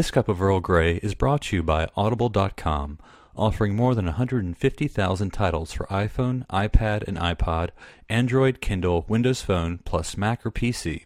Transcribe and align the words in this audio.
This 0.00 0.10
Cup 0.10 0.30
of 0.30 0.40
Earl 0.40 0.60
Grey 0.60 0.96
is 1.02 1.14
brought 1.14 1.42
to 1.42 1.56
you 1.56 1.62
by 1.62 1.86
Audible.com, 1.94 2.98
offering 3.36 3.76
more 3.76 3.94
than 3.94 4.06
150,000 4.06 5.30
titles 5.30 5.72
for 5.74 5.84
iPhone, 5.88 6.46
iPad, 6.46 7.06
and 7.06 7.18
iPod, 7.18 7.68
Android, 8.08 8.62
Kindle, 8.62 9.04
Windows 9.08 9.42
Phone, 9.42 9.76
plus 9.84 10.16
Mac 10.16 10.46
or 10.46 10.50
PC. 10.50 11.04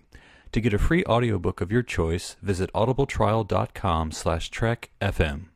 To 0.53 0.61
get 0.61 0.73
a 0.73 0.79
free 0.79 1.03
audiobook 1.07 1.61
of 1.61 1.73
your 1.73 1.83
choice, 1.83 2.37
visit 2.41 2.73
audibletrial.com 2.73 4.13
slash 4.13 4.49
trekfm. 4.53 5.47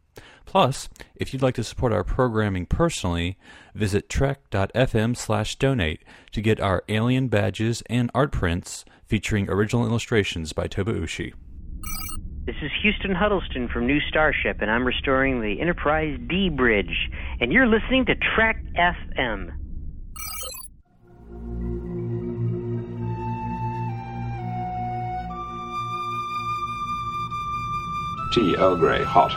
Plus, 0.45 0.89
if 1.14 1.32
you'd 1.32 1.41
like 1.41 1.55
to 1.55 1.62
support 1.62 1.93
our 1.93 2.02
programming 2.02 2.66
personally, 2.66 3.39
visit 3.73 4.09
trek.fm 4.09 5.16
slash 5.16 5.55
donate 5.55 6.02
to 6.32 6.41
get 6.41 6.59
our 6.59 6.82
alien 6.89 7.29
badges 7.29 7.84
and 7.89 8.11
art 8.16 8.32
prints 8.32 8.84
featuring 9.07 9.48
original 9.48 9.86
illustrations 9.86 10.52
by 10.52 10.66
Toba 10.66 10.93
Ushi. 10.95 11.34
This 12.49 12.57
is 12.62 12.71
Houston 12.80 13.15
Huddleston 13.15 13.69
from 13.69 13.87
New 13.87 14.01
Starship, 14.09 14.62
and 14.62 14.71
I'm 14.71 14.87
restoring 14.87 15.43
the 15.43 15.61
Enterprise 15.61 16.19
D 16.30 16.48
bridge. 16.48 17.11
And 17.43 17.52
you're 17.52 17.66
listening 17.66 18.06
to 18.06 18.15
Trek 18.15 18.56
FM. 18.75 19.52
Tea 28.33 28.56
Earl 28.56 28.77
Grey 28.77 29.05
hot. 29.05 29.34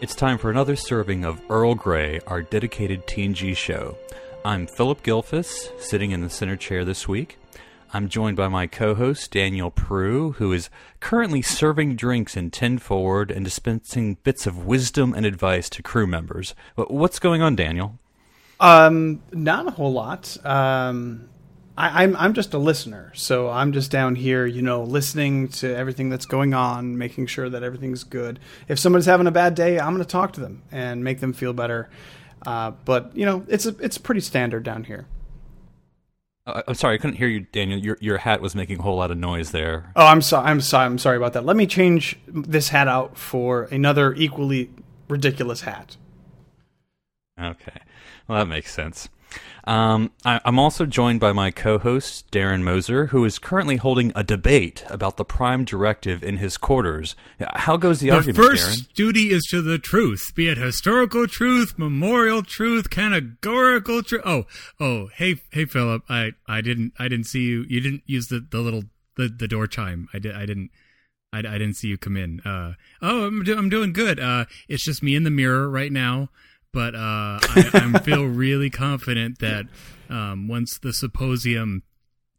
It's 0.00 0.14
time 0.14 0.38
for 0.38 0.48
another 0.48 0.76
serving 0.76 1.24
of 1.24 1.42
Earl 1.50 1.74
Grey, 1.74 2.20
our 2.28 2.40
dedicated 2.40 3.04
TNG 3.08 3.56
show. 3.56 3.98
I'm 4.44 4.68
Phillip 4.68 5.02
Gilfus, 5.02 5.72
sitting 5.80 6.12
in 6.12 6.20
the 6.20 6.30
center 6.30 6.54
chair 6.54 6.84
this 6.84 7.08
week. 7.08 7.36
I'm 7.92 8.08
joined 8.08 8.36
by 8.36 8.46
my 8.46 8.68
co-host 8.68 9.32
Daniel 9.32 9.72
Proulx, 9.72 10.36
who 10.36 10.52
is 10.52 10.70
currently 11.00 11.42
serving 11.42 11.96
drinks 11.96 12.36
in 12.36 12.52
Ten 12.52 12.78
Forward 12.78 13.32
and 13.32 13.44
dispensing 13.44 14.18
bits 14.22 14.46
of 14.46 14.64
wisdom 14.64 15.14
and 15.14 15.26
advice 15.26 15.68
to 15.70 15.82
crew 15.82 16.06
members. 16.06 16.54
What's 16.76 17.18
going 17.18 17.42
on, 17.42 17.56
Daniel? 17.56 17.98
Um, 18.60 19.20
not 19.32 19.66
a 19.66 19.72
whole 19.72 19.92
lot. 19.92 20.36
Um, 20.46 21.28
I, 21.78 22.02
I'm 22.02 22.16
I'm 22.16 22.34
just 22.34 22.52
a 22.54 22.58
listener, 22.58 23.12
so 23.14 23.48
I'm 23.48 23.72
just 23.72 23.92
down 23.92 24.16
here, 24.16 24.44
you 24.44 24.62
know, 24.62 24.82
listening 24.82 25.46
to 25.48 25.74
everything 25.76 26.10
that's 26.10 26.26
going 26.26 26.52
on, 26.52 26.98
making 26.98 27.28
sure 27.28 27.48
that 27.48 27.62
everything's 27.62 28.02
good. 28.02 28.40
If 28.66 28.80
somebody's 28.80 29.06
having 29.06 29.28
a 29.28 29.30
bad 29.30 29.54
day, 29.54 29.78
I'm 29.78 29.94
going 29.94 30.04
to 30.04 30.10
talk 30.10 30.32
to 30.32 30.40
them 30.40 30.62
and 30.72 31.04
make 31.04 31.20
them 31.20 31.32
feel 31.32 31.52
better. 31.52 31.88
Uh, 32.44 32.72
but 32.84 33.16
you 33.16 33.24
know, 33.24 33.44
it's 33.46 33.64
a, 33.64 33.76
it's 33.78 33.96
pretty 33.96 34.20
standard 34.20 34.64
down 34.64 34.84
here. 34.84 35.06
Uh, 36.44 36.62
I'm 36.66 36.74
sorry, 36.74 36.96
I 36.96 36.98
couldn't 36.98 37.16
hear 37.16 37.28
you, 37.28 37.40
Daniel. 37.52 37.78
Your 37.78 37.96
your 38.00 38.18
hat 38.18 38.40
was 38.40 38.56
making 38.56 38.80
a 38.80 38.82
whole 38.82 38.96
lot 38.96 39.12
of 39.12 39.16
noise 39.16 39.52
there. 39.52 39.92
Oh, 39.94 40.04
I'm 40.04 40.20
sorry. 40.20 40.48
I'm 40.48 40.60
sorry. 40.60 40.84
I'm 40.84 40.98
sorry 40.98 41.16
about 41.16 41.32
that. 41.34 41.44
Let 41.44 41.56
me 41.56 41.68
change 41.68 42.18
this 42.26 42.70
hat 42.70 42.88
out 42.88 43.16
for 43.16 43.64
another 43.64 44.14
equally 44.14 44.70
ridiculous 45.08 45.60
hat. 45.60 45.96
Okay, 47.40 47.78
well 48.26 48.40
that 48.40 48.46
makes 48.46 48.74
sense. 48.74 49.08
Um, 49.68 50.12
I, 50.24 50.40
am 50.46 50.58
also 50.58 50.86
joined 50.86 51.20
by 51.20 51.32
my 51.34 51.50
co-host 51.50 52.30
Darren 52.30 52.62
Moser, 52.62 53.08
who 53.08 53.22
is 53.26 53.38
currently 53.38 53.76
holding 53.76 54.12
a 54.16 54.24
debate 54.24 54.82
about 54.88 55.18
the 55.18 55.26
Prime 55.26 55.66
Directive 55.66 56.24
in 56.24 56.38
his 56.38 56.56
quarters. 56.56 57.14
How 57.38 57.76
goes 57.76 58.00
the, 58.00 58.06
the 58.06 58.16
argument? 58.16 58.36
The 58.38 58.42
first 58.42 58.66
Darren? 58.66 58.92
duty 58.94 59.30
is 59.30 59.44
to 59.50 59.60
the 59.60 59.78
truth, 59.78 60.32
be 60.34 60.48
it 60.48 60.56
historical 60.56 61.26
truth, 61.26 61.74
memorial 61.78 62.42
truth, 62.42 62.88
categorical 62.88 64.02
truth. 64.02 64.22
Oh, 64.24 64.44
oh, 64.80 65.10
hey, 65.14 65.42
hey, 65.52 65.66
Phillip, 65.66 66.02
I, 66.08 66.32
I 66.46 66.62
didn't, 66.62 66.94
I 66.98 67.08
didn't 67.08 67.26
see 67.26 67.42
you. 67.42 67.66
You 67.68 67.80
didn't 67.80 68.04
use 68.06 68.28
the, 68.28 68.40
the 68.50 68.60
little, 68.60 68.84
the, 69.18 69.28
the 69.28 69.48
door 69.48 69.66
chime. 69.66 70.08
I 70.14 70.18
did, 70.18 70.34
I 70.34 70.46
didn't. 70.46 70.70
I, 71.30 71.40
I 71.40 71.58
didn't 71.58 71.74
see 71.74 71.88
you 71.88 71.98
come 71.98 72.16
in. 72.16 72.40
Uh, 72.40 72.72
oh, 73.02 73.26
I'm, 73.26 73.44
do, 73.44 73.54
I'm 73.54 73.68
doing 73.68 73.92
good. 73.92 74.18
Uh, 74.18 74.46
it's 74.66 74.82
just 74.82 75.02
me 75.02 75.14
in 75.14 75.24
the 75.24 75.30
mirror 75.30 75.68
right 75.68 75.92
now 75.92 76.30
but 76.72 76.94
uh, 76.94 77.38
I, 77.42 77.92
I 77.94 77.98
feel 78.00 78.24
really 78.24 78.70
confident 78.70 79.38
that 79.40 79.66
um, 80.08 80.48
once 80.48 80.78
the 80.78 80.92
symposium 80.92 81.82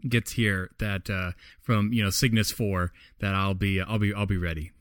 gets 0.07 0.33
here, 0.33 0.71
that 0.79 1.09
uh, 1.09 1.31
from 1.61 1.91
you 1.93 2.03
know 2.03 2.09
Cygnus 2.09 2.51
Four, 2.51 2.91
that 3.19 3.35
I'll 3.35 3.53
be 3.53 3.81
I'll 3.81 3.99
be 3.99 4.13
I'll 4.13 4.25
be 4.25 4.37
ready. 4.37 4.71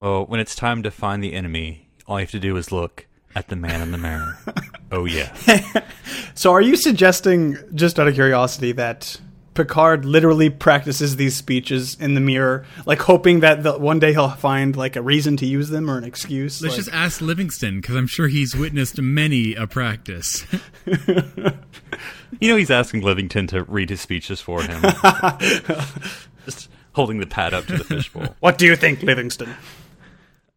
Well, 0.00 0.26
when 0.26 0.40
it's 0.40 0.54
time 0.54 0.82
to 0.82 0.90
find 0.90 1.22
the 1.22 1.32
enemy, 1.32 1.88
all 2.06 2.18
you 2.18 2.24
have 2.24 2.32
to 2.32 2.40
do 2.40 2.56
is 2.56 2.72
look 2.72 3.06
at 3.34 3.48
the 3.48 3.56
man 3.56 3.80
in 3.80 3.92
the 3.92 3.98
mirror. 3.98 4.36
oh 4.92 5.04
yeah. 5.04 5.32
so, 6.34 6.52
are 6.52 6.60
you 6.60 6.76
suggesting, 6.76 7.56
just 7.74 7.98
out 7.98 8.08
of 8.08 8.14
curiosity, 8.14 8.72
that 8.72 9.20
Picard 9.54 10.04
literally 10.04 10.48
practices 10.48 11.16
these 11.16 11.36
speeches 11.36 11.96
in 12.00 12.14
the 12.14 12.20
mirror, 12.20 12.64
like 12.86 13.00
hoping 13.00 13.40
that 13.40 13.62
the, 13.62 13.78
one 13.78 13.98
day 13.98 14.12
he'll 14.12 14.30
find 14.30 14.74
like 14.74 14.96
a 14.96 15.02
reason 15.02 15.36
to 15.38 15.46
use 15.46 15.68
them 15.68 15.90
or 15.90 15.98
an 15.98 16.04
excuse. 16.04 16.62
Let's 16.62 16.76
like, 16.76 16.84
just 16.84 16.94
ask 16.94 17.20
Livingston 17.20 17.80
because 17.80 17.94
I'm 17.94 18.06
sure 18.06 18.28
he's 18.28 18.56
witnessed 18.56 19.00
many 19.00 19.54
a 19.54 19.66
practice. 19.66 20.46
you 20.86 22.48
know, 22.48 22.56
he's 22.56 22.70
asking 22.70 23.02
Livingston 23.02 23.46
to 23.48 23.64
read 23.64 23.90
his 23.90 24.00
speeches 24.00 24.40
for 24.40 24.62
him, 24.62 24.80
just 26.46 26.70
holding 26.92 27.18
the 27.18 27.26
pad 27.26 27.52
up 27.52 27.66
to 27.66 27.76
the 27.76 27.84
fishbowl. 27.84 28.34
What 28.40 28.56
do 28.56 28.66
you 28.66 28.74
think, 28.74 29.02
Livingston? 29.02 29.54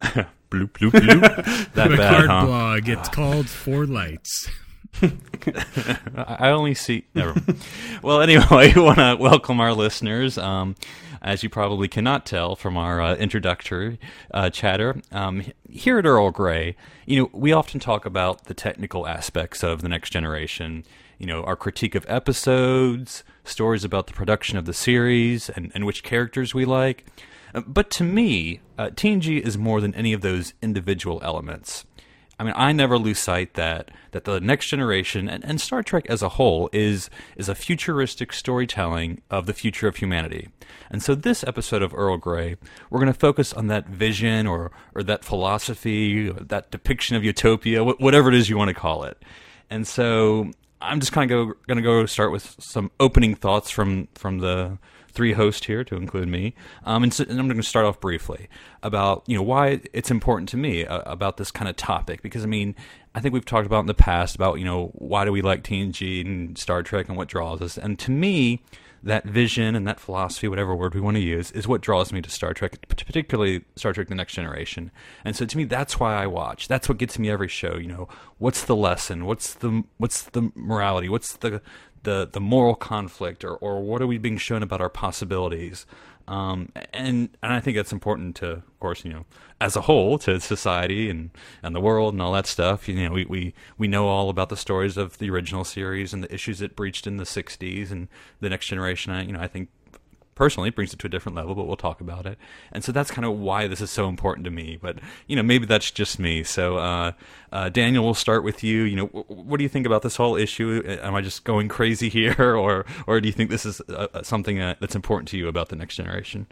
bloop 0.00 0.26
bloop 0.70 0.90
bloop. 0.92 1.72
That 1.74 1.90
Picard 1.90 1.98
bad, 1.98 2.26
huh? 2.26 2.46
blog. 2.46 2.88
It's 2.88 3.08
called 3.10 3.48
Four 3.48 3.84
Lights. 3.86 4.48
I 6.16 6.50
only 6.50 6.74
see. 6.74 7.04
Never. 7.14 7.34
well, 8.02 8.20
anyway, 8.20 8.72
I 8.74 8.80
want 8.80 8.98
to 8.98 9.16
welcome 9.18 9.60
our 9.60 9.72
listeners. 9.72 10.38
Um, 10.38 10.76
as 11.22 11.42
you 11.42 11.48
probably 11.48 11.88
cannot 11.88 12.24
tell 12.24 12.54
from 12.54 12.76
our 12.76 13.00
uh, 13.00 13.14
introductory 13.16 13.98
uh, 14.32 14.50
chatter, 14.50 15.00
um, 15.10 15.44
here 15.68 15.98
at 15.98 16.06
Earl 16.06 16.30
Grey, 16.30 16.76
you 17.04 17.20
know, 17.20 17.30
we 17.32 17.52
often 17.52 17.80
talk 17.80 18.06
about 18.06 18.44
the 18.44 18.54
technical 18.54 19.06
aspects 19.06 19.62
of 19.62 19.82
the 19.82 19.88
next 19.88 20.10
generation. 20.10 20.84
You 21.18 21.26
know, 21.26 21.42
our 21.44 21.56
critique 21.56 21.94
of 21.94 22.04
episodes, 22.08 23.24
stories 23.44 23.84
about 23.84 24.06
the 24.06 24.12
production 24.12 24.58
of 24.58 24.66
the 24.66 24.74
series, 24.74 25.48
and, 25.48 25.72
and 25.74 25.86
which 25.86 26.02
characters 26.02 26.54
we 26.54 26.64
like. 26.64 27.06
Uh, 27.54 27.62
but 27.66 27.90
to 27.92 28.04
me, 28.04 28.60
uh, 28.78 28.90
TNG 28.90 29.40
is 29.40 29.56
more 29.56 29.80
than 29.80 29.94
any 29.94 30.12
of 30.12 30.20
those 30.20 30.52
individual 30.62 31.20
elements. 31.22 31.86
I 32.38 32.44
mean, 32.44 32.52
I 32.54 32.72
never 32.72 32.98
lose 32.98 33.18
sight 33.18 33.54
that 33.54 33.90
that 34.10 34.24
the 34.24 34.40
next 34.40 34.68
generation 34.68 35.28
and, 35.28 35.42
and 35.44 35.60
Star 35.60 35.82
Trek 35.82 36.06
as 36.08 36.22
a 36.22 36.30
whole 36.30 36.68
is 36.72 37.08
is 37.36 37.48
a 37.48 37.54
futuristic 37.54 38.32
storytelling 38.32 39.22
of 39.30 39.46
the 39.46 39.54
future 39.54 39.88
of 39.88 39.96
humanity. 39.96 40.50
And 40.90 41.02
so 41.02 41.14
this 41.14 41.44
episode 41.44 41.82
of 41.82 41.94
Earl 41.94 42.18
Grey, 42.18 42.56
we're 42.90 43.00
going 43.00 43.12
to 43.12 43.18
focus 43.18 43.54
on 43.54 43.68
that 43.68 43.88
vision 43.88 44.46
or 44.46 44.70
or 44.94 45.02
that 45.04 45.24
philosophy, 45.24 46.28
or 46.28 46.34
that 46.34 46.70
depiction 46.70 47.16
of 47.16 47.24
utopia, 47.24 47.82
whatever 47.82 48.28
it 48.28 48.34
is 48.34 48.50
you 48.50 48.58
want 48.58 48.68
to 48.68 48.74
call 48.74 49.04
it. 49.04 49.22
And 49.70 49.86
so 49.86 50.50
I'm 50.80 51.00
just 51.00 51.12
kind 51.12 51.30
of 51.30 51.48
going 51.66 51.76
to 51.78 51.82
go 51.82 52.04
start 52.04 52.32
with 52.32 52.54
some 52.58 52.90
opening 53.00 53.34
thoughts 53.34 53.70
from 53.70 54.08
from 54.14 54.38
the 54.38 54.78
three 55.16 55.32
hosts 55.32 55.66
here, 55.66 55.82
to 55.82 55.96
include 55.96 56.28
me. 56.28 56.54
Um, 56.84 57.02
and, 57.02 57.12
so, 57.12 57.24
and, 57.28 57.40
I'm 57.40 57.48
going 57.48 57.56
to 57.56 57.62
start 57.62 57.86
off 57.86 57.98
briefly 57.98 58.48
about 58.82 59.24
you 59.26 59.36
know 59.36 59.42
why 59.42 59.80
it's 59.92 60.10
important 60.10 60.48
to 60.50 60.56
me 60.56 60.86
uh, 60.86 61.02
about 61.06 61.38
this 61.38 61.50
kind 61.50 61.68
of 61.68 61.74
topic 61.74 62.22
because 62.22 62.44
I 62.44 62.46
mean 62.46 62.76
I 63.14 63.20
think 63.20 63.34
we've 63.34 63.44
talked 63.44 63.66
about 63.66 63.80
in 63.80 63.86
the 63.86 63.94
past 63.94 64.36
about 64.36 64.60
you 64.60 64.64
know 64.64 64.92
why 64.94 65.24
do 65.24 65.32
we 65.32 65.42
like 65.42 65.64
TNG 65.64 66.24
and 66.24 66.56
Star 66.56 66.82
Trek 66.84 67.08
and 67.08 67.16
what 67.16 67.28
draws 67.28 67.60
us, 67.60 67.76
and 67.76 67.98
to 67.98 68.12
me 68.12 68.62
that 69.06 69.24
vision 69.24 69.76
and 69.76 69.86
that 69.86 70.00
philosophy, 70.00 70.48
whatever 70.48 70.74
word 70.74 70.94
we 70.94 71.00
want 71.00 71.16
to 71.16 71.22
use, 71.22 71.52
is 71.52 71.68
what 71.68 71.80
draws 71.80 72.12
me 72.12 72.20
to 72.20 72.28
Star 72.28 72.52
Trek, 72.52 72.88
particularly 72.88 73.64
Star 73.76 73.92
Trek: 73.92 74.08
The 74.08 74.14
Next 74.14 74.34
Generation. 74.34 74.90
And 75.24 75.36
so, 75.36 75.46
to 75.46 75.56
me, 75.56 75.64
that's 75.64 76.00
why 76.00 76.14
I 76.14 76.26
watch. 76.26 76.66
That's 76.68 76.88
what 76.88 76.98
gets 76.98 77.18
me 77.18 77.30
every 77.30 77.48
show. 77.48 77.76
You 77.76 77.86
know, 77.86 78.08
what's 78.38 78.64
the 78.64 78.76
lesson? 78.76 79.24
What's 79.24 79.54
the 79.54 79.84
what's 79.98 80.22
the 80.24 80.50
morality? 80.54 81.08
What's 81.08 81.36
the 81.36 81.62
the 82.06 82.26
the 82.32 82.40
moral 82.40 82.74
conflict 82.74 83.44
or 83.44 83.56
or 83.56 83.82
what 83.82 84.00
are 84.00 84.06
we 84.06 84.16
being 84.16 84.38
shown 84.38 84.62
about 84.62 84.80
our 84.80 84.88
possibilities 84.88 85.84
um, 86.28 86.70
and 86.92 87.30
and 87.42 87.52
I 87.52 87.60
think 87.60 87.76
that's 87.76 87.92
important 87.92 88.34
to, 88.36 88.50
of 88.52 88.80
course, 88.80 89.04
you 89.04 89.12
know, 89.12 89.26
as 89.60 89.76
a 89.76 89.82
whole 89.82 90.18
to 90.18 90.40
society 90.40 91.08
and, 91.08 91.30
and 91.62 91.74
the 91.74 91.80
world 91.80 92.14
and 92.14 92.22
all 92.22 92.32
that 92.32 92.46
stuff. 92.46 92.88
You 92.88 93.08
know, 93.08 93.14
we, 93.14 93.24
we 93.26 93.54
we 93.78 93.86
know 93.86 94.08
all 94.08 94.28
about 94.28 94.48
the 94.48 94.56
stories 94.56 94.96
of 94.96 95.18
the 95.18 95.30
original 95.30 95.62
series 95.62 96.12
and 96.12 96.24
the 96.24 96.34
issues 96.34 96.60
it 96.60 96.74
breached 96.74 97.06
in 97.06 97.16
the 97.16 97.24
'60s 97.24 97.92
and 97.92 98.08
the 98.40 98.48
next 98.48 98.66
generation. 98.66 99.12
I, 99.12 99.22
you 99.22 99.32
know, 99.32 99.40
I 99.40 99.46
think 99.46 99.68
personally 100.36 100.70
brings 100.70 100.92
it 100.92 101.00
to 101.00 101.08
a 101.08 101.10
different 101.10 101.34
level, 101.34 101.56
but 101.56 101.66
we'll 101.66 101.76
talk 101.76 102.00
about 102.00 102.26
it. 102.26 102.38
And 102.70 102.84
so 102.84 102.92
that's 102.92 103.10
kind 103.10 103.24
of 103.24 103.36
why 103.36 103.66
this 103.66 103.80
is 103.80 103.90
so 103.90 104.08
important 104.08 104.44
to 104.44 104.50
me. 104.52 104.78
But 104.80 104.98
you 105.26 105.34
know, 105.34 105.42
maybe 105.42 105.66
that's 105.66 105.90
just 105.90 106.20
me. 106.20 106.44
So 106.44 106.76
uh, 106.76 107.12
uh, 107.50 107.70
Daniel, 107.70 108.04
we'll 108.04 108.14
start 108.14 108.44
with 108.44 108.62
you. 108.62 108.82
You 108.82 108.96
know, 108.96 109.06
w- 109.08 109.24
what 109.26 109.56
do 109.56 109.64
you 109.64 109.68
think 109.68 109.86
about 109.86 110.02
this 110.02 110.14
whole 110.14 110.36
issue? 110.36 110.84
Am 111.02 111.16
I 111.16 111.22
just 111.22 111.42
going 111.42 111.66
crazy 111.66 112.08
here, 112.20 112.54
or 112.54 112.86
or 113.08 113.20
do 113.20 113.26
you 113.26 113.32
think 113.32 113.50
this 113.50 113.66
is 113.66 113.80
uh, 113.88 114.22
something 114.22 114.60
uh, 114.60 114.76
that's 114.78 114.94
important 114.94 115.28
to 115.30 115.38
you 115.38 115.48
about 115.48 115.70
the 115.70 115.76
next 115.76 115.96
generation? 115.96 116.46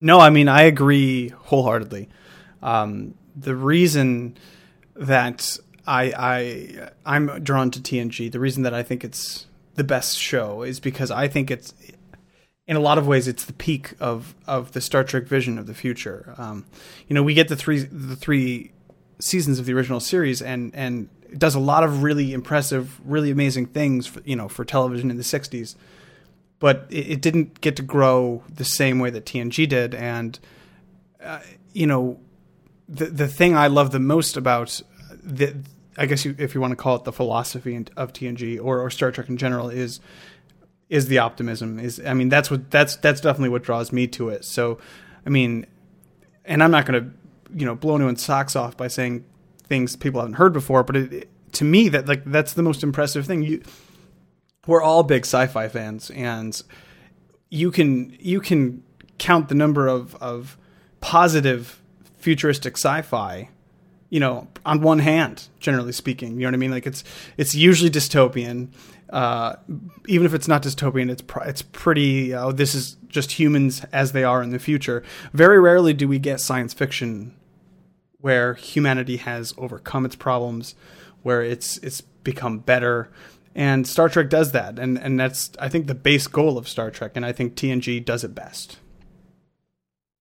No, 0.00 0.18
I 0.18 0.30
mean 0.30 0.48
I 0.48 0.62
agree 0.62 1.28
wholeheartedly. 1.28 2.08
Um, 2.62 3.14
the 3.36 3.54
reason 3.54 4.36
that 4.96 5.58
I 5.86 6.12
I 6.16 6.90
I'm 7.04 7.44
drawn 7.44 7.70
to 7.72 7.80
TNG, 7.80 8.32
the 8.32 8.40
reason 8.40 8.62
that 8.62 8.72
I 8.72 8.82
think 8.82 9.04
it's 9.04 9.46
the 9.74 9.84
best 9.84 10.18
show 10.18 10.62
is 10.62 10.80
because 10.80 11.10
I 11.10 11.28
think 11.28 11.50
it's 11.50 11.74
in 12.66 12.76
a 12.76 12.80
lot 12.80 12.98
of 12.98 13.06
ways 13.06 13.26
it's 13.26 13.44
the 13.44 13.52
peak 13.52 13.94
of 14.00 14.34
of 14.46 14.72
the 14.72 14.80
Star 14.80 15.04
Trek 15.04 15.24
vision 15.24 15.58
of 15.58 15.66
the 15.66 15.74
future. 15.74 16.34
Um, 16.38 16.66
you 17.08 17.14
know, 17.14 17.22
we 17.22 17.34
get 17.34 17.48
the 17.48 17.56
three 17.56 17.80
the 17.80 18.16
three 18.16 18.72
seasons 19.18 19.58
of 19.58 19.66
the 19.66 19.72
original 19.72 20.00
series 20.00 20.40
and 20.40 20.74
and 20.74 21.08
it 21.30 21.38
does 21.38 21.54
a 21.54 21.60
lot 21.60 21.84
of 21.84 22.02
really 22.02 22.32
impressive, 22.32 23.00
really 23.04 23.30
amazing 23.30 23.66
things 23.66 24.06
for, 24.06 24.20
you 24.24 24.34
know, 24.34 24.48
for 24.48 24.64
television 24.64 25.10
in 25.10 25.16
the 25.16 25.22
60s. 25.22 25.76
But 26.58 26.86
it, 26.90 27.12
it 27.12 27.22
didn't 27.22 27.60
get 27.60 27.76
to 27.76 27.82
grow 27.82 28.42
the 28.52 28.64
same 28.64 28.98
way 28.98 29.10
that 29.10 29.26
TNG 29.26 29.68
did 29.68 29.94
and 29.94 30.38
uh, 31.22 31.40
you 31.72 31.86
know, 31.86 32.18
the 32.88 33.06
the 33.06 33.28
thing 33.28 33.56
I 33.56 33.68
love 33.68 33.90
the 33.90 34.00
most 34.00 34.36
about 34.36 34.80
the 35.22 35.56
I 35.96 36.06
guess 36.06 36.24
you, 36.24 36.34
if 36.38 36.54
you 36.54 36.60
want 36.60 36.72
to 36.72 36.76
call 36.76 36.96
it 36.96 37.04
the 37.04 37.12
philosophy 37.12 37.76
of 37.96 38.12
TNG 38.12 38.58
or, 38.62 38.80
or 38.80 38.90
Star 38.90 39.10
Trek 39.10 39.28
in 39.28 39.36
general 39.36 39.68
is 39.68 40.00
is 40.88 41.06
the 41.06 41.18
optimism. 41.18 41.78
Is 41.78 42.00
I 42.04 42.14
mean 42.14 42.28
that's 42.28 42.50
what 42.50 42.70
that's 42.70 42.96
that's 42.96 43.20
definitely 43.20 43.50
what 43.50 43.62
draws 43.62 43.92
me 43.92 44.06
to 44.08 44.28
it. 44.28 44.44
So, 44.44 44.78
I 45.24 45.30
mean, 45.30 45.66
and 46.44 46.62
I'm 46.62 46.70
not 46.70 46.86
going 46.86 47.02
to 47.02 47.10
you 47.56 47.66
know 47.66 47.74
blow 47.74 47.96
anyone's 47.96 48.22
socks 48.22 48.56
off 48.56 48.76
by 48.76 48.88
saying 48.88 49.24
things 49.64 49.96
people 49.96 50.20
haven't 50.20 50.34
heard 50.34 50.52
before, 50.52 50.82
but 50.82 50.96
it, 50.96 51.12
it, 51.12 51.28
to 51.52 51.64
me 51.64 51.88
that 51.88 52.06
like 52.06 52.24
that's 52.24 52.52
the 52.52 52.62
most 52.62 52.82
impressive 52.82 53.26
thing. 53.26 53.42
You 53.42 53.62
we're 54.66 54.82
all 54.82 55.02
big 55.02 55.22
sci-fi 55.22 55.68
fans, 55.68 56.10
and 56.10 56.60
you 57.48 57.70
can 57.70 58.16
you 58.20 58.40
can 58.40 58.82
count 59.18 59.48
the 59.48 59.54
number 59.54 59.86
of 59.86 60.14
of 60.16 60.56
positive 61.00 61.80
futuristic 62.18 62.76
sci-fi 62.76 63.48
you 64.10 64.18
know, 64.18 64.48
on 64.66 64.82
one 64.82 64.98
hand, 64.98 65.48
generally 65.60 65.92
speaking. 65.92 66.34
You 66.34 66.40
know 66.40 66.48
what 66.48 66.54
I 66.54 66.58
mean? 66.58 66.72
Like 66.72 66.86
it's 66.86 67.02
it's 67.36 67.54
usually 67.54 67.90
dystopian. 67.90 68.68
Uh, 69.08 69.56
even 70.06 70.26
if 70.26 70.34
it's 70.34 70.46
not 70.46 70.62
dystopian, 70.62 71.10
it's 71.10 71.22
pr- 71.22 71.44
it's 71.44 71.62
pretty. 71.62 72.34
Uh, 72.34 72.52
this 72.52 72.74
is 72.74 72.96
just 73.08 73.32
humans 73.32 73.84
as 73.92 74.12
they 74.12 74.24
are 74.24 74.42
in 74.42 74.50
the 74.50 74.58
future. 74.58 75.02
Very 75.32 75.60
rarely 75.60 75.94
do 75.94 76.06
we 76.06 76.18
get 76.18 76.40
science 76.40 76.74
fiction 76.74 77.34
where 78.18 78.54
humanity 78.54 79.16
has 79.16 79.54
overcome 79.56 80.04
its 80.04 80.16
problems, 80.16 80.74
where 81.22 81.42
it's 81.42 81.78
it's 81.78 82.00
become 82.00 82.58
better. 82.58 83.10
And 83.54 83.86
Star 83.86 84.08
Trek 84.08 84.28
does 84.28 84.52
that, 84.52 84.78
and 84.78 84.98
and 84.98 85.18
that's 85.18 85.52
I 85.60 85.68
think 85.68 85.86
the 85.86 85.94
base 85.94 86.26
goal 86.26 86.58
of 86.58 86.68
Star 86.68 86.90
Trek, 86.90 87.12
and 87.14 87.24
I 87.24 87.30
think 87.30 87.54
TNG 87.54 88.04
does 88.04 88.24
it 88.24 88.34
best. 88.34 88.78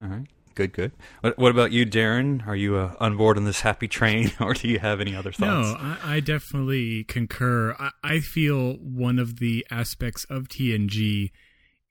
All 0.01 0.09
right 0.09 0.27
good, 0.59 0.73
good. 0.73 0.91
What, 1.21 1.37
what, 1.37 1.51
about 1.51 1.71
you, 1.71 1.85
Darren? 1.85 2.45
Are 2.45 2.55
you 2.55 2.75
uh, 2.75 2.93
on 2.99 3.15
board 3.15 3.37
on 3.37 3.45
this 3.45 3.61
happy 3.61 3.87
train, 3.87 4.31
or 4.41 4.53
do 4.53 4.67
you 4.67 4.79
have 4.79 4.99
any 4.99 5.15
other 5.15 5.31
thoughts? 5.31 5.69
No, 5.69 5.77
I, 5.79 6.15
I 6.15 6.19
definitely 6.19 7.05
concur. 7.05 7.75
I, 7.79 7.91
I, 8.03 8.19
feel 8.19 8.73
one 8.73 9.19
of 9.19 9.39
the 9.39 9.65
aspects 9.71 10.25
of 10.25 10.49
TNG 10.49 11.31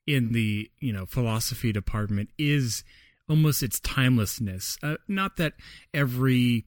in 0.07 0.33
the 0.33 0.71
you 0.81 0.93
know 0.93 1.07
philosophy 1.07 1.73
department 1.73 2.29
is 2.39 2.85
almost 3.29 3.63
its 3.63 3.81
timelessness. 3.81 4.77
Uh, 4.83 4.97
not 5.07 5.39
that 5.39 5.55
every 5.95 6.67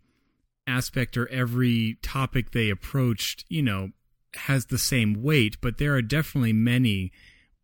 aspect 0.66 1.18
or 1.18 1.28
every 1.30 2.00
topic 2.02 2.52
they 2.52 2.70
approached, 2.70 3.46
you 3.48 3.62
know, 3.62 3.90
has 4.34 4.66
the 4.68 4.78
same 4.80 5.22
weight, 5.22 5.58
but 5.62 5.78
there 5.78 5.94
are 5.94 6.02
definitely 6.02 6.54
many 6.54 7.12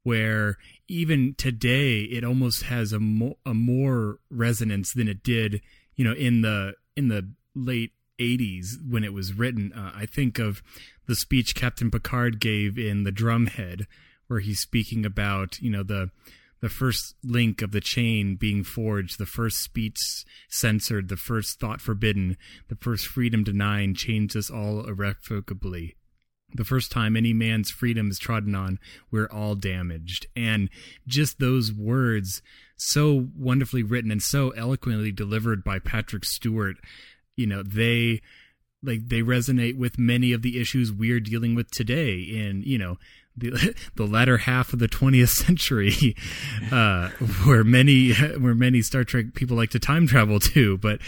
where 0.07 0.55
even 0.87 1.35
today 1.37 2.03
it 2.03 2.23
almost 2.23 2.63
has 2.63 2.93
a, 2.93 2.99
mo- 2.99 3.37
a 3.45 3.53
more 3.53 4.19
resonance 4.29 4.93
than 4.93 5.05
it 5.05 5.21
did 5.21 5.59
you 5.97 6.05
know 6.05 6.13
in 6.13 6.41
the 6.43 6.73
in 6.95 7.09
the 7.09 7.29
late 7.53 7.91
80s 8.17 8.75
when 8.89 9.03
it 9.03 9.11
was 9.11 9.33
written. 9.33 9.73
Uh, 9.73 9.91
i 9.93 10.05
think 10.05 10.39
of 10.39 10.63
the 11.07 11.15
speech 11.15 11.55
captain 11.55 11.91
picard 11.91 12.39
gave 12.39 12.77
in 12.77 13.03
the 13.03 13.11
drumhead 13.11 13.85
where 14.27 14.39
he's 14.39 14.61
speaking 14.61 15.05
about 15.05 15.59
you 15.59 15.69
know 15.69 15.83
the 15.83 16.09
the 16.61 16.69
first 16.69 17.15
link 17.21 17.61
of 17.61 17.71
the 17.71 17.79
chain 17.79 18.35
being 18.35 18.63
forged, 18.63 19.19
the 19.19 19.27
first 19.27 19.61
speech 19.61 20.25
censored, 20.49 21.07
the 21.07 21.15
first 21.15 21.59
thought 21.59 21.81
forbidden, 21.81 22.35
the 22.67 22.75
first 22.75 23.05
freedom 23.05 23.43
denied, 23.43 23.95
changed 23.95 24.35
us 24.35 24.49
all 24.49 24.83
irrevocably 24.87 25.96
the 26.57 26.65
first 26.65 26.91
time 26.91 27.15
any 27.15 27.33
man's 27.33 27.71
freedom 27.71 28.09
is 28.09 28.19
trodden 28.19 28.55
on, 28.55 28.79
we're 29.11 29.27
all 29.27 29.55
damaged. 29.55 30.27
And 30.35 30.69
just 31.07 31.39
those 31.39 31.71
words, 31.71 32.41
so 32.75 33.27
wonderfully 33.35 33.83
written 33.83 34.11
and 34.11 34.21
so 34.21 34.51
eloquently 34.51 35.11
delivered 35.11 35.63
by 35.63 35.79
Patrick 35.79 36.25
Stewart, 36.25 36.77
you 37.35 37.47
know, 37.47 37.63
they 37.63 38.21
like 38.83 39.09
they 39.09 39.21
resonate 39.21 39.77
with 39.77 39.97
many 39.97 40.33
of 40.33 40.41
the 40.41 40.59
issues 40.59 40.91
we're 40.91 41.19
dealing 41.19 41.55
with 41.55 41.71
today 41.71 42.19
in, 42.19 42.61
you 42.63 42.77
know, 42.77 42.97
the 43.35 43.75
the 43.95 44.05
latter 44.05 44.37
half 44.37 44.73
of 44.73 44.79
the 44.79 44.87
20th 44.87 45.29
century, 45.29 46.15
uh, 46.71 47.09
where 47.45 47.63
many 47.63 48.13
where 48.39 48.55
many 48.55 48.81
Star 48.81 49.03
Trek 49.03 49.33
people 49.33 49.57
like 49.57 49.71
to 49.71 49.79
time 49.79 50.07
travel 50.07 50.39
to, 50.39 50.77
but 50.77 50.99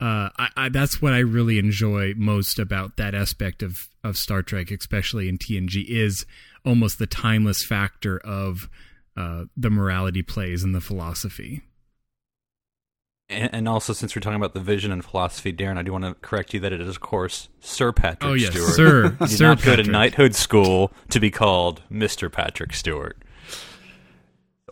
uh, 0.00 0.28
I, 0.38 0.48
I, 0.56 0.68
that's 0.68 1.00
what 1.00 1.12
I 1.12 1.20
really 1.20 1.58
enjoy 1.58 2.14
most 2.16 2.58
about 2.58 2.96
that 2.96 3.14
aspect 3.14 3.62
of 3.62 3.88
of 4.04 4.16
Star 4.16 4.42
Trek, 4.42 4.70
especially 4.70 5.28
in 5.28 5.38
TNG, 5.38 5.84
is 5.88 6.26
almost 6.64 6.98
the 6.98 7.06
timeless 7.06 7.64
factor 7.64 8.18
of 8.18 8.68
uh, 9.16 9.44
the 9.56 9.70
morality 9.70 10.22
plays 10.22 10.62
and 10.62 10.74
the 10.74 10.80
philosophy. 10.80 11.62
And, 13.28 13.52
and, 13.52 13.68
also, 13.68 13.92
since 13.92 14.14
we're 14.14 14.20
talking 14.20 14.36
about 14.36 14.54
the 14.54 14.60
vision 14.60 14.92
and 14.92 15.04
philosophy, 15.04 15.52
Darren, 15.52 15.78
I 15.78 15.82
do 15.82 15.90
want 15.90 16.04
to 16.04 16.14
correct 16.14 16.54
you 16.54 16.60
that 16.60 16.72
it 16.72 16.80
is, 16.80 16.88
of 16.88 17.00
course, 17.00 17.48
Sir 17.58 17.90
Patrick 17.90 18.30
oh, 18.30 18.34
yes, 18.34 18.52
Stewart. 18.52 18.74
Sir. 18.74 19.16
You 19.22 19.26
Sir 19.26 19.48
not 19.48 19.58
Patrick. 19.58 19.76
go 19.78 19.82
to 19.82 19.90
knighthood 19.90 20.34
school 20.36 20.92
to 21.10 21.18
be 21.18 21.30
called 21.32 21.82
Mister 21.90 22.30
Patrick 22.30 22.72
Stewart 22.72 23.16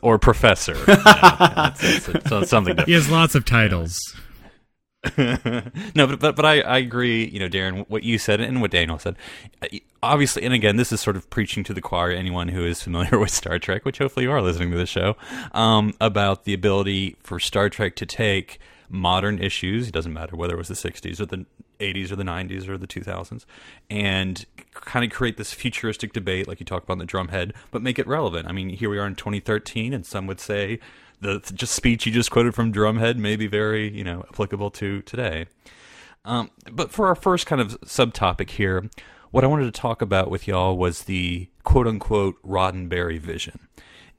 or 0.02 0.18
Professor. 0.18 0.74
You 0.86 0.94
know, 0.94 1.70
it's, 1.74 2.08
it's, 2.08 2.32
it's, 2.32 2.50
something. 2.50 2.76
He 2.86 2.92
has 2.92 3.10
lots 3.10 3.34
of 3.34 3.44
titles. 3.44 4.14
no, 5.94 6.06
but, 6.06 6.18
but 6.18 6.36
but 6.36 6.44
I, 6.44 6.60
I 6.60 6.78
agree. 6.78 7.26
You 7.26 7.40
know, 7.40 7.48
Darren, 7.48 7.84
what 7.88 8.02
you 8.02 8.18
said 8.18 8.40
and 8.40 8.60
what 8.60 8.70
Daniel 8.70 8.98
said. 8.98 9.16
Obviously, 10.02 10.42
and 10.42 10.54
again, 10.54 10.76
this 10.76 10.92
is 10.92 11.00
sort 11.00 11.16
of 11.16 11.28
preaching 11.30 11.62
to 11.64 11.74
the 11.74 11.80
choir. 11.80 12.10
Anyone 12.10 12.48
who 12.48 12.64
is 12.64 12.82
familiar 12.82 13.18
with 13.20 13.30
Star 13.30 13.58
Trek, 13.58 13.84
which 13.84 13.98
hopefully 13.98 14.24
you 14.24 14.32
are 14.32 14.42
listening 14.42 14.70
to 14.70 14.76
the 14.76 14.86
show, 14.86 15.16
um, 15.52 15.94
about 16.00 16.44
the 16.44 16.54
ability 16.54 17.16
for 17.22 17.38
Star 17.38 17.68
Trek 17.68 17.96
to 17.96 18.06
take 18.06 18.58
modern 18.88 19.38
issues. 19.38 19.88
It 19.88 19.92
doesn't 19.92 20.12
matter 20.12 20.36
whether 20.36 20.54
it 20.54 20.58
was 20.58 20.68
the 20.68 20.74
'60s 20.74 21.20
or 21.20 21.26
the 21.26 21.44
'80s 21.80 22.10
or 22.10 22.16
the 22.16 22.24
'90s 22.24 22.66
or 22.68 22.78
the 22.78 22.86
2000s, 22.86 23.44
and 23.90 24.44
kind 24.72 25.04
of 25.04 25.10
create 25.10 25.36
this 25.36 25.52
futuristic 25.52 26.12
debate, 26.12 26.48
like 26.48 26.60
you 26.60 26.66
talked 26.66 26.84
about 26.84 26.94
in 26.94 26.98
the 27.00 27.06
Drumhead, 27.06 27.52
but 27.70 27.82
make 27.82 27.98
it 27.98 28.06
relevant. 28.06 28.48
I 28.48 28.52
mean, 28.52 28.70
here 28.70 28.88
we 28.88 28.98
are 28.98 29.06
in 29.06 29.16
2013, 29.16 29.92
and 29.92 30.06
some 30.06 30.26
would 30.26 30.40
say 30.40 30.78
the 31.20 31.40
just 31.54 31.74
speech 31.74 32.06
you 32.06 32.12
just 32.12 32.30
quoted 32.30 32.54
from 32.54 32.72
Drumhead 32.72 33.16
may 33.16 33.36
be 33.36 33.46
very 33.46 33.90
you 33.90 34.04
know 34.04 34.24
applicable 34.28 34.70
to 34.72 35.02
today. 35.02 35.46
Um, 36.24 36.50
but 36.72 36.90
for 36.90 37.06
our 37.06 37.14
first 37.14 37.46
kind 37.46 37.60
of 37.60 37.78
subtopic 37.82 38.50
here, 38.50 38.88
what 39.30 39.44
I 39.44 39.46
wanted 39.46 39.72
to 39.72 39.80
talk 39.80 40.00
about 40.00 40.30
with 40.30 40.48
y'all 40.48 40.76
was 40.76 41.04
the 41.04 41.48
quote 41.64 41.86
unquote 41.86 42.42
Roddenberry 42.42 43.18
vision. 43.18 43.68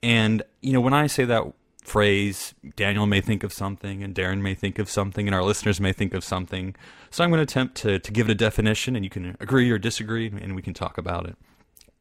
And 0.04 0.44
you 0.62 0.74
know 0.74 0.82
when 0.82 0.94
I 0.94 1.08
say 1.08 1.26
that 1.26 1.44
phrase, 1.84 2.54
Daniel 2.76 3.06
may 3.06 3.22
think 3.22 3.44
of 3.44 3.54
something, 3.54 4.04
and 4.04 4.14
Darren 4.14 4.42
may 4.42 4.56
think 4.56 4.80
of 4.80 4.90
something, 4.90 5.28
and 5.28 5.36
our 5.36 5.44
listeners 5.44 5.80
may 5.80 5.94
think 5.94 6.14
of 6.14 6.24
something. 6.24 6.76
So 7.12 7.24
I'm 7.24 7.30
going 7.30 7.38
to 7.38 7.44
attempt 7.44 7.76
to 7.78 8.00
to 8.00 8.12
give 8.12 8.28
it 8.30 8.32
a 8.32 8.36
definition, 8.36 8.96
and 8.96 9.06
you 9.06 9.10
can 9.10 9.38
agree 9.40 9.70
or 9.72 9.78
disagree, 9.78 10.28
and 10.28 10.56
we 10.56 10.62
can 10.62 10.74
talk 10.74 10.98
about 10.98 11.28
it. 11.28 11.38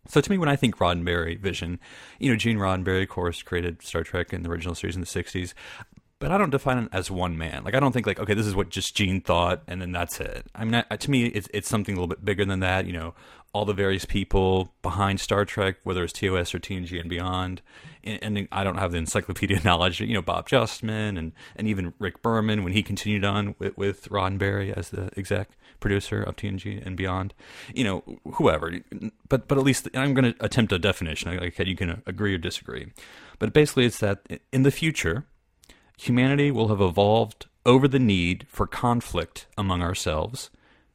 So 0.07 0.21
to 0.21 0.31
me, 0.31 0.39
when 0.39 0.49
I 0.49 0.57
think 0.57 0.77
Roddenberry 0.79 1.39
vision, 1.39 1.81
you 2.19 2.31
know, 2.31 2.37
Gene 2.37 2.59
Roddenberry, 2.59 3.03
of 3.03 3.09
course, 3.09 3.43
created 3.43 3.83
Star 3.83 4.03
Trek 4.03 4.33
in 4.33 4.43
the 4.43 4.51
original 4.51 4.75
series 4.75 4.95
in 4.95 5.01
the 5.01 5.07
'60s, 5.07 5.55
but 6.19 6.31
I 6.31 6.39
don't 6.39 6.51
define 6.51 6.79
it 6.79 6.89
as 6.93 7.11
one 7.11 7.37
man. 7.37 7.65
Like 7.65 7.75
I 7.75 7.81
don't 7.81 7.93
think 7.93 8.07
like 8.07 8.19
okay, 8.19 8.35
this 8.35 8.47
is 8.47 8.55
what 8.55 8.71
just 8.71 8.95
Gene 8.95 9.21
thought, 9.21 9.63
and 9.67 9.81
then 9.81 9.93
that's 9.93 10.21
it. 10.21 10.47
I 10.55 10.65
mean, 10.65 10.85
I, 10.91 10.97
to 10.97 11.11
me, 11.11 11.27
it's 11.27 11.49
it's 11.53 11.69
something 11.69 11.95
a 11.95 11.97
little 11.97 12.09
bit 12.09 12.25
bigger 12.25 12.45
than 12.45 12.61
that. 12.61 12.87
You 12.87 12.93
know, 12.93 13.15
all 13.53 13.65
the 13.65 13.73
various 13.73 14.05
people 14.05 14.73
behind 14.83 15.21
Star 15.21 15.45
Trek, 15.45 15.77
whether 15.85 16.05
it's 16.05 16.13
TOS 16.13 16.55
or 16.55 16.59
TNG 16.59 17.01
and 17.01 17.09
beyond. 17.09 17.63
And, 18.05 18.47
I 18.53 18.65
don't 18.65 18.77
have 18.77 18.93
the 18.93 18.99
encyclopedia 18.99 19.61
knowledge. 19.65 20.01
You 20.01 20.15
know, 20.15 20.23
Bob 20.23 20.49
Justman 20.49 21.19
and 21.19 21.33
and 21.57 21.67
even 21.67 21.95
Rick 21.99 22.23
Berman 22.23 22.63
when 22.63 22.73
he 22.73 22.83
continued 22.83 23.25
on 23.25 23.55
with, 23.59 23.77
with 23.77 24.09
Roddenberry 24.11 24.73
as 24.73 24.91
the 24.91 25.11
exec 25.17 25.51
producer 25.81 26.23
of 26.23 26.37
TNG 26.37 26.85
and 26.85 26.97
beyond. 26.97 27.35
You 27.75 27.85
know, 27.85 28.19
whoever. 28.35 28.73
But 29.29 29.49
but 29.49 29.59
at 29.59 29.65
least 29.65 29.89
I'm 29.95 30.15
going 30.15 30.33
to 30.33 30.45
attempt 30.45 30.73
a 30.73 30.79
definition. 30.79 31.37
Like 31.37 31.59
you 31.59 31.77
can 31.77 32.03
agree 32.07 32.35
or 32.35 32.39
disagree. 32.39 32.93
But 33.39 33.53
basically, 33.53 33.87
it's 33.87 33.99
that 33.99 34.21
in 34.53 34.63
the 34.63 34.71
future, 34.71 35.27
humanity 35.99 36.51
will 36.51 36.69
have 36.69 36.81
evolved 36.81 37.47
over 37.67 37.89
the 37.89 37.99
need 37.99 38.47
for 38.49 38.67
conflict 38.67 39.47
among 39.57 39.83
ourselves, 39.83 40.51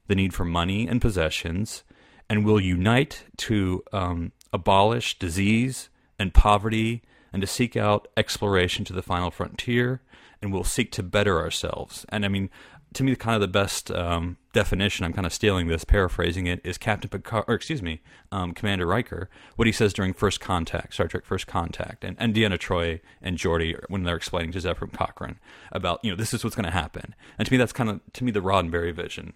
the 0.07 0.15
need 0.15 0.33
for 0.33 0.45
money 0.45 0.87
and 0.87 1.01
possessions, 1.01 1.83
and 2.29 2.45
will 2.45 2.59
unite 2.59 3.23
to 3.37 3.83
um, 3.91 4.31
abolish 4.53 5.17
disease 5.19 5.88
and 6.19 6.33
poverty 6.33 7.01
and 7.31 7.41
to 7.41 7.47
seek 7.47 7.77
out 7.77 8.07
exploration 8.17 8.85
to 8.85 8.93
the 8.93 9.01
final 9.01 9.31
frontier 9.31 10.01
and 10.41 10.53
we'll 10.53 10.63
seek 10.63 10.91
to 10.93 11.03
better 11.03 11.39
ourselves. 11.39 12.05
And 12.09 12.25
I 12.25 12.27
mean, 12.27 12.49
to 12.93 13.03
me, 13.03 13.15
kind 13.15 13.35
of 13.35 13.41
the 13.41 13.47
best 13.47 13.91
um, 13.91 14.37
definition. 14.51 15.05
I'm 15.05 15.13
kind 15.13 15.27
of 15.27 15.33
stealing 15.33 15.67
this, 15.67 15.83
paraphrasing 15.83 16.47
it. 16.47 16.59
Is 16.63 16.77
Captain 16.77 17.09
Picard, 17.09 17.45
or 17.47 17.53
excuse 17.53 17.83
me, 17.83 18.01
um, 18.31 18.53
Commander 18.53 18.87
Riker? 18.87 19.29
What 19.57 19.67
he 19.67 19.71
says 19.71 19.93
during 19.93 20.13
First 20.13 20.39
Contact, 20.39 20.93
Star 20.93 21.07
Trek 21.07 21.23
First 21.23 21.45
Contact, 21.45 22.03
and, 22.03 22.15
and 22.19 22.33
Deanna 22.33 22.57
Troi 22.57 22.99
and 23.21 23.37
Geordi 23.37 23.79
when 23.89 24.03
they're 24.03 24.15
explaining 24.15 24.51
to 24.53 24.59
Zefram 24.59 24.91
Cochrane 24.91 25.37
about 25.71 25.99
you 26.03 26.09
know 26.09 26.17
this 26.17 26.33
is 26.33 26.43
what's 26.43 26.55
going 26.55 26.65
to 26.65 26.71
happen. 26.71 27.13
And 27.37 27.45
to 27.45 27.53
me, 27.53 27.57
that's 27.57 27.73
kind 27.73 27.89
of 27.89 28.01
to 28.13 28.23
me 28.23 28.31
the 28.31 28.41
Roddenberry 28.41 28.93
vision. 28.93 29.33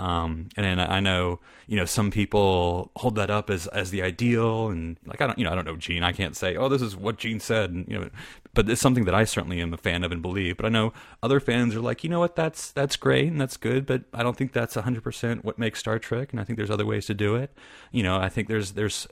Um, 0.00 0.48
and 0.56 0.80
I 0.80 0.98
know, 0.98 1.38
you 1.68 1.76
know, 1.76 1.84
some 1.84 2.10
people 2.10 2.90
hold 2.96 3.14
that 3.14 3.30
up 3.30 3.48
as, 3.48 3.68
as 3.68 3.90
the 3.90 4.02
ideal 4.02 4.68
and 4.68 4.98
like, 5.06 5.20
I 5.20 5.26
don't, 5.28 5.38
you 5.38 5.44
know, 5.44 5.52
I 5.52 5.54
don't 5.54 5.64
know 5.64 5.76
Gene. 5.76 6.02
I 6.02 6.12
can't 6.12 6.36
say, 6.36 6.56
oh, 6.56 6.68
this 6.68 6.82
is 6.82 6.96
what 6.96 7.16
Gene 7.16 7.38
said. 7.38 7.70
And, 7.70 7.86
you 7.88 7.98
know, 7.98 8.10
but 8.54 8.68
it's 8.68 8.80
something 8.80 9.04
that 9.04 9.14
I 9.14 9.24
certainly 9.24 9.60
am 9.60 9.72
a 9.72 9.76
fan 9.76 10.02
of 10.02 10.10
and 10.10 10.20
believe, 10.20 10.56
but 10.56 10.66
I 10.66 10.68
know 10.68 10.92
other 11.22 11.38
fans 11.38 11.76
are 11.76 11.80
like, 11.80 12.02
you 12.02 12.10
know 12.10 12.18
what, 12.18 12.34
that's, 12.34 12.72
that's 12.72 12.96
great 12.96 13.28
and 13.28 13.40
that's 13.40 13.56
good, 13.56 13.86
but 13.86 14.02
I 14.12 14.22
don't 14.22 14.36
think 14.36 14.52
that's 14.52 14.74
hundred 14.74 15.04
percent 15.04 15.44
what 15.44 15.58
makes 15.58 15.78
Star 15.78 15.98
Trek. 16.00 16.32
And 16.32 16.40
I 16.40 16.44
think 16.44 16.56
there's 16.56 16.70
other 16.70 16.86
ways 16.86 17.06
to 17.06 17.14
do 17.14 17.36
it. 17.36 17.56
You 17.92 18.02
know, 18.02 18.16
I 18.18 18.28
think 18.28 18.48
there's, 18.48 18.72
there's 18.72 19.06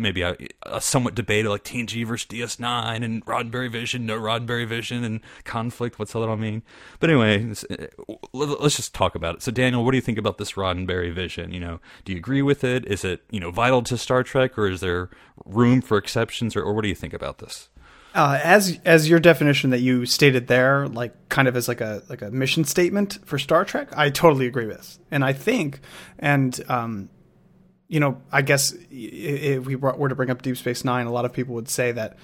maybe 0.00 0.22
a, 0.22 0.36
a, 0.62 0.80
somewhat 0.80 1.14
debated 1.14 1.48
like 1.48 1.64
TNG 1.64 2.06
versus 2.06 2.26
DS9 2.28 3.04
and 3.04 3.24
Roddenberry 3.24 3.70
Vision, 3.70 4.06
no 4.06 4.18
Roddenberry 4.18 4.66
Vision, 4.66 5.04
and 5.04 5.20
conflict. 5.44 5.98
What's 5.98 6.14
all 6.14 6.22
that 6.22 6.28
all 6.28 6.36
mean? 6.36 6.62
But 7.00 7.10
anyway, 7.10 7.52
uh, 7.70 7.86
let's 8.32 8.76
just 8.76 8.94
talk 8.94 9.14
about 9.14 9.36
it. 9.36 9.42
So, 9.42 9.50
Daniel, 9.50 9.84
what 9.84 9.92
do 9.92 9.96
you 9.96 10.02
think 10.02 10.18
about 10.18 10.38
this 10.38 10.52
Roddenberry 10.52 11.12
Vision? 11.12 11.52
You 11.52 11.60
know, 11.60 11.80
do 12.04 12.12
you 12.12 12.18
agree 12.18 12.42
with 12.42 12.64
it? 12.64 12.86
Is 12.86 13.04
it 13.04 13.22
you 13.30 13.40
know 13.40 13.50
vital 13.50 13.82
to 13.82 13.98
Star 13.98 14.22
Trek, 14.22 14.58
or 14.58 14.68
is 14.68 14.80
there 14.80 15.10
room 15.44 15.80
for 15.80 15.98
exceptions, 15.98 16.56
or, 16.56 16.62
or 16.62 16.74
what 16.74 16.82
do 16.82 16.88
you 16.88 16.94
think 16.94 17.12
about 17.12 17.38
this? 17.38 17.68
Uh, 18.16 18.40
as 18.42 18.80
as 18.86 19.10
your 19.10 19.20
definition 19.20 19.68
that 19.68 19.80
you 19.80 20.06
stated 20.06 20.46
there, 20.46 20.88
like 20.88 21.28
kind 21.28 21.46
of 21.48 21.54
as 21.54 21.68
like 21.68 21.82
a 21.82 22.02
like 22.08 22.22
a 22.22 22.30
mission 22.30 22.64
statement 22.64 23.18
for 23.26 23.38
Star 23.38 23.62
Trek, 23.64 23.88
I 23.94 24.08
totally 24.08 24.46
agree 24.46 24.64
with, 24.64 24.98
and 25.10 25.22
I 25.22 25.34
think, 25.34 25.80
and 26.18 26.58
um, 26.68 27.10
you 27.88 28.00
know, 28.00 28.20
I 28.32 28.42
guess 28.42 28.74
if 28.90 29.64
we 29.64 29.76
were 29.76 30.08
to 30.08 30.14
bring 30.14 30.30
up 30.30 30.42
Deep 30.42 30.56
Space 30.56 30.84
Nine, 30.84 31.06
a 31.06 31.12
lot 31.12 31.24
of 31.24 31.32
people 31.32 31.54
would 31.54 31.68
say 31.68 31.92
that 31.92 32.16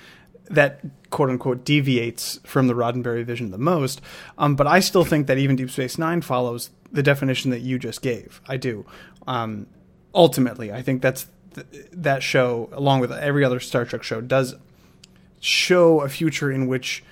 that 0.51 0.81
quote 1.11 1.31
unquote 1.31 1.65
deviates 1.65 2.41
from 2.45 2.67
the 2.67 2.75
Roddenberry 2.75 3.25
vision 3.25 3.51
the 3.51 3.59
most. 3.59 4.01
Um, 4.39 4.57
but 4.57 4.67
I 4.67 4.81
still 4.81 5.05
think 5.05 5.27
that 5.29 5.39
even 5.39 5.57
Deep 5.57 5.71
Space 5.71 5.99
Nine 5.99 6.21
follows 6.21 6.71
the 6.91 7.03
definition 7.03 7.51
that 7.53 7.61
you 7.61 7.79
just 7.79 8.03
gave. 8.03 8.41
I 8.47 8.57
do. 8.57 8.85
Um, 9.27 9.67
ultimately, 10.15 10.73
I 10.73 10.83
think 10.83 11.01
that's 11.01 11.29
th- 11.55 11.87
that 11.93 12.23
show, 12.23 12.69
along 12.73 13.01
with 13.01 13.13
every 13.13 13.45
other 13.45 13.61
Star 13.61 13.85
Trek 13.85 14.03
show, 14.03 14.21
does 14.21 14.57
show 15.41 16.01
a 16.01 16.09
future 16.09 16.51
in 16.51 16.67
which 16.67 17.05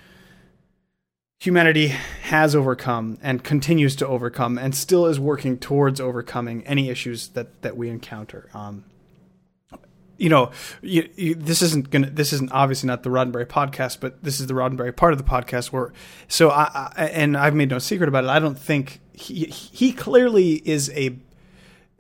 humanity 1.41 1.89
has 1.89 2.55
overcome 2.55 3.19
and 3.23 3.43
continues 3.43 3.97
to 3.97 4.07
overcome 4.07 4.59
and 4.59 4.75
still 4.75 5.07
is 5.07 5.19
working 5.19 5.59
towards 5.59 5.99
overcoming 6.01 6.65
any 6.67 6.89
issues 6.91 7.29
that 7.29 7.63
that 7.63 7.77
we 7.77 7.89
encounter. 7.89 8.49
Um, 8.55 8.85
you 10.19 10.29
know, 10.29 10.51
you, 10.83 11.09
you, 11.17 11.35
this 11.35 11.63
isn't 11.63 11.89
gonna. 11.91 12.11
This 12.11 12.35
isn't 12.35 12.53
obviously 12.53 12.89
not 12.89 13.03
the 13.03 13.09
Roddenberry 13.09 13.47
podcast, 13.47 14.01
but 14.01 14.23
this 14.23 14.39
is 14.39 14.47
the 14.47 14.55
Roddenberry 14.55 14.95
part 14.95 15.13
of 15.13 15.19
the 15.19 15.25
podcast. 15.25 15.73
Where, 15.73 15.95
so 16.29 16.51
I, 16.51 16.93
I 16.95 17.07
and 17.07 17.37
I've 17.37 17.55
made 17.55 17.71
no 17.71 17.79
secret 17.79 18.09
about 18.09 18.25
it. 18.25 18.31
I 18.31 18.39
don't 18.39 18.59
think 18.59 19.01
he 19.15 19.47
he 19.47 19.93
clearly 19.93 20.57
is 20.57 20.91
a 20.91 21.17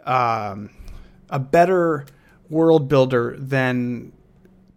um 0.04 0.68
a 1.30 1.38
better 1.38 2.04
world 2.50 2.88
builder 2.88 3.36
than 3.38 4.12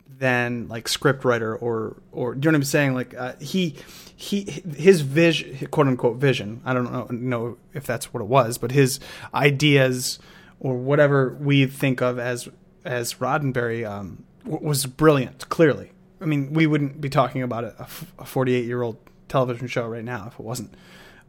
than 0.07 0.69
like 0.69 0.87
script 0.87 1.25
writer 1.25 1.53
or 1.53 1.97
or 2.13 2.35
you 2.35 2.39
know 2.39 2.51
what 2.51 2.55
I'm 2.55 2.63
saying? 2.63 2.93
Like 2.93 3.13
uh, 3.13 3.33
he 3.41 3.75
he 4.23 4.63
his 4.77 5.01
vision, 5.01 5.67
quote 5.67 5.87
unquote 5.87 6.17
vision. 6.17 6.61
I 6.63 6.73
don't 6.73 6.91
know, 6.91 7.07
know 7.09 7.57
if 7.73 7.85
that's 7.85 8.13
what 8.13 8.21
it 8.21 8.27
was, 8.27 8.57
but 8.57 8.71
his 8.71 8.99
ideas 9.33 10.17
or 10.59 10.75
whatever 10.75 11.35
we 11.39 11.65
think 11.65 12.01
of 12.01 12.17
as 12.19 12.47
as 12.85 13.15
Roddenberry 13.15 13.89
um, 13.89 14.23
was 14.45 14.85
brilliant. 14.85 15.49
Clearly, 15.49 15.91
I 16.21 16.25
mean, 16.25 16.53
we 16.53 16.67
wouldn't 16.67 17.01
be 17.01 17.09
talking 17.09 17.41
about 17.41 17.65
a 17.65 18.25
48 18.25 18.65
year 18.65 18.81
old 18.81 18.97
television 19.27 19.67
show 19.67 19.87
right 19.87 20.05
now 20.05 20.27
if 20.27 20.35
it 20.35 20.43
wasn't. 20.43 20.73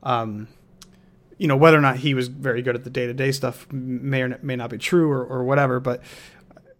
Um, 0.04 0.46
you 1.36 1.48
know, 1.48 1.56
whether 1.56 1.76
or 1.76 1.80
not 1.80 1.96
he 1.96 2.14
was 2.14 2.28
very 2.28 2.62
good 2.62 2.76
at 2.76 2.84
the 2.84 2.90
day 2.90 3.08
to 3.08 3.14
day 3.14 3.32
stuff 3.32 3.66
may 3.72 4.22
or 4.22 4.38
may 4.40 4.54
not 4.54 4.70
be 4.70 4.78
true 4.78 5.10
or, 5.10 5.24
or 5.24 5.42
whatever, 5.42 5.80
but 5.80 6.00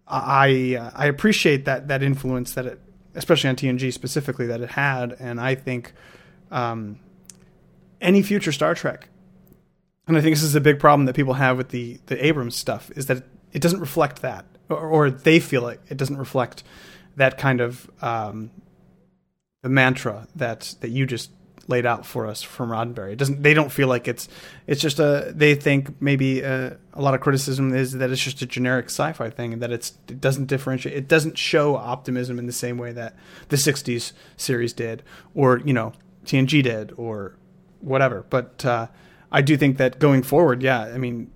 I 0.07 0.77
uh, 0.79 0.91
I 0.95 1.07
appreciate 1.07 1.65
that 1.65 1.89
that 1.89 2.01
influence 2.01 2.53
that 2.53 2.65
it 2.65 2.79
especially 3.15 3.49
on 3.49 3.55
TNG 3.55 3.91
specifically, 3.91 4.47
that 4.47 4.61
it 4.61 4.71
had. 4.71 5.15
And 5.19 5.39
I 5.39 5.55
think 5.55 5.93
um, 6.51 6.99
any 8.01 8.21
future 8.21 8.51
Star 8.51 8.75
Trek, 8.75 9.09
and 10.07 10.17
I 10.17 10.21
think 10.21 10.35
this 10.35 10.43
is 10.43 10.55
a 10.55 10.61
big 10.61 10.79
problem 10.79 11.05
that 11.05 11.15
people 11.15 11.33
have 11.33 11.57
with 11.57 11.69
the 11.69 11.99
the 12.05 12.23
Abrams 12.25 12.55
stuff, 12.55 12.91
is 12.95 13.07
that 13.07 13.23
it 13.51 13.61
doesn't 13.61 13.79
reflect 13.79 14.21
that, 14.21 14.45
or, 14.69 14.77
or 14.77 15.09
they 15.09 15.39
feel 15.39 15.61
like 15.61 15.79
it 15.89 15.97
doesn't 15.97 16.17
reflect 16.17 16.63
that 17.15 17.37
kind 17.37 17.61
of 17.61 17.89
um, 18.01 18.51
the 19.61 19.69
mantra 19.69 20.27
that 20.35 20.75
that 20.81 20.89
you 20.89 21.05
just 21.05 21.31
laid 21.67 21.85
out 21.85 22.05
for 22.05 22.27
us 22.27 22.41
from 22.41 22.69
Roddenberry. 22.69 23.13
It 23.13 23.17
doesn't. 23.17 23.41
They 23.41 23.53
don't 23.53 23.71
feel 23.71 23.87
like 23.87 24.07
it's. 24.07 24.27
It's 24.67 24.81
just 24.81 24.99
a. 24.99 25.31
They 25.35 25.55
think 25.55 26.01
maybe 26.01 26.41
a, 26.41 26.67
uh, 26.67 26.73
a 26.93 27.01
lot 27.01 27.13
of 27.13 27.21
criticism 27.21 27.73
is 27.73 27.93
that 27.93 28.09
it's 28.11 28.23
just 28.23 28.41
a 28.41 28.45
generic 28.45 28.85
sci-fi 28.85 29.29
thing, 29.29 29.53
and 29.53 29.61
that 29.61 29.71
it's 29.71 29.97
it 30.07 30.21
doesn't 30.21 30.45
differentiate. 30.45 30.95
It 30.95 31.07
doesn't 31.07 31.37
show 31.37 31.75
optimism 31.75 32.39
in 32.39 32.45
the 32.45 32.53
same 32.53 32.77
way 32.77 32.91
that 32.93 33.15
the 33.49 33.57
'60s 33.57 34.13
series 34.37 34.73
did, 34.73 35.03
or 35.33 35.59
you 35.59 35.73
know 35.73 35.93
TNG 36.25 36.63
did, 36.63 36.93
or 36.97 37.35
whatever. 37.81 38.25
But 38.29 38.65
uh, 38.65 38.87
I 39.31 39.41
do 39.41 39.57
think 39.57 39.77
that 39.77 39.99
going 39.99 40.23
forward, 40.23 40.61
yeah, 40.61 40.81
I 40.81 40.97
mean, 40.97 41.31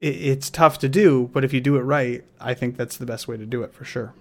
it, 0.00 0.16
it's 0.16 0.50
tough 0.50 0.78
to 0.78 0.88
do, 0.88 1.30
but 1.32 1.44
if 1.44 1.52
you 1.52 1.60
do 1.60 1.76
it 1.76 1.82
right, 1.82 2.24
I 2.40 2.54
think 2.54 2.76
that's 2.76 2.96
the 2.96 3.06
best 3.06 3.28
way 3.28 3.36
to 3.36 3.46
do 3.46 3.62
it 3.62 3.72
for 3.72 3.84
sure 3.84 4.14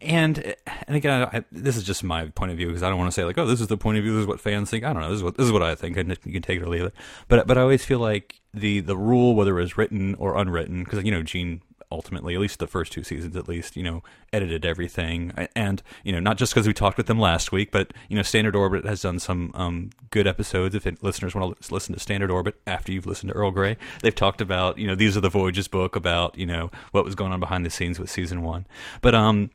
and 0.00 0.54
and 0.86 0.96
again, 0.96 1.28
I, 1.32 1.44
this 1.52 1.76
is 1.76 1.84
just 1.84 2.02
my 2.02 2.26
point 2.26 2.50
of 2.50 2.56
view 2.56 2.68
because 2.68 2.82
I 2.82 2.88
don't 2.88 2.98
want 2.98 3.10
to 3.10 3.14
say 3.14 3.24
like, 3.24 3.38
oh, 3.38 3.46
this 3.46 3.60
is 3.60 3.66
the 3.66 3.76
point 3.76 3.98
of 3.98 4.04
view. 4.04 4.14
This 4.14 4.22
is 4.22 4.26
what 4.26 4.40
fans 4.40 4.70
think. 4.70 4.84
I 4.84 4.92
don't 4.92 5.02
know. 5.02 5.08
This 5.10 5.18
is 5.18 5.22
what 5.22 5.36
this 5.36 5.46
is 5.46 5.52
what 5.52 5.62
I 5.62 5.74
think, 5.74 5.96
and 5.96 6.16
you 6.24 6.32
can 6.32 6.42
take 6.42 6.60
it 6.60 6.62
or 6.62 6.68
leave 6.68 6.84
it. 6.84 6.94
But 7.28 7.46
but 7.46 7.58
I 7.58 7.62
always 7.62 7.84
feel 7.84 7.98
like 7.98 8.40
the 8.54 8.80
the 8.80 8.96
rule, 8.96 9.34
whether 9.34 9.58
it 9.58 9.62
was 9.62 9.76
written 9.76 10.14
or 10.16 10.36
unwritten, 10.36 10.84
because 10.84 11.04
you 11.04 11.10
know 11.10 11.22
Gene 11.22 11.62
ultimately, 11.90 12.34
at 12.34 12.40
least 12.40 12.58
the 12.58 12.66
first 12.66 12.92
two 12.92 13.02
seasons, 13.02 13.36
at 13.36 13.48
least, 13.48 13.76
you 13.76 13.82
know, 13.82 14.02
edited 14.32 14.64
everything. 14.64 15.32
And, 15.54 15.82
you 16.04 16.12
know, 16.12 16.20
not 16.20 16.38
just 16.38 16.52
because 16.54 16.66
we 16.66 16.72
talked 16.72 16.96
with 16.96 17.06
them 17.06 17.18
last 17.18 17.52
week, 17.52 17.70
but, 17.70 17.92
you 18.08 18.16
know, 18.16 18.22
Standard 18.22 18.54
Orbit 18.56 18.84
has 18.84 19.02
done 19.02 19.18
some 19.18 19.50
um, 19.54 19.90
good 20.10 20.26
episodes. 20.26 20.74
If 20.74 20.86
it, 20.86 21.02
listeners 21.02 21.34
want 21.34 21.60
to 21.60 21.74
listen 21.74 21.94
to 21.94 22.00
Standard 22.00 22.30
Orbit 22.30 22.60
after 22.66 22.92
you've 22.92 23.06
listened 23.06 23.30
to 23.30 23.36
Earl 23.36 23.50
Grey, 23.50 23.76
they've 24.02 24.14
talked 24.14 24.40
about, 24.40 24.78
you 24.78 24.86
know, 24.86 24.94
these 24.94 25.16
are 25.16 25.20
the 25.20 25.28
Voyages 25.28 25.68
book 25.68 25.96
about, 25.96 26.38
you 26.38 26.46
know, 26.46 26.70
what 26.92 27.04
was 27.04 27.14
going 27.14 27.32
on 27.32 27.40
behind 27.40 27.66
the 27.66 27.70
scenes 27.70 27.98
with 27.98 28.10
season 28.10 28.42
one. 28.42 28.66
But, 29.00 29.14
um, 29.14 29.50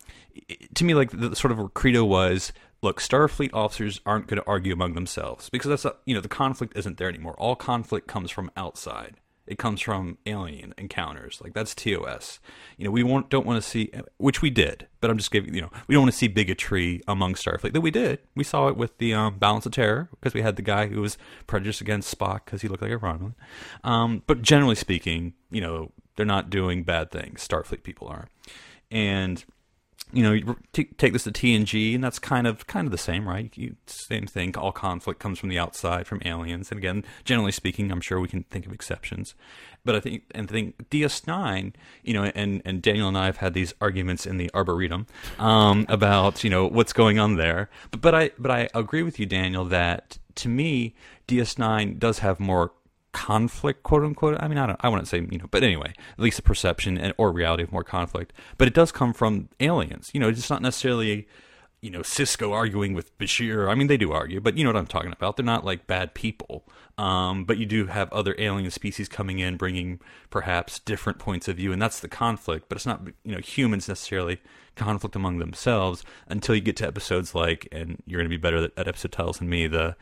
to 0.73 0.83
me, 0.83 0.93
like 0.93 1.11
the 1.11 1.35
sort 1.35 1.51
of 1.51 1.73
credo 1.73 2.03
was, 2.03 2.51
look, 2.81 2.99
Starfleet 3.01 3.51
officers 3.53 4.01
aren't 4.05 4.27
going 4.27 4.41
to 4.41 4.47
argue 4.47 4.73
among 4.73 4.93
themselves 4.93 5.49
because 5.49 5.69
that's 5.69 5.85
a, 5.85 5.95
you 6.05 6.13
know 6.13 6.21
the 6.21 6.27
conflict 6.27 6.77
isn't 6.77 6.97
there 6.97 7.09
anymore. 7.09 7.35
All 7.37 7.55
conflict 7.55 8.07
comes 8.07 8.31
from 8.31 8.51
outside. 8.57 9.15
It 9.47 9.57
comes 9.57 9.79
from 9.81 10.17
alien 10.25 10.73
encounters. 10.77 11.39
Like 11.43 11.53
that's 11.53 11.75
TOS. 11.75 12.39
You 12.77 12.85
know, 12.85 12.91
we 12.91 13.03
won't, 13.03 13.29
don't 13.29 13.45
want 13.45 13.61
to 13.61 13.67
see, 13.67 13.91
which 14.17 14.41
we 14.41 14.49
did, 14.49 14.87
but 15.01 15.11
I'm 15.11 15.17
just 15.17 15.31
giving, 15.31 15.53
you 15.53 15.61
know, 15.61 15.69
we 15.87 15.93
don't 15.93 16.03
want 16.03 16.13
to 16.13 16.17
see 16.17 16.27
bigotry 16.27 17.01
among 17.07 17.35
Starfleet. 17.35 17.73
That 17.73 17.81
we 17.81 17.91
did. 17.91 18.19
We 18.35 18.43
saw 18.43 18.67
it 18.67 18.77
with 18.77 18.97
the 18.97 19.13
um, 19.13 19.37
Balance 19.37 19.65
of 19.65 19.73
Terror 19.73 20.09
because 20.11 20.33
we 20.33 20.41
had 20.41 20.55
the 20.55 20.61
guy 20.61 20.87
who 20.87 21.01
was 21.01 21.17
prejudiced 21.47 21.81
against 21.81 22.17
Spock 22.17 22.45
because 22.45 22.61
he 22.61 22.67
looked 22.67 22.81
like 22.81 22.91
a 22.91 22.97
Romulan. 22.97 23.35
Um, 23.83 24.23
but 24.25 24.41
generally 24.41 24.75
speaking, 24.75 25.33
you 25.51 25.61
know, 25.61 25.91
they're 26.15 26.25
not 26.25 26.49
doing 26.49 26.83
bad 26.83 27.11
things. 27.11 27.47
Starfleet 27.47 27.83
people 27.83 28.07
are. 28.07 28.27
And 28.89 29.43
you 30.13 30.23
know, 30.23 30.55
t- 30.71 30.85
take 30.97 31.13
this 31.13 31.23
to 31.23 31.31
TNG, 31.31 31.95
and 31.95 32.03
that's 32.03 32.19
kind 32.19 32.47
of 32.47 32.67
kind 32.67 32.87
of 32.87 32.91
the 32.91 32.97
same, 32.97 33.27
right? 33.27 33.51
You, 33.55 33.75
same 33.87 34.27
thing. 34.27 34.55
All 34.57 34.71
conflict 34.71 35.19
comes 35.19 35.39
from 35.39 35.49
the 35.49 35.59
outside, 35.59 36.07
from 36.07 36.21
aliens. 36.25 36.71
And 36.71 36.77
again, 36.77 37.03
generally 37.23 37.51
speaking, 37.51 37.91
I'm 37.91 38.01
sure 38.01 38.19
we 38.19 38.27
can 38.27 38.43
think 38.43 38.65
of 38.65 38.71
exceptions, 38.71 39.35
but 39.83 39.95
I 39.95 39.99
think 39.99 40.23
and 40.31 40.49
think 40.49 40.89
DS9, 40.89 41.73
you 42.03 42.13
know, 42.13 42.31
and 42.35 42.61
and 42.65 42.81
Daniel 42.81 43.07
and 43.07 43.17
I 43.17 43.25
have 43.25 43.37
had 43.37 43.53
these 43.53 43.73
arguments 43.81 44.25
in 44.25 44.37
the 44.37 44.49
arboretum 44.53 45.07
um, 45.39 45.85
about 45.89 46.43
you 46.43 46.49
know 46.49 46.67
what's 46.67 46.93
going 46.93 47.19
on 47.19 47.35
there. 47.35 47.69
But 47.91 48.01
but 48.01 48.15
I 48.15 48.31
but 48.37 48.51
I 48.51 48.69
agree 48.73 49.03
with 49.03 49.19
you, 49.19 49.25
Daniel, 49.25 49.65
that 49.65 50.17
to 50.35 50.49
me, 50.49 50.93
DS9 51.27 51.97
does 51.97 52.19
have 52.19 52.39
more 52.39 52.71
conflict, 53.15 53.81
quote 53.81 54.03
unquote. 54.03 54.37
I 54.41 54.49
mean, 54.49 54.57
I 54.57 54.67
don't, 54.67 54.79
I 54.83 54.89
wouldn't 54.89 55.07
say, 55.07 55.25
you 55.31 55.37
know, 55.37 55.47
but 55.49 55.63
anyway, 55.63 55.93
at 56.11 56.19
least 56.19 56.35
the 56.35 56.43
perception 56.43 56.97
and, 56.97 57.13
or 57.17 57.31
reality 57.31 57.63
of 57.63 57.71
more 57.71 57.83
conflict. 57.83 58.33
But 58.57 58.67
it 58.67 58.73
does 58.73 58.91
come 58.91 59.13
from 59.13 59.47
aliens. 59.61 60.11
You 60.13 60.19
know, 60.19 60.27
it's 60.27 60.49
not 60.49 60.61
necessarily, 60.61 61.25
you 61.81 61.89
know, 61.89 62.01
Sisko 62.01 62.51
arguing 62.51 62.93
with 62.93 63.17
Bashir. 63.17 63.69
I 63.69 63.75
mean, 63.75 63.87
they 63.87 63.95
do 63.95 64.11
argue, 64.11 64.41
but 64.41 64.57
you 64.57 64.65
know 64.65 64.69
what 64.69 64.77
I'm 64.77 64.85
talking 64.85 65.13
about. 65.13 65.37
They're 65.37 65.45
not 65.45 65.63
like 65.63 65.87
bad 65.87 66.13
people. 66.13 66.65
Um, 66.97 67.45
but 67.45 67.57
you 67.57 67.65
do 67.65 67.87
have 67.87 68.11
other 68.11 68.35
alien 68.37 68.69
species 68.69 69.07
coming 69.07 69.39
in, 69.39 69.55
bringing 69.55 70.01
perhaps 70.29 70.79
different 70.79 71.17
points 71.17 71.47
of 71.47 71.55
view, 71.55 71.71
and 71.71 71.81
that's 71.81 72.01
the 72.01 72.09
conflict. 72.09 72.67
But 72.67 72.75
it's 72.77 72.85
not, 72.85 73.01
you 73.23 73.31
know, 73.31 73.39
humans 73.39 73.87
necessarily 73.87 74.41
conflict 74.75 75.15
among 75.15 75.39
themselves 75.39 76.03
until 76.27 76.53
you 76.53 76.61
get 76.61 76.75
to 76.77 76.87
episodes 76.87 77.33
like, 77.33 77.67
and 77.71 78.03
you're 78.05 78.19
going 78.19 78.29
to 78.29 78.37
be 78.37 78.41
better 78.41 78.69
at 78.75 78.87
episode 78.87 79.13
titles 79.13 79.39
than 79.39 79.47
me, 79.47 79.67
the 79.67 79.95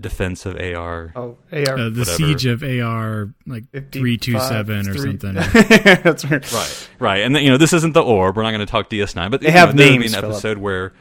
defense 0.00 0.44
of 0.46 0.56
AR. 0.56 1.12
Oh, 1.14 1.36
AR. 1.52 1.58
Uh, 1.60 1.88
the 1.88 2.00
Whatever. 2.00 2.04
siege 2.04 2.46
of 2.46 2.62
AR 2.62 3.32
like 3.46 3.64
three 3.92 4.16
two 4.18 4.38
seven 4.40 4.88
or 4.88 4.94
three- 4.94 5.18
something. 5.18 5.34
That's 6.02 6.24
right. 6.24 6.52
Right, 6.52 6.88
right, 6.98 7.22
and 7.22 7.36
you 7.36 7.50
know 7.50 7.56
this 7.56 7.72
isn't 7.72 7.92
the 7.92 8.02
orb. 8.02 8.36
We're 8.36 8.42
not 8.42 8.50
going 8.50 8.60
to 8.60 8.70
talk 8.70 8.90
DS9, 8.90 9.30
but 9.30 9.40
They 9.40 9.50
have 9.50 9.74
know, 9.74 9.84
names, 9.84 10.02
Be 10.02 10.06
an 10.08 10.12
Phillip. 10.20 10.32
episode 10.34 10.58
where, 10.58 10.92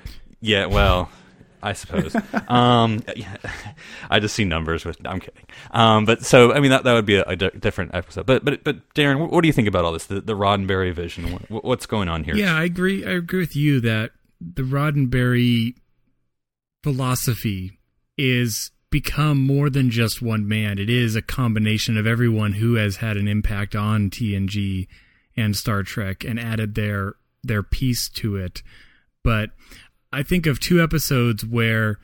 yeah, 0.42 0.68
well, 0.68 1.10
I 1.62 1.74
suppose. 1.74 2.16
um, 2.50 3.02
yeah, 3.16 3.36
I 4.10 4.20
just 4.20 4.36
see 4.36 4.44
numbers 4.46 4.86
with. 4.86 4.98
I'm 5.06 5.20
kidding. 5.20 5.46
Um, 5.72 6.06
but 6.06 6.24
so 6.24 6.54
I 6.54 6.60
mean 6.60 6.72
that 6.72 6.84
that 6.84 6.94
would 6.94 7.06
be 7.06 7.16
a, 7.16 7.24
a 7.24 7.36
di- 7.36 7.50
different 7.60 7.96
episode. 7.96 8.26
But 8.26 8.46
but 8.46 8.64
but 8.64 8.94
Darren, 8.94 9.20
what, 9.20 9.32
what 9.32 9.42
do 9.42 9.48
you 9.48 9.54
think 9.54 9.68
about 9.68 9.86
all 9.86 9.92
this? 9.94 10.06
The, 10.06 10.22
the 10.22 10.34
Roddenberry 10.36 10.94
vision. 10.94 11.40
What, 11.50 11.64
what's 11.64 11.86
going 11.88 12.10
on 12.10 12.24
here? 12.26 12.36
Yeah, 12.36 12.56
I 12.56 12.64
agree. 12.66 13.06
I 13.06 13.12
agree 13.12 13.40
with 13.40 13.56
you 13.56 13.80
that 13.82 14.12
the 14.40 14.62
Roddenberry 14.64 15.76
philosophy 16.84 17.80
is 18.18 18.72
become 18.94 19.40
more 19.40 19.72
than 19.72 19.90
just 19.90 20.22
one 20.22 20.48
man. 20.48 20.78
It 20.78 20.88
is 20.88 21.16
a 21.16 21.22
combination 21.24 21.98
of 21.98 22.06
everyone 22.06 22.54
who 22.54 22.76
has 22.76 22.98
had 22.98 23.18
an 23.18 23.28
impact 23.28 23.76
on 23.76 24.12
TNG 24.12 24.88
and 25.36 25.58
Star 25.58 25.82
Trek 25.82 26.24
and 26.24 26.40
added 26.40 26.76
their 26.76 27.16
their 27.44 27.64
piece 27.64 28.08
to 28.10 28.36
it. 28.36 28.62
But 29.24 29.50
I 30.12 30.22
think 30.22 30.46
of 30.46 30.60
two 30.60 30.80
episodes 30.80 31.44
where 31.44 31.98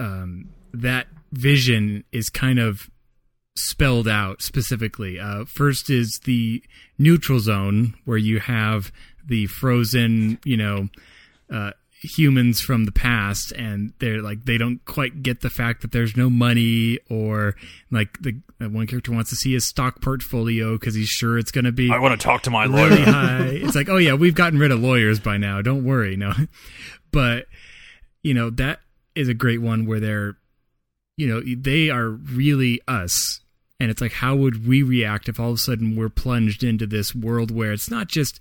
um, 0.00 0.50
that 0.74 1.06
vision 1.30 2.02
is 2.10 2.28
kind 2.28 2.58
of 2.58 2.90
spelled 3.54 4.08
out 4.08 4.42
specifically. 4.42 5.20
Uh, 5.20 5.44
first 5.44 5.90
is 5.90 6.18
the 6.24 6.60
neutral 6.98 7.38
zone, 7.38 7.94
where 8.04 8.18
you 8.18 8.40
have 8.40 8.90
the 9.24 9.46
frozen, 9.46 10.40
you 10.44 10.56
know, 10.56 10.88
uh, 11.52 11.70
humans 12.02 12.60
from 12.60 12.84
the 12.84 12.92
past, 12.92 13.52
and 13.52 13.92
they're 13.98 14.22
like 14.22 14.44
they 14.44 14.58
don't 14.58 14.84
quite 14.84 15.22
get 15.22 15.40
the 15.40 15.50
fact 15.50 15.82
that 15.82 15.92
there's 15.92 16.16
no 16.16 16.30
money, 16.30 16.98
or 17.08 17.54
like 17.90 18.18
the 18.20 18.40
uh, 18.60 18.68
one 18.68 18.86
character 18.86 19.12
wants 19.12 19.30
to 19.30 19.36
see 19.36 19.52
his 19.52 19.66
stock 19.66 20.00
portfolio 20.00 20.78
because 20.78 20.94
he's 20.94 21.08
sure 21.08 21.38
it's 21.38 21.50
going 21.50 21.64
to 21.64 21.72
be 21.72 21.90
I 21.90 21.98
want 21.98 22.18
to 22.18 22.24
talk 22.24 22.42
to 22.42 22.50
my 22.50 22.64
really 22.64 22.96
lawyer. 22.96 23.04
high. 23.04 23.48
It's 23.52 23.74
like, 23.74 23.88
oh 23.88 23.98
yeah, 23.98 24.14
we've 24.14 24.34
gotten 24.34 24.58
rid 24.58 24.70
of 24.70 24.80
lawyers 24.80 25.20
by 25.20 25.36
now. 25.36 25.62
Don't 25.62 25.84
worry, 25.84 26.16
no. 26.16 26.32
But 27.12 27.46
you 28.22 28.34
know 28.34 28.50
that 28.50 28.78
is 29.16 29.26
a 29.28 29.34
great 29.34 29.60
one 29.60 29.84
where 29.84 29.98
they're, 29.98 30.36
you 31.16 31.26
know, 31.26 31.42
they 31.44 31.90
are 31.90 32.08
really 32.08 32.80
us, 32.86 33.40
and 33.80 33.90
it's 33.90 34.00
like, 34.00 34.12
how 34.12 34.36
would 34.36 34.66
we 34.66 34.82
react 34.84 35.28
if 35.28 35.40
all 35.40 35.48
of 35.48 35.54
a 35.56 35.58
sudden 35.58 35.96
we're 35.96 36.08
plunged 36.08 36.62
into 36.62 36.86
this 36.86 37.12
world 37.14 37.50
where 37.50 37.72
it's 37.72 37.90
not 37.90 38.06
just, 38.06 38.38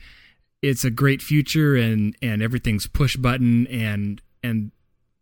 it's 0.62 0.84
a 0.84 0.90
great 0.90 1.22
future 1.22 1.76
and 1.76 2.16
and 2.22 2.42
everything's 2.42 2.88
push 2.88 3.16
button 3.16 3.68
and 3.68 4.22
and 4.44 4.72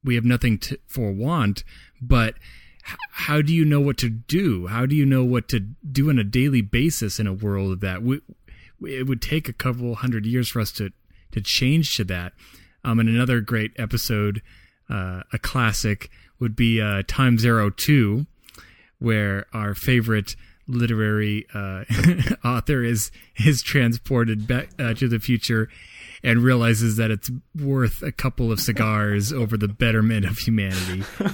we 0.04 0.16
have 0.16 0.26
nothing 0.26 0.58
to, 0.60 0.80
for 0.88 1.12
want, 1.12 1.64
but 2.02 2.36
h- 2.88 2.98
how 3.12 3.42
do 3.42 3.54
you 3.54 3.66
know 3.66 3.82
what 3.82 3.98
to 3.98 4.10
do? 4.10 4.68
How 4.68 4.86
do 4.86 4.96
you 4.96 5.06
know 5.06 5.24
what 5.24 5.50
to 5.50 5.60
do 5.60 6.10
on 6.10 6.20
a 6.20 6.24
daily 6.24 6.62
basis 6.62 7.20
in 7.20 7.28
a 7.28 7.34
world 7.34 7.74
of 7.74 7.80
that? 7.82 8.04
We, 8.04 8.22
it 8.82 9.08
would 9.08 9.22
take 9.22 9.50
a 9.50 9.54
couple 9.54 9.96
hundred 9.96 10.26
years 10.26 10.50
for 10.50 10.60
us 10.60 10.72
to 10.74 10.92
to 11.32 11.42
change 11.42 11.98
to 11.98 12.04
that. 12.06 12.34
Um, 12.84 13.00
and 13.00 13.10
another 13.10 13.42
great 13.42 13.74
episode, 13.78 14.42
uh, 14.90 15.24
a 15.34 15.40
classic, 15.40 16.10
would 16.40 16.56
be 16.56 16.80
uh, 16.82 17.04
Time's 17.08 17.46
Arrow 17.46 17.70
Two, 17.70 18.28
where 19.00 19.46
our 19.54 19.76
favorite 19.76 20.36
literary 20.68 21.46
uh, 21.54 21.84
author 22.46 22.84
is 22.84 23.12
is 23.46 23.62
transported 23.62 24.48
back 24.48 24.70
uh, 24.80 24.94
to 24.96 25.08
the 25.08 25.20
future 25.20 25.70
and 26.24 26.42
realizes 26.42 26.98
that 26.98 27.12
it's 27.12 27.30
worth 27.60 28.02
a 28.02 28.12
couple 28.12 28.52
of 28.52 28.60
cigars 28.60 29.32
over 29.32 29.56
the 29.56 29.68
betterment 29.68 30.26
of 30.26 30.38
humanity. 30.38 31.04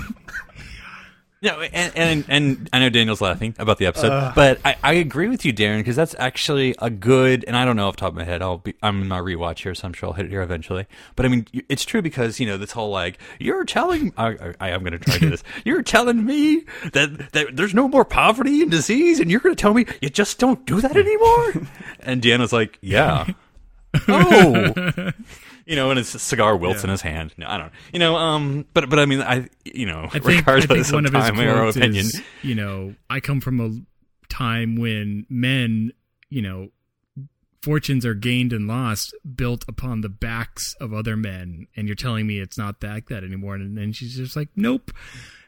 No, 1.44 1.60
and, 1.60 1.92
and 1.98 2.26
and 2.30 2.70
I 2.72 2.80
know 2.80 2.90
Daniel's 2.90 3.20
laughing 3.20 3.54
about 3.60 3.78
the 3.78 3.86
episode, 3.86 4.32
but 4.34 4.62
I, 4.64 4.78
I 4.82 4.94
agree 4.94 5.28
with 5.28 5.44
you, 5.44 5.52
Darren, 5.52 5.80
because 5.80 5.98
that's 5.98 6.16
actually 6.18 6.74
a 6.80 6.90
good. 6.90 7.44
And 7.46 7.58
I 7.58 7.66
don't 7.66 7.76
know 7.76 7.90
off 7.90 7.98
the 7.98 8.00
top 8.00 8.14
of 8.14 8.16
my 8.16 8.24
head. 8.24 8.42
I'll 8.42 8.60
be 8.60 8.76
I'm 8.82 9.02
in 9.02 9.10
my 9.10 9.20
rewatch 9.20 9.60
here, 9.60 9.76
so 9.76 9.86
I'm 9.86 9.92
sure 9.92 10.08
I'll 10.08 10.14
hit 10.14 10.28
it 10.28 10.32
here 10.32 10.42
eventually. 10.42 10.88
But 11.18 11.26
I 11.26 11.30
mean, 11.30 11.46
it's 11.68 11.84
true 11.84 12.02
because 12.02 12.40
you 12.40 12.46
know 12.46 12.58
this 12.58 12.72
whole 12.72 12.92
like 12.92 13.18
you're 13.40 13.66
telling. 13.66 14.14
I, 14.18 14.54
I 14.62 14.70
am 14.70 14.84
going 14.84 14.94
to 14.94 15.00
try 15.00 15.16
to 15.16 15.20
do 15.20 15.30
this. 15.32 15.44
You're 15.66 15.84
telling 15.84 16.26
me 16.26 16.64
that 16.94 17.34
that 17.34 17.56
there's 17.58 17.74
no 17.74 17.90
more 17.90 18.06
poverty 18.06 18.62
and 18.62 18.72
disease, 18.72 19.20
and 19.20 19.30
you're 19.30 19.42
going 19.42 19.56
to 19.56 19.62
tell 19.62 19.74
me 19.74 19.86
you 20.02 20.10
just 20.10 20.40
don't 20.40 20.66
do 20.66 20.80
that 20.80 20.96
anymore. 20.96 21.68
and 22.00 22.22
Deanna's 22.22 22.54
like, 22.54 22.78
yeah. 22.82 23.28
oh. 24.08 25.12
You 25.66 25.76
know, 25.78 25.92
and 25.92 25.98
his 25.98 26.10
cigar 26.10 26.58
wilts 26.58 26.84
in 26.84 26.90
his 26.90 27.02
hand. 27.02 27.34
No, 27.38 27.48
I 27.48 27.58
don't. 27.58 27.72
You 27.94 28.00
know, 28.00 28.16
um, 28.16 28.66
but 28.74 28.90
but 28.90 29.00
I 29.00 29.06
mean, 29.06 29.22
I 29.22 29.48
you 29.64 29.86
know, 29.86 30.04
I 30.06 30.20
think, 30.20 30.26
I 30.26 30.28
think 30.28 30.68
regardless 30.68 30.92
one 30.92 31.06
of 31.06 31.14
time 31.14 31.40
or 31.40 31.68
opinion, 31.68 32.06
is, 32.06 32.22
you 32.42 32.56
know, 32.56 32.96
I 33.10 33.20
come 33.20 33.40
from 33.40 33.60
a 33.60 34.34
time 34.34 34.76
when 34.76 35.26
men, 35.30 35.92
you 36.30 36.42
know, 36.42 36.70
fortunes 37.62 38.06
are 38.06 38.14
gained 38.14 38.52
and 38.52 38.68
lost 38.68 39.16
built 39.36 39.64
upon 39.70 40.02
the 40.02 40.10
backs 40.10 40.76
of 40.82 40.94
other 40.94 41.16
men, 41.16 41.68
and 41.78 41.88
you're 41.88 41.96
telling 41.96 42.28
me 42.28 42.40
it's 42.40 42.58
not 42.58 42.84
like 42.84 43.08
that 43.08 43.24
anymore. 43.24 43.56
And 43.56 43.78
then 43.78 43.94
she's 43.94 44.18
just 44.18 44.36
like, 44.36 44.50
nope. 44.56 44.92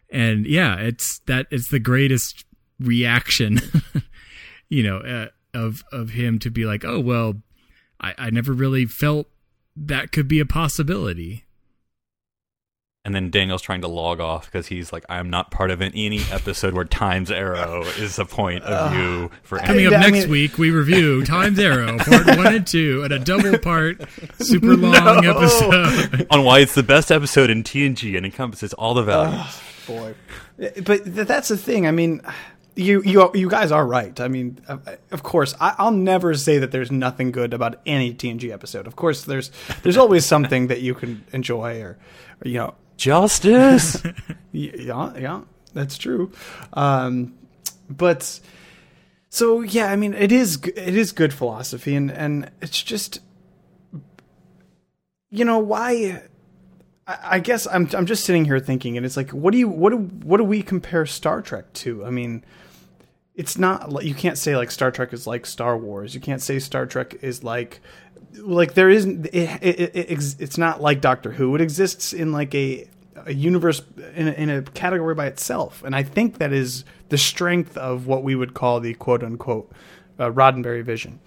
And 0.09 0.45
yeah, 0.45 0.77
it's 0.77 1.19
that 1.25 1.47
it's 1.51 1.69
the 1.69 1.79
greatest 1.79 2.45
reaction, 2.79 3.59
you 4.69 4.81
know, 4.81 4.97
uh, 4.99 5.27
of 5.53 5.83
of 5.91 6.11
him 6.11 6.39
to 6.39 6.49
be 6.49 6.65
like, 6.65 6.85
oh 6.85 6.99
well, 7.01 7.35
I, 7.99 8.13
I 8.17 8.29
never 8.29 8.53
really 8.53 8.85
felt 8.85 9.27
that 9.75 10.11
could 10.11 10.27
be 10.27 10.39
a 10.39 10.45
possibility. 10.45 11.43
and 13.03 13.13
then 13.13 13.29
Daniel's 13.29 13.61
trying 13.61 13.81
to 13.81 13.87
log 13.87 14.19
off 14.19 14.45
because 14.45 14.65
he's 14.67 14.91
like, 14.91 15.05
I'm 15.09 15.29
not 15.29 15.51
part 15.51 15.69
of 15.69 15.79
an, 15.81 15.91
any 15.93 16.21
episode 16.31 16.73
where 16.73 16.85
Time's 16.85 17.29
Arrow 17.29 17.83
is 17.99 18.15
the 18.15 18.25
point 18.25 18.63
of 18.63 18.91
view 18.93 19.29
for 19.43 19.59
any. 19.59 19.67
Coming 19.67 19.85
up 19.87 19.93
I 19.93 19.97
next 20.09 20.21
mean- 20.23 20.29
week, 20.31 20.57
we 20.57 20.71
review 20.71 21.23
Times 21.25 21.59
Arrow, 21.59 21.97
part 21.99 22.25
one 22.25 22.47
and 22.55 22.65
two, 22.65 23.03
and 23.03 23.13
a 23.13 23.19
double 23.19 23.59
part, 23.59 24.01
super 24.39 24.75
long 24.77 25.23
episode. 25.25 26.25
on 26.31 26.43
why 26.43 26.59
it's 26.59 26.73
the 26.73 26.81
best 26.83 27.11
episode 27.11 27.49
in 27.51 27.61
TNG 27.63 28.17
and 28.17 28.25
encompasses 28.25 28.73
all 28.73 28.95
the 28.95 29.03
values. 29.03 29.61
boy. 29.85 30.15
But 30.57 30.85
th- 31.03 31.27
that's 31.27 31.49
the 31.49 31.57
thing. 31.57 31.85
I 31.85 31.91
mean, 31.91 32.21
you 32.75 33.01
you 33.03 33.31
you 33.33 33.49
guys 33.49 33.71
are 33.71 33.85
right. 33.85 34.19
I 34.19 34.27
mean, 34.27 34.59
of, 34.67 34.87
of 35.11 35.23
course, 35.23 35.55
I, 35.59 35.75
I'll 35.77 35.91
never 35.91 36.33
say 36.33 36.57
that 36.59 36.71
there's 36.71 36.91
nothing 36.91 37.31
good 37.31 37.53
about 37.53 37.79
any 37.85 38.13
TNG 38.13 38.51
episode. 38.51 38.87
Of 38.87 38.95
course, 38.95 39.23
there's 39.23 39.51
there's 39.83 39.97
always 39.97 40.25
something 40.33 40.67
that 40.67 40.81
you 40.81 40.93
can 40.93 41.23
enjoy, 41.31 41.81
or, 41.81 41.97
or 42.43 42.47
you 42.47 42.59
know, 42.59 42.75
Justice. 42.97 44.03
yeah, 44.51 45.17
yeah, 45.17 45.41
that's 45.73 45.97
true. 45.97 46.31
Um, 46.73 47.35
but 47.89 48.39
so 49.29 49.61
yeah, 49.61 49.91
I 49.91 49.95
mean, 49.95 50.13
it 50.13 50.31
is 50.31 50.59
it 50.63 50.95
is 50.95 51.11
good 51.11 51.33
philosophy, 51.33 51.95
and 51.95 52.11
and 52.11 52.51
it's 52.61 52.81
just 52.81 53.19
you 55.29 55.45
know 55.45 55.59
why. 55.59 56.23
I 57.07 57.17
I 57.23 57.39
guess 57.39 57.67
I'm 57.67 57.87
I'm 57.93 58.05
just 58.05 58.25
sitting 58.25 58.45
here 58.45 58.59
thinking, 58.59 58.97
and 58.97 59.05
it's 59.05 59.15
like, 59.15 59.29
what 59.29 59.51
do 59.51 59.59
you 59.59 59.69
what 59.69 59.91
do 59.91 59.97
what 59.97 60.37
do 60.37 60.43
we 60.43 60.61
compare 60.61 61.05
Star 61.05 61.41
Trek 61.41 61.71
to? 61.73 62.03
I 62.03 62.09
mean, 62.09 62.43
it's 63.35 63.57
not 63.57 64.03
you 64.03 64.15
can't 64.15 64.37
say 64.37 64.55
like 64.55 64.71
Star 64.71 64.91
Trek 64.91 65.13
is 65.13 65.27
like 65.27 65.45
Star 65.45 65.77
Wars. 65.77 66.15
You 66.15 66.21
can't 66.21 66.41
say 66.41 66.59
Star 66.59 66.85
Trek 66.85 67.17
is 67.21 67.43
like 67.43 67.81
like 68.37 68.73
there 68.73 68.89
isn't 68.89 69.27
it, 69.27 69.49
it, 69.61 69.95
it 69.95 70.35
it's 70.39 70.57
not 70.57 70.81
like 70.81 71.01
Doctor 71.01 71.31
Who. 71.31 71.55
It 71.55 71.61
exists 71.61 72.13
in 72.13 72.31
like 72.31 72.55
a 72.55 72.89
a 73.25 73.33
universe 73.33 73.81
in 74.15 74.27
a, 74.27 74.31
in 74.31 74.49
a 74.49 74.61
category 74.61 75.15
by 75.15 75.27
itself, 75.27 75.83
and 75.83 75.95
I 75.95 76.03
think 76.03 76.37
that 76.37 76.53
is 76.53 76.85
the 77.09 77.17
strength 77.17 77.77
of 77.77 78.07
what 78.07 78.23
we 78.23 78.35
would 78.35 78.53
call 78.53 78.79
the 78.79 78.93
quote 78.93 79.23
unquote 79.23 79.71
uh, 80.19 80.29
Roddenberry 80.29 80.83
vision. 80.83 81.19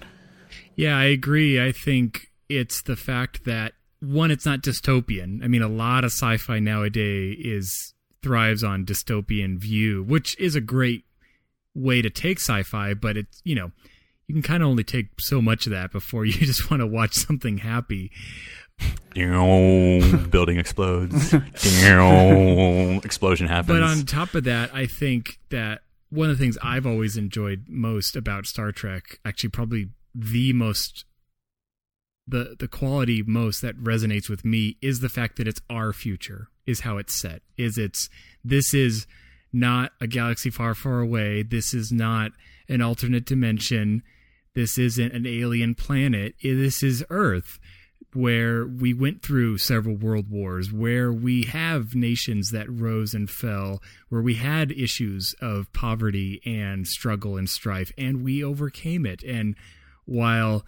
Yeah, 0.76 0.96
I 0.96 1.04
agree. 1.04 1.60
I 1.60 1.72
think 1.72 2.28
it's 2.48 2.82
the 2.82 2.96
fact 2.96 3.44
that 3.44 3.72
one, 4.00 4.30
it's 4.30 4.46
not 4.46 4.62
dystopian. 4.62 5.42
I 5.42 5.48
mean, 5.48 5.62
a 5.62 5.68
lot 5.68 6.04
of 6.04 6.12
sci-fi 6.12 6.60
nowadays 6.60 7.36
is 7.40 7.94
thrives 8.22 8.62
on 8.62 8.86
dystopian 8.86 9.58
view, 9.58 10.04
which 10.04 10.38
is 10.38 10.54
a 10.54 10.60
great 10.60 11.04
way 11.78 12.02
to 12.02 12.10
take 12.10 12.38
sci-fi, 12.38 12.94
but 12.94 13.16
it's 13.16 13.40
you 13.44 13.54
know 13.54 13.70
you 14.26 14.34
can 14.34 14.42
kind 14.42 14.62
of 14.62 14.68
only 14.68 14.84
take 14.84 15.06
so 15.18 15.40
much 15.40 15.66
of 15.66 15.72
that 15.72 15.92
before 15.92 16.24
you 16.24 16.32
just 16.32 16.70
want 16.70 16.80
to 16.80 16.86
watch 16.86 17.14
something 17.14 17.58
happy. 17.58 18.10
Building 20.30 20.58
explodes. 20.58 21.34
Explosion 23.04 23.48
happens. 23.48 23.80
But 23.80 23.82
on 23.82 24.06
top 24.06 24.34
of 24.34 24.44
that, 24.44 24.72
I 24.72 24.86
think 24.86 25.40
that 25.50 25.80
one 26.10 26.30
of 26.30 26.38
the 26.38 26.42
things 26.42 26.56
I've 26.62 26.86
always 26.86 27.16
enjoyed 27.16 27.64
most 27.68 28.14
about 28.14 28.46
Star 28.46 28.70
Trek, 28.70 29.18
actually 29.24 29.50
probably 29.50 29.88
the 30.14 30.52
most 30.52 31.04
the 32.26 32.56
the 32.58 32.68
quality 32.68 33.22
most 33.22 33.62
that 33.62 33.82
resonates 33.82 34.28
with 34.28 34.44
me 34.44 34.76
is 34.82 35.00
the 35.00 35.08
fact 35.08 35.36
that 35.36 35.48
it's 35.48 35.62
our 35.70 35.92
future, 35.92 36.48
is 36.66 36.80
how 36.80 36.98
it's 36.98 37.14
set. 37.14 37.42
Is 37.56 37.78
it's 37.78 38.08
this 38.44 38.74
is 38.74 39.06
not 39.52 39.92
a 40.00 40.06
galaxy 40.06 40.50
far, 40.50 40.74
far 40.74 41.00
away. 41.00 41.42
This 41.42 41.72
is 41.74 41.90
not 41.90 42.32
an 42.68 42.82
alternate 42.82 43.24
dimension. 43.24 44.02
This 44.54 44.78
isn't 44.78 45.12
an 45.12 45.26
alien 45.26 45.74
planet. 45.74 46.34
This 46.42 46.82
is 46.82 47.04
Earth. 47.10 47.58
where 48.14 48.66
we 48.66 48.94
went 48.94 49.22
through 49.22 49.58
several 49.58 49.94
world 49.94 50.30
wars, 50.30 50.72
where 50.72 51.12
we 51.12 51.44
have 51.44 51.94
nations 51.94 52.50
that 52.50 52.70
rose 52.70 53.12
and 53.12 53.28
fell, 53.28 53.82
where 54.08 54.22
we 54.22 54.34
had 54.34 54.72
issues 54.72 55.34
of 55.40 55.70
poverty 55.72 56.40
and 56.44 56.86
struggle 56.86 57.36
and 57.36 57.50
strife, 57.50 57.92
and 57.98 58.24
we 58.24 58.42
overcame 58.42 59.04
it. 59.04 59.22
And 59.22 59.56
while 60.06 60.64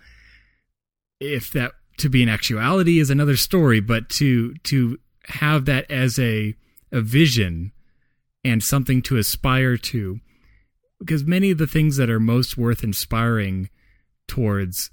if 1.18 1.50
that 1.52 1.72
to 1.98 2.08
be 2.08 2.22
an 2.22 2.28
actuality 2.28 2.98
is 2.98 3.10
another 3.10 3.36
story, 3.36 3.80
but 3.80 4.08
to 4.10 4.54
to 4.64 4.98
have 5.24 5.64
that 5.64 5.90
as 5.90 6.18
a 6.18 6.54
a 6.92 7.00
vision 7.00 7.72
and 8.44 8.62
something 8.62 9.02
to 9.02 9.16
aspire 9.16 9.76
to, 9.76 10.20
because 10.98 11.24
many 11.24 11.50
of 11.50 11.58
the 11.58 11.66
things 11.66 11.96
that 11.96 12.10
are 12.10 12.20
most 12.20 12.56
worth 12.56 12.84
inspiring 12.84 13.68
towards 14.28 14.90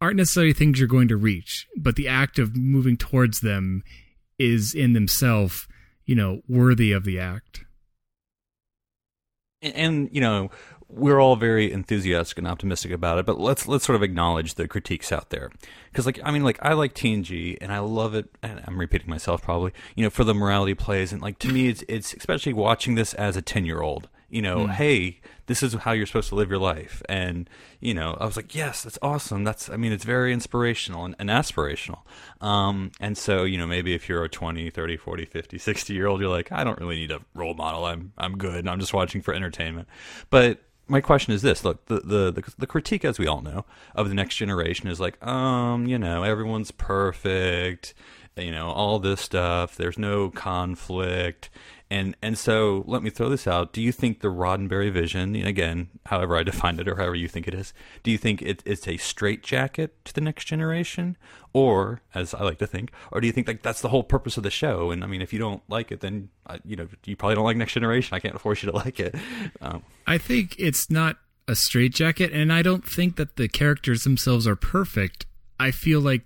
aren't 0.00 0.16
necessarily 0.16 0.52
things 0.52 0.78
you're 0.78 0.88
going 0.88 1.08
to 1.08 1.16
reach, 1.16 1.66
but 1.76 1.96
the 1.96 2.08
act 2.08 2.38
of 2.38 2.56
moving 2.56 2.96
towards 2.96 3.40
them 3.40 3.82
is 4.38 4.74
in 4.74 4.92
themselves, 4.92 5.66
you 6.06 6.14
know, 6.14 6.40
worthy 6.48 6.92
of 6.92 7.04
the 7.04 7.18
act. 7.18 7.64
And, 9.60 9.74
and, 9.74 10.08
you 10.12 10.20
know, 10.20 10.50
we're 10.88 11.20
all 11.20 11.36
very 11.36 11.70
enthusiastic 11.70 12.38
and 12.38 12.46
optimistic 12.46 12.92
about 12.92 13.18
it, 13.18 13.26
but 13.26 13.38
let's 13.38 13.68
let's 13.68 13.84
sort 13.84 13.96
of 13.96 14.02
acknowledge 14.02 14.54
the 14.54 14.66
critiques 14.66 15.12
out 15.12 15.30
there. 15.30 15.50
Because, 15.90 16.06
like, 16.06 16.18
I 16.24 16.30
mean, 16.30 16.44
like, 16.44 16.58
I 16.62 16.72
like 16.72 16.94
TNG 16.94 17.58
and 17.60 17.72
I 17.72 17.80
love 17.80 18.14
it. 18.14 18.28
And 18.42 18.62
I'm 18.66 18.78
repeating 18.78 19.08
myself 19.08 19.42
probably, 19.42 19.72
you 19.94 20.04
know, 20.04 20.10
for 20.10 20.24
the 20.24 20.34
morality 20.34 20.74
plays 20.74 21.12
and 21.12 21.20
like 21.20 21.38
to 21.40 21.48
me, 21.52 21.68
it's 21.68 21.84
it's 21.88 22.14
especially 22.14 22.52
watching 22.52 22.94
this 22.94 23.14
as 23.14 23.36
a 23.36 23.42
ten 23.42 23.64
year 23.64 23.82
old 23.82 24.08
you 24.30 24.42
know, 24.42 24.66
mm. 24.66 24.70
hey, 24.70 25.20
this 25.46 25.62
is 25.62 25.72
how 25.72 25.92
you're 25.92 26.04
supposed 26.04 26.28
to 26.28 26.34
live 26.34 26.50
your 26.50 26.58
life. 26.58 27.02
And, 27.08 27.48
you 27.80 27.94
know, 27.94 28.16
I 28.20 28.26
was 28.26 28.36
like, 28.36 28.54
yes, 28.54 28.82
that's 28.82 28.98
awesome. 29.00 29.42
That's, 29.42 29.70
I 29.70 29.76
mean, 29.78 29.90
it's 29.90 30.04
very 30.04 30.34
inspirational 30.34 31.06
and, 31.06 31.14
and 31.18 31.30
aspirational. 31.30 32.00
Um, 32.42 32.92
and 33.00 33.16
so, 33.16 33.44
you 33.44 33.56
know, 33.56 33.66
maybe 33.66 33.94
if 33.94 34.06
you're 34.08 34.22
a 34.24 34.28
20, 34.28 34.68
30, 34.68 34.96
40, 34.98 35.24
50, 35.24 35.58
60 35.58 35.94
year 35.94 36.06
old, 36.06 36.20
you're 36.20 36.28
like, 36.28 36.52
I 36.52 36.62
don't 36.62 36.78
really 36.78 36.96
need 36.96 37.10
a 37.10 37.20
role 37.34 37.54
model. 37.54 37.86
I'm, 37.86 38.12
I'm 38.18 38.36
good. 38.36 38.68
I'm 38.68 38.80
just 38.80 38.92
watching 38.92 39.22
for 39.22 39.32
entertainment. 39.32 39.88
But 40.28 40.60
my 40.88 41.00
question 41.00 41.32
is 41.32 41.42
this. 41.42 41.64
Look 41.64 41.86
the, 41.86 42.00
the, 42.00 42.30
the 42.32 42.54
the 42.58 42.66
critique 42.66 43.04
as 43.04 43.18
we 43.18 43.26
all 43.26 43.40
know 43.40 43.64
of 43.94 44.08
the 44.08 44.14
next 44.14 44.36
generation 44.36 44.88
is 44.88 44.98
like 45.00 45.24
um 45.24 45.86
you 45.86 45.98
know 45.98 46.22
everyone's 46.22 46.70
perfect 46.70 47.94
you 48.36 48.50
know 48.50 48.70
all 48.70 48.98
this 48.98 49.20
stuff. 49.20 49.76
There's 49.76 49.98
no 49.98 50.30
conflict 50.30 51.50
and 51.90 52.16
and 52.20 52.36
so 52.36 52.84
let 52.86 53.02
me 53.02 53.08
throw 53.08 53.28
this 53.28 53.46
out. 53.46 53.72
Do 53.72 53.80
you 53.80 53.92
think 53.92 54.20
the 54.20 54.28
Roddenberry 54.28 54.92
vision, 54.92 55.34
again, 55.34 55.88
however 56.06 56.36
I 56.36 56.42
define 56.42 56.78
it 56.78 56.88
or 56.88 56.96
however 56.96 57.14
you 57.14 57.28
think 57.28 57.48
it 57.48 57.54
is, 57.54 57.72
do 58.02 58.10
you 58.10 58.18
think 58.18 58.42
it, 58.42 58.62
it's 58.66 58.86
a 58.86 58.98
straitjacket 58.98 60.04
to 60.04 60.12
the 60.12 60.20
next 60.20 60.44
generation? 60.44 61.16
Or, 61.54 62.02
as 62.14 62.34
I 62.34 62.42
like 62.42 62.58
to 62.58 62.66
think, 62.66 62.92
or 63.10 63.22
do 63.22 63.26
you 63.26 63.32
think 63.32 63.48
like 63.48 63.62
that's 63.62 63.80
the 63.80 63.88
whole 63.88 64.02
purpose 64.02 64.36
of 64.36 64.42
the 64.42 64.50
show? 64.50 64.90
And 64.90 65.02
I 65.02 65.06
mean, 65.06 65.22
if 65.22 65.32
you 65.32 65.38
don't 65.38 65.62
like 65.68 65.90
it, 65.90 66.00
then 66.00 66.28
uh, 66.46 66.58
you 66.64 66.76
know 66.76 66.88
you 67.06 67.16
probably 67.16 67.36
don't 67.36 67.44
like 67.44 67.56
Next 67.56 67.72
Generation. 67.72 68.14
I 68.14 68.20
can't 68.20 68.38
force 68.38 68.62
you 68.62 68.70
to 68.70 68.76
like 68.76 69.00
it. 69.00 69.14
Um, 69.62 69.82
I 70.06 70.18
think 70.18 70.56
it's 70.58 70.90
not 70.90 71.16
a 71.48 71.54
straitjacket, 71.54 72.32
and 72.32 72.52
I 72.52 72.60
don't 72.60 72.86
think 72.86 73.16
that 73.16 73.36
the 73.36 73.48
characters 73.48 74.04
themselves 74.04 74.46
are 74.46 74.56
perfect. 74.56 75.24
I 75.58 75.70
feel 75.70 76.00
like 76.00 76.24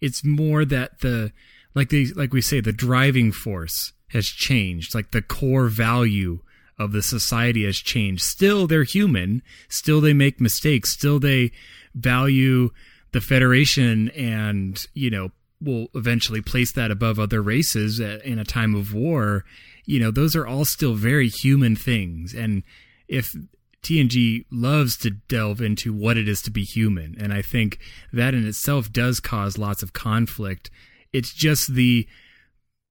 it's 0.00 0.24
more 0.24 0.64
that 0.64 1.00
the 1.00 1.32
like 1.74 1.88
they 1.88 2.06
like 2.06 2.32
we 2.32 2.40
say 2.40 2.60
the 2.60 2.72
driving 2.72 3.32
force 3.32 3.92
has 4.12 4.26
changed. 4.26 4.94
Like 4.94 5.10
the 5.10 5.22
core 5.22 5.68
value 5.68 6.40
of 6.78 6.92
the 6.92 7.02
society 7.02 7.64
has 7.64 7.76
changed. 7.76 8.22
Still, 8.22 8.66
they're 8.66 8.84
human. 8.84 9.42
Still, 9.68 10.00
they 10.00 10.14
make 10.14 10.40
mistakes. 10.40 10.90
Still, 10.90 11.18
they 11.18 11.52
value 11.94 12.70
the 13.12 13.20
Federation 13.20 14.08
and, 14.10 14.82
you 14.94 15.10
know, 15.10 15.30
will 15.60 15.88
eventually 15.94 16.40
place 16.40 16.72
that 16.72 16.90
above 16.90 17.18
other 17.18 17.42
races 17.42 18.00
in 18.00 18.38
a 18.38 18.44
time 18.44 18.74
of 18.74 18.94
war. 18.94 19.44
You 19.84 20.00
know, 20.00 20.10
those 20.10 20.34
are 20.34 20.46
all 20.46 20.64
still 20.64 20.94
very 20.94 21.28
human 21.28 21.76
things. 21.76 22.32
And 22.32 22.62
if 23.08 23.34
TNG 23.82 24.44
loves 24.50 24.96
to 24.98 25.10
delve 25.10 25.60
into 25.60 25.92
what 25.92 26.16
it 26.16 26.28
is 26.28 26.42
to 26.42 26.50
be 26.50 26.64
human, 26.64 27.16
and 27.18 27.32
I 27.32 27.42
think 27.42 27.78
that 28.12 28.34
in 28.34 28.46
itself 28.46 28.92
does 28.92 29.20
cause 29.20 29.58
lots 29.58 29.82
of 29.82 29.92
conflict. 29.92 30.70
It's 31.12 31.34
just 31.34 31.74
the 31.74 32.06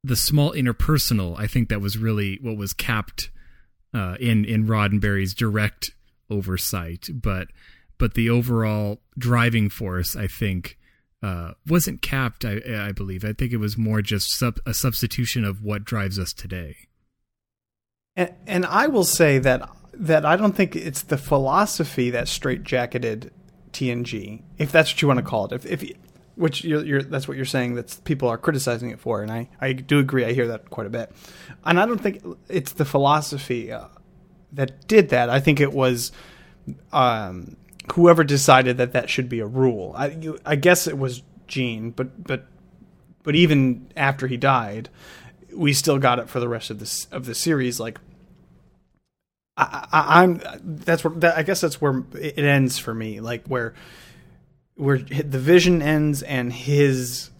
the 0.04 0.16
small 0.16 0.54
interpersonal, 0.54 1.38
I 1.38 1.48
think 1.48 1.70
that 1.70 1.82
was 1.82 1.98
really 1.98 2.40
what 2.42 2.58
was 2.58 2.74
capped 2.74 3.30
uh, 3.94 4.16
in 4.20 4.46
in 4.46 4.68
Roddenberry's 4.68 5.34
direct 5.34 5.92
oversight, 6.30 7.08
but 7.14 7.48
but 7.98 8.14
the 8.14 8.30
overall 8.30 9.02
driving 9.18 9.70
force, 9.70 10.16
I 10.16 10.28
think, 10.28 10.78
uh, 11.22 11.52
wasn't 11.68 12.02
capped. 12.02 12.46
I, 12.46 12.62
I 12.88 12.92
believe. 12.92 13.26
I 13.26 13.34
think 13.34 13.52
it 13.52 13.58
was 13.58 13.78
more 13.78 14.02
just 14.02 14.38
sub, 14.38 14.60
a 14.66 14.74
substitution 14.74 15.44
of 15.44 15.62
what 15.62 15.84
drives 15.84 16.18
us 16.18 16.34
today. 16.34 16.78
And, 18.16 18.34
and 18.48 18.66
I 18.66 18.88
will 18.88 19.04
say 19.04 19.38
that 19.40 19.70
that 19.94 20.26
I 20.26 20.38
don't 20.38 20.56
think 20.56 20.76
it's 20.76 21.02
the 21.02 21.18
philosophy 21.18 22.10
that 22.12 22.28
straitjacketed 22.28 23.32
TNG, 23.74 24.44
if 24.58 24.72
that's 24.72 24.94
what 24.94 25.02
you 25.02 25.08
want 25.08 25.20
to 25.20 25.26
call 25.26 25.46
it. 25.46 25.52
If 25.52 25.66
if 25.66 25.92
which 26.40 26.64
you're, 26.64 26.86
you're, 26.86 27.04
that's 27.04 27.28
what 27.28 27.36
you're 27.36 27.46
saying 27.46 27.76
that 27.76 28.00
people 28.06 28.30
are 28.30 28.38
criticizing 28.38 28.92
it 28.92 29.00
for, 29.00 29.22
and 29.22 29.30
I, 29.30 29.50
I 29.60 29.74
do 29.74 30.00
agree. 30.00 30.24
I 30.24 30.32
hear 30.32 30.48
that 30.48 30.70
quite 30.70 30.88
a 30.88 30.90
bit, 30.90 31.12
and 31.66 31.78
I 31.78 31.86
don't 31.86 32.00
think 32.00 32.24
it's 32.48 32.72
the 32.72 32.86
philosophy 32.86 33.74
uh, 33.74 33.88
that 34.54 34.88
did 34.88 35.10
that. 35.10 35.30
I 35.30 35.42
think 35.42 35.60
it 35.60 35.74
was 35.74 36.14
um, 36.94 37.58
whoever 37.94 38.24
decided 38.24 38.78
that 38.78 38.94
that 38.94 39.10
should 39.10 39.28
be 39.28 39.42
a 39.42 39.46
rule. 39.46 39.94
I, 39.98 40.08
you, 40.08 40.40
I 40.46 40.56
guess 40.56 40.88
it 40.88 40.98
was 40.98 41.24
Gene, 41.48 41.92
but 41.92 42.24
but 42.24 42.46
but 43.24 43.36
even 43.36 43.92
after 43.98 44.28
he 44.28 44.38
died, 44.38 44.88
we 45.54 45.74
still 45.74 46.00
got 46.00 46.20
it 46.20 46.30
for 46.30 46.40
the 46.40 46.48
rest 46.48 46.70
of 46.70 46.80
this 46.80 47.06
of 47.12 47.26
the 47.26 47.36
series. 47.36 47.82
Like 47.82 48.00
I, 49.58 50.24
am 50.24 50.42
that's 50.64 51.04
where 51.04 51.14
that, 51.16 51.38
I 51.38 51.44
guess 51.44 51.60
that's 51.60 51.82
where 51.82 52.04
it 52.14 52.40
ends 52.40 52.80
for 52.80 52.94
me. 52.94 53.20
Like 53.20 53.46
where 53.48 53.74
where 54.80 54.98
the 54.98 55.40
vision 55.40 55.82
ends 55.82 56.24
and 56.24 56.54
his 56.54 57.32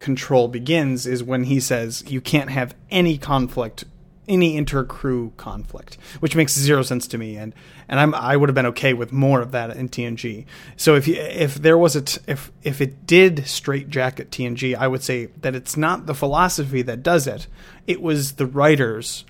control 0.00 0.48
begins 0.48 1.06
is 1.06 1.22
when 1.22 1.44
he 1.44 1.60
says 1.60 2.02
you 2.08 2.20
can't 2.20 2.50
have 2.50 2.74
any 2.90 3.16
conflict 3.16 3.84
any 4.28 4.56
inter-crew 4.56 5.32
conflict 5.36 5.96
which 6.18 6.34
makes 6.34 6.52
zero 6.52 6.82
sense 6.82 7.06
to 7.06 7.16
me. 7.16 7.36
And 7.36 7.54
and 7.88 8.00
I'm 8.00 8.12
I 8.16 8.36
would 8.36 8.48
have 8.48 8.54
been 8.54 8.66
okay 8.66 8.92
with 8.92 9.12
more 9.12 9.40
of 9.40 9.52
that 9.52 9.76
in 9.76 9.88
TNG 9.88 10.44
so 10.76 10.96
if 10.96 11.06
you, 11.06 11.14
if 11.14 11.54
there 11.54 11.78
was 11.78 11.94
a 11.94 12.02
t- 12.02 12.20
if 12.26 12.50
if 12.64 12.80
it 12.80 13.06
did 13.06 13.46
straight 13.46 13.88
jacket 13.88 14.32
TNG 14.32 14.74
I 14.74 14.88
would 14.88 15.04
say 15.04 15.26
that 15.42 15.54
it's 15.54 15.76
not 15.76 16.06
the 16.06 16.14
philosophy 16.14 16.82
that 16.82 17.04
does 17.04 17.28
it. 17.28 17.46
It 17.86 18.02
was 18.02 18.32
the 18.32 18.46
writers 18.46 19.24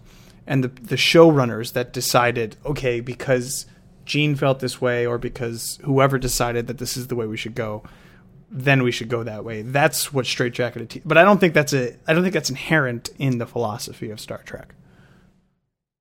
and 0.47 0.65
the 0.65 0.69
the 0.69 0.97
showrunners 0.97 1.75
that 1.75 1.93
decided 1.93 2.57
okay 2.65 3.01
because 3.01 3.67
Gene 4.07 4.35
felt 4.37 4.61
this 4.61 4.81
way 4.81 5.07
or 5.07 5.19
because 5.19 5.79
whoever 5.85 6.19
decided 6.19 6.69
that 6.69 6.79
this 6.79 6.97
is 6.97 7.09
the 7.09 7.17
way 7.17 7.27
we 7.27 7.37
should 7.37 7.55
go, 7.55 7.83
then 8.51 8.83
we 8.83 8.93
should 8.93 9.09
go 9.09 9.23
that 9.25 9.45
way. 9.45 9.63
That's 9.63 10.13
what 10.13 10.25
straitjacketed. 10.25 10.89
T- 10.89 11.03
but 11.05 11.19
I 11.19 11.25
don't 11.25 11.39
think 11.39 11.53
that's 11.53 11.73
a. 11.73 11.97
I 12.07 12.15
don't 12.15 12.23
think 12.23 12.33
that's 12.33 12.49
inherent 12.51 13.11
in 13.19 13.39
the 13.39 13.47
philosophy 13.47 14.11
of 14.11 14.21
Star 14.21 14.43
Trek. 14.45 14.75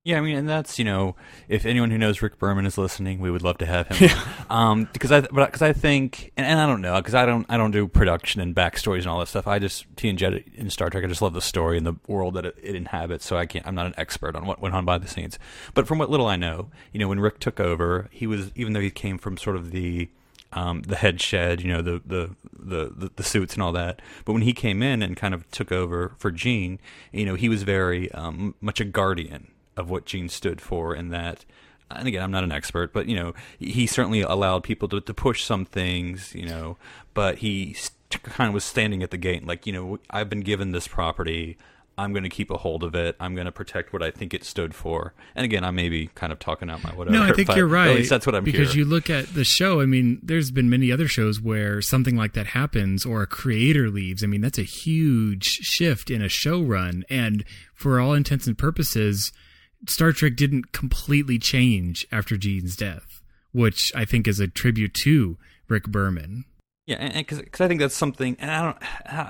Yeah, 0.06 0.20
I 0.20 0.22
mean, 0.22 0.38
and 0.38 0.48
that's 0.48 0.78
you 0.78 0.86
know, 0.86 1.16
if 1.50 1.66
anyone 1.66 1.90
who 1.90 1.98
knows 1.98 2.22
Rick 2.22 2.38
Berman 2.38 2.68
is 2.68 2.78
listening, 2.78 3.20
we 3.20 3.32
would 3.32 3.42
love 3.42 3.58
to 3.58 3.66
have 3.66 3.88
him. 3.88 4.10
Yeah. 4.10 4.24
Um, 4.52 4.88
because 4.94 5.12
I, 5.12 5.22
because 5.22 5.64
I 5.64 5.74
think, 5.74 6.32
and, 6.38 6.46
and 6.46 6.60
I 6.60 6.68
don't 6.68 6.82
know, 6.82 6.98
because 6.98 7.16
I 7.16 7.26
don't, 7.26 7.48
I 7.50 7.58
don't 7.58 7.72
do 7.72 7.88
production 7.88 8.40
and 8.40 8.56
backstories 8.56 9.00
and 9.00 9.08
all 9.08 9.18
that 9.20 9.28
stuff. 9.28 9.48
I 9.48 9.58
just 9.58 9.94
TNG 9.96 10.54
in 10.54 10.70
Star 10.70 10.92
Trek. 10.92 11.04
I 11.04 11.08
just 11.08 11.24
love 11.24 11.34
the 11.34 11.42
story 11.42 11.78
and 11.80 11.88
the 11.88 11.96
world 12.08 12.36
that 12.36 12.46
it, 12.46 12.56
it, 12.62 12.76
inhabits. 12.76 13.26
So 13.26 13.36
I 13.36 13.48
can't, 13.48 13.66
I'm 13.66 13.74
not 13.74 13.88
an 13.88 13.96
expert 13.98 14.36
on 14.36 14.46
what 14.46 14.62
went 14.62 14.76
on 14.76 14.86
behind 14.86 15.04
the 15.04 15.08
scenes. 15.08 15.40
But 15.74 15.88
from 15.88 15.98
what 15.98 16.12
little 16.12 16.28
I 16.28 16.36
know, 16.36 16.70
you 16.94 17.00
know, 17.00 17.08
when 17.08 17.20
Rick 17.20 17.40
took 17.40 17.60
over, 17.60 18.08
he 18.12 18.28
was, 18.28 18.52
even 18.54 18.74
though 18.74 18.82
he 18.82 18.92
came 18.92 19.18
from 19.18 19.38
sort 19.38 19.56
of 19.56 19.72
the, 19.72 20.08
um, 20.54 20.84
the 20.84 20.98
head 20.98 21.20
shed, 21.20 21.62
you 21.62 21.70
know, 21.74 21.82
the, 21.82 22.04
the, 22.06 22.36
the, 22.54 22.94
the, 22.96 23.12
the 23.16 23.24
suits 23.24 23.56
and 23.56 23.64
all 23.64 23.72
that. 23.72 24.00
But 24.24 24.34
when 24.34 24.44
he 24.44 24.54
came 24.54 24.84
in 24.84 25.02
and 25.02 25.18
kind 25.18 25.34
of 25.34 25.50
took 25.50 25.72
over 25.72 26.14
for 26.20 26.30
Gene, 26.30 26.78
you 27.12 27.26
know, 27.26 27.34
he 27.34 27.50
was 27.50 27.64
very 27.64 28.12
um, 28.12 28.54
much 28.62 28.80
a 28.80 28.86
guardian 28.86 29.48
of 29.78 29.90
what 29.90 30.06
Gene 30.06 30.30
stood 30.30 30.62
for, 30.62 30.94
and 30.94 31.12
that. 31.12 31.46
And 31.92 32.08
again, 32.08 32.24
I'm 32.24 32.32
not 32.32 32.44
an 32.44 32.52
expert, 32.52 32.94
but 32.94 33.08
you 33.08 33.16
know, 33.16 33.34
he 33.60 33.86
certainly 33.86 34.22
allowed 34.22 34.64
people 34.64 34.88
to, 34.90 35.02
to 35.02 35.14
push 35.14 35.44
some 35.44 35.66
things, 35.66 36.34
you 36.34 36.48
know, 36.48 36.78
but 37.14 37.38
he 37.40 37.76
kind 38.24 38.48
of 38.48 38.54
was 38.54 38.64
standing 38.64 39.04
at 39.04 39.12
the 39.12 39.18
gate, 39.18 39.46
like 39.46 39.66
you 39.68 39.74
know, 39.74 40.00
I've 40.10 40.30
been 40.30 40.42
given 40.42 40.72
this 40.72 40.88
property. 40.88 41.58
I'm 41.98 42.12
going 42.12 42.24
to 42.24 42.30
keep 42.30 42.52
a 42.52 42.58
hold 42.58 42.84
of 42.84 42.94
it. 42.94 43.16
I'm 43.22 43.36
going 43.36 43.46
to 43.46 43.54
protect 43.54 43.94
what 43.94 44.04
I 44.04 44.12
think 44.12 44.34
it 44.34 44.44
stood 44.44 44.76
for. 44.76 45.14
And 45.34 45.46
again, 45.46 45.64
I 45.64 45.72
may 45.72 45.88
be 45.88 46.08
kind 46.08 46.34
of 46.34 46.40
talking 46.40 46.70
out 46.70 46.84
my 46.84 46.90
whatever. 46.90 47.18
No, 47.18 47.24
I 47.24 47.32
think 47.32 47.56
you're 47.56 47.68
right. 47.68 47.90
At 47.90 47.96
least 47.96 48.10
that's 48.10 48.26
what 48.26 48.36
I'm 48.36 48.44
because 48.44 48.74
here. 48.74 48.84
you 48.84 48.86
look 48.86 49.10
at 49.10 49.34
the 49.34 49.46
show. 49.46 49.80
I 49.80 49.86
mean, 49.86 50.20
there's 50.22 50.52
been 50.52 50.70
many 50.70 50.92
other 50.92 51.08
shows 51.08 51.40
where 51.40 51.82
something 51.82 52.18
like 52.18 52.34
that 52.34 52.48
happens, 52.48 53.06
or 53.06 53.22
a 53.22 53.28
creator 53.28 53.90
leaves. 53.90 54.24
I 54.24 54.28
mean, 54.28 54.42
that's 54.42 54.60
a 54.60 54.64
huge 54.64 55.46
shift 55.46 56.10
in 56.10 56.22
a 56.22 56.28
show 56.28 56.62
run, 56.62 57.06
and 57.10 57.46
for 57.74 58.02
all 58.02 58.14
intents 58.14 58.46
and 58.46 58.58
purposes, 58.58 59.32
Star 59.88 60.12
Trek 60.12 60.36
didn't 60.36 60.72
completely 60.72 61.40
change 61.40 62.08
after 62.12 62.38
Gene's 62.38 62.76
death, 62.76 63.22
which 63.52 63.92
I 63.96 64.06
think 64.06 64.28
is 64.28 64.40
a 64.40 64.48
tribute 64.48 64.94
to 65.04 65.38
Rick 65.68 65.88
Berman. 65.88 66.46
Yeah, 66.86 67.18
because 67.18 67.40
I 67.60 67.68
think 67.68 67.80
that's 67.80 67.96
something, 67.96 68.38
and 68.40 68.52
I 68.52 68.62
don't, 68.62 68.78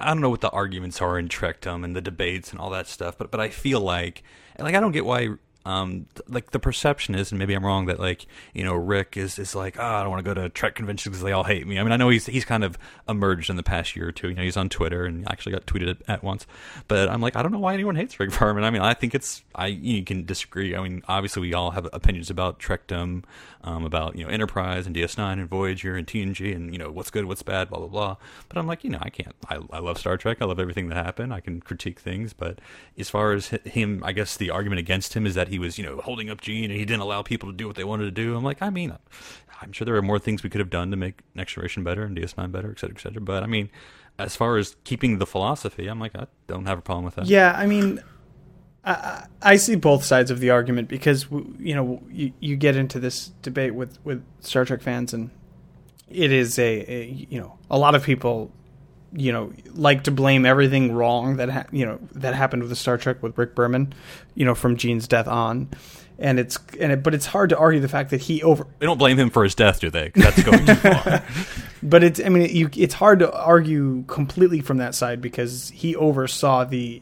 I 0.01 0.07
don't 0.07 0.19
know 0.19 0.29
what 0.29 0.41
the 0.41 0.49
arguments 0.49 1.01
are 1.01 1.17
in 1.17 1.29
Trekdom 1.29 1.85
and 1.85 1.95
the 1.95 2.01
debates 2.01 2.51
and 2.51 2.59
all 2.59 2.69
that 2.71 2.87
stuff, 2.87 3.17
but 3.17 3.31
but 3.31 3.39
I 3.39 3.47
feel 3.47 3.79
like, 3.79 4.23
like 4.59 4.75
I 4.75 4.81
don't 4.81 4.91
get 4.91 5.05
why 5.05 5.29
um, 5.65 6.05
like 6.27 6.51
the 6.51 6.59
perception 6.59 7.15
is, 7.15 7.31
and 7.31 7.39
maybe 7.39 7.55
I'm 7.55 7.65
wrong, 7.65 7.87
that 7.87 7.99
like 7.99 8.27
you 8.53 8.63
know 8.63 8.75
Rick 8.75 9.17
is 9.17 9.39
is 9.39 9.55
like, 9.55 9.77
oh, 9.79 9.83
I 9.83 10.01
don't 10.01 10.11
want 10.11 10.23
to 10.23 10.33
go 10.33 10.39
to 10.39 10.49
Trek 10.49 10.75
conventions 10.75 11.11
because 11.11 11.23
they 11.23 11.31
all 11.31 11.43
hate 11.43 11.65
me. 11.65 11.79
I 11.79 11.83
mean, 11.83 11.91
I 11.91 11.97
know 11.97 12.09
he's 12.09 12.27
he's 12.27 12.45
kind 12.45 12.63
of 12.63 12.77
emerged 13.09 13.49
in 13.49 13.55
the 13.55 13.63
past 13.63 13.95
year 13.95 14.07
or 14.07 14.11
two. 14.11 14.29
You 14.29 14.35
know, 14.35 14.43
he's 14.43 14.57
on 14.57 14.69
Twitter 14.69 15.05
and 15.05 15.27
actually 15.27 15.53
got 15.53 15.65
tweeted 15.65 15.89
at, 15.89 15.97
at 16.07 16.23
once. 16.23 16.45
But 16.87 17.09
I'm 17.09 17.19
like, 17.19 17.35
I 17.35 17.41
don't 17.41 17.51
know 17.51 17.59
why 17.59 17.73
anyone 17.73 17.95
hates 17.95 18.19
Rick 18.19 18.37
Berman. 18.37 18.63
I 18.63 18.69
mean, 18.69 18.83
I 18.83 18.93
think 18.93 19.15
it's 19.15 19.43
I 19.55 19.67
you 19.67 20.03
can 20.03 20.25
disagree. 20.25 20.75
I 20.75 20.83
mean, 20.83 21.01
obviously 21.07 21.41
we 21.41 21.53
all 21.55 21.71
have 21.71 21.89
opinions 21.93 22.29
about 22.29 22.59
Trekdom, 22.59 23.23
um, 23.63 23.83
about 23.83 24.15
you 24.15 24.23
know 24.23 24.29
Enterprise 24.29 24.85
and 24.85 24.95
DS9 24.95 25.33
and 25.33 25.49
Voyager 25.49 25.95
and 25.95 26.05
TNG 26.05 26.55
and 26.55 26.71
you 26.71 26.77
know 26.77 26.91
what's 26.91 27.09
good, 27.09 27.25
what's 27.25 27.43
bad, 27.43 27.69
blah 27.69 27.79
blah 27.79 27.87
blah. 27.87 28.15
But 28.49 28.59
I'm 28.59 28.67
like, 28.67 28.83
you 28.83 28.91
know, 28.91 28.99
I 29.01 29.09
can't. 29.09 29.35
I 29.49 29.59
I 29.71 29.79
love 29.79 29.97
Star 29.97 30.15
Trek. 30.15 30.37
I 30.41 30.45
love 30.45 30.59
everything 30.59 30.89
that 30.89 31.03
happened. 31.03 31.33
I 31.33 31.39
can 31.39 31.59
critique 31.59 31.99
things, 31.99 32.33
but 32.33 32.59
as 32.97 33.09
far 33.09 33.33
as 33.33 33.47
him, 33.47 34.03
I 34.05 34.11
guess 34.11 34.37
the 34.37 34.51
argument 34.51 34.79
against 34.79 35.15
him 35.15 35.25
is 35.25 35.33
that 35.35 35.47
he 35.47 35.54
was 35.57 35.77
you 35.77 35.85
know 35.85 35.97
holding 35.97 36.29
up 36.29 36.35
up 36.35 36.41
Gene 36.41 36.65
and 36.65 36.79
he 36.79 36.85
didn't 36.85 37.01
allow 37.01 37.21
people 37.21 37.49
to 37.49 37.55
do 37.55 37.65
what 37.65 37.75
they 37.75 37.83
wanted 37.83 38.05
to 38.05 38.11
do. 38.11 38.35
I'm 38.35 38.43
like, 38.43 38.61
I 38.61 38.69
mean, 38.69 38.95
I'm 39.61 39.71
sure 39.71 39.85
there 39.85 39.95
are 39.95 40.01
more 40.01 40.19
things 40.19 40.43
we 40.43 40.49
could 40.49 40.59
have 40.59 40.69
done 40.69 40.91
to 40.91 40.97
make 40.97 41.21
Next 41.33 41.53
Generation 41.53 41.83
better 41.83 42.03
and 42.03 42.15
DS9 42.15 42.51
better, 42.51 42.71
et 42.71 42.79
cetera, 42.79 42.95
et 42.95 43.01
cetera. 43.01 43.21
But 43.21 43.43
I 43.43 43.47
mean, 43.47 43.69
as 44.19 44.35
far 44.35 44.57
as 44.57 44.75
keeping 44.83 45.17
the 45.17 45.25
philosophy, 45.25 45.87
I'm 45.87 45.99
like, 45.99 46.15
I 46.15 46.27
don't 46.47 46.65
have 46.65 46.77
a 46.77 46.81
problem 46.81 47.05
with 47.05 47.15
that. 47.15 47.25
Yeah, 47.25 47.53
I 47.55 47.65
mean, 47.65 48.01
I, 48.83 49.25
I 49.41 49.55
see 49.55 49.75
both 49.75 50.03
sides 50.03 50.29
of 50.29 50.39
the 50.39 50.51
argument 50.51 50.89
because 50.89 51.25
you 51.31 51.73
know 51.73 52.03
you, 52.11 52.33
you 52.39 52.55
get 52.55 52.75
into 52.75 52.99
this 52.99 53.29
debate 53.41 53.73
with, 53.73 53.97
with 54.05 54.23
Star 54.41 54.65
Trek 54.65 54.81
fans 54.81 55.13
and 55.13 55.31
it 56.07 56.31
is 56.31 56.59
a, 56.59 56.91
a 56.91 57.05
you 57.29 57.39
know 57.39 57.57
a 57.69 57.79
lot 57.79 57.95
of 57.95 58.03
people 58.03 58.51
you 59.15 59.31
know 59.31 59.51
like 59.73 60.03
to 60.03 60.11
blame 60.11 60.45
everything 60.45 60.91
wrong 60.91 61.37
that 61.37 61.49
ha- 61.49 61.65
you 61.71 61.85
know 61.85 61.99
that 62.13 62.33
happened 62.33 62.61
with 62.61 62.69
the 62.69 62.75
Star 62.75 62.97
Trek 62.97 63.23
with 63.23 63.37
Rick 63.37 63.55
Berman, 63.55 63.93
you 64.33 64.45
know 64.45 64.55
from 64.55 64.77
Gene's 64.77 65.07
death 65.07 65.27
on, 65.27 65.69
and 66.19 66.39
it's 66.39 66.57
and 66.79 66.91
it, 66.91 67.03
but 67.03 67.13
it's 67.13 67.25
hard 67.25 67.49
to 67.49 67.57
argue 67.57 67.79
the 67.79 67.87
fact 67.87 68.09
that 68.11 68.21
he 68.21 68.43
over. 68.43 68.67
They 68.79 68.85
don't 68.85 68.97
blame 68.97 69.17
him 69.17 69.29
for 69.29 69.43
his 69.43 69.55
death, 69.55 69.79
do 69.79 69.89
they? 69.89 70.11
That's 70.15 70.41
going 70.43 70.65
too 70.65 70.75
far. 70.75 71.23
but 71.83 72.03
it's 72.03 72.19
I 72.19 72.29
mean 72.29 72.55
you, 72.55 72.69
it's 72.73 72.93
hard 72.93 73.19
to 73.19 73.31
argue 73.31 74.03
completely 74.03 74.61
from 74.61 74.77
that 74.77 74.95
side 74.95 75.21
because 75.21 75.69
he 75.69 75.95
oversaw 75.95 76.65
the 76.65 77.01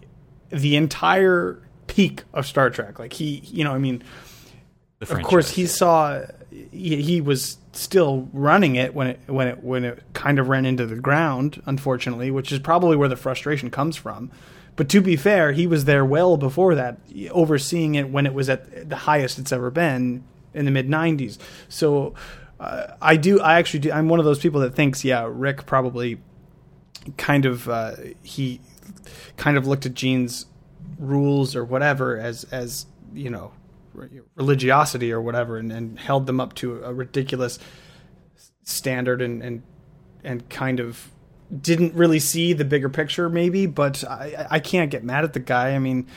the 0.50 0.76
entire 0.76 1.62
peak 1.88 2.24
of 2.34 2.46
Star 2.46 2.70
Trek. 2.70 3.00
Like 3.00 3.14
he, 3.14 3.42
you 3.46 3.64
know, 3.64 3.74
I 3.74 3.78
mean, 3.78 4.04
of 5.02 5.22
course 5.24 5.50
he 5.50 5.68
saw 5.68 6.22
he, 6.72 7.02
he 7.02 7.22
was 7.22 7.58
still 7.72 8.30
running 8.34 8.76
it 8.76 8.94
when 8.94 9.08
it 9.08 9.20
when 9.28 9.48
it 9.48 9.64
when 9.64 9.84
it 9.84 10.04
kind 10.14 10.40
of 10.40 10.50
ran 10.50 10.66
into 10.66 10.86
the 10.86 10.96
ground, 10.96 11.62
unfortunately, 11.66 12.32
which 12.32 12.52
is 12.52 12.60
probably 12.60 12.96
where 12.96 13.10
the 13.10 13.16
frustration 13.16 13.70
comes 13.70 13.96
from. 13.96 14.32
But 14.76 14.90
to 14.90 15.02
be 15.02 15.16
fair, 15.16 15.52
he 15.52 15.68
was 15.68 15.86
there 15.86 16.04
well 16.04 16.38
before 16.38 16.76
that, 16.76 16.98
overseeing 17.32 17.96
it 17.96 18.10
when 18.10 18.26
it 18.26 18.34
was 18.34 18.50
at 18.50 18.90
the 18.90 18.96
highest 18.96 19.38
it's 19.38 19.52
ever 19.52 19.70
been 19.70 20.24
in 20.54 20.66
the 20.66 20.72
mid 20.72 20.88
90s. 20.88 21.38
So 21.70 22.14
uh, 22.60 22.88
I 23.02 23.16
do, 23.18 23.40
I 23.40 23.60
actually 23.60 23.82
do, 23.82 23.92
I'm 23.92 24.10
one 24.10 24.20
of 24.20 24.26
those 24.26 24.40
people 24.40 24.62
that 24.62 24.74
thinks, 24.74 25.04
yeah, 25.04 25.28
Rick 25.30 25.66
probably 25.66 26.20
kind 27.18 27.46
of, 27.46 27.70
uh, 27.70 27.96
he 28.24 28.62
kind 29.38 29.58
of 29.58 29.68
looked 29.68 29.86
at 29.86 29.94
Gene's 29.94 30.46
rules 30.98 31.56
or 31.56 31.64
whatever 31.64 32.18
as, 32.18 32.44
as, 32.46 32.86
you 33.14 33.30
know, 33.30 33.52
religiosity 34.36 35.12
or 35.12 35.22
whatever 35.22 35.58
and, 35.58 35.72
and 35.72 36.00
held 36.00 36.26
them 36.26 36.40
up 36.40 36.54
to 36.56 36.84
a 36.84 36.94
ridiculous 36.94 37.60
standard 38.64 39.22
and, 39.22 39.42
and, 39.44 39.64
and 40.24 40.50
kind 40.50 40.80
of 40.80 41.12
didn't 41.62 41.94
really 41.94 42.20
see 42.20 42.54
the 42.54 42.66
bigger 42.66 42.90
picture, 42.90 43.30
maybe, 43.30 43.66
but 43.66 44.04
I, 44.04 44.48
I 44.50 44.60
can't 44.60 44.90
get 44.90 45.04
mad 45.04 45.24
at 45.24 45.34
the 45.34 45.40
guy. 45.40 45.76
I 45.76 45.80
mean, 45.80 46.08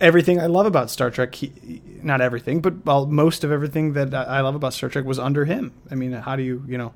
everything 0.00 0.40
I 0.40 0.46
love 0.46 0.66
about 0.66 0.90
Star 0.90 1.10
Trek, 1.10 1.34
he, 1.34 1.80
not 2.02 2.20
everything, 2.20 2.60
but 2.60 2.84
well, 2.84 3.06
most 3.06 3.44
of 3.44 3.52
everything 3.52 3.94
that 3.94 4.14
I 4.14 4.40
love 4.40 4.54
about 4.54 4.74
Star 4.74 4.90
Trek 4.90 5.04
was 5.04 5.18
under 5.18 5.44
him. 5.44 5.72
I 5.90 5.94
mean, 5.94 6.12
how 6.12 6.36
do 6.36 6.42
you, 6.42 6.64
you 6.68 6.78
know? 6.78 6.92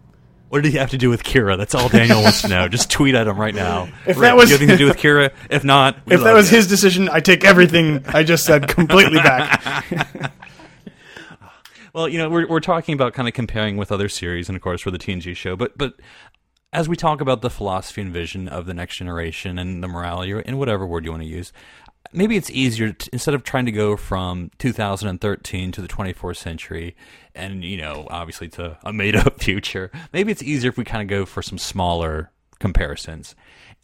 What 0.48 0.62
did 0.62 0.70
he 0.72 0.78
have 0.78 0.90
to 0.90 0.98
do 0.98 1.10
with 1.10 1.24
Kira? 1.24 1.56
That's 1.56 1.74
all 1.74 1.88
Daniel 1.88 2.22
wants 2.22 2.42
to 2.42 2.48
know. 2.48 2.68
Just 2.76 2.88
tweet 2.90 3.14
at 3.14 3.26
him 3.26 3.36
right 3.36 3.54
now. 3.54 3.88
If 4.06 4.18
that 4.18 4.36
was 4.36 4.50
anything 4.50 4.68
to 4.68 4.76
do 4.76 4.86
with 4.86 4.96
Kira, 4.96 5.32
if 5.50 5.64
not, 5.64 5.98
if 6.06 6.22
that 6.22 6.34
was 6.34 6.48
his 6.48 6.68
decision, 6.68 7.08
I 7.08 7.20
take 7.20 7.44
everything 7.44 8.04
I 8.06 8.22
just 8.22 8.44
said 8.44 8.68
completely 8.68 9.18
back. 9.18 9.92
well, 11.92 12.08
you 12.08 12.18
know, 12.18 12.28
we're 12.28 12.46
we're 12.46 12.60
talking 12.60 12.94
about 12.94 13.12
kind 13.12 13.26
of 13.26 13.34
comparing 13.34 13.76
with 13.76 13.90
other 13.90 14.08
series, 14.08 14.48
and 14.48 14.54
of 14.54 14.62
course, 14.62 14.80
for 14.80 14.92
the 14.92 14.98
TNG 14.98 15.34
show, 15.34 15.56
but 15.56 15.76
but 15.76 15.94
as 16.72 16.88
we 16.88 16.96
talk 16.96 17.20
about 17.20 17.40
the 17.40 17.50
philosophy 17.50 18.02
and 18.02 18.12
vision 18.12 18.48
of 18.48 18.66
the 18.66 18.74
next 18.74 18.96
generation 18.96 19.58
and 19.58 19.82
the 19.82 19.88
morality, 19.88 20.32
and 20.44 20.58
whatever 20.58 20.86
word 20.86 21.04
you 21.04 21.10
want 21.10 21.22
to 21.22 21.28
use, 21.28 21.52
maybe 22.12 22.36
it's 22.36 22.50
easier 22.50 22.92
to, 22.92 23.10
instead 23.12 23.34
of 23.34 23.42
trying 23.42 23.66
to 23.66 23.72
go 23.72 23.96
from 23.96 24.50
2013 24.58 25.72
to 25.72 25.80
the 25.80 25.88
24th 25.88 26.36
century 26.36 26.96
and 27.34 27.64
you 27.64 27.76
know 27.76 28.06
obviously 28.10 28.48
to 28.48 28.76
a 28.84 28.92
made 28.92 29.16
up 29.16 29.40
future 29.42 29.90
maybe 30.12 30.32
it's 30.32 30.42
easier 30.42 30.70
if 30.70 30.76
we 30.76 30.84
kind 30.84 31.02
of 31.02 31.08
go 31.08 31.24
for 31.24 31.42
some 31.42 31.58
smaller 31.58 32.30
comparisons 32.58 33.34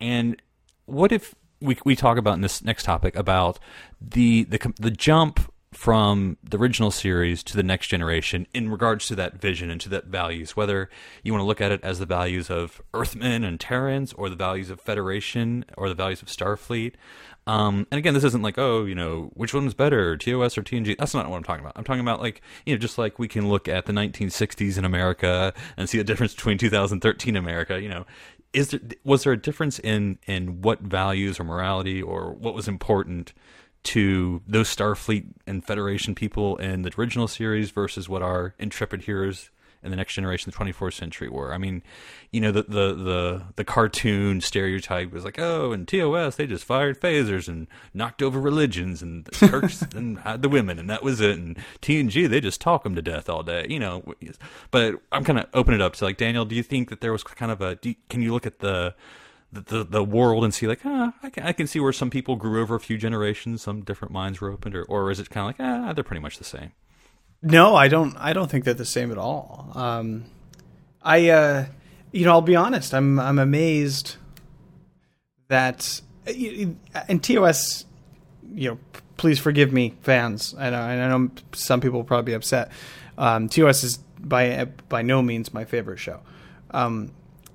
and 0.00 0.40
what 0.86 1.12
if 1.12 1.34
we, 1.60 1.76
we 1.84 1.94
talk 1.94 2.18
about 2.18 2.34
in 2.34 2.40
this 2.40 2.62
next 2.64 2.84
topic 2.84 3.14
about 3.16 3.58
the 4.00 4.44
the 4.44 4.58
the 4.78 4.90
jump 4.90 5.52
from 5.72 6.36
the 6.44 6.58
original 6.58 6.90
series 6.90 7.42
to 7.42 7.56
the 7.56 7.62
next 7.62 7.88
generation 7.88 8.46
in 8.52 8.70
regards 8.70 9.06
to 9.06 9.14
that 9.14 9.40
vision 9.40 9.70
and 9.70 9.80
to 9.80 9.88
that 9.88 10.06
values, 10.06 10.54
whether 10.54 10.90
you 11.22 11.32
want 11.32 11.40
to 11.40 11.46
look 11.46 11.60
at 11.60 11.72
it 11.72 11.82
as 11.82 11.98
the 11.98 12.06
values 12.06 12.50
of 12.50 12.82
Earthmen 12.92 13.42
and 13.42 13.58
Terrans 13.58 14.12
or 14.12 14.28
the 14.28 14.36
values 14.36 14.70
of 14.70 14.80
Federation 14.80 15.64
or 15.76 15.88
the 15.88 15.94
values 15.94 16.20
of 16.22 16.28
Starfleet. 16.28 16.94
Um, 17.46 17.86
and 17.90 17.98
again, 17.98 18.14
this 18.14 18.24
isn't 18.24 18.42
like, 18.42 18.56
oh, 18.56 18.84
you 18.84 18.94
know, 18.94 19.30
which 19.34 19.52
one's 19.52 19.74
better, 19.74 20.16
TOS 20.16 20.56
or 20.56 20.62
TNG? 20.62 20.96
That's 20.96 21.12
not 21.12 21.28
what 21.28 21.36
I'm 21.36 21.42
talking 21.42 21.64
about. 21.64 21.72
I'm 21.76 21.84
talking 21.84 22.00
about 22.00 22.20
like, 22.20 22.40
you 22.64 22.74
know, 22.74 22.78
just 22.78 22.98
like 22.98 23.18
we 23.18 23.26
can 23.26 23.48
look 23.48 23.66
at 23.66 23.86
the 23.86 23.92
1960s 23.92 24.78
in 24.78 24.84
America 24.84 25.52
and 25.76 25.88
see 25.88 25.98
the 25.98 26.04
difference 26.04 26.34
between 26.34 26.58
2013 26.58 27.36
America. 27.36 27.80
You 27.80 27.88
know, 27.88 28.06
is 28.52 28.70
there 28.70 28.80
was 29.04 29.24
there 29.24 29.32
a 29.32 29.40
difference 29.40 29.78
in 29.78 30.18
in 30.26 30.62
what 30.62 30.80
values 30.80 31.40
or 31.40 31.44
morality 31.44 32.00
or 32.00 32.32
what 32.32 32.54
was 32.54 32.68
important 32.68 33.32
to 33.84 34.42
those 34.46 34.74
Starfleet 34.74 35.26
and 35.46 35.64
Federation 35.64 36.14
people 36.14 36.56
in 36.58 36.82
the 36.82 36.92
original 36.96 37.26
series 37.26 37.72
versus 37.72 38.08
what 38.08 38.22
our 38.22 38.54
intrepid 38.58 39.02
heroes 39.02 39.50
in 39.82 39.90
the 39.90 39.96
next 39.96 40.14
generation, 40.14 40.50
the 40.50 40.64
24th 40.64 40.94
century 40.94 41.28
were. 41.28 41.52
I 41.52 41.58
mean, 41.58 41.82
you 42.30 42.40
know, 42.40 42.52
the 42.52 42.62
the 42.62 42.94
the, 42.94 43.42
the 43.56 43.64
cartoon 43.64 44.40
stereotype 44.40 45.12
was 45.12 45.24
like, 45.24 45.38
oh, 45.38 45.72
and 45.72 45.86
TOS 45.86 46.36
they 46.36 46.46
just 46.46 46.64
fired 46.64 47.00
phasers 47.00 47.48
and 47.48 47.66
knocked 47.92 48.22
over 48.22 48.40
religions 48.40 49.02
and 49.02 49.26
Kirks 49.32 49.82
and 49.94 50.20
had 50.20 50.42
the 50.42 50.48
women 50.48 50.78
and 50.78 50.88
that 50.88 51.02
was 51.02 51.20
it. 51.20 51.38
And 51.38 51.58
TNG 51.80 52.28
they 52.28 52.40
just 52.40 52.60
talk 52.60 52.84
them 52.84 52.94
to 52.94 53.02
death 53.02 53.28
all 53.28 53.42
day, 53.42 53.66
you 53.68 53.80
know. 53.80 54.04
But 54.70 54.96
I'm 55.10 55.24
kind 55.24 55.38
of 55.38 55.46
opening 55.54 55.80
it 55.80 55.84
up 55.84 55.94
to 55.94 56.04
like 56.04 56.16
Daniel. 56.16 56.44
Do 56.44 56.54
you 56.54 56.62
think 56.62 56.90
that 56.90 57.00
there 57.00 57.12
was 57.12 57.24
kind 57.24 57.50
of 57.50 57.60
a? 57.60 57.78
You, 57.82 57.96
can 58.08 58.22
you 58.22 58.32
look 58.32 58.46
at 58.46 58.60
the 58.60 58.94
the, 59.52 59.84
the 59.84 60.02
world 60.02 60.44
and 60.44 60.54
see 60.54 60.66
like 60.66 60.80
ah 60.84 61.12
I 61.22 61.28
can, 61.28 61.42
I 61.42 61.52
can 61.52 61.66
see 61.66 61.78
where 61.78 61.92
some 61.92 62.08
people 62.08 62.36
grew 62.36 62.62
over 62.62 62.74
a 62.74 62.80
few 62.80 62.96
generations 62.96 63.60
some 63.60 63.82
different 63.82 64.12
minds 64.12 64.40
were 64.40 64.50
opened 64.50 64.74
or, 64.74 64.84
or 64.84 65.10
is 65.10 65.20
it 65.20 65.28
kind 65.28 65.42
of 65.42 65.58
like 65.58 65.68
ah 65.68 65.92
they're 65.92 66.02
pretty 66.02 66.22
much 66.22 66.38
the 66.38 66.44
same 66.44 66.72
no 67.42 67.74
i 67.74 67.88
don't 67.88 68.16
i 68.16 68.32
don't 68.32 68.50
think 68.50 68.64
they're 68.64 68.74
the 68.74 68.84
same 68.84 69.10
at 69.10 69.18
all 69.18 69.70
um, 69.74 70.24
i 71.02 71.28
uh, 71.30 71.64
you 72.12 72.24
know 72.24 72.32
i'll 72.32 72.40
be 72.40 72.56
honest 72.56 72.94
i'm 72.94 73.18
i'm 73.18 73.38
amazed 73.38 74.16
that 75.48 76.00
in 76.26 77.20
tos 77.20 77.84
you 78.54 78.70
know 78.70 78.78
please 79.16 79.38
forgive 79.38 79.72
me 79.72 79.94
fans 80.02 80.54
i 80.58 80.70
know, 80.70 80.80
I 80.80 80.96
know 80.96 81.30
some 81.52 81.80
people 81.80 81.98
will 82.00 82.04
probably 82.04 82.30
be 82.30 82.34
upset 82.34 82.70
um, 83.18 83.48
tos 83.48 83.84
is 83.84 83.98
by 84.18 84.66
by 84.88 85.02
no 85.02 85.22
means 85.22 85.52
my 85.52 85.64
favorite 85.64 85.98
show 85.98 86.20
um, 86.70 87.12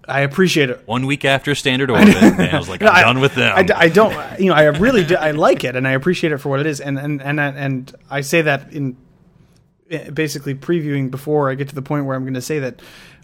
I 0.07 0.21
appreciate 0.21 0.69
it. 0.69 0.81
One 0.85 1.05
week 1.05 1.25
after 1.25 1.53
Standard 1.53 1.89
Orbit, 1.91 2.15
and 2.15 2.41
I 2.41 2.57
was 2.57 2.69
like, 2.69 2.81
I'm 2.81 2.89
I, 2.89 3.01
done 3.01 3.19
with 3.19 3.35
them. 3.35 3.53
I, 3.53 3.67
I, 3.75 3.89
don't, 3.89 4.39
you 4.39 4.47
know, 4.49 4.55
I 4.55 4.63
really 4.65 5.03
do, 5.03 5.15
I 5.15 5.31
like 5.31 5.63
it, 5.63 5.75
and 5.75 5.87
I 5.87 5.91
appreciate 5.91 6.31
it 6.31 6.37
for 6.37 6.49
what 6.49 6.59
it 6.59 6.65
is, 6.65 6.79
and 6.79 6.97
and 6.97 7.21
and 7.21 7.39
and 7.39 7.95
I 8.09 8.21
say 8.21 8.41
that 8.43 8.71
in 8.71 8.95
basically 10.13 10.55
previewing 10.55 11.09
before 11.09 11.49
I 11.49 11.55
get 11.55 11.69
to 11.69 11.75
the 11.75 11.81
point 11.81 12.05
where 12.05 12.15
I'm 12.15 12.23
going 12.23 12.33
to 12.33 12.41
say 12.41 12.59
that 12.59 12.81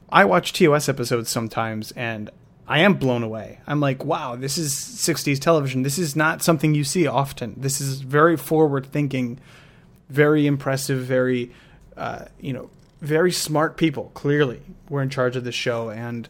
I 0.10 0.26
watch 0.26 0.54
TOS 0.54 0.88
episodes 0.88 1.30
sometimes, 1.30 1.91
and 1.93 2.30
I 2.67 2.80
am 2.80 2.93
blown 2.95 3.23
away. 3.23 3.60
I'm 3.67 3.80
like, 3.80 4.06
wow, 4.06 4.36
this 4.36 4.58
is 4.58 4.73
60s 4.73 5.39
television. 5.39 5.84
This 5.84 5.97
is 5.97 6.15
not 6.15 6.43
something 6.43 6.73
you 6.73 6.84
see 6.84 7.08
often. 7.08 7.56
This 7.58 7.82
is 7.82 8.02
very 8.02 8.38
forward 8.38 8.86
thinking, 8.86 9.39
very 10.10 10.45
impressive, 10.45 10.99
very, 11.04 11.52
uh, 11.97 12.26
you 12.39 12.54
know, 12.54 12.69
very 13.02 13.32
smart 13.32 13.76
people. 13.76 14.12
Clearly, 14.13 14.62
were 14.88 15.02
in 15.02 15.10
charge 15.10 15.36
of 15.36 15.43
the 15.43 15.52
show, 15.52 15.89
and 15.89 16.30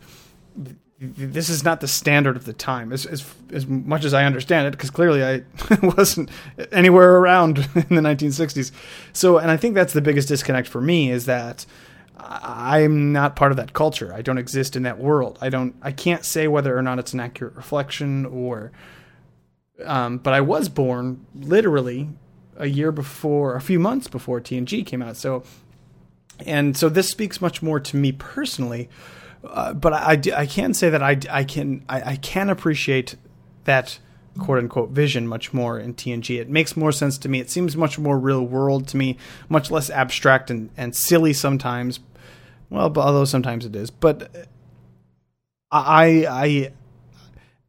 this 1.18 1.50
is 1.50 1.64
not 1.64 1.82
the 1.82 1.88
standard 1.88 2.36
of 2.36 2.46
the 2.46 2.54
time 2.54 2.94
as 2.94 3.06
as, 3.06 3.26
as 3.52 3.68
much 3.68 4.06
as 4.06 4.14
I 4.14 4.24
understand 4.24 4.68
it 4.68 4.72
because 4.72 4.90
clearly 4.90 5.24
I 5.24 5.44
wasn't 5.84 6.30
anywhere 6.72 7.18
around 7.18 7.58
in 7.76 7.96
the 7.96 8.02
1960s 8.02 8.72
so 9.12 9.38
and 9.38 9.52
I 9.52 9.58
think 9.58 9.76
that's 9.76 9.94
the 9.94 10.02
biggest 10.02 10.28
disconnect 10.28 10.68
for 10.68 10.82
me 10.82 11.12
is 11.12 11.26
that 11.26 11.66
I'm 12.26 13.12
not 13.12 13.36
part 13.36 13.52
of 13.52 13.58
that 13.58 13.74
culture. 13.74 14.14
I 14.14 14.22
don't 14.22 14.38
exist 14.38 14.76
in 14.76 14.84
that 14.84 15.00
world. 15.00 15.38
I 15.42 15.50
don't. 15.50 15.76
I 15.82 15.92
can't 15.92 16.24
say 16.24 16.48
whether 16.48 16.78
or 16.78 16.82
not 16.82 17.00
it's 17.00 17.14
an 17.14 17.20
accurate 17.20 17.56
reflection 17.56 18.26
or. 18.26 18.72
Um, 19.84 20.20
but 20.20 20.34
I 20.34 20.42
was 20.42 20.70
born 20.70 21.26
literally 21.34 22.10
a 22.58 22.68
year 22.68 22.92
before, 22.92 23.56
a 23.56 23.62
few 23.62 23.80
months 23.80 24.08
before 24.08 24.40
TNG 24.40 24.86
came 24.86 25.02
out. 25.02 25.18
So, 25.18 25.44
and 26.46 26.78
so 26.78 26.90
this 26.90 27.10
speaks 27.10 27.42
much 27.42 27.64
more 27.64 27.80
to 27.80 27.98
me 27.98 28.12
personally. 28.12 28.88
Uh, 29.44 29.74
but 29.74 29.94
I, 29.94 30.22
I, 30.36 30.46
can 30.46 30.74
say 30.74 30.90
that 30.90 31.04
I, 31.04 31.20
I 31.30 31.44
can 31.44 31.84
I, 31.90 32.12
I 32.12 32.16
can 32.16 32.50
appreciate 32.50 33.16
that 33.66 34.00
quote 34.38 34.58
unquote 34.60 34.90
vision 34.90 35.28
much 35.28 35.54
more 35.54 35.80
in 35.80 35.94
TNG. 35.94 36.40
It 36.40 36.50
makes 36.50 36.78
more 36.78 36.92
sense 36.92 37.18
to 37.20 37.30
me. 37.30 37.40
It 37.40 37.50
seems 37.50 37.76
much 37.76 38.00
more 38.00 38.18
real 38.18 38.46
world 38.46 38.88
to 38.90 38.98
me, 38.98 39.18
much 39.50 39.70
less 39.70 39.90
abstract 39.90 40.50
and, 40.50 40.70
and 40.78 40.96
silly 40.96 41.34
sometimes. 41.34 42.00
Well, 42.70 42.90
but 42.90 43.02
although 43.02 43.26
sometimes 43.26 43.66
it 43.66 43.76
is, 43.76 43.92
but 43.92 44.48
I 45.72 46.26
I 46.30 46.72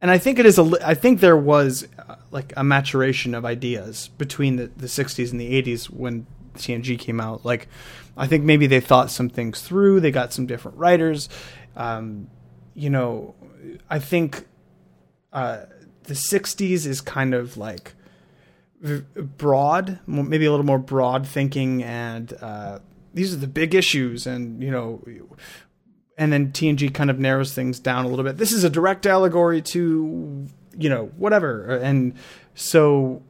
and 0.01 0.11
I 0.11 0.17
think 0.17 0.39
it 0.39 0.45
is 0.45 0.57
a 0.57 0.71
I 0.83 0.93
think 0.93 1.19
there 1.19 1.37
was 1.37 1.87
uh, 2.07 2.15
like 2.31 2.53
a 2.55 2.63
maturation 2.63 3.35
of 3.35 3.45
ideas 3.45 4.09
between 4.17 4.55
the, 4.55 4.67
the 4.77 4.87
60s 4.87 5.31
and 5.31 5.39
the 5.39 5.61
80s 5.61 5.85
when 5.85 6.25
TNG 6.55 6.97
came 6.97 7.19
out. 7.19 7.45
Like 7.45 7.67
I 8.17 8.27
think 8.27 8.43
maybe 8.43 8.67
they 8.67 8.79
thought 8.79 9.11
some 9.11 9.29
things 9.29 9.61
through. 9.61 9.99
They 9.99 10.11
got 10.11 10.33
some 10.33 10.45
different 10.45 10.77
writers. 10.77 11.29
Um, 11.75 12.29
you 12.73 12.89
know, 12.89 13.35
I 13.89 13.99
think 13.99 14.47
uh, 15.33 15.65
the 16.03 16.13
60s 16.13 16.85
is 16.85 17.01
kind 17.01 17.33
of 17.33 17.57
like 17.57 17.93
broad, 19.37 19.99
maybe 20.05 20.45
a 20.45 20.51
little 20.51 20.65
more 20.65 20.79
broad 20.79 21.27
thinking, 21.27 21.83
and 21.83 22.33
uh, 22.41 22.79
these 23.13 23.33
are 23.33 23.37
the 23.37 23.47
big 23.47 23.73
issues, 23.73 24.27
and 24.27 24.61
you 24.61 24.69
know, 24.69 25.01
and 26.17 26.31
then 26.31 26.51
TNG 26.51 26.93
kind 26.93 27.09
of 27.09 27.19
narrows 27.19 27.53
things 27.53 27.79
down 27.79 28.05
a 28.05 28.07
little 28.07 28.25
bit. 28.25 28.37
This 28.37 28.51
is 28.51 28.63
a 28.63 28.69
direct 28.69 29.05
allegory 29.05 29.61
to 29.63 30.47
you 30.77 30.89
know 30.89 31.05
whatever, 31.17 31.77
and 31.77 32.13
so 32.53 33.23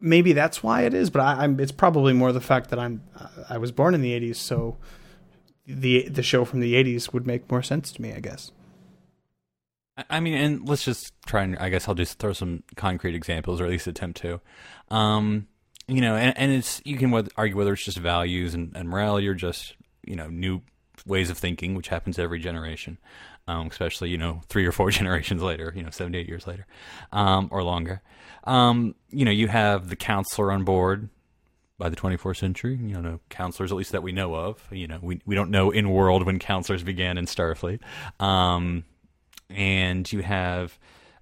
maybe 0.00 0.32
that's 0.32 0.62
why 0.62 0.82
it 0.82 0.92
is. 0.92 1.10
But 1.10 1.20
I, 1.20 1.44
I'm 1.44 1.58
it's 1.60 1.72
probably 1.72 2.12
more 2.12 2.32
the 2.32 2.40
fact 2.40 2.70
that 2.70 2.78
I'm 2.78 3.02
I 3.48 3.58
was 3.58 3.72
born 3.72 3.94
in 3.94 4.02
the 4.02 4.18
80s, 4.18 4.36
so 4.36 4.76
the 5.66 6.08
the 6.08 6.22
show 6.22 6.44
from 6.44 6.60
the 6.60 6.74
80s 6.74 7.12
would 7.12 7.26
make 7.26 7.50
more 7.50 7.62
sense 7.62 7.92
to 7.92 8.02
me, 8.02 8.12
I 8.12 8.20
guess. 8.20 8.52
I- 10.10 10.20
mean, 10.20 10.34
and 10.34 10.68
let's 10.68 10.84
just 10.84 11.12
try 11.26 11.42
and 11.44 11.56
I 11.58 11.68
guess 11.68 11.88
I'll 11.88 11.94
just 11.94 12.18
throw 12.18 12.32
some 12.32 12.64
concrete 12.76 13.14
examples, 13.14 13.60
or 13.60 13.64
at 13.64 13.70
least 13.70 13.86
attempt 13.86 14.20
to. 14.22 14.40
Um, 14.90 15.46
you 15.86 16.00
know, 16.00 16.16
and, 16.16 16.36
and 16.36 16.52
it's 16.52 16.80
you 16.84 16.96
can 16.96 17.12
argue 17.36 17.56
whether 17.56 17.72
it's 17.72 17.84
just 17.84 17.98
values 17.98 18.54
and, 18.54 18.72
and 18.74 18.88
morality, 18.88 19.28
or 19.28 19.34
just 19.34 19.76
you 20.04 20.16
know 20.16 20.28
new 20.28 20.62
ways 21.06 21.30
of 21.30 21.38
thinking, 21.38 21.74
which 21.74 21.88
happens 21.88 22.18
every 22.18 22.38
generation, 22.40 22.98
um, 23.46 23.68
especially 23.68 24.10
you 24.10 24.18
know 24.18 24.42
three 24.48 24.66
or 24.66 24.72
four 24.72 24.90
generations 24.98 25.42
later, 25.42 25.72
you 25.76 25.82
know 25.82 25.90
seventy 25.90 26.18
eight 26.18 26.28
years 26.28 26.46
later, 26.46 26.66
um, 27.12 27.48
or 27.52 27.62
longer. 27.62 28.02
Um, 28.44 28.94
you 29.10 29.24
know, 29.24 29.30
you 29.30 29.48
have 29.48 29.88
the 29.88 29.96
counselor 29.96 30.52
on 30.52 30.64
board 30.64 31.08
by 31.78 31.88
the 31.88 31.96
24th 31.96 32.38
century. 32.38 32.76
You 32.76 33.00
know, 33.00 33.20
counselors 33.28 33.72
at 33.72 33.78
least 33.78 33.92
that 33.92 34.02
we 34.02 34.12
know 34.12 34.34
of. 34.34 34.66
You 34.70 34.86
know, 34.86 34.98
we 35.02 35.20
we 35.26 35.34
don't 35.34 35.50
know 35.50 35.70
in 35.70 35.90
world 35.90 36.24
when 36.24 36.38
counselors 36.38 36.82
began 36.82 37.18
in 37.18 37.26
Starfleet. 37.26 37.80
Um, 38.20 38.84
and 39.50 40.10
you 40.10 40.22
have 40.22 40.78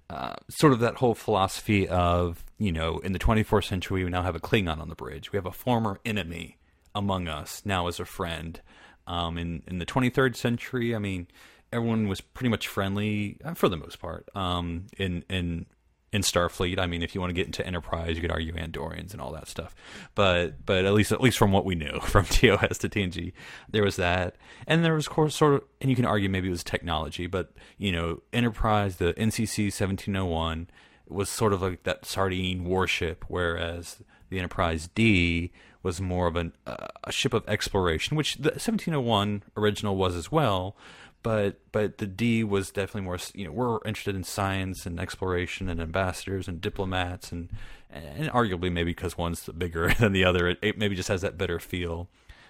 uh, 0.09 0.35
sort 0.49 0.73
of 0.73 0.79
that 0.79 0.95
whole 0.95 1.15
philosophy 1.15 1.87
of 1.87 2.43
you 2.57 2.71
know 2.71 2.99
in 2.99 3.13
the 3.13 3.19
24th 3.19 3.65
century 3.65 4.03
we 4.03 4.09
now 4.09 4.21
have 4.23 4.35
a 4.35 4.39
Klingon 4.39 4.79
on 4.79 4.89
the 4.89 4.95
bridge. 4.95 5.31
We 5.31 5.37
have 5.37 5.45
a 5.45 5.51
former 5.51 5.99
enemy 6.05 6.57
among 6.95 7.27
us 7.27 7.61
now 7.65 7.87
as 7.87 7.99
a 7.99 8.05
friend. 8.05 8.61
Um, 9.05 9.37
in 9.37 9.63
in 9.67 9.79
the 9.79 9.85
23rd 9.85 10.35
century, 10.35 10.95
I 10.95 10.99
mean, 10.99 11.27
everyone 11.71 12.07
was 12.07 12.21
pretty 12.21 12.49
much 12.49 12.67
friendly 12.67 13.37
uh, 13.43 13.53
for 13.53 13.67
the 13.67 13.77
most 13.77 13.99
part. 13.99 14.29
Um, 14.35 14.87
in 14.97 15.25
in 15.29 15.65
in 16.13 16.21
Starfleet, 16.21 16.77
I 16.77 16.85
mean, 16.85 17.01
if 17.01 17.15
you 17.15 17.19
want 17.21 17.31
to 17.31 17.33
get 17.33 17.47
into 17.47 17.65
Enterprise, 17.65 18.15
you 18.15 18.21
could 18.21 18.31
argue 18.31 18.53
Andorians 18.53 19.13
and 19.13 19.19
all 19.19 19.31
that 19.33 19.47
stuff. 19.47 19.75
But 20.13 20.63
but 20.65 20.85
at 20.85 20.93
least 20.93 21.11
at 21.11 21.19
least 21.19 21.39
from 21.39 21.51
what 21.51 21.65
we 21.65 21.73
knew 21.73 21.99
from 22.03 22.25
TOS 22.25 22.77
to 22.77 22.89
TNG, 22.89 23.33
there 23.69 23.83
was 23.83 23.95
that, 23.95 24.35
and 24.67 24.85
there 24.85 24.93
was 24.93 25.07
course 25.07 25.35
sort 25.35 25.55
of, 25.55 25.63
and 25.81 25.89
you 25.89 25.95
can 25.95 26.05
argue 26.05 26.29
maybe 26.29 26.47
it 26.47 26.51
was 26.51 26.63
technology, 26.63 27.25
but 27.25 27.51
you 27.77 27.91
know, 27.91 28.21
Enterprise, 28.31 28.97
the 28.97 29.13
NCC 29.15 29.65
1701 29.65 30.69
was 31.09 31.29
sort 31.29 31.51
of 31.51 31.61
like 31.63 31.83
that 31.83 32.05
sardine 32.05 32.63
warship, 32.63 33.25
whereas 33.27 34.03
the 34.29 34.37
Enterprise 34.37 34.89
D 34.93 35.51
was 35.81 35.99
more 35.99 36.27
of 36.27 36.35
an, 36.35 36.53
uh, 36.65 36.87
a 37.03 37.11
ship 37.11 37.33
of 37.33 37.43
exploration, 37.47 38.15
which 38.15 38.35
the 38.35 38.51
1701 38.51 39.43
original 39.57 39.97
was 39.97 40.15
as 40.15 40.31
well. 40.31 40.77
But 41.23 41.59
but 41.71 41.97
the 41.97 42.05
D 42.05 42.43
was 42.43 42.69
definitely 42.69 43.01
more. 43.01 43.17
You 43.33 43.45
know, 43.45 43.51
we're 43.51 43.79
interested 43.85 44.15
in 44.15 44.23
science 44.23 44.85
and 44.85 44.99
exploration 44.99 45.69
and 45.69 45.81
ambassadors 45.81 46.47
and 46.47 46.61
diplomats 46.61 47.31
and 47.31 47.49
and 47.89 48.29
arguably 48.29 48.71
maybe 48.71 48.91
because 48.91 49.17
one's 49.17 49.47
bigger 49.47 49.93
than 49.99 50.11
the 50.11 50.25
other, 50.25 50.47
it, 50.47 50.59
it 50.61 50.77
maybe 50.77 50.95
just 50.95 51.09
has 51.09 51.21
that 51.21 51.37
better 51.37 51.59
feel. 51.59 52.09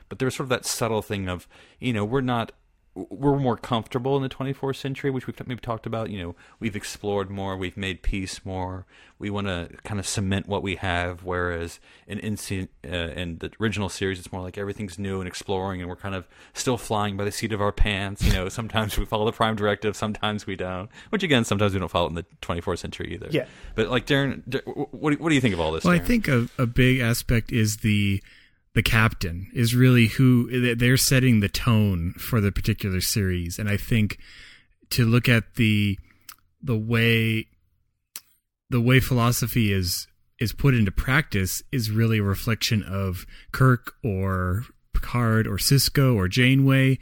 But 0.10 0.20
there's 0.20 0.36
sort 0.36 0.46
of 0.46 0.50
that 0.50 0.66
subtle 0.66 1.02
thing 1.02 1.30
of 1.30 1.48
you 1.80 1.94
know 1.94 2.04
we're 2.04 2.22
not 2.22 2.52
we're 2.96 3.40
more 3.40 3.58
comfortable 3.58 4.16
in 4.16 4.22
the 4.22 4.30
24th 4.30 4.76
century, 4.76 5.10
which 5.10 5.26
we've 5.26 5.48
maybe 5.48 5.60
talked 5.60 5.88
about. 5.88 6.12
You 6.12 6.22
know, 6.22 6.36
we've 6.60 6.76
explored 6.76 7.32
more, 7.32 7.58
we've 7.58 7.78
made 7.78 8.04
peace 8.04 8.46
more. 8.46 8.86
We 9.18 9.32
want 9.32 9.48
to 9.48 9.70
kind 9.84 10.00
of 10.00 10.06
cement 10.06 10.48
what 10.48 10.62
we 10.62 10.76
have. 10.76 11.24
Whereas 11.24 11.80
in 12.08 12.20
in, 12.20 12.38
uh, 12.86 12.90
in 12.90 13.38
the 13.40 13.52
original 13.60 13.90
series, 13.90 14.20
it's 14.20 14.32
more 14.32 14.42
like 14.42 14.58
everything's 14.58 15.00
new 15.00 15.20
and 15.22 15.28
exploring, 15.28 15.82
and 15.82 15.90
we're 15.90 15.96
kind 15.96 16.14
of 16.14 16.28
still 16.54 16.78
flying 16.78 17.18
by 17.18 17.24
the 17.24 17.32
seat 17.32 17.52
of 17.52 17.62
our 17.62 17.72
pants. 17.72 18.24
You 18.24 18.34
know, 18.34 18.50
sometimes 18.60 18.98
we 18.98 19.06
follow 19.06 19.26
the 19.26 19.32
Prime 19.32 19.56
Directive, 19.56 19.96
sometimes 19.96 20.46
we 20.46 20.56
don't. 20.56 20.90
Which 21.10 21.24
again, 21.24 21.46
sometimes 21.46 21.74
we 21.74 21.80
don't 21.80 21.90
follow 21.90 22.08
it 22.08 22.10
in 22.10 22.16
the 22.16 22.26
24th 22.42 22.80
century 22.80 23.14
either. 23.14 23.28
Yeah. 23.32 23.46
But 23.74 23.88
like 23.88 24.06
Darren, 24.06 24.44
Darren 24.48 24.88
what 24.92 25.12
do, 25.12 25.24
what 25.24 25.30
do 25.30 25.36
you 25.36 25.42
think 25.42 25.54
of 25.54 25.60
all 25.60 25.72
this? 25.72 25.84
Well, 25.84 25.96
I 25.96 26.00
think 26.00 26.28
a, 26.28 26.48
a 26.60 26.68
big 26.68 27.00
aspect 27.00 27.52
is 27.52 27.78
the 27.78 28.22
the 28.76 28.84
captain 28.84 29.50
is 29.54 29.76
really 29.76 30.08
who 30.08 30.76
they're 30.76 30.98
setting 30.98 31.40
the 31.40 31.50
tone 31.50 32.14
for 32.14 32.42
the 32.42 32.52
particular 32.52 33.02
series, 33.02 33.60
and 33.60 33.70
I 33.70 33.78
think 33.78 34.18
to 34.92 35.06
look 35.06 35.30
at 35.30 35.56
the 35.56 35.98
the 36.62 36.78
way 36.78 37.48
the 38.70 38.82
way 38.82 39.00
philosophy 39.00 39.72
is 39.72 40.08
is 40.40 40.52
put 40.52 40.74
into 40.74 40.92
practice 40.92 41.62
is 41.72 41.92
really 41.92 42.18
a 42.18 42.24
reflection 42.24 42.84
of 42.84 43.26
Kirk 43.52 43.94
or 44.04 44.64
Picard 44.94 45.48
or 45.48 45.58
Sisko 45.58 46.16
or 46.16 46.28
Janeway. 46.28 46.98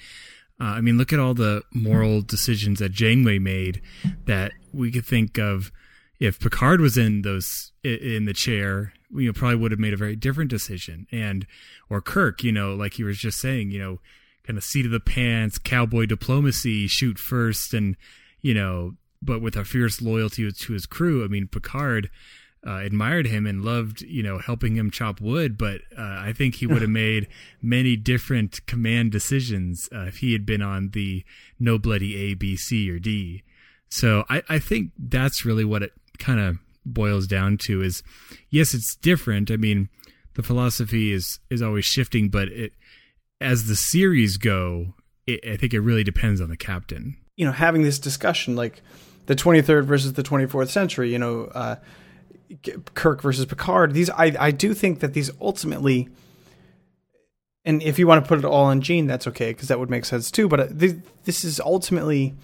Uh, 0.59 0.75
I 0.75 0.81
mean, 0.81 0.97
look 0.97 1.11
at 1.11 1.19
all 1.19 1.33
the 1.33 1.63
moral 1.73 2.21
decisions 2.21 2.79
that 2.79 2.91
Janeway 2.91 3.39
made 3.39 3.81
that 4.25 4.51
we 4.73 4.91
could 4.91 5.05
think 5.05 5.39
of 5.39 5.71
if 6.19 6.39
Picard 6.39 6.81
was 6.81 6.97
in 6.97 7.23
those 7.23 7.71
in 7.83 8.25
the 8.25 8.33
chair, 8.33 8.93
you 9.15 9.27
know, 9.27 9.33
probably 9.33 9.57
would 9.57 9.71
have 9.71 9.79
made 9.79 9.93
a 9.93 9.97
very 9.97 10.15
different 10.15 10.49
decision. 10.49 11.07
And 11.11 11.45
or 11.89 12.01
Kirk, 12.01 12.43
you 12.43 12.51
know, 12.51 12.75
like 12.75 12.93
he 12.93 13.03
was 13.03 13.17
just 13.17 13.39
saying, 13.39 13.71
you 13.71 13.79
know, 13.79 13.99
kind 14.43 14.57
of 14.57 14.63
seat 14.63 14.85
of 14.85 14.91
the 14.91 14.99
pants, 14.99 15.57
cowboy 15.57 16.05
diplomacy, 16.05 16.87
shoot 16.87 17.19
first, 17.19 17.73
and 17.73 17.95
you 18.41 18.53
know, 18.53 18.95
but 19.21 19.41
with 19.41 19.55
a 19.55 19.63
fierce 19.63 20.01
loyalty 20.01 20.51
to 20.51 20.73
his 20.73 20.85
crew. 20.85 21.23
I 21.23 21.27
mean, 21.27 21.47
Picard 21.47 22.09
uh, 22.65 22.77
admired 22.77 23.27
him 23.27 23.45
and 23.45 23.63
loved, 23.63 24.01
you 24.01 24.21
know, 24.21 24.37
helping 24.37 24.75
him 24.75 24.91
chop 24.91 25.19
wood. 25.19 25.57
But 25.57 25.81
uh, 25.97 26.01
I 26.01 26.33
think 26.35 26.55
he 26.55 26.67
would 26.67 26.81
have 26.81 26.89
made 26.91 27.27
many 27.61 27.95
different 27.95 28.65
command 28.65 29.11
decisions 29.11 29.89
uh, 29.93 30.03
if 30.03 30.17
he 30.17 30.33
had 30.33 30.45
been 30.45 30.61
on 30.61 30.89
the 30.89 31.23
no 31.59 31.77
bloody 31.77 32.15
A, 32.17 32.33
B, 32.33 32.55
C, 32.55 32.89
or 32.89 32.99
D. 32.99 33.43
So 33.89 34.25
I, 34.29 34.43
I 34.47 34.59
think 34.59 34.91
that's 34.97 35.45
really 35.45 35.65
what 35.65 35.83
it 35.83 35.93
kind 36.17 36.39
of 36.39 36.57
boils 36.85 37.27
down 37.27 37.57
to 37.57 37.81
is 37.81 38.03
yes 38.49 38.73
it's 38.73 38.95
different. 38.95 39.51
I 39.51 39.57
mean 39.57 39.89
the 40.35 40.43
philosophy 40.43 41.11
is 41.11 41.39
is 41.49 41.61
always 41.61 41.85
shifting 41.85 42.29
but 42.29 42.47
it 42.49 42.73
as 43.39 43.67
the 43.67 43.75
series 43.75 44.37
go 44.37 44.93
it, 45.27 45.39
i 45.47 45.57
think 45.57 45.73
it 45.73 45.81
really 45.81 46.03
depends 46.03 46.41
on 46.41 46.49
the 46.49 46.57
captain. 46.57 47.17
You 47.35 47.45
know 47.45 47.51
having 47.51 47.83
this 47.83 47.99
discussion 47.99 48.55
like 48.55 48.81
the 49.25 49.35
23rd 49.35 49.85
versus 49.85 50.13
the 50.13 50.23
24th 50.23 50.69
century 50.69 51.11
you 51.11 51.19
know 51.19 51.45
uh, 51.53 51.75
kirk 52.95 53.21
versus 53.21 53.45
picard 53.45 53.93
these 53.93 54.09
i 54.11 54.33
i 54.39 54.51
do 54.51 54.73
think 54.73 54.99
that 54.99 55.13
these 55.13 55.31
ultimately 55.39 56.09
and 57.63 57.81
if 57.83 57.99
you 57.99 58.07
want 58.07 58.23
to 58.23 58.27
put 58.27 58.39
it 58.39 58.45
all 58.45 58.65
on 58.65 58.81
gene 58.81 59.07
that's 59.07 59.27
okay 59.27 59.51
because 59.51 59.67
that 59.69 59.79
would 59.79 59.89
make 59.89 60.05
sense 60.05 60.29
too 60.29 60.47
but 60.47 60.59
uh, 60.59 60.67
th- 60.67 60.97
this 61.23 61.45
is 61.45 61.59
ultimately 61.61 62.35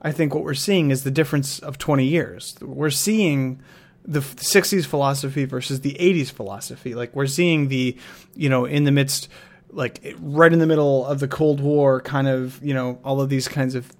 i 0.00 0.10
think 0.10 0.34
what 0.34 0.42
we're 0.42 0.54
seeing 0.54 0.90
is 0.90 1.04
the 1.04 1.10
difference 1.10 1.58
of 1.60 1.78
20 1.78 2.04
years. 2.04 2.56
We're 2.60 2.90
seeing 2.90 3.60
the 4.04 4.20
60s 4.20 4.84
philosophy 4.86 5.44
versus 5.44 5.80
the 5.82 5.94
80s 5.94 6.30
philosophy 6.30 6.94
like 6.94 7.14
we're 7.14 7.26
seeing 7.26 7.68
the 7.68 7.96
you 8.34 8.48
know 8.48 8.64
in 8.64 8.84
the 8.84 8.90
midst 8.90 9.28
like 9.70 10.14
right 10.20 10.52
in 10.52 10.58
the 10.58 10.66
middle 10.66 11.06
of 11.06 11.20
the 11.20 11.28
cold 11.28 11.60
war 11.60 12.00
kind 12.00 12.26
of 12.26 12.60
you 12.62 12.74
know 12.74 12.98
all 13.04 13.20
of 13.20 13.28
these 13.28 13.46
kinds 13.48 13.74
of 13.76 13.92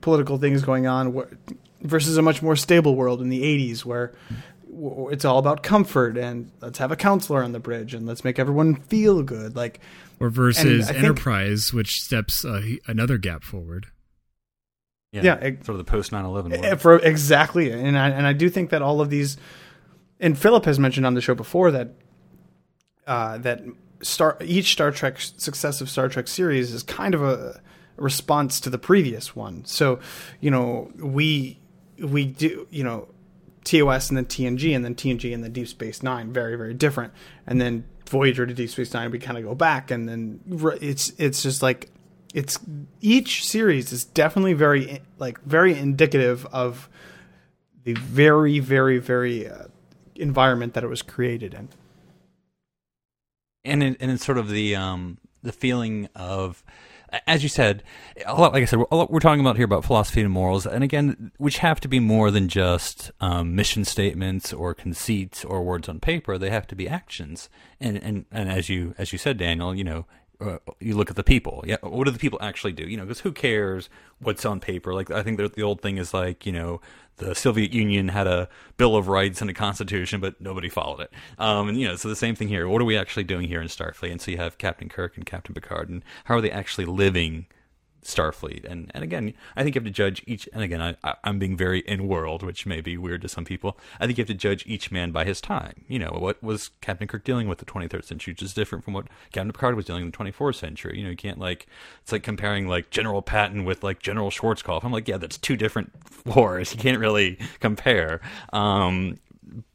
political 0.00 0.38
things 0.38 0.62
going 0.62 0.86
on 0.86 1.24
versus 1.82 2.16
a 2.16 2.22
much 2.22 2.42
more 2.42 2.56
stable 2.56 2.96
world 2.96 3.20
in 3.20 3.28
the 3.28 3.42
80s 3.42 3.84
where 3.84 4.12
it's 5.12 5.24
all 5.24 5.38
about 5.38 5.62
comfort 5.62 6.16
and 6.18 6.50
let's 6.60 6.78
have 6.78 6.90
a 6.90 6.96
counselor 6.96 7.42
on 7.44 7.52
the 7.52 7.60
bridge 7.60 7.94
and 7.94 8.06
let's 8.06 8.24
make 8.24 8.40
everyone 8.40 8.74
feel 8.74 9.22
good. 9.22 9.54
Like 9.54 9.78
Or 10.18 10.30
versus 10.30 10.88
I 10.88 10.92
think- 10.94 11.04
Enterprise, 11.04 11.72
which 11.72 11.90
steps 11.92 12.44
uh, 12.44 12.60
another 12.88 13.16
gap 13.16 13.44
forward. 13.44 13.86
Yeah, 15.22 15.34
it- 15.36 15.64
sort 15.64 15.78
of 15.78 15.84
the 15.86 15.90
post 15.90 16.10
9/11 16.12 16.52
Eh, 16.52 16.68
one. 16.70 16.78
for 16.78 16.98
exactly 16.98 17.70
and 17.70 17.96
I, 17.98 18.08
and 18.08 18.26
I 18.26 18.32
do 18.32 18.48
think 18.50 18.70
that 18.70 18.82
all 18.82 19.00
of 19.00 19.10
these 19.10 19.36
and 20.20 20.38
Phillip 20.38 20.64
has 20.64 20.78
mentioned 20.78 21.06
on 21.06 21.14
the 21.14 21.20
show 21.20 21.34
before 21.34 21.70
that 21.70 21.90
uh, 23.06 23.38
that 23.38 23.62
star 24.02 24.36
each 24.42 24.72
Star 24.72 24.90
Trek 24.90 25.16
successive 25.20 25.88
Star 25.90 26.08
Trek 26.08 26.28
series 26.28 26.72
is 26.72 26.82
kind 26.82 27.14
of 27.14 27.22
a 27.22 27.60
response 27.96 28.58
to 28.60 28.70
the 28.70 28.78
previous 28.78 29.36
one 29.36 29.64
so 29.64 30.00
you 30.40 30.50
know 30.50 30.90
we 30.98 31.60
we 32.00 32.24
do 32.24 32.66
you 32.70 32.82
know 32.82 33.08
TOS 33.64 34.08
and 34.10 34.16
then 34.16 34.24
TNG 34.26 34.74
and 34.74 34.84
then 34.84 34.94
TNG 34.94 35.32
and 35.32 35.44
then 35.44 35.52
Deep 35.52 35.68
Space 35.68 36.02
Nine 36.02 36.32
very 36.32 36.56
very 36.56 36.74
different 36.74 37.12
and 37.46 37.60
then 37.60 37.84
Voyager 38.08 38.46
to 38.46 38.52
Deep 38.54 38.68
Space 38.70 38.92
Nine 38.92 39.10
we 39.10 39.18
kind 39.18 39.38
of 39.38 39.44
go 39.44 39.54
back 39.54 39.90
and 39.90 40.08
then 40.08 40.40
it's 40.80 41.12
it's 41.18 41.42
just 41.42 41.62
like 41.62 41.90
it's 42.34 42.58
each 43.00 43.46
series 43.46 43.92
is 43.92 44.04
definitely 44.04 44.52
very 44.52 45.00
like 45.18 45.40
very 45.42 45.78
indicative 45.78 46.44
of 46.46 46.90
the 47.84 47.94
very 47.94 48.58
very 48.58 48.98
very 48.98 49.48
uh, 49.48 49.66
environment 50.16 50.74
that 50.74 50.84
it 50.84 50.88
was 50.88 51.00
created 51.00 51.54
in. 51.54 51.68
and 53.64 53.82
it, 53.82 53.96
and 54.00 54.10
it's 54.10 54.26
sort 54.26 54.36
of 54.36 54.50
the 54.50 54.74
um 54.74 55.18
the 55.42 55.52
feeling 55.52 56.08
of 56.16 56.64
as 57.28 57.44
you 57.44 57.48
said 57.48 57.84
a 58.26 58.34
lot 58.34 58.52
like 58.52 58.62
i 58.62 58.66
said 58.66 58.80
lot, 58.90 59.12
we're 59.12 59.20
talking 59.20 59.40
about 59.40 59.54
here 59.54 59.64
about 59.64 59.84
philosophy 59.84 60.20
and 60.20 60.30
morals 60.30 60.66
and 60.66 60.82
again 60.82 61.30
which 61.36 61.58
have 61.58 61.78
to 61.78 61.86
be 61.86 62.00
more 62.00 62.32
than 62.32 62.48
just 62.48 63.12
um, 63.20 63.54
mission 63.54 63.84
statements 63.84 64.52
or 64.52 64.74
conceits 64.74 65.44
or 65.44 65.62
words 65.62 65.88
on 65.88 66.00
paper 66.00 66.36
they 66.36 66.50
have 66.50 66.66
to 66.66 66.74
be 66.74 66.88
actions 66.88 67.48
and 67.78 67.96
and 68.02 68.24
and 68.32 68.50
as 68.50 68.68
you 68.68 68.92
as 68.98 69.12
you 69.12 69.18
said 69.18 69.36
daniel 69.36 69.72
you 69.72 69.84
know 69.84 70.04
uh, 70.40 70.58
you 70.80 70.96
look 70.96 71.10
at 71.10 71.16
the 71.16 71.24
people. 71.24 71.64
Yeah, 71.66 71.76
what 71.82 72.04
do 72.04 72.10
the 72.10 72.18
people 72.18 72.38
actually 72.42 72.72
do? 72.72 72.84
You 72.84 72.96
know, 72.96 73.04
because 73.04 73.20
who 73.20 73.32
cares 73.32 73.88
what's 74.20 74.44
on 74.44 74.60
paper? 74.60 74.94
Like, 74.94 75.10
I 75.10 75.22
think 75.22 75.38
the, 75.38 75.62
old 75.62 75.80
thing 75.80 75.98
is 75.98 76.12
like, 76.12 76.46
you 76.46 76.52
know, 76.52 76.80
the 77.16 77.34
Soviet 77.34 77.72
Union 77.72 78.08
had 78.08 78.26
a 78.26 78.48
Bill 78.76 78.96
of 78.96 79.08
Rights 79.08 79.40
and 79.40 79.48
a 79.48 79.54
Constitution, 79.54 80.20
but 80.20 80.40
nobody 80.40 80.68
followed 80.68 81.00
it. 81.00 81.12
Um, 81.38 81.68
and 81.68 81.78
you 81.78 81.86
know, 81.86 81.96
so 81.96 82.08
the 82.08 82.16
same 82.16 82.34
thing 82.34 82.48
here. 82.48 82.68
What 82.68 82.82
are 82.82 82.86
we 82.86 82.96
actually 82.96 83.24
doing 83.24 83.48
here 83.48 83.62
in 83.62 83.68
Starfleet? 83.68 84.10
And 84.10 84.20
so 84.20 84.30
you 84.30 84.36
have 84.38 84.58
Captain 84.58 84.88
Kirk 84.88 85.16
and 85.16 85.24
Captain 85.24 85.54
Picard, 85.54 85.88
and 85.88 86.02
how 86.24 86.36
are 86.36 86.40
they 86.40 86.50
actually 86.50 86.86
living 86.86 87.46
Starfleet? 88.04 88.64
And 88.64 88.90
and 88.94 89.02
again, 89.02 89.34
I 89.56 89.62
think 89.62 89.74
you 89.74 89.80
have 89.80 89.86
to 89.86 89.90
judge 89.90 90.22
each. 90.26 90.48
And 90.52 90.62
again, 90.62 90.96
I, 91.02 91.14
I'm 91.24 91.38
being 91.38 91.56
very 91.56 91.80
in 91.80 92.06
world, 92.08 92.42
which 92.42 92.66
may 92.66 92.80
be 92.80 92.96
weird 92.96 93.22
to 93.22 93.28
some 93.28 93.44
people. 93.44 93.78
I 94.00 94.06
think 94.06 94.18
you 94.18 94.22
have 94.22 94.28
to 94.28 94.34
judge 94.34 94.64
each 94.66 94.90
man 94.90 95.10
by 95.10 95.24
his 95.24 95.40
time. 95.40 95.84
You 95.88 95.98
know, 95.98 96.16
what 96.18 96.42
was 96.42 96.70
Captain 96.80 97.08
Kirk 97.08 97.24
dealing 97.24 97.48
with 97.48 97.58
the 97.58 97.64
23rd 97.64 98.04
century, 98.04 98.32
which 98.32 98.42
is 98.42 98.54
different 98.54 98.84
from 98.84 98.94
what 98.94 99.06
Captain 99.32 99.52
Picard 99.52 99.76
was 99.76 99.84
dealing 99.84 100.04
in 100.04 100.10
the 100.10 100.16
24th 100.16 100.56
century. 100.56 100.98
You 100.98 101.04
know, 101.04 101.10
you 101.10 101.16
can't 101.16 101.38
like 101.38 101.66
it's 102.02 102.12
like 102.12 102.22
comparing 102.22 102.68
like 102.68 102.90
General 102.90 103.22
Patton 103.22 103.64
with 103.64 103.82
like 103.82 104.00
General 104.00 104.30
Schwarzkopf. 104.30 104.84
I'm 104.84 104.92
like, 104.92 105.08
yeah, 105.08 105.18
that's 105.18 105.38
two 105.38 105.56
different 105.56 105.92
wars. 106.26 106.74
You 106.74 106.80
can't 106.80 106.98
really 106.98 107.38
compare. 107.60 108.20
Um, 108.52 109.18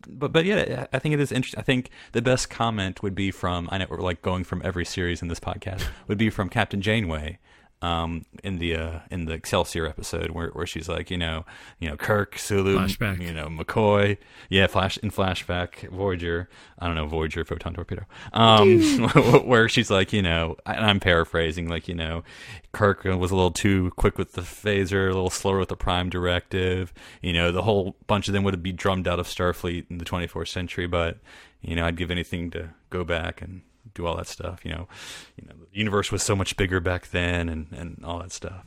but 0.07 0.31
but 0.31 0.45
yeah, 0.45 0.87
I 0.91 0.99
think 0.99 1.13
it 1.13 1.19
is 1.19 1.31
interesting. 1.31 1.59
I 1.59 1.63
think 1.63 1.89
the 2.11 2.21
best 2.21 2.49
comment 2.49 3.03
would 3.03 3.15
be 3.15 3.31
from 3.31 3.69
I 3.71 3.77
know 3.77 3.87
we're 3.89 3.99
like 3.99 4.21
going 4.21 4.43
from 4.43 4.61
every 4.63 4.85
series 4.85 5.21
in 5.21 5.27
this 5.27 5.39
podcast 5.39 5.83
would 6.07 6.17
be 6.17 6.29
from 6.29 6.49
Captain 6.49 6.81
Janeway 6.81 7.39
um, 7.81 8.25
in 8.43 8.59
the 8.59 8.75
uh, 8.75 8.99
in 9.09 9.25
the 9.25 9.33
Excelsior 9.33 9.85
episode 9.87 10.31
where 10.31 10.49
where 10.49 10.65
she's 10.65 10.89
like 10.89 11.09
you 11.09 11.17
know 11.17 11.45
you 11.79 11.89
know 11.89 11.95
Kirk 11.95 12.37
Sulu 12.37 12.77
Flashback. 12.77 13.21
you 13.21 13.33
know 13.33 13.47
McCoy. 13.47 14.17
Yeah 14.49 14.67
flash 14.67 14.97
in 14.97 15.11
flashback 15.11 15.89
Voyager. 15.89 16.49
I 16.77 16.87
don't 16.87 16.95
know 16.95 17.05
Voyager 17.07 17.45
photon 17.45 17.73
torpedo. 17.73 18.05
Um, 18.33 18.81
where 19.45 19.69
she's 19.69 19.89
like 19.89 20.11
you 20.11 20.21
know 20.21 20.57
and 20.65 20.85
I'm 20.85 20.99
paraphrasing 20.99 21.69
like 21.69 21.87
you 21.87 21.95
know 21.95 22.23
Kirk 22.73 23.05
was 23.05 23.31
a 23.31 23.35
little 23.35 23.51
too 23.51 23.91
quick 23.95 24.17
with 24.17 24.33
the 24.33 24.41
phaser 24.41 25.05
a 25.05 25.13
little 25.13 25.29
slower 25.29 25.59
with 25.59 25.69
the 25.69 25.77
prime 25.77 26.09
directive. 26.09 26.93
You 27.21 27.33
know 27.33 27.51
the 27.51 27.63
whole 27.63 27.95
bunch 28.07 28.27
of 28.27 28.33
them 28.33 28.43
would 28.43 28.53
have 28.53 28.63
be 28.63 28.73
drummed 28.73 29.07
out 29.07 29.19
of 29.19 29.27
Starfleet 29.27 29.85
in 29.89 29.99
the 29.99 30.05
24th 30.05 30.49
century 30.49 30.87
but 30.87 31.19
you 31.61 31.75
know 31.75 31.85
I'd 31.85 31.97
give 31.97 32.11
anything 32.11 32.51
to 32.51 32.71
go 32.89 33.03
back 33.05 33.41
and 33.41 33.61
do 33.93 34.05
all 34.05 34.15
that 34.17 34.27
stuff 34.27 34.59
you 34.63 34.71
know 34.71 34.87
you 35.35 35.47
know 35.47 35.53
the 35.71 35.77
universe 35.77 36.11
was 36.11 36.21
so 36.23 36.35
much 36.35 36.55
bigger 36.57 36.79
back 36.79 37.09
then 37.11 37.49
and 37.49 37.67
and 37.71 38.03
all 38.03 38.19
that 38.19 38.31
stuff 38.31 38.65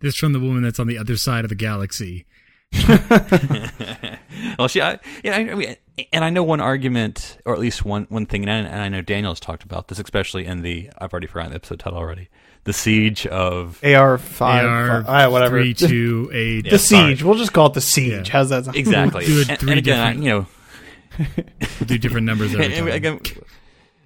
This 0.00 0.16
from 0.16 0.32
the 0.32 0.40
woman 0.40 0.62
that's 0.62 0.78
on 0.80 0.86
the 0.86 0.98
other 0.98 1.16
side 1.16 1.44
of 1.44 1.48
the 1.48 1.54
galaxy. 1.54 2.26
well, 4.58 4.68
she, 4.68 4.80
I, 4.80 4.98
yeah, 5.22 5.36
I, 5.36 5.40
I 5.40 5.54
mean, 5.54 5.76
and 6.12 6.24
I 6.24 6.30
know 6.30 6.42
one 6.42 6.60
argument, 6.60 7.38
or 7.44 7.52
at 7.52 7.60
least 7.60 7.84
one 7.84 8.06
one 8.08 8.26
thing, 8.26 8.48
and 8.48 8.50
I, 8.50 8.56
and 8.70 8.80
I 8.82 8.88
know 8.88 9.02
Daniel's 9.02 9.40
talked 9.40 9.62
about 9.62 9.88
this, 9.88 9.98
especially 9.98 10.46
in 10.46 10.62
the 10.62 10.90
I've 10.98 11.12
already 11.12 11.26
forgotten 11.26 11.50
the 11.52 11.56
episode 11.56 11.80
title 11.80 11.98
already, 11.98 12.28
the 12.64 12.72
siege 12.72 13.26
of 13.26 13.78
AR 13.84 14.16
five, 14.18 14.64
AR 14.64 14.90
all 14.90 14.96
uh, 14.96 15.02
right, 15.02 15.26
whatever. 15.28 15.60
three 15.60 15.74
two 15.74 16.30
eight. 16.34 16.70
the 16.70 16.78
sorry. 16.78 17.10
siege. 17.14 17.22
We'll 17.22 17.36
just 17.36 17.52
call 17.52 17.66
it 17.66 17.74
the 17.74 17.80
siege. 17.80 18.28
Yeah. 18.28 18.32
How's 18.32 18.48
that? 18.50 18.64
Sound? 18.64 18.76
exactly. 18.76 19.26
Do 19.26 19.40
it 19.46 19.58
three 19.58 19.70
and 19.72 19.78
again, 19.78 20.00
I, 20.00 20.12
different- 20.14 20.24
you 20.24 20.30
know, 20.30 20.46
We'll 21.80 21.86
do 21.86 21.98
different 21.98 22.26
numbers 22.26 22.54
every 22.54 22.66
and 22.66 22.74
time. 22.74 22.88
again, 22.88 23.20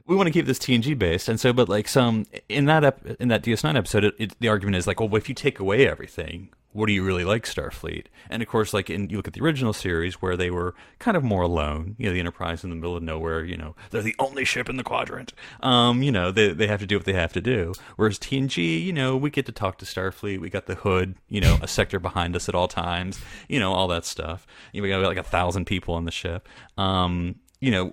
we 0.06 0.16
want 0.16 0.28
to 0.28 0.32
keep 0.32 0.46
this 0.46 0.58
TNG 0.58 0.98
based, 0.98 1.28
and 1.28 1.38
so, 1.40 1.52
but 1.52 1.68
like 1.68 1.88
some 1.88 2.26
in 2.48 2.66
that 2.66 2.84
ep, 2.84 3.06
in 3.20 3.28
that 3.28 3.42
DS9 3.42 3.76
episode, 3.76 4.04
it, 4.04 4.14
it, 4.18 4.40
the 4.40 4.48
argument 4.48 4.76
is 4.76 4.86
like, 4.86 5.00
well, 5.00 5.14
if 5.16 5.28
you 5.28 5.34
take 5.34 5.58
away 5.58 5.86
everything, 5.86 6.50
what 6.76 6.86
do 6.86 6.92
you 6.92 7.02
really 7.02 7.24
like 7.24 7.44
Starfleet? 7.44 8.04
And 8.28 8.42
of 8.42 8.48
course, 8.48 8.74
like 8.74 8.90
in 8.90 9.08
you 9.08 9.16
look 9.16 9.26
at 9.26 9.32
the 9.32 9.40
original 9.40 9.72
series 9.72 10.20
where 10.20 10.36
they 10.36 10.50
were 10.50 10.74
kind 10.98 11.16
of 11.16 11.24
more 11.24 11.42
alone, 11.42 11.96
you 11.98 12.06
know, 12.06 12.12
the 12.12 12.20
Enterprise 12.20 12.62
in 12.62 12.70
the 12.70 12.76
middle 12.76 12.94
of 12.94 13.02
nowhere, 13.02 13.42
you 13.42 13.56
know, 13.56 13.74
they're 13.90 14.02
the 14.02 14.14
only 14.18 14.44
ship 14.44 14.68
in 14.68 14.76
the 14.76 14.84
quadrant. 14.84 15.32
Um, 15.60 16.02
you 16.02 16.12
know, 16.12 16.30
they 16.30 16.52
they 16.52 16.66
have 16.66 16.80
to 16.80 16.86
do 16.86 16.98
what 16.98 17.06
they 17.06 17.14
have 17.14 17.32
to 17.32 17.40
do. 17.40 17.72
Whereas 17.96 18.18
TNG, 18.18 18.84
you 18.84 18.92
know, 18.92 19.16
we 19.16 19.30
get 19.30 19.46
to 19.46 19.52
talk 19.52 19.78
to 19.78 19.86
Starfleet, 19.86 20.38
we 20.38 20.50
got 20.50 20.66
the 20.66 20.74
hood, 20.74 21.16
you 21.28 21.40
know, 21.40 21.58
a 21.62 21.68
sector 21.68 21.98
behind 21.98 22.36
us 22.36 22.46
at 22.48 22.54
all 22.54 22.68
times, 22.68 23.18
you 23.48 23.58
know, 23.58 23.72
all 23.72 23.88
that 23.88 24.04
stuff. 24.04 24.46
You 24.74 24.82
know, 24.82 24.84
we 24.84 24.90
got 24.90 25.02
like 25.02 25.16
a 25.16 25.22
thousand 25.22 25.64
people 25.64 25.94
on 25.94 26.04
the 26.04 26.12
ship. 26.12 26.46
Um, 26.76 27.36
you 27.66 27.72
know, 27.72 27.92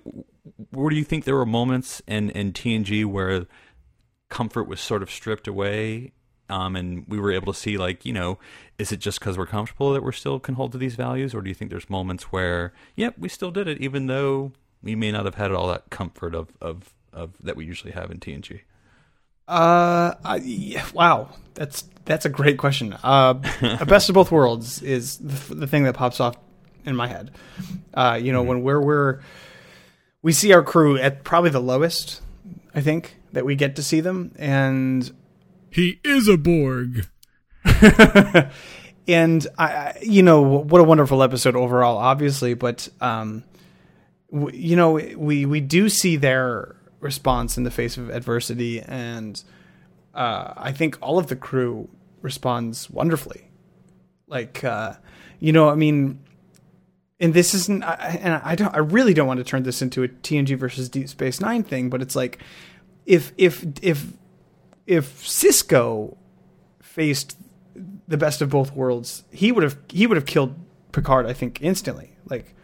where 0.70 0.88
do 0.88 0.94
you 0.94 1.02
think 1.02 1.24
there 1.24 1.34
were 1.34 1.44
moments 1.44 2.00
in, 2.06 2.30
in 2.30 2.52
TNG 2.52 3.04
where 3.04 3.46
comfort 4.28 4.68
was 4.68 4.80
sort 4.80 5.02
of 5.02 5.10
stripped 5.10 5.48
away 5.48 6.12
um, 6.48 6.76
and 6.76 7.04
we 7.08 7.18
were 7.18 7.32
able 7.32 7.52
to 7.52 7.58
see 7.58 7.76
like 7.76 8.04
you 8.04 8.12
know 8.12 8.38
is 8.78 8.92
it 8.92 8.98
just 8.98 9.18
because 9.18 9.36
we're 9.36 9.46
comfortable 9.46 9.92
that 9.92 10.02
we're 10.02 10.12
still 10.12 10.38
can 10.38 10.54
hold 10.54 10.70
to 10.72 10.78
these 10.78 10.94
values 10.94 11.34
or 11.34 11.40
do 11.40 11.48
you 11.48 11.54
think 11.54 11.70
there's 11.70 11.90
moments 11.90 12.24
where 12.24 12.72
yep 12.94 13.14
we 13.18 13.28
still 13.28 13.50
did 13.50 13.66
it 13.66 13.80
even 13.80 14.06
though 14.06 14.52
we 14.82 14.94
may 14.94 15.10
not 15.10 15.24
have 15.24 15.34
had 15.34 15.50
all 15.50 15.66
that 15.66 15.90
comfort 15.90 16.34
of, 16.34 16.52
of, 16.60 16.94
of 17.12 17.32
that 17.42 17.56
we 17.56 17.64
usually 17.64 17.92
have 17.92 18.10
in 18.10 18.18
TNG 18.20 18.60
Uh, 19.48 20.14
I, 20.24 20.36
yeah, 20.44 20.86
wow, 20.94 21.30
that's 21.54 21.84
that's 22.04 22.24
a 22.24 22.30
great 22.30 22.58
question. 22.58 22.94
Uh, 23.02 23.34
a 23.80 23.86
best 23.86 24.08
of 24.08 24.14
both 24.14 24.30
worlds 24.30 24.82
is 24.82 25.18
the, 25.18 25.54
the 25.54 25.66
thing 25.66 25.84
that 25.84 25.94
pops 25.94 26.20
off 26.20 26.36
in 26.84 26.96
my 26.96 27.08
head. 27.08 27.30
Uh, 27.92 28.18
you 28.20 28.32
know, 28.32 28.42
when 28.42 28.62
we're 28.62 28.80
we're 28.80 29.20
we 30.24 30.32
see 30.32 30.54
our 30.54 30.62
crew 30.62 30.96
at 30.96 31.22
probably 31.22 31.50
the 31.50 31.60
lowest, 31.60 32.22
I 32.74 32.80
think 32.80 33.18
that 33.32 33.44
we 33.44 33.54
get 33.54 33.76
to 33.76 33.82
see 33.82 34.00
them, 34.00 34.32
and 34.36 35.14
he 35.70 36.00
is 36.02 36.28
a 36.28 36.38
Borg. 36.38 37.06
and 39.06 39.46
I, 39.58 39.92
you 40.00 40.22
know, 40.22 40.40
what 40.40 40.80
a 40.80 40.84
wonderful 40.84 41.22
episode 41.22 41.56
overall, 41.56 41.98
obviously. 41.98 42.54
But 42.54 42.88
um, 43.02 43.44
w- 44.32 44.56
you 44.56 44.76
know, 44.76 44.92
we 44.92 45.44
we 45.44 45.60
do 45.60 45.90
see 45.90 46.16
their 46.16 46.74
response 47.00 47.58
in 47.58 47.64
the 47.64 47.70
face 47.70 47.98
of 47.98 48.08
adversity, 48.08 48.80
and 48.80 49.44
uh, 50.14 50.54
I 50.56 50.72
think 50.72 50.96
all 51.02 51.18
of 51.18 51.26
the 51.26 51.36
crew 51.36 51.90
responds 52.22 52.88
wonderfully. 52.88 53.50
Like, 54.26 54.64
uh, 54.64 54.94
you 55.38 55.52
know, 55.52 55.68
I 55.68 55.74
mean, 55.74 56.23
and 57.24 57.32
this 57.34 57.54
isn't, 57.54 57.82
I, 57.82 58.18
and 58.22 58.34
I 58.44 58.54
don't, 58.54 58.74
I 58.74 58.78
really 58.78 59.14
don't 59.14 59.26
want 59.26 59.38
to 59.38 59.44
turn 59.44 59.62
this 59.62 59.80
into 59.82 60.02
a 60.02 60.08
TNG 60.08 60.56
versus 60.58 60.88
Deep 60.88 61.08
Space 61.08 61.40
Nine 61.40 61.62
thing, 61.62 61.88
but 61.90 62.02
it's 62.02 62.14
like, 62.14 62.38
if 63.06 63.32
if 63.36 63.64
if 63.82 64.06
if 64.86 65.22
Sisko 65.22 66.16
faced 66.82 67.36
the 68.06 68.16
best 68.16 68.42
of 68.42 68.50
both 68.50 68.72
worlds, 68.74 69.24
he 69.30 69.50
would 69.52 69.62
have 69.62 69.76
he 69.88 70.06
would 70.06 70.16
have 70.16 70.26
killed 70.26 70.54
Picard, 70.92 71.26
I 71.26 71.32
think, 71.32 71.60
instantly. 71.62 72.10
Like, 72.28 72.54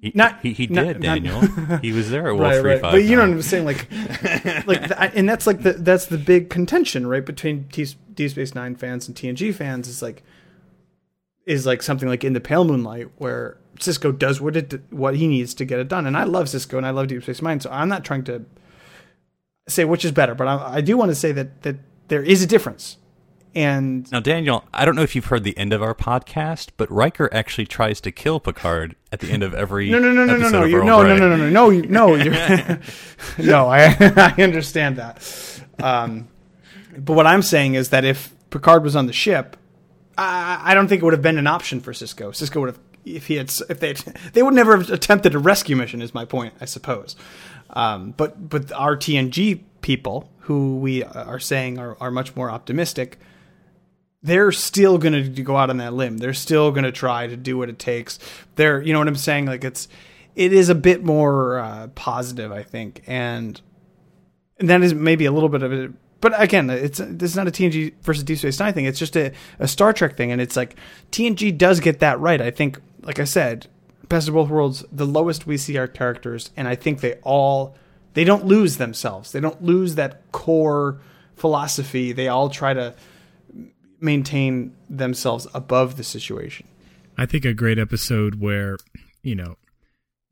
he, 0.00 0.12
Not- 0.14 0.40
he, 0.40 0.52
he 0.52 0.66
not- 0.66 0.84
did 0.86 1.00
not- 1.00 1.02
Daniel 1.02 1.40
he 1.82 1.92
was 1.92 2.10
there 2.10 2.28
at 2.28 2.32
Wolf 2.36 2.42
right, 2.42 2.60
three 2.60 2.70
right. 2.72 2.80
five 2.80 2.92
But 2.92 3.04
you 3.04 3.16
know 3.16 3.22
what. 3.22 3.30
I'm 3.30 3.42
saying, 3.42 3.64
like, 3.66 3.86
like, 4.66 4.86
th- 4.88 5.12
and 5.14 5.28
that's 5.28 5.46
like 5.46 5.62
the 5.62 5.72
that's 5.74 6.06
the 6.06 6.18
big 6.18 6.48
contention, 6.50 7.06
right, 7.06 7.24
between 7.24 7.64
T- 7.72 7.86
Deep 8.14 8.30
Space 8.30 8.54
Nine 8.54 8.76
fans 8.76 9.08
and 9.08 9.16
TNG 9.16 9.54
fans 9.54 9.88
is 9.88 10.00
like, 10.00 10.22
is 11.46 11.66
like 11.66 11.82
something 11.82 12.08
like 12.08 12.24
in 12.24 12.32
the 12.34 12.40
Pale 12.40 12.64
Moonlight 12.64 13.08
where 13.18 13.58
Sisko 13.80 14.16
does 14.16 14.40
what 14.40 14.56
it 14.56 14.80
what 14.90 15.16
he 15.16 15.26
needs 15.26 15.52
to 15.54 15.64
get 15.64 15.78
it 15.80 15.88
done, 15.88 16.06
and 16.06 16.16
I 16.16 16.24
love 16.24 16.46
Sisko 16.46 16.76
and 16.76 16.86
I 16.86 16.90
love 16.90 17.08
Deep 17.08 17.22
Space 17.22 17.42
Nine, 17.42 17.60
so 17.60 17.70
I'm 17.70 17.88
not 17.88 18.04
trying 18.04 18.24
to 18.24 18.44
say 19.68 19.84
which 19.84 20.04
is 20.04 20.12
better, 20.12 20.34
but 20.34 20.46
I, 20.48 20.76
I 20.76 20.80
do 20.80 20.96
want 20.96 21.10
to 21.10 21.14
say 21.14 21.32
that 21.32 21.62
that 21.62 21.76
there 22.08 22.22
is 22.22 22.42
a 22.42 22.46
difference 22.46 22.96
And 23.54 24.10
Now, 24.12 24.20
Daniel, 24.20 24.64
I 24.72 24.84
don't 24.84 24.94
know 24.96 25.02
if 25.02 25.14
you've 25.16 25.26
heard 25.26 25.44
the 25.44 25.56
end 25.58 25.72
of 25.72 25.82
our 25.82 25.94
podcast, 25.94 26.70
but 26.76 26.90
Riker 26.90 27.28
actually 27.32 27.66
tries 27.66 28.00
to 28.02 28.10
kill 28.12 28.38
Picard 28.40 28.96
at 29.12 29.20
the 29.20 29.30
end 29.30 29.42
of 29.42 29.54
every 29.54 29.90
no, 29.94 29.98
no, 29.98 30.12
no, 30.12 30.24
no, 30.24 30.36
no, 30.36 30.48
no, 30.50 30.64
you 30.64 30.84
no, 30.84 31.02
no, 31.02 31.16
no, 31.16 31.28
no, 31.28 31.36
no, 31.36 31.50
no, 31.50 31.70
you- 31.70 31.86
no, 31.86 32.14
you're, 32.24 32.34
no. 33.38 33.68
I 33.68 33.94
I 34.00 34.42
understand 34.42 34.96
that. 34.96 35.16
Um, 35.82 36.28
but 36.98 37.14
what 37.14 37.26
I'm 37.26 37.42
saying 37.42 37.74
is 37.74 37.90
that 37.90 38.04
if 38.04 38.32
Picard 38.50 38.82
was 38.82 38.94
on 38.96 39.06
the 39.06 39.12
ship, 39.12 39.56
I, 40.18 40.60
I 40.70 40.74
don't 40.74 40.88
think 40.88 41.02
it 41.02 41.04
would 41.04 41.14
have 41.14 41.22
been 41.22 41.38
an 41.38 41.46
option 41.46 41.80
for 41.80 41.92
Sisko. 41.92 42.30
Sisko 42.30 42.60
would 42.60 42.70
have, 42.70 42.78
if 43.04 43.26
he 43.26 43.36
had, 43.36 43.52
if 43.68 43.80
they, 43.80 43.92
they 44.32 44.42
would 44.42 44.54
never 44.54 44.76
have 44.76 44.90
attempted 44.90 45.34
a 45.34 45.38
rescue 45.38 45.76
mission. 45.76 46.02
Is 46.02 46.14
my 46.14 46.24
point, 46.24 46.54
I 46.60 46.64
suppose. 46.64 47.16
Um, 47.70 48.12
but 48.16 48.48
but 48.48 48.72
our 48.72 48.96
TNG 48.96 49.62
people, 49.80 50.28
who 50.40 50.78
we 50.78 51.02
are 51.04 51.38
saying 51.38 51.78
are, 51.78 51.96
are 52.00 52.10
much 52.10 52.34
more 52.36 52.50
optimistic, 52.50 53.18
they're 54.22 54.52
still 54.52 54.98
going 54.98 55.34
to 55.34 55.42
go 55.42 55.56
out 55.56 55.70
on 55.70 55.78
that 55.78 55.94
limb. 55.94 56.18
They're 56.18 56.34
still 56.34 56.70
going 56.70 56.84
to 56.84 56.92
try 56.92 57.26
to 57.26 57.36
do 57.36 57.56
what 57.56 57.68
it 57.68 57.78
takes. 57.78 58.18
They're, 58.56 58.82
you 58.82 58.92
know 58.92 58.98
what 58.98 59.08
I'm 59.08 59.16
saying? 59.16 59.46
Like 59.46 59.64
it's, 59.64 59.88
it 60.34 60.52
is 60.52 60.68
a 60.68 60.74
bit 60.74 61.04
more 61.04 61.58
uh, 61.58 61.88
positive, 61.88 62.52
I 62.52 62.62
think, 62.62 63.02
and 63.06 63.60
and 64.58 64.68
that 64.68 64.82
is 64.82 64.94
maybe 64.94 65.24
a 65.24 65.32
little 65.32 65.48
bit 65.48 65.62
of 65.62 65.72
it. 65.72 65.90
But 66.20 66.40
again, 66.40 66.68
it's 66.68 66.98
this 66.98 67.30
is 67.30 67.36
not 67.36 67.48
a 67.48 67.50
TNG 67.50 67.94
versus 68.02 68.22
Deep 68.24 68.38
Space 68.38 68.60
Nine 68.60 68.74
thing. 68.74 68.84
It's 68.84 68.98
just 68.98 69.16
a, 69.16 69.32
a 69.58 69.66
Star 69.66 69.92
Trek 69.92 70.16
thing, 70.16 70.30
and 70.30 70.40
it's 70.40 70.56
like 70.56 70.76
TNG 71.10 71.56
does 71.56 71.80
get 71.80 72.00
that 72.00 72.20
right. 72.20 72.40
I 72.40 72.50
think, 72.50 72.78
like 73.02 73.18
I 73.18 73.24
said, 73.24 73.66
Best 74.08 74.28
of 74.28 74.34
Both 74.34 74.48
Worlds, 74.48 74.84
the 74.90 75.06
lowest 75.06 75.46
we 75.46 75.56
see 75.56 75.76
our 75.78 75.88
characters, 75.88 76.50
and 76.56 76.66
I 76.66 76.74
think 76.74 77.00
they 77.00 77.14
all 77.22 77.76
they 78.14 78.24
don't 78.24 78.44
lose 78.44 78.76
themselves. 78.76 79.32
They 79.32 79.40
don't 79.40 79.62
lose 79.62 79.94
that 79.94 80.30
core 80.32 81.00
philosophy. 81.36 82.12
They 82.12 82.28
all 82.28 82.48
try 82.48 82.74
to 82.74 82.94
maintain 84.00 84.74
themselves 84.88 85.46
above 85.54 85.96
the 85.96 86.04
situation. 86.04 86.66
I 87.16 87.26
think 87.26 87.44
a 87.44 87.54
great 87.54 87.78
episode 87.78 88.40
where, 88.40 88.78
you 89.22 89.34
know, 89.34 89.56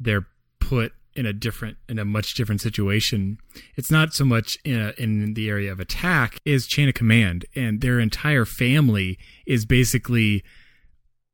they're 0.01 0.27
put 0.59 0.93
in 1.15 1.27
a 1.27 1.33
different 1.33 1.77
in 1.89 1.99
a 1.99 2.05
much 2.05 2.35
different 2.35 2.61
situation. 2.61 3.39
It's 3.77 3.91
not 3.91 4.15
so 4.15 4.25
much 4.25 4.59
in, 4.65 4.81
a, 4.81 4.93
in 4.97 5.35
the 5.35 5.49
area 5.49 5.73
of 5.73 5.81
attack 5.81 6.39
is 6.45 6.67
chain 6.67 6.89
of 6.89 6.95
command 6.95 7.45
and 7.55 7.81
their 7.81 7.99
entire 7.99 8.45
family 8.45 9.19
is 9.47 9.67
basically 9.67 10.45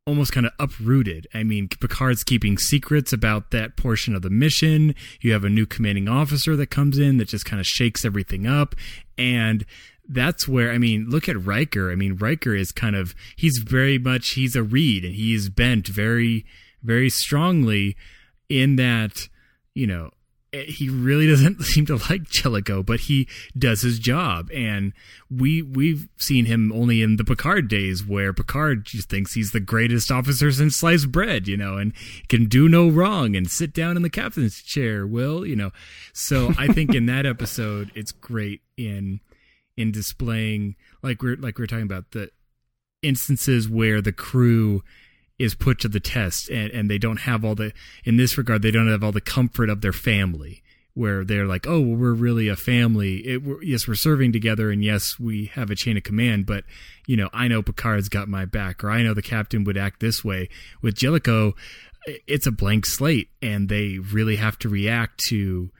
almost 0.06 0.32
kind 0.32 0.46
of 0.46 0.52
uprooted. 0.58 1.26
I 1.32 1.42
mean, 1.44 1.68
Picard's 1.68 2.24
keeping 2.24 2.58
secrets 2.58 3.12
about 3.12 3.50
that 3.52 3.76
portion 3.76 4.14
of 4.14 4.22
the 4.22 4.30
mission. 4.30 4.94
You 5.20 5.32
have 5.32 5.44
a 5.44 5.48
new 5.48 5.64
commanding 5.64 6.08
officer 6.08 6.56
that 6.56 6.66
comes 6.66 6.98
in 6.98 7.16
that 7.18 7.28
just 7.28 7.46
kind 7.46 7.58
of 7.58 7.66
shakes 7.66 8.04
everything 8.04 8.46
up 8.46 8.74
and 9.16 9.64
that's 10.06 10.46
where 10.46 10.70
I 10.70 10.76
mean, 10.76 11.06
look 11.08 11.30
at 11.30 11.46
Riker. 11.46 11.90
I 11.90 11.94
mean, 11.94 12.16
Riker 12.16 12.54
is 12.54 12.72
kind 12.72 12.94
of 12.94 13.14
he's 13.36 13.62
very 13.66 13.98
much 13.98 14.32
he's 14.32 14.54
a 14.54 14.62
reed 14.62 15.02
and 15.02 15.14
he's 15.14 15.48
bent 15.48 15.88
very 15.88 16.44
very 16.82 17.08
strongly 17.08 17.96
in 18.50 18.76
that, 18.76 19.28
you 19.74 19.86
know, 19.86 20.10
Eh, 20.54 20.64
he 20.66 20.88
really 20.88 21.26
doesn't 21.26 21.62
seem 21.64 21.86
to 21.86 21.96
like 22.08 22.24
Jellico, 22.24 22.82
but 22.82 23.00
he 23.00 23.28
does 23.58 23.82
his 23.82 23.98
job. 23.98 24.50
And 24.54 24.92
we 25.30 25.62
we've 25.62 26.08
seen 26.16 26.44
him 26.44 26.72
only 26.72 27.02
in 27.02 27.16
the 27.16 27.24
Picard 27.24 27.68
days 27.68 28.06
where 28.06 28.32
Picard 28.32 28.84
just 28.86 29.08
thinks 29.08 29.34
he's 29.34 29.50
the 29.50 29.60
greatest 29.60 30.10
officer 30.10 30.52
since 30.52 30.76
sliced 30.76 31.10
bread, 31.10 31.48
you 31.48 31.56
know, 31.56 31.76
and 31.76 31.92
can 32.28 32.46
do 32.46 32.68
no 32.68 32.88
wrong 32.88 33.34
and 33.34 33.50
sit 33.50 33.74
down 33.74 33.96
in 33.96 34.02
the 34.02 34.10
captain's 34.10 34.62
chair, 34.62 35.06
Will, 35.06 35.44
you 35.44 35.56
know. 35.56 35.72
So 36.12 36.54
I 36.56 36.68
think 36.68 36.94
in 36.94 37.06
that 37.06 37.26
episode 37.26 37.90
it's 37.94 38.12
great 38.12 38.60
in 38.76 39.20
in 39.76 39.90
displaying 39.90 40.76
like 41.02 41.20
we're 41.20 41.36
like 41.36 41.58
we 41.58 41.64
are 41.64 41.66
talking 41.66 41.84
about 41.84 42.12
the 42.12 42.30
instances 43.02 43.68
where 43.68 44.00
the 44.00 44.12
crew 44.12 44.82
is 45.38 45.54
put 45.54 45.78
to 45.80 45.88
the 45.88 46.00
test 46.00 46.48
and, 46.48 46.70
and 46.70 46.90
they 46.90 46.98
don't 46.98 47.20
have 47.20 47.44
all 47.44 47.54
the 47.54 47.72
in 48.04 48.16
this 48.16 48.38
regard 48.38 48.62
they 48.62 48.70
don't 48.70 48.90
have 48.90 49.02
all 49.02 49.12
the 49.12 49.20
comfort 49.20 49.68
of 49.68 49.80
their 49.80 49.92
family 49.92 50.62
where 50.94 51.24
they're 51.24 51.46
like 51.46 51.66
oh 51.66 51.80
well, 51.80 51.96
we're 51.96 52.12
really 52.12 52.48
a 52.48 52.56
family. 52.56 53.16
It, 53.26 53.42
we're, 53.42 53.62
yes 53.62 53.88
we're 53.88 53.94
serving 53.94 54.32
together 54.32 54.70
and 54.70 54.84
yes 54.84 55.18
we 55.18 55.46
have 55.54 55.70
a 55.70 55.74
chain 55.74 55.96
of 55.96 56.04
command 56.04 56.46
but 56.46 56.64
you 57.06 57.16
know 57.16 57.28
i 57.32 57.48
know 57.48 57.62
picard's 57.62 58.08
got 58.08 58.28
my 58.28 58.44
back 58.44 58.84
or 58.84 58.90
i 58.90 59.02
know 59.02 59.14
the 59.14 59.22
captain 59.22 59.64
would 59.64 59.76
act 59.76 60.00
this 60.00 60.24
way. 60.24 60.48
With 60.82 60.94
jellico 60.94 61.54
it's 62.26 62.46
a 62.46 62.52
blank 62.52 62.86
slate 62.86 63.28
and 63.40 63.68
they 63.68 63.98
really 63.98 64.36
have 64.36 64.58
to 64.58 64.68
react 64.68 65.20
to 65.28 65.70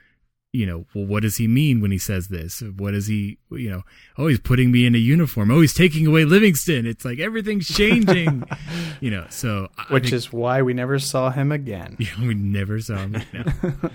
you 0.55 0.65
know, 0.67 0.87
well, 0.95 1.05
what 1.05 1.23
does 1.25 1.37
he 1.39 1.49
mean 1.49 1.81
when 1.81 1.91
he 1.91 1.99
says 1.99 2.29
this? 2.29 2.61
What 2.77 2.95
is 2.95 3.09
he, 3.09 3.39
you 3.51 3.69
know, 3.71 3.83
oh, 4.17 4.29
he's 4.29 4.39
putting 4.39 4.71
me 4.71 4.87
in 4.87 4.95
a 4.95 4.99
uniform. 4.99 5.51
Oh, 5.51 5.61
he's 5.61 5.75
taking 5.75 6.07
away 6.07 6.25
Livingston. 6.25 6.87
It's 6.87 7.05
like 7.05 7.19
everything's 7.19 7.67
changing, 7.67 8.45
you 9.01 9.11
know, 9.11 9.27
so 9.31 9.69
Which 9.91 10.05
think- 10.05 10.15
is 10.15 10.33
why 10.33 10.63
we 10.63 10.73
never 10.73 11.01
saw 11.01 11.31
him 11.31 11.51
again. 11.51 11.97
yeah, 11.99 12.09
we 12.21 12.35
never 12.35 12.79
saw 12.81 12.99
him. 12.99 13.17
No. 13.33 13.45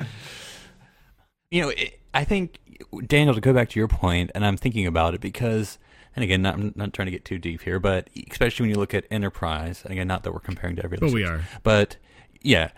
You 1.51 1.63
know, 1.63 1.69
it, 1.69 1.99
I 2.13 2.25
think 2.25 2.59
Daniel 3.07 3.33
to 3.33 3.41
go 3.41 3.53
back 3.53 3.69
to 3.69 3.79
your 3.79 3.87
point, 3.87 4.29
and 4.35 4.45
I'm 4.45 4.55
thinking 4.57 4.85
about 4.85 5.15
it 5.15 5.21
because, 5.21 5.79
and 6.15 6.23
again, 6.23 6.43
not, 6.43 6.53
I'm 6.55 6.73
not 6.75 6.93
trying 6.93 7.07
to 7.07 7.11
get 7.11 7.25
too 7.25 7.39
deep 7.39 7.63
here, 7.63 7.79
but 7.79 8.07
especially 8.29 8.65
when 8.65 8.69
you 8.69 8.75
look 8.75 8.93
at 8.93 9.05
Enterprise, 9.09 9.81
and 9.83 9.91
again, 9.91 10.07
not 10.07 10.23
that 10.23 10.31
we're 10.31 10.39
comparing 10.41 10.75
to 10.75 10.83
every, 10.83 10.97
other 10.97 11.07
But 11.07 11.13
we 11.13 11.23
are. 11.25 11.41
but 11.63 11.97
yeah, 12.41 12.69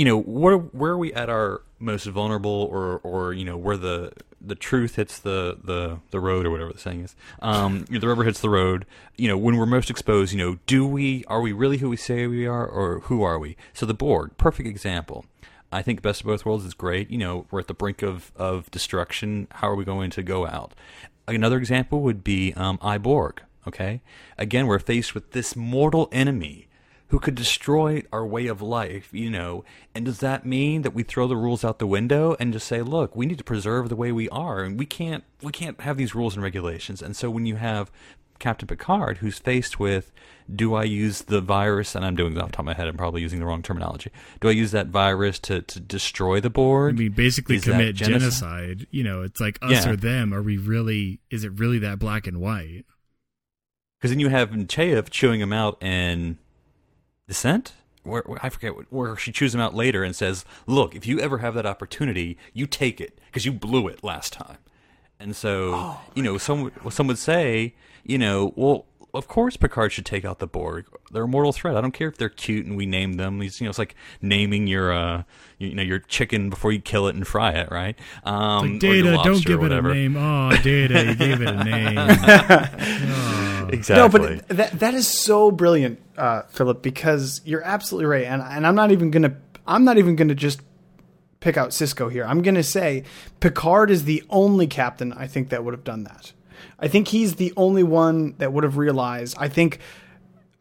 you 0.00 0.06
know, 0.06 0.18
where 0.18 0.56
where 0.56 0.92
are 0.92 0.96
we 0.96 1.12
at 1.12 1.28
our 1.28 1.60
most 1.78 2.06
vulnerable, 2.06 2.66
or 2.72 3.00
or 3.00 3.34
you 3.34 3.44
know, 3.44 3.58
where 3.58 3.76
the 3.76 4.10
the 4.40 4.54
truth 4.54 4.96
hits 4.96 5.18
the 5.18 5.58
the 5.62 5.98
the 6.10 6.18
road, 6.18 6.46
or 6.46 6.50
whatever 6.50 6.72
the 6.72 6.78
saying 6.78 7.02
is, 7.02 7.14
um, 7.42 7.80
the 7.90 8.08
rubber 8.08 8.24
hits 8.24 8.40
the 8.40 8.48
road. 8.48 8.86
You 9.18 9.28
know, 9.28 9.36
when 9.36 9.58
we're 9.58 9.66
most 9.66 9.90
exposed, 9.90 10.32
you 10.32 10.38
know, 10.38 10.58
do 10.64 10.86
we 10.86 11.26
are 11.26 11.42
we 11.42 11.52
really 11.52 11.76
who 11.76 11.90
we 11.90 11.98
say 11.98 12.26
we 12.26 12.46
are, 12.46 12.66
or 12.66 13.00
who 13.00 13.22
are 13.22 13.38
we? 13.38 13.58
So 13.74 13.84
the 13.84 13.92
Borg, 13.92 14.38
perfect 14.38 14.66
example. 14.66 15.26
I 15.70 15.82
think 15.82 16.00
Best 16.00 16.22
of 16.22 16.28
Both 16.28 16.46
Worlds 16.46 16.64
is 16.64 16.72
great. 16.72 17.10
You 17.10 17.18
know, 17.18 17.44
we're 17.50 17.60
at 17.60 17.66
the 17.66 17.74
brink 17.74 18.00
of, 18.00 18.32
of 18.36 18.70
destruction. 18.70 19.48
How 19.50 19.68
are 19.68 19.76
we 19.76 19.84
going 19.84 20.08
to 20.12 20.22
go 20.22 20.46
out? 20.46 20.72
Another 21.28 21.58
example 21.58 22.00
would 22.00 22.24
be 22.24 22.54
um, 22.54 22.78
I, 22.80 22.96
Borg. 22.96 23.42
Okay, 23.68 24.00
again, 24.38 24.66
we're 24.66 24.78
faced 24.78 25.14
with 25.14 25.32
this 25.32 25.54
mortal 25.54 26.08
enemy 26.10 26.69
who 27.10 27.18
could 27.18 27.34
destroy 27.34 28.02
our 28.12 28.26
way 28.26 28.46
of 28.46 28.60
life. 28.62 29.08
You 29.12 29.30
know, 29.30 29.64
and 29.94 30.04
does 30.04 30.18
that 30.20 30.46
mean 30.46 30.82
that 30.82 30.94
we 30.94 31.02
throw 31.02 31.26
the 31.28 31.36
rules 31.36 31.64
out 31.64 31.78
the 31.78 31.86
window 31.86 32.36
and 32.40 32.52
just 32.52 32.66
say, 32.66 32.82
look, 32.82 33.14
we 33.14 33.26
need 33.26 33.38
to 33.38 33.44
preserve 33.44 33.88
the 33.88 33.96
way 33.96 34.10
we 34.12 34.28
are, 34.30 34.62
and 34.62 34.78
we 34.78 34.86
can't 34.86 35.24
we 35.42 35.52
can't 35.52 35.80
have 35.82 35.96
these 35.96 36.14
rules 36.14 36.34
and 36.34 36.42
regulations. 36.42 37.02
And 37.02 37.14
so 37.14 37.30
when 37.30 37.46
you 37.46 37.56
have 37.56 37.90
Captain 38.38 38.66
Picard, 38.66 39.18
who's 39.18 39.38
faced 39.38 39.78
with, 39.78 40.10
do 40.52 40.74
I 40.74 40.84
use 40.84 41.20
the 41.22 41.42
virus? 41.42 41.94
And 41.94 42.06
I'm 42.06 42.16
doing 42.16 42.32
this 42.32 42.42
off 42.42 42.48
the 42.50 42.56
top 42.56 42.60
of 42.60 42.66
my 42.66 42.72
head. 42.74 42.88
I'm 42.88 42.96
probably 42.96 43.20
using 43.20 43.38
the 43.38 43.44
wrong 43.44 43.60
terminology. 43.62 44.10
Do 44.40 44.48
I 44.48 44.52
use 44.52 44.70
that 44.70 44.86
virus 44.86 45.38
to, 45.40 45.60
to 45.60 45.78
destroy 45.78 46.40
the 46.40 46.48
I 46.48 46.50
board? 46.50 46.98
mean, 46.98 47.12
basically 47.12 47.56
Is 47.56 47.64
commit 47.64 47.96
genocide? 47.96 48.20
genocide. 48.78 48.86
You 48.90 49.04
know, 49.04 49.20
it's 49.20 49.40
like 49.40 49.58
us 49.60 49.84
Yeah. 49.84 49.90
or 49.92 49.96
them. 49.96 50.32
Are 50.32 50.40
we 50.42 50.56
really, 50.56 51.20
is 51.30 51.44
it 51.44 51.52
really 51.58 51.78
that 51.80 51.98
black 51.98 52.26
and 52.26 52.40
white? 52.40 52.86
Because 53.98 54.10
then 54.10 54.20
you 54.20 54.30
have 54.30 54.50
Nechayev 54.52 55.10
chewing 55.10 55.40
him 55.42 55.52
out 55.52 55.76
in 55.82 56.38
Descent. 57.30 57.74
Where, 58.02 58.24
where- 58.26 58.40
I 58.42 58.48
forget 58.48 58.72
where 58.92 59.16
she 59.16 59.30
chews 59.30 59.54
him 59.54 59.60
out 59.60 59.72
later 59.72 60.02
and 60.02 60.16
says, 60.16 60.44
"Look, 60.66 60.96
if 60.96 61.06
you 61.06 61.20
ever 61.20 61.38
have 61.38 61.54
that 61.54 61.64
opportunity, 61.64 62.36
you 62.52 62.66
take 62.66 63.00
it 63.00 63.20
because 63.26 63.46
you 63.46 63.52
blew 63.52 63.86
it 63.86 64.02
last 64.02 64.32
time." 64.32 64.56
And 65.20 65.36
so, 65.36 65.70
oh 65.76 66.00
you 66.16 66.24
know, 66.24 66.38
some 66.38 66.72
some 66.90 67.06
would 67.06 67.18
say, 67.18 67.74
you 68.02 68.18
know, 68.18 68.52
well, 68.56 68.86
of 69.14 69.28
course 69.28 69.56
Picard 69.56 69.92
should 69.92 70.06
take 70.06 70.24
out 70.24 70.38
the 70.38 70.46
Borg. 70.46 70.86
They're 71.10 71.24
a 71.24 71.28
mortal 71.28 71.52
threat. 71.52 71.76
I 71.76 71.80
don't 71.80 71.92
care 71.92 72.08
if 72.08 72.16
they're 72.16 72.28
cute 72.28 72.66
and 72.66 72.76
we 72.76 72.86
name 72.86 73.14
them. 73.14 73.38
These, 73.38 73.60
you 73.60 73.64
know, 73.64 73.70
it's 73.70 73.78
like 73.78 73.94
naming 74.22 74.66
your, 74.66 74.92
uh, 74.92 75.22
you 75.58 75.74
know, 75.74 75.82
your 75.82 75.98
chicken 75.98 76.50
before 76.50 76.72
you 76.72 76.80
kill 76.80 77.08
it 77.08 77.14
and 77.16 77.26
fry 77.26 77.50
it, 77.52 77.70
right? 77.70 77.98
Um, 78.24 78.72
Like 78.72 78.80
Data, 78.80 79.20
don't 79.22 79.44
give 79.44 79.62
it 79.62 79.72
a 79.72 79.82
name. 79.82 80.16
Oh, 80.16 80.50
Data, 80.62 81.04
you 81.06 81.14
gave 81.14 81.40
it 81.42 81.48
a 81.48 81.64
name. 81.64 81.96
Exactly. 83.72 84.20
No, 84.20 84.36
but 84.38 84.48
that 84.48 84.80
that 84.80 84.94
is 84.94 85.06
so 85.06 85.52
brilliant, 85.52 86.00
uh, 86.16 86.42
Phillip, 86.48 86.82
because 86.82 87.40
you're 87.44 87.62
absolutely 87.62 88.06
right, 88.06 88.24
and 88.24 88.42
and 88.42 88.66
I'm 88.66 88.74
not 88.74 88.90
even 88.90 89.12
gonna 89.12 89.36
I'm 89.66 89.84
not 89.84 89.96
even 89.96 90.16
gonna 90.16 90.34
just 90.34 90.60
pick 91.38 91.56
out 91.56 91.70
Sisko 91.70 92.10
here. 92.10 92.24
I'm 92.24 92.42
gonna 92.42 92.64
say 92.64 93.04
Picard 93.38 93.90
is 93.90 94.04
the 94.04 94.24
only 94.28 94.66
captain 94.66 95.12
I 95.12 95.26
think 95.28 95.50
that 95.50 95.64
would 95.64 95.72
have 95.72 95.84
done 95.84 96.02
that. 96.04 96.32
I 96.78 96.88
think 96.88 97.08
he's 97.08 97.36
the 97.36 97.52
only 97.56 97.82
one 97.82 98.34
that 98.38 98.52
would 98.52 98.64
have 98.64 98.76
realized. 98.76 99.36
I 99.38 99.48
think 99.48 99.80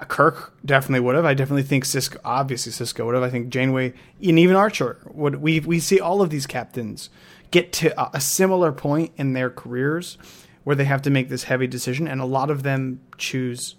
Kirk 0.07 0.53
definitely 0.65 1.01
would 1.01 1.15
have. 1.15 1.25
I 1.25 1.33
definitely 1.33 1.63
think 1.63 1.83
Sisko, 1.83 2.17
obviously 2.23 2.71
Sisko 2.71 3.05
would 3.05 3.15
have. 3.15 3.23
I 3.23 3.29
think 3.29 3.49
Janeway 3.49 3.93
and 4.23 4.39
even 4.39 4.55
Archer 4.55 4.97
would. 5.05 5.37
We 5.37 5.59
we 5.59 5.79
see 5.79 5.99
all 5.99 6.21
of 6.21 6.29
these 6.29 6.47
captains 6.47 7.09
get 7.51 7.73
to 7.73 7.99
a, 8.01 8.11
a 8.15 8.21
similar 8.21 8.71
point 8.71 9.11
in 9.17 9.33
their 9.33 9.49
careers 9.49 10.17
where 10.63 10.75
they 10.75 10.85
have 10.85 11.01
to 11.01 11.09
make 11.09 11.29
this 11.29 11.43
heavy 11.43 11.67
decision, 11.67 12.07
and 12.07 12.21
a 12.21 12.25
lot 12.25 12.49
of 12.49 12.63
them 12.63 13.01
choose 13.17 13.75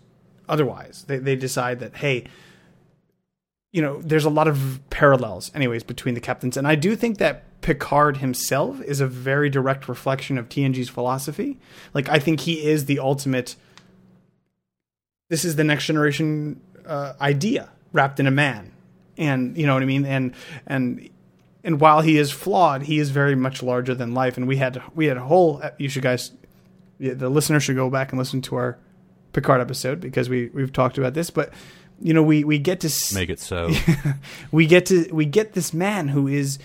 otherwise. 0.48 1.04
They 1.08 1.18
they 1.18 1.36
decide 1.36 1.80
that 1.80 1.96
hey, 1.96 2.24
you 3.72 3.80
know, 3.80 4.02
there's 4.02 4.26
a 4.26 4.30
lot 4.30 4.48
of 4.48 4.80
parallels, 4.90 5.50
anyways, 5.54 5.84
between 5.84 6.14
the 6.14 6.20
captains, 6.20 6.58
and 6.58 6.66
I 6.66 6.74
do 6.74 6.96
think 6.96 7.16
that 7.18 7.44
Picard 7.61 8.18
himself 8.18 8.80
is 8.82 9.00
a 9.00 9.06
very 9.06 9.50
direct 9.50 9.88
reflection 9.88 10.38
of 10.38 10.48
TNG's 10.48 10.88
philosophy. 10.88 11.58
Like 11.92 12.08
I 12.08 12.18
think 12.18 12.40
he 12.40 12.64
is 12.64 12.86
the 12.86 12.98
ultimate 12.98 13.56
this 15.28 15.44
is 15.44 15.56
the 15.56 15.64
next 15.64 15.86
generation 15.86 16.61
uh, 16.86 17.12
idea 17.20 17.70
wrapped 17.92 18.18
in 18.18 18.26
a 18.26 18.30
man, 18.32 18.72
and 19.16 19.56
you 19.56 19.66
know 19.66 19.74
what 19.74 19.82
I 19.82 19.86
mean. 19.86 20.04
And 20.04 20.34
and 20.66 21.08
and 21.62 21.80
while 21.80 22.00
he 22.00 22.18
is 22.18 22.32
flawed, 22.32 22.82
he 22.82 22.98
is 22.98 23.11
very 23.11 23.36
much 23.36 23.62
larger 23.62 23.94
than 23.94 24.12
life. 24.12 24.36
And 24.36 24.48
we 24.48 24.56
had 24.56 24.82
we 24.94 25.06
had 25.06 25.16
a 25.16 25.22
whole. 25.22 25.62
You 25.78 25.88
should 25.88 26.02
guys, 26.02 26.32
the 26.98 27.30
listener 27.30 27.61
should 27.61 27.76
go 27.76 27.88
back 27.90 28.11
and 28.11 28.18
listen 28.18 28.42
to 28.42 28.56
our 28.56 28.78
Picard 29.32 29.61
episode 29.61 30.00
because 30.00 30.28
we 30.28 30.48
we've 30.48 30.72
talked 30.72 30.98
about 30.98 31.14
this, 31.14 31.30
but 31.30 31.52
you 32.00 32.12
know 32.12 32.22
we 32.22 32.42
we 32.42 32.58
get 32.58 32.80
to 32.80 32.88
s- 32.88 33.14
Make 33.14 33.30
it 33.30 33.38
so. 33.38 33.70
we 34.50 34.66
get 34.66 34.86
to 34.86 35.08
we 35.12 35.26
get 35.26 35.52
this 35.52 35.72
man 35.72 36.08
who 36.08 36.26
is 36.26 36.58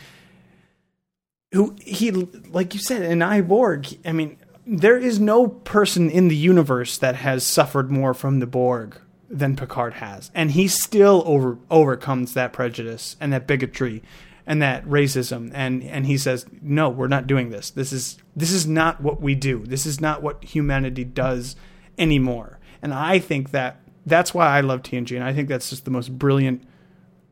who 1.55 1.73
he 1.79 2.11
like 2.11 2.73
you 2.73 2.79
said 2.81 3.01
an 3.01 3.21
I, 3.21 3.41
Borg. 3.41 3.87
I 4.03 4.11
mean, 4.11 4.37
there 4.67 4.97
is 4.97 5.19
no 5.19 5.47
person 5.47 6.09
in 6.09 6.27
the 6.27 6.35
universe 6.35 6.97
that 6.97 7.15
has 7.15 7.45
suffered 7.45 7.89
more 7.89 8.13
from 8.13 8.39
the 8.39 8.45
Borg 8.45 8.99
than 9.29 9.55
Picard 9.55 9.95
has, 9.95 10.31
and 10.35 10.51
he 10.51 10.67
still 10.67 11.23
over 11.25 11.57
overcomes 11.71 12.33
that 12.33 12.51
prejudice 12.51 13.15
and 13.21 13.31
that 13.31 13.47
bigotry 13.47 14.03
and 14.45 14.61
that 14.61 14.85
racism. 14.85 15.49
And 15.53 15.81
and 15.83 16.05
he 16.05 16.17
says 16.17 16.45
no 16.61 16.89
we're 16.89 17.07
not 17.07 17.25
doing 17.25 17.51
this. 17.51 17.69
This 17.69 17.93
is 17.93 18.17
this 18.35 18.51
is 18.51 18.67
not 18.67 19.01
what 19.01 19.21
we 19.21 19.33
do. 19.33 19.65
This 19.65 19.85
is 19.85 20.01
not 20.01 20.21
what 20.21 20.43
humanity 20.43 21.05
does 21.05 21.55
anymore. 21.97 22.59
And 22.81 22.93
i 22.93 23.17
think 23.17 23.51
that 23.51 23.79
that's 24.05 24.33
why 24.33 24.47
i 24.47 24.61
love 24.61 24.83
tng 24.83 25.15
and 25.15 25.23
i 25.23 25.33
think 25.33 25.47
that's 25.49 25.71
just 25.71 25.85
the 25.85 25.91
most 25.91 26.19
brilliant 26.19 26.61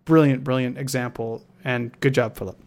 brilliant 0.05 0.45
brilliant 0.45 0.77
example. 0.77 1.45
And 1.65 1.97
good 1.99 2.13
job 2.13 2.37
phillip 2.37 2.57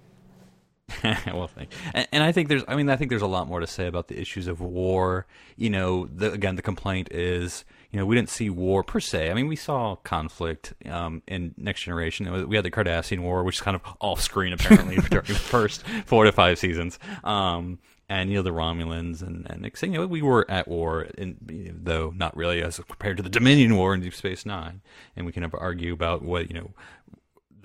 well, 1.26 1.48
thank. 1.48 1.70
And, 1.94 2.08
and 2.12 2.22
I 2.22 2.32
think 2.32 2.48
there's, 2.48 2.62
I 2.68 2.76
mean, 2.76 2.88
I 2.88 2.96
think 2.96 3.10
there's 3.10 3.22
a 3.22 3.26
lot 3.26 3.48
more 3.48 3.60
to 3.60 3.66
say 3.66 3.86
about 3.86 4.08
the 4.08 4.20
issues 4.20 4.46
of 4.46 4.60
war. 4.60 5.26
You 5.56 5.70
know, 5.70 6.06
the, 6.06 6.32
again, 6.32 6.56
the 6.56 6.62
complaint 6.62 7.08
is, 7.10 7.64
you 7.90 7.98
know, 7.98 8.06
we 8.06 8.14
didn't 8.14 8.30
see 8.30 8.50
war 8.50 8.84
per 8.84 9.00
se. 9.00 9.30
I 9.30 9.34
mean, 9.34 9.48
we 9.48 9.56
saw 9.56 9.96
conflict 9.96 10.74
um, 10.88 11.22
in 11.26 11.54
Next 11.56 11.82
Generation. 11.82 12.48
We 12.48 12.56
had 12.56 12.64
the 12.64 12.70
Cardassian 12.70 13.20
War, 13.20 13.42
which 13.42 13.56
is 13.56 13.60
kind 13.60 13.74
of 13.74 13.82
off 14.00 14.20
screen 14.20 14.52
apparently 14.52 14.96
during 15.10 15.26
the 15.26 15.34
first 15.34 15.84
four 16.04 16.24
to 16.24 16.32
five 16.32 16.58
seasons. 16.58 16.98
Um, 17.24 17.78
and 18.08 18.30
you 18.30 18.36
know 18.36 18.42
the 18.42 18.50
Romulans 18.50 19.20
and 19.20 19.46
and 19.50 19.68
you 19.82 19.88
know 19.88 20.06
we 20.06 20.22
were 20.22 20.48
at 20.48 20.68
war, 20.68 21.02
in, 21.18 21.36
though 21.82 22.12
not 22.14 22.36
really 22.36 22.62
as 22.62 22.78
compared 22.78 23.16
to 23.16 23.22
the 23.22 23.28
Dominion 23.28 23.76
War 23.76 23.94
in 23.94 24.00
Deep 24.00 24.14
Space 24.14 24.46
Nine. 24.46 24.80
And 25.16 25.26
we 25.26 25.32
can 25.32 25.44
argue 25.44 25.92
about 25.92 26.22
what 26.22 26.48
you 26.48 26.54
know 26.54 26.70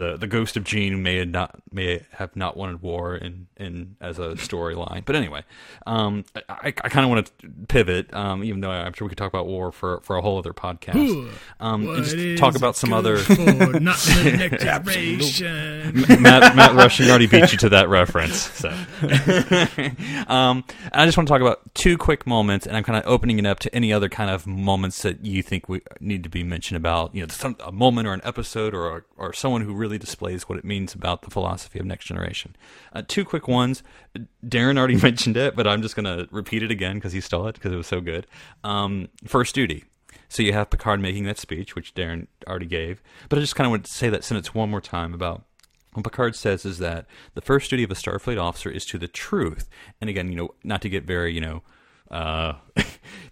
the 0.01 0.17
the 0.17 0.25
ghost 0.25 0.57
of 0.57 0.63
Gene 0.63 1.03
may 1.03 1.17
have 1.17 1.27
not 1.27 1.61
may 1.71 2.03
have 2.13 2.35
not 2.35 2.57
wanted 2.57 2.81
war 2.81 3.15
in 3.15 3.47
in 3.55 3.95
as 4.01 4.17
a 4.17 4.29
storyline. 4.31 5.05
But 5.05 5.15
anyway, 5.15 5.43
um, 5.85 6.25
I, 6.49 6.67
I 6.67 6.89
kind 6.89 7.03
of 7.05 7.11
want 7.11 7.27
to 7.27 7.49
pivot, 7.67 8.11
um, 8.11 8.43
even 8.43 8.61
though 8.61 8.71
I'm 8.71 8.93
sure 8.93 9.05
we 9.05 9.09
could 9.09 9.19
talk 9.19 9.31
about 9.31 9.45
war 9.45 9.71
for, 9.71 9.99
for 10.01 10.15
a 10.15 10.21
whole 10.21 10.39
other 10.39 10.53
podcast. 10.53 11.31
Um, 11.59 11.87
and 11.87 12.03
just 12.03 12.39
talk 12.39 12.55
about 12.55 12.75
some 12.75 12.93
other. 12.93 13.13
Not 13.29 13.97
the 13.97 14.35
next 14.49 14.63
generation. 14.63 16.21
Matt 16.21 16.55
Matt 16.55 16.75
Rushing 16.75 17.07
already 17.07 17.27
beat 17.27 17.51
you 17.51 17.59
to 17.59 17.69
that 17.69 17.87
reference. 17.87 18.37
So, 18.37 18.69
um, 20.27 20.63
I 20.91 21.05
just 21.05 21.15
want 21.15 21.27
to 21.27 21.31
talk 21.31 21.41
about 21.41 21.61
two 21.75 21.95
quick 21.95 22.25
moments, 22.25 22.65
and 22.65 22.75
I'm 22.75 22.83
kind 22.83 22.97
of 22.97 23.03
opening 23.05 23.37
it 23.37 23.45
up 23.45 23.59
to 23.59 23.75
any 23.75 23.93
other 23.93 24.09
kind 24.09 24.31
of 24.31 24.47
moments 24.47 25.03
that 25.03 25.23
you 25.23 25.43
think 25.43 25.69
we 25.69 25.81
need 25.99 26.23
to 26.23 26.29
be 26.29 26.43
mentioned 26.43 26.77
about. 26.77 27.13
You 27.13 27.21
know, 27.21 27.27
some, 27.27 27.55
a 27.63 27.71
moment 27.71 28.07
or 28.07 28.13
an 28.13 28.21
episode 28.23 28.73
or 28.73 29.05
or 29.15 29.31
someone 29.33 29.61
who 29.61 29.75
really 29.75 29.90
displays 29.97 30.47
what 30.47 30.57
it 30.57 30.65
means 30.65 30.93
about 30.93 31.21
the 31.21 31.31
philosophy 31.31 31.79
of 31.79 31.85
next 31.85 32.05
generation. 32.05 32.55
Uh, 32.93 33.01
two 33.07 33.25
quick 33.25 33.47
ones. 33.47 33.83
Darren 34.45 34.77
already 34.77 34.95
mentioned 35.01 35.37
it, 35.37 35.55
but 35.55 35.67
I'm 35.67 35.81
just 35.81 35.95
going 35.95 36.05
to 36.05 36.27
repeat 36.31 36.63
it 36.63 36.71
again 36.71 36.95
because 36.95 37.13
he 37.13 37.21
stole 37.21 37.47
it 37.47 37.55
because 37.55 37.71
it 37.71 37.77
was 37.77 37.87
so 37.87 38.01
good. 38.01 38.27
Um, 38.63 39.09
first 39.25 39.55
duty. 39.55 39.85
So 40.29 40.43
you 40.43 40.53
have 40.53 40.69
Picard 40.69 41.01
making 41.01 41.25
that 41.25 41.37
speech, 41.37 41.75
which 41.75 41.93
Darren 41.93 42.27
already 42.47 42.65
gave. 42.65 43.01
But 43.27 43.37
I 43.37 43.41
just 43.41 43.55
kind 43.55 43.65
of 43.65 43.71
want 43.71 43.85
to 43.85 43.91
say 43.91 44.09
that 44.09 44.23
sentence 44.23 44.53
one 44.53 44.69
more 44.69 44.79
time 44.79 45.13
about 45.13 45.43
what 45.93 46.03
Picard 46.03 46.35
says 46.35 46.65
is 46.65 46.77
that 46.77 47.05
the 47.33 47.41
first 47.41 47.69
duty 47.69 47.83
of 47.83 47.91
a 47.91 47.95
Starfleet 47.95 48.41
officer 48.41 48.69
is 48.69 48.85
to 48.85 48.97
the 48.97 49.09
truth. 49.09 49.69
And 49.99 50.09
again, 50.09 50.29
you 50.29 50.37
know, 50.37 50.51
not 50.63 50.81
to 50.83 50.89
get 50.89 51.03
very, 51.03 51.33
you 51.33 51.41
know, 51.41 51.63
uh, 52.11 52.53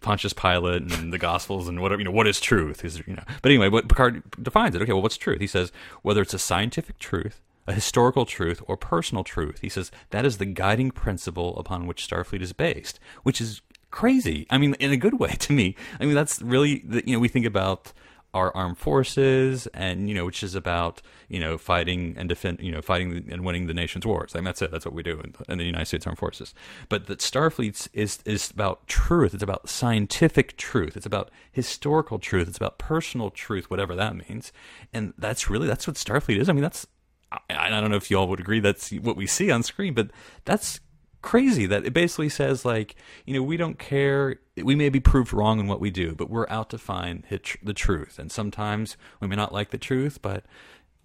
Pontius 0.01 0.33
Pilate 0.33 0.81
and 0.81 1.13
the 1.13 1.17
Gospels 1.17 1.67
and 1.67 1.81
whatever, 1.81 1.99
you 1.99 2.05
know, 2.05 2.11
what 2.11 2.27
is 2.27 2.39
truth? 2.39 2.83
Is 2.83 3.01
you 3.05 3.15
know, 3.15 3.23
but 3.41 3.51
anyway, 3.51 3.69
what 3.69 3.87
Picard 3.87 4.23
defines 4.41 4.75
it. 4.75 4.81
Okay, 4.81 4.93
well, 4.93 5.01
what's 5.01 5.17
truth? 5.17 5.41
He 5.41 5.47
says 5.47 5.71
whether 6.01 6.21
it's 6.21 6.33
a 6.33 6.39
scientific 6.39 6.97
truth, 6.97 7.41
a 7.67 7.73
historical 7.73 8.25
truth, 8.25 8.63
or 8.67 8.77
personal 8.77 9.23
truth. 9.23 9.59
He 9.61 9.69
says 9.69 9.91
that 10.11 10.25
is 10.25 10.37
the 10.37 10.45
guiding 10.45 10.91
principle 10.91 11.57
upon 11.59 11.85
which 11.85 12.07
Starfleet 12.07 12.41
is 12.41 12.53
based, 12.53 12.99
which 13.23 13.41
is 13.41 13.61
crazy. 13.91 14.47
I 14.49 14.57
mean, 14.57 14.75
in 14.75 14.91
a 14.91 14.97
good 14.97 15.19
way 15.19 15.29
to 15.39 15.53
me. 15.53 15.75
I 15.99 16.05
mean, 16.05 16.15
that's 16.15 16.41
really 16.41 16.81
the, 16.85 17.03
you 17.05 17.13
know 17.13 17.19
we 17.19 17.27
think 17.27 17.45
about 17.45 17.91
our 18.33 18.55
armed 18.55 18.77
forces 18.77 19.67
and 19.67 20.07
you 20.07 20.13
know 20.13 20.25
which 20.25 20.43
is 20.43 20.53
about 20.53 21.01
you 21.29 21.39
know 21.39 21.57
fighting 21.57 22.13
and 22.17 22.29
defend 22.29 22.59
you 22.59 22.71
know 22.71 22.81
fighting 22.81 23.27
and 23.31 23.43
winning 23.43 23.67
the 23.67 23.73
nation's 23.73 24.05
wars. 24.05 24.35
Mean, 24.35 24.43
that's 24.43 24.61
it. 24.61 24.71
That's 24.71 24.85
what 24.85 24.93
we 24.93 25.03
do 25.03 25.19
in, 25.19 25.33
in 25.47 25.57
the 25.57 25.65
United 25.65 25.85
States 25.85 26.05
Armed 26.05 26.19
Forces. 26.19 26.53
But 26.89 27.07
that 27.07 27.19
Starfleet 27.19 27.87
is 27.93 28.19
is 28.25 28.51
about 28.51 28.87
truth. 28.87 29.33
It's 29.33 29.43
about 29.43 29.69
scientific 29.69 30.57
truth. 30.57 30.95
It's 30.95 31.05
about 31.05 31.31
historical 31.51 32.19
truth. 32.19 32.47
It's 32.47 32.57
about 32.57 32.77
personal 32.77 33.29
truth, 33.31 33.69
whatever 33.69 33.95
that 33.95 34.15
means. 34.15 34.51
And 34.93 35.13
that's 35.17 35.49
really 35.49 35.67
that's 35.67 35.87
what 35.87 35.95
Starfleet 35.95 36.37
is. 36.39 36.49
I 36.49 36.53
mean, 36.53 36.63
that's 36.63 36.85
I, 37.31 37.39
I 37.49 37.69
don't 37.69 37.89
know 37.89 37.97
if 37.97 38.09
you 38.11 38.17
all 38.17 38.27
would 38.27 38.39
agree 38.39 38.59
that's 38.59 38.91
what 38.91 39.15
we 39.15 39.27
see 39.27 39.51
on 39.51 39.63
screen, 39.63 39.93
but 39.93 40.11
that's 40.45 40.79
crazy 41.21 41.65
that 41.65 41.85
it 41.85 41.93
basically 41.93 42.29
says 42.29 42.63
like 42.63 42.95
you 43.25 43.33
know 43.33 43.43
we 43.43 43.57
don't 43.57 43.79
care. 43.79 44.39
We 44.55 44.75
may 44.75 44.89
be 44.89 44.99
proved 44.99 45.33
wrong 45.33 45.59
in 45.59 45.67
what 45.67 45.79
we 45.79 45.89
do 45.89 46.15
but 46.15 46.29
we're 46.29 46.49
out 46.49 46.69
to 46.71 46.77
find 46.77 47.23
the 47.63 47.73
truth. 47.73 48.19
And 48.19 48.31
sometimes 48.31 48.97
we 49.19 49.27
may 49.27 49.35
not 49.35 49.53
like 49.53 49.71
the 49.71 49.77
truth 49.77 50.21
but 50.21 50.45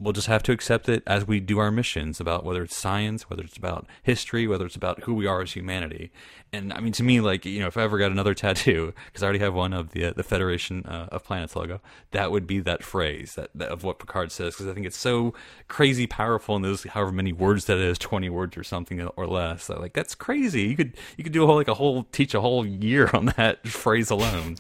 we'll 0.05 0.13
just 0.13 0.29
have 0.29 0.43
to 0.45 0.53
accept 0.53 0.89
it 0.89 1.03
as 1.07 1.27
we 1.27 1.41
do 1.41 1.59
our 1.59 1.73
missions 1.73 2.21
about 2.21 2.45
whether 2.45 2.63
it's 2.63 2.77
science 2.77 3.29
whether 3.29 3.43
it's 3.43 3.57
about 3.57 3.87
history 4.03 4.47
whether 4.47 4.67
it's 4.67 4.77
about 4.77 5.03
who 5.05 5.15
we 5.15 5.27
are 5.27 5.43
as 5.43 5.53
humanity. 5.53 6.13
And 6.53 6.73
i 6.73 6.79
mean 6.79 6.93
to 6.93 7.03
me 7.03 7.21
like 7.21 7.45
you 7.45 7.59
know 7.59 7.67
if 7.67 7.77
i 7.77 7.83
ever 7.83 7.99
got 7.99 8.13
another 8.13 8.35
tattoo 8.45 8.95
because 9.07 9.23
i 9.23 9.27
already 9.27 9.41
have 9.41 9.55
one 9.55 9.73
of 9.73 9.91
the 9.91 10.07
uh, 10.07 10.13
the 10.15 10.23
federation 10.23 10.85
uh, 10.87 11.09
of 11.11 11.25
planets 11.25 11.57
logo 11.57 11.81
that 12.13 12.31
would 12.31 12.47
be 12.47 12.61
that 12.61 12.85
phrase 12.85 13.35
that, 13.35 13.51
that 13.57 13.71
of 13.71 13.83
what 13.83 13.99
picard 13.99 14.31
says 14.31 14.55
because 14.55 14.69
i 14.69 14.73
think 14.73 14.87
it's 14.87 14.97
so 14.97 15.35
crazy 15.67 16.07
powerful 16.07 16.55
in 16.55 16.63
those 16.63 16.85
however 16.85 17.11
many 17.11 17.33
words 17.33 17.65
that 17.65 17.79
is 17.79 17.99
20 17.99 18.29
words 18.29 18.57
or 18.57 18.63
something 18.63 19.01
or 19.01 19.27
less 19.27 19.65
so, 19.65 19.81
like 19.81 19.95
that's 19.95 20.15
crazy. 20.15 20.63
You 20.63 20.77
could 20.77 20.93
you 21.17 21.25
could 21.25 21.33
do 21.33 21.43
a 21.43 21.47
whole 21.47 21.57
like 21.57 21.69
a 21.69 21.75
whole 21.75 22.05
teach 22.13 22.35
a 22.35 22.41
whole 22.41 22.67
year 22.67 23.11
on 23.13 23.27
that 23.37 23.67
phrase 23.67 24.11
alone. 24.11 24.57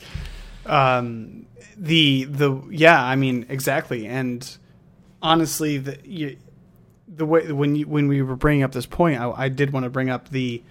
Um 0.66 1.46
the 1.76 2.24
the 2.24 2.60
yeah 2.70 3.02
i 3.02 3.16
mean 3.16 3.46
exactly. 3.48 4.06
And 4.06 4.56
honestly, 5.24 5.78
the 5.78 5.98
you, 6.04 6.36
the 7.08 7.26
way 7.26 7.50
when 7.50 7.74
you 7.74 7.88
when 7.88 8.06
we 8.06 8.22
were 8.22 8.36
bringing 8.36 8.62
up 8.62 8.70
this 8.70 8.86
point, 8.86 9.20
I, 9.20 9.30
I 9.30 9.48
did 9.48 9.72
want 9.72 9.84
to 9.84 9.90
bring 9.90 10.10
up 10.10 10.28
the, 10.28 10.62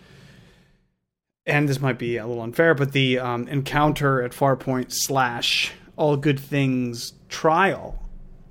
and 1.46 1.68
this 1.68 1.82
might 1.82 1.98
be 1.98 2.16
a 2.16 2.26
little 2.26 2.44
unfair, 2.44 2.74
but 2.74 2.94
the 2.94 3.20
um, 3.20 3.50
encounter 3.50 4.22
at 4.22 4.32
Farpoint 4.32 4.88
slash 4.90 5.74
All 5.98 6.16
Good 6.16 6.40
Things 6.40 7.14
trial, 7.28 8.00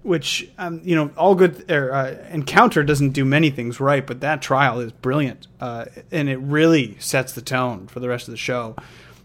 which 0.02 0.50
um, 0.58 0.82
you 0.84 0.96
know 0.96 1.10
All 1.16 1.34
Good 1.34 1.70
er, 1.70 1.94
uh, 1.94 2.28
Encounter 2.30 2.82
doesn't 2.82 3.10
do 3.10 3.24
many 3.24 3.48
things 3.48 3.80
right, 3.80 4.06
but 4.06 4.20
that 4.20 4.42
trial 4.42 4.80
is 4.80 4.92
brilliant, 4.92 5.46
uh, 5.60 5.86
and 6.10 6.28
it 6.28 6.38
really 6.38 6.98
sets 6.98 7.32
the 7.32 7.42
tone 7.42 7.86
for 7.86 8.00
the 8.00 8.08
rest 8.08 8.28
of 8.28 8.32
the 8.32 8.38
show. 8.38 8.76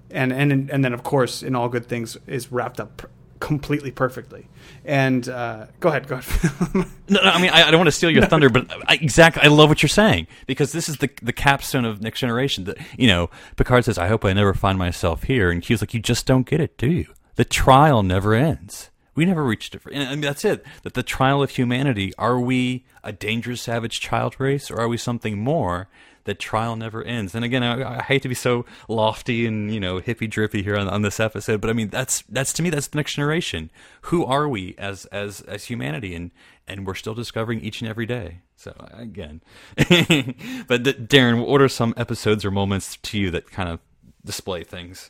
And 0.10 0.32
and 0.32 0.70
and 0.70 0.86
then 0.86 0.94
of 0.94 1.04
course 1.04 1.44
in 1.44 1.54
All 1.54 1.68
Good 1.68 1.88
Things 1.88 2.16
is 2.28 2.50
wrapped 2.50 2.80
up 2.80 3.10
completely 3.40 3.92
perfectly. 3.92 4.48
And 4.86 5.28
uh, 5.28 5.68
go 5.80 5.90
ahead, 5.90 6.08
go 6.08 6.16
ahead. 6.16 6.86
no, 7.10 7.22
no, 7.22 7.30
I 7.30 7.42
mean, 7.42 7.52
I, 7.52 7.68
I 7.68 7.72
don't 7.72 7.80
want 7.80 7.88
to 7.88 7.92
steal 7.92 8.10
your 8.10 8.22
no. 8.24 8.28
thunder, 8.28 8.50
but 8.50 8.72
I, 8.88 8.96
exactly, 8.96 9.44
I 9.44 9.48
love 9.48 9.70
what 9.70 9.82
you're 9.82 9.90
saying 9.90 10.28
because 10.46 10.72
this 10.72 10.88
is 10.90 10.98
the 10.98 11.10
the 11.22 11.34
capstone 11.34 11.86
of 11.86 12.02
Next 12.02 12.20
Generation. 12.20 12.66
That 12.66 12.78
you 12.98 13.08
know, 13.08 13.30
Picard 13.56 13.86
says, 13.86 13.98
"I 13.98 14.08
hope 14.08 14.26
I 14.26 14.34
never 14.34 14.54
find 14.54 14.78
myself 14.78 15.24
here," 15.24 15.52
and 15.52 15.62
Q's 15.62 15.82
like, 15.82 15.94
"You 15.94 16.00
just 16.00 16.26
don't 16.26 16.48
get 16.48 16.60
it, 16.60 16.78
do 16.78 16.88
you? 16.88 17.14
The 17.36 17.46
trial 17.46 18.04
never 18.04 18.34
ends." 18.34 18.90
We 19.16 19.26
never 19.26 19.44
reached 19.44 19.74
it. 19.74 19.82
And 19.92 20.04
I 20.04 20.12
mean, 20.12 20.22
that's 20.22 20.46
it. 20.46 20.64
That 20.84 20.94
the 20.94 21.02
trial 21.02 21.42
of 21.42 21.50
humanity. 21.50 22.14
Are 22.20 22.40
we 22.40 22.86
a 23.04 23.12
dangerous, 23.12 23.62
savage 23.64 24.00
child 24.00 24.40
race, 24.40 24.70
or 24.70 24.80
are 24.80 24.88
we 24.88 24.98
something 24.98 25.40
more? 25.40 25.90
That 26.28 26.40
trial 26.40 26.76
never 26.76 27.02
ends. 27.04 27.34
And 27.34 27.44
again, 27.44 27.64
I, 27.64 28.00
I, 28.00 28.02
hate 28.04 28.22
to 28.22 28.28
be 28.28 28.36
so 28.36 28.66
lofty 28.90 29.48
and 29.48 29.74
you 29.74 29.80
know 29.80 30.00
hippy 30.00 30.28
drippy 30.28 30.62
here 30.62 30.78
on, 30.78 30.88
on, 30.88 31.02
this 31.02 31.20
episode, 31.20 31.62
but 31.62 31.70
I 31.70 31.74
mean 31.74 31.90
that's 31.90 32.22
that's 32.30 32.54
to 32.54 32.62
me 32.62 32.70
that's 32.70 32.88
the 32.88 32.98
next 32.98 33.14
generation. 33.14 33.72
Who 34.02 34.26
are 34.26 34.48
we 34.48 34.76
as 34.78 35.06
as 35.06 35.42
as 35.42 35.66
humanity? 35.66 36.14
And 36.14 36.32
and 36.68 36.86
we're 36.86 36.96
still 36.96 37.14
discovering 37.14 37.62
each 37.62 37.82
and 37.82 37.90
every 37.90 38.06
day. 38.06 38.42
So 38.58 38.76
again, 38.92 39.42
but 39.78 40.84
Darren, 41.08 41.48
what 41.48 41.62
are 41.62 41.70
some 41.70 41.94
episodes 41.96 42.44
or 42.44 42.52
moments 42.52 42.98
to 42.98 43.18
you 43.18 43.32
that 43.32 43.50
kind 43.50 43.70
of 43.70 43.80
display 44.26 44.64
things? 44.64 45.10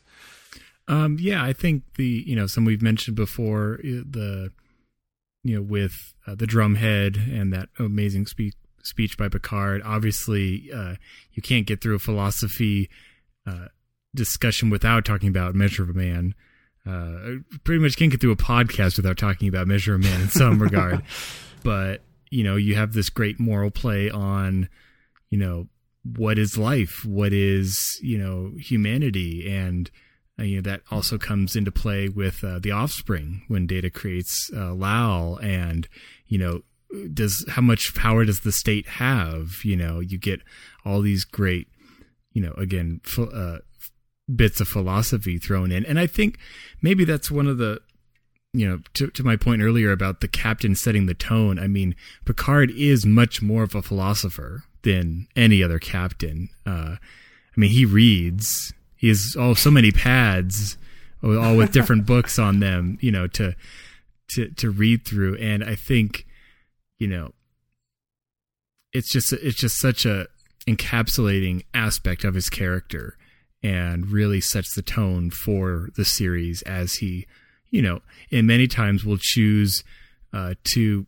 Um, 0.88 1.18
yeah, 1.20 1.43
I 1.43 1.51
think 1.51 1.84
the 1.95 2.24
you 2.28 2.36
know 2.36 2.45
some 2.45 2.63
we've 2.63 2.82
mentioned 2.82 3.18
before 3.18 3.80
the 3.82 4.51
you 5.43 5.55
know 5.55 5.61
with 5.63 6.13
uh, 6.28 6.36
the 6.36 6.45
drumhead 6.45 7.18
and 7.18 7.51
that 7.53 7.70
amazing 7.80 8.28
speech 8.28 8.53
speech 8.88 9.17
by 9.17 9.29
Picard. 9.29 9.81
Obviously, 9.85 10.69
uh, 10.73 10.95
you 11.33 11.41
can't 11.41 11.67
get 11.67 11.81
through 11.81 11.95
a 11.95 11.99
philosophy 11.99 12.89
uh, 13.45 13.67
discussion 14.15 14.69
without 14.69 15.05
talking 15.05 15.29
about 15.29 15.53
Measure 15.55 15.83
of 15.83 15.89
a 15.89 15.93
Man. 15.93 16.33
uh, 16.85 17.39
pretty 17.63 17.81
much 17.81 17.97
can't 17.97 18.11
get 18.11 18.21
through 18.21 18.31
a 18.31 18.35
podcast 18.38 18.97
without 18.97 19.17
talking 19.17 19.47
about 19.47 19.67
Measure 19.67 19.93
of 19.95 20.01
a 20.01 20.03
Man 20.03 20.21
in 20.21 20.29
some 20.29 20.59
regard. 20.63 21.03
But 21.63 22.01
you 22.29 22.43
know, 22.43 22.55
you 22.55 22.75
have 22.75 22.93
this 22.93 23.09
great 23.09 23.39
moral 23.39 23.71
play 23.71 24.09
on, 24.09 24.69
you 25.29 25.38
know, 25.38 25.67
what 26.15 26.38
is 26.39 26.57
life, 26.57 27.03
what 27.05 27.33
is 27.33 27.99
you 28.01 28.17
know 28.17 28.53
humanity, 28.57 29.49
and 29.51 29.91
uh, 30.39 30.43
you 30.43 30.55
know 30.57 30.61
that 30.61 30.81
also 30.89 31.17
comes 31.17 31.55
into 31.55 31.71
play 31.71 32.07
with 32.07 32.43
uh, 32.43 32.59
the 32.59 32.71
Offspring 32.71 33.43
when 33.49 33.67
Data 33.67 33.89
creates 33.89 34.49
uh, 34.55 34.73
Lal, 34.73 35.38
and 35.41 35.88
you 36.27 36.38
know, 36.38 36.61
does 37.13 37.45
how 37.49 37.61
much 37.61 37.93
power 37.95 38.25
does 38.25 38.41
the 38.41 38.51
state 38.51 38.88
have? 38.88 39.63
You 39.63 39.75
know, 39.75 39.99
you 39.99 40.17
get 40.17 40.41
all 40.85 41.01
these 41.01 41.23
great, 41.23 41.67
you 42.33 42.41
know, 42.41 42.53
again, 42.57 43.01
uh, 43.17 43.57
bits 44.33 44.59
of 44.59 44.67
philosophy 44.67 45.38
thrown 45.38 45.71
in. 45.71 45.85
And 45.85 45.99
I 45.99 46.07
think 46.07 46.38
maybe 46.81 47.05
that's 47.05 47.31
one 47.31 47.47
of 47.47 47.57
the, 47.57 47.79
you 48.53 48.67
know, 48.67 48.79
to, 48.95 49.07
to 49.07 49.23
my 49.23 49.35
point 49.35 49.61
earlier 49.61 49.91
about 49.91 50.21
the 50.21 50.27
captain 50.27 50.75
setting 50.75 51.05
the 51.05 51.13
tone. 51.13 51.59
I 51.59 51.67
mean, 51.67 51.95
Picard 52.25 52.71
is 52.71 53.05
much 53.05 53.41
more 53.41 53.63
of 53.63 53.75
a 53.75 53.81
philosopher 53.81 54.63
than 54.83 55.27
any 55.35 55.61
other 55.61 55.79
captain. 55.79 56.49
Uh, 56.65 56.95
I 56.99 57.59
mean, 57.59 57.71
he 57.71 57.85
reads, 57.85 58.73
he 58.95 59.09
has 59.09 59.35
all 59.38 59.55
so 59.55 59.71
many 59.71 59.91
pads, 59.91 60.77
all 61.23 61.57
with 61.57 61.71
different 61.71 62.05
books 62.07 62.39
on 62.39 62.59
them, 62.59 62.97
you 63.01 63.11
know, 63.11 63.27
to, 63.27 63.55
to, 64.29 64.49
to 64.51 64.69
read 64.69 65.05
through. 65.05 65.35
And 65.38 65.63
I 65.63 65.75
think, 65.75 66.26
you 66.98 67.08
know, 67.08 67.34
it's 68.93 69.12
just, 69.12 69.34
it's 69.34 69.58
just 69.58 69.80
such 69.80 70.06
a 70.06 70.28
encapsulating 70.68 71.64
aspect 71.74 72.24
of 72.24 72.36
his 72.36 72.50
character 72.50 73.18
and 73.64 74.12
really 74.12 74.41
sets 74.41 74.76
the 74.76 74.82
tone 74.82 75.32
for 75.32 75.89
the 75.95 76.06
series 76.06 76.62
as 76.64 76.95
he, 76.95 77.26
you 77.70 77.82
know, 77.82 78.02
and 78.32 78.48
many 78.48 78.68
times 78.68 79.04
will 79.04 79.18
choose 79.20 79.84
uh, 80.34 80.54
to 80.64 81.06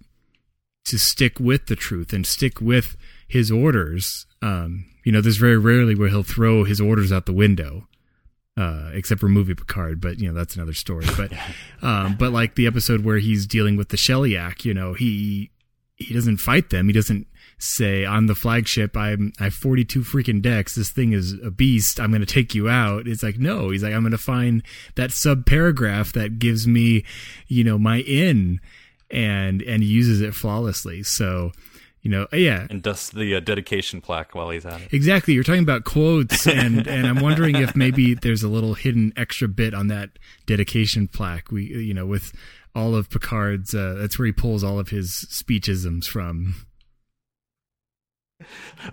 to 0.86 0.98
stick 0.98 1.40
with 1.40 1.68
the 1.68 1.76
truth 1.76 2.14
and 2.14 2.26
stick 2.26 2.60
with 2.60 2.98
his 3.28 3.52
orders. 3.52 4.26
Um, 4.42 4.86
you 5.04 5.12
know, 5.12 5.22
there's 5.22 5.38
very 5.38 5.58
rarely 5.58 5.94
where 5.94 6.10
he'll 6.10 6.24
throw 6.24 6.64
his 6.64 6.82
orders 6.82 7.12
out 7.12 7.26
the 7.26 7.34
window. 7.34 7.88
Uh, 8.58 8.92
except 8.94 9.22
for 9.22 9.30
movie 9.30 9.56
Picard, 9.56 10.02
but 10.02 10.20
you 10.20 10.28
know 10.28 10.34
that's 10.34 10.58
another 10.58 10.74
story. 10.74 11.06
But, 11.16 11.32
um, 11.82 12.18
but 12.20 12.34
like 12.34 12.56
the 12.56 12.68
episode 12.68 13.06
where 13.06 13.20
he's 13.20 13.48
dealing 13.48 13.78
with 13.78 13.88
the 13.88 13.96
Sheliak, 13.96 14.66
you 14.66 14.74
know, 14.74 14.94
he 14.96 15.52
he 16.00 16.14
doesn't 16.14 16.38
fight 16.38 16.70
them. 16.70 16.88
He 16.88 16.94
doesn't 16.94 17.28
say 17.60 18.06
on 18.06 18.26
the 18.26 18.36
flagship. 18.36 18.96
I'm 18.96 19.34
I 19.40 19.46
have 19.46 19.54
42 19.54 20.02
freaking 20.02 20.42
decks. 20.42 20.76
This 20.76 20.90
thing 20.90 21.12
is 21.12 21.34
a 21.44 21.52
beast. 21.52 22.00
I'm 22.00 22.10
going 22.10 22.22
to 22.22 22.34
take 22.34 22.56
you 22.56 22.70
out. 22.70 23.08
It's 23.08 23.22
like 23.22 23.38
no. 23.38 23.70
He's 23.70 23.84
like 23.84 23.94
I'm 23.94 24.02
going 24.02 24.12
to 24.12 24.18
find 24.18 24.64
that 24.96 25.12
sub 25.12 25.46
paragraph 25.46 26.14
that 26.14 26.40
gives 26.40 26.66
me 26.66 27.04
you 27.48 27.64
know 27.64 27.78
my 27.78 27.98
in 28.00 28.62
and 29.12 29.62
and 29.62 29.84
uses 29.84 30.22
it 30.22 30.34
flawlessly. 30.34 31.04
So 31.04 31.52
you 32.02 32.10
know 32.10 32.28
yeah. 32.32 32.66
And 32.70 32.82
does 32.82 33.10
the 33.10 33.36
uh, 33.36 33.42
dedication 33.42 34.00
plaque 34.00 34.34
while 34.34 34.50
he's 34.52 34.66
at 34.66 34.80
it. 34.80 34.94
Exactly. 34.94 35.34
You're 35.34 35.44
talking 35.44 35.64
about 35.64 35.84
quotes 35.84 36.48
and 36.48 36.88
and 36.88 37.06
i'm 37.06 37.20
wondering 37.20 37.58
if 37.58 37.76
maybe 37.76 38.14
there's 38.14 38.42
a 38.42 38.48
little 38.48 38.74
hidden 38.74 39.12
extra 39.18 39.50
bit 39.50 39.74
on 39.74 39.88
that 39.88 40.12
dedication 40.46 41.10
plaque. 41.10 41.52
We 41.52 41.66
you 41.66 41.94
know 41.94 42.06
with 42.06 42.32
all 42.76 42.96
of 42.96 43.10
picard's 43.10 43.74
uh, 43.74 43.96
that's 43.98 44.18
where 44.18 44.28
he 44.28 44.32
pulls 44.32 44.64
all 44.64 44.80
of 44.80 44.90
his 44.90 45.26
speechisms 45.30 46.06
from 46.06 46.56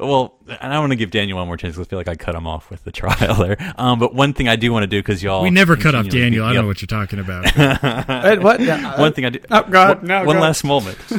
well, 0.00 0.38
and 0.60 0.74
I 0.74 0.80
want 0.80 0.90
to 0.90 0.96
give 0.96 1.10
Daniel 1.12 1.38
one 1.38 1.46
more 1.46 1.56
chance 1.56 1.74
because 1.74 1.86
I 1.86 1.88
feel 1.88 1.98
like 1.98 2.08
I 2.08 2.16
cut 2.16 2.34
him 2.34 2.46
off 2.46 2.68
with 2.70 2.82
the 2.84 2.90
trial 2.92 3.34
there. 3.36 3.56
Um, 3.78 3.98
but 3.98 4.14
one 4.14 4.32
thing 4.32 4.48
I 4.48 4.56
do 4.56 4.72
want 4.72 4.82
to 4.82 4.88
do 4.88 4.98
because 4.98 5.22
y'all 5.22 5.42
we 5.42 5.50
never 5.50 5.76
cut 5.76 5.94
off 5.94 6.08
Daniel. 6.08 6.44
I 6.44 6.52
don't 6.52 6.62
know 6.62 6.68
what 6.68 6.82
you're 6.82 6.86
talking 6.86 7.18
about. 7.18 7.44
Wait, 8.24 8.42
what? 8.42 8.60
Yeah, 8.60 9.00
one 9.00 9.12
thing 9.12 9.24
I 9.24 9.30
do. 9.30 9.40
Oh 9.50 9.62
God! 9.62 10.02
No, 10.02 10.24
one 10.24 10.36
go. 10.36 10.42
last 10.42 10.64
moment 10.64 10.98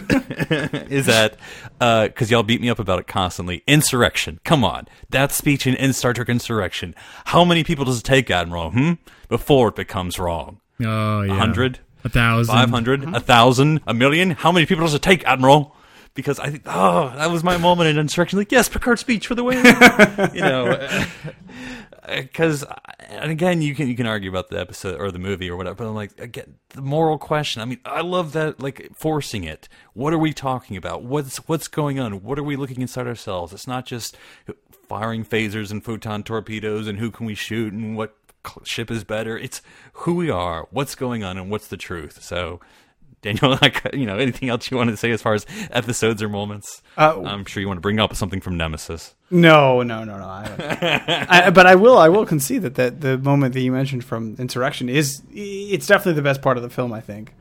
is 0.92 1.06
that 1.06 1.38
because 1.80 2.32
uh, 2.32 2.36
y'all 2.36 2.44
beat 2.44 2.62
me 2.62 2.70
up 2.70 2.80
about 2.80 3.00
it 3.00 3.08
constantly. 3.08 3.64
Insurrection. 3.66 4.40
Come 4.44 4.64
on, 4.64 4.88
that 5.10 5.32
speech 5.32 5.66
in, 5.66 5.76
in 5.76 5.94
Star 5.94 6.14
Trek 6.14 6.30
Insurrection. 6.30 6.94
How 7.26 7.46
many 7.46 7.64
people 7.64 7.86
does 7.86 8.00
it 8.00 8.04
take, 8.04 8.30
Admiral? 8.30 8.72
Hmm. 8.72 8.94
Before 9.30 9.70
it 9.70 9.76
becomes 9.76 10.20
wrong. 10.20 10.60
Oh 10.82 11.22
yeah. 11.22 11.34
A 11.34 11.36
hundred. 11.36 11.80
A 12.04 12.10
thousand. 12.10 12.54
Five 12.54 12.70
hundred. 12.70 13.02
Mm-hmm. 13.02 13.16
A 13.16 13.20
thousand. 13.20 13.82
A 13.88 13.94
million. 13.94 14.32
How 14.32 14.52
many 14.52 14.66
people 14.66 14.86
does 14.86 14.94
it 14.94 15.02
take, 15.02 15.26
Admiral? 15.26 15.76
because 16.18 16.40
I 16.40 16.50
think, 16.50 16.64
oh, 16.66 17.14
that 17.16 17.30
was 17.30 17.44
my 17.44 17.58
moment 17.58 17.90
in 17.90 18.00
Insurrection. 18.00 18.40
Like, 18.40 18.52
yes, 18.52 18.68
Picard 18.68 18.98
speech 18.98 19.28
for 19.28 19.36
the 19.36 19.44
win. 19.44 19.64
you 20.34 20.42
know, 20.42 20.66
uh, 20.72 21.06
because 22.22 22.64
uh, 22.64 22.76
and 23.00 23.32
again, 23.32 23.62
you 23.62 23.76
can 23.76 23.88
you 23.88 23.96
can 23.96 24.08
argue 24.08 24.30
about 24.30 24.50
the 24.50 24.60
episode 24.60 25.00
or 25.00 25.12
the 25.12 25.20
movie 25.20 25.50
or 25.50 25.56
whatever. 25.56 25.76
But 25.76 25.88
I'm 25.88 25.96
like, 25.96 26.20
again, 26.20 26.56
the 26.70 26.82
moral 26.82 27.20
question. 27.20 27.62
I 27.62 27.66
mean, 27.66 27.80
I 27.86 28.02
love 28.02 28.34
that, 28.34 28.60
like 28.60 28.90
forcing 28.96 29.44
it. 29.44 29.70
What 29.94 30.12
are 30.12 30.18
we 30.18 30.34
talking 30.34 30.76
about? 30.76 31.04
What's 31.04 31.38
what's 31.48 31.68
going 31.68 32.00
on? 32.00 32.24
What 32.24 32.40
are 32.40 32.44
we 32.44 32.56
looking 32.56 32.82
inside 32.82 33.08
ourselves? 33.08 33.54
It's 33.54 33.68
not 33.68 33.86
just 33.86 34.18
firing 34.90 35.24
phasers 35.24 35.70
and 35.70 35.84
photon 35.84 36.24
torpedoes 36.24 36.88
and 36.88 36.98
who 36.98 37.12
can 37.12 37.26
we 37.26 37.36
shoot 37.36 37.74
and 37.74 37.96
what 37.96 38.16
ship 38.64 38.92
is 38.92 39.04
better. 39.04 39.38
It's 39.38 39.62
who 39.94 40.16
we 40.16 40.30
are, 40.30 40.68
what's 40.72 40.96
going 40.96 41.24
on, 41.24 41.38
and 41.38 41.50
what's 41.50 41.68
the 41.68 41.78
truth. 41.78 42.24
So 42.24 42.60
Daniel, 43.22 43.52
like, 43.62 43.82
you 43.94 44.06
know, 44.06 44.18
anything 44.18 44.50
else 44.50 44.70
you 44.70 44.78
want 44.78 44.90
to 44.90 44.98
say 44.98 45.12
as 45.12 45.22
far 45.22 45.34
as 45.34 45.46
episodes 45.72 46.22
or 46.22 46.30
moments? 46.30 46.82
Uh, 46.98 47.22
I'm 47.24 47.46
sure 47.46 47.62
you 47.62 47.68
want 47.68 47.78
to 47.78 47.82
bring 47.82 48.00
up 48.00 48.16
something 48.16 48.42
from 48.42 48.58
Nemesis. 48.58 49.16
No, 49.30 49.82
no, 49.82 50.04
no, 50.04 50.18
no. 50.18 50.26
I, 50.26 51.26
I, 51.30 51.50
but 51.50 51.66
I 51.66 51.76
will, 51.76 51.98
I 51.98 52.10
will 52.10 52.26
concede 52.26 52.62
that, 52.62 52.76
that 52.76 53.02
the 53.02 53.18
moment 53.18 53.54
that 53.54 53.62
you 53.62 53.72
mentioned 53.72 54.04
from 54.04 54.36
Insurrection 54.40 54.90
is, 54.90 55.22
it's 55.32 55.88
definitely 55.88 56.14
the 56.14 56.22
best 56.22 56.42
part 56.42 56.58
of 56.58 56.64
the 56.64 56.70
film. 56.70 56.94
I 56.94 57.02
think. 57.02 57.34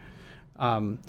Um, 0.59 1.01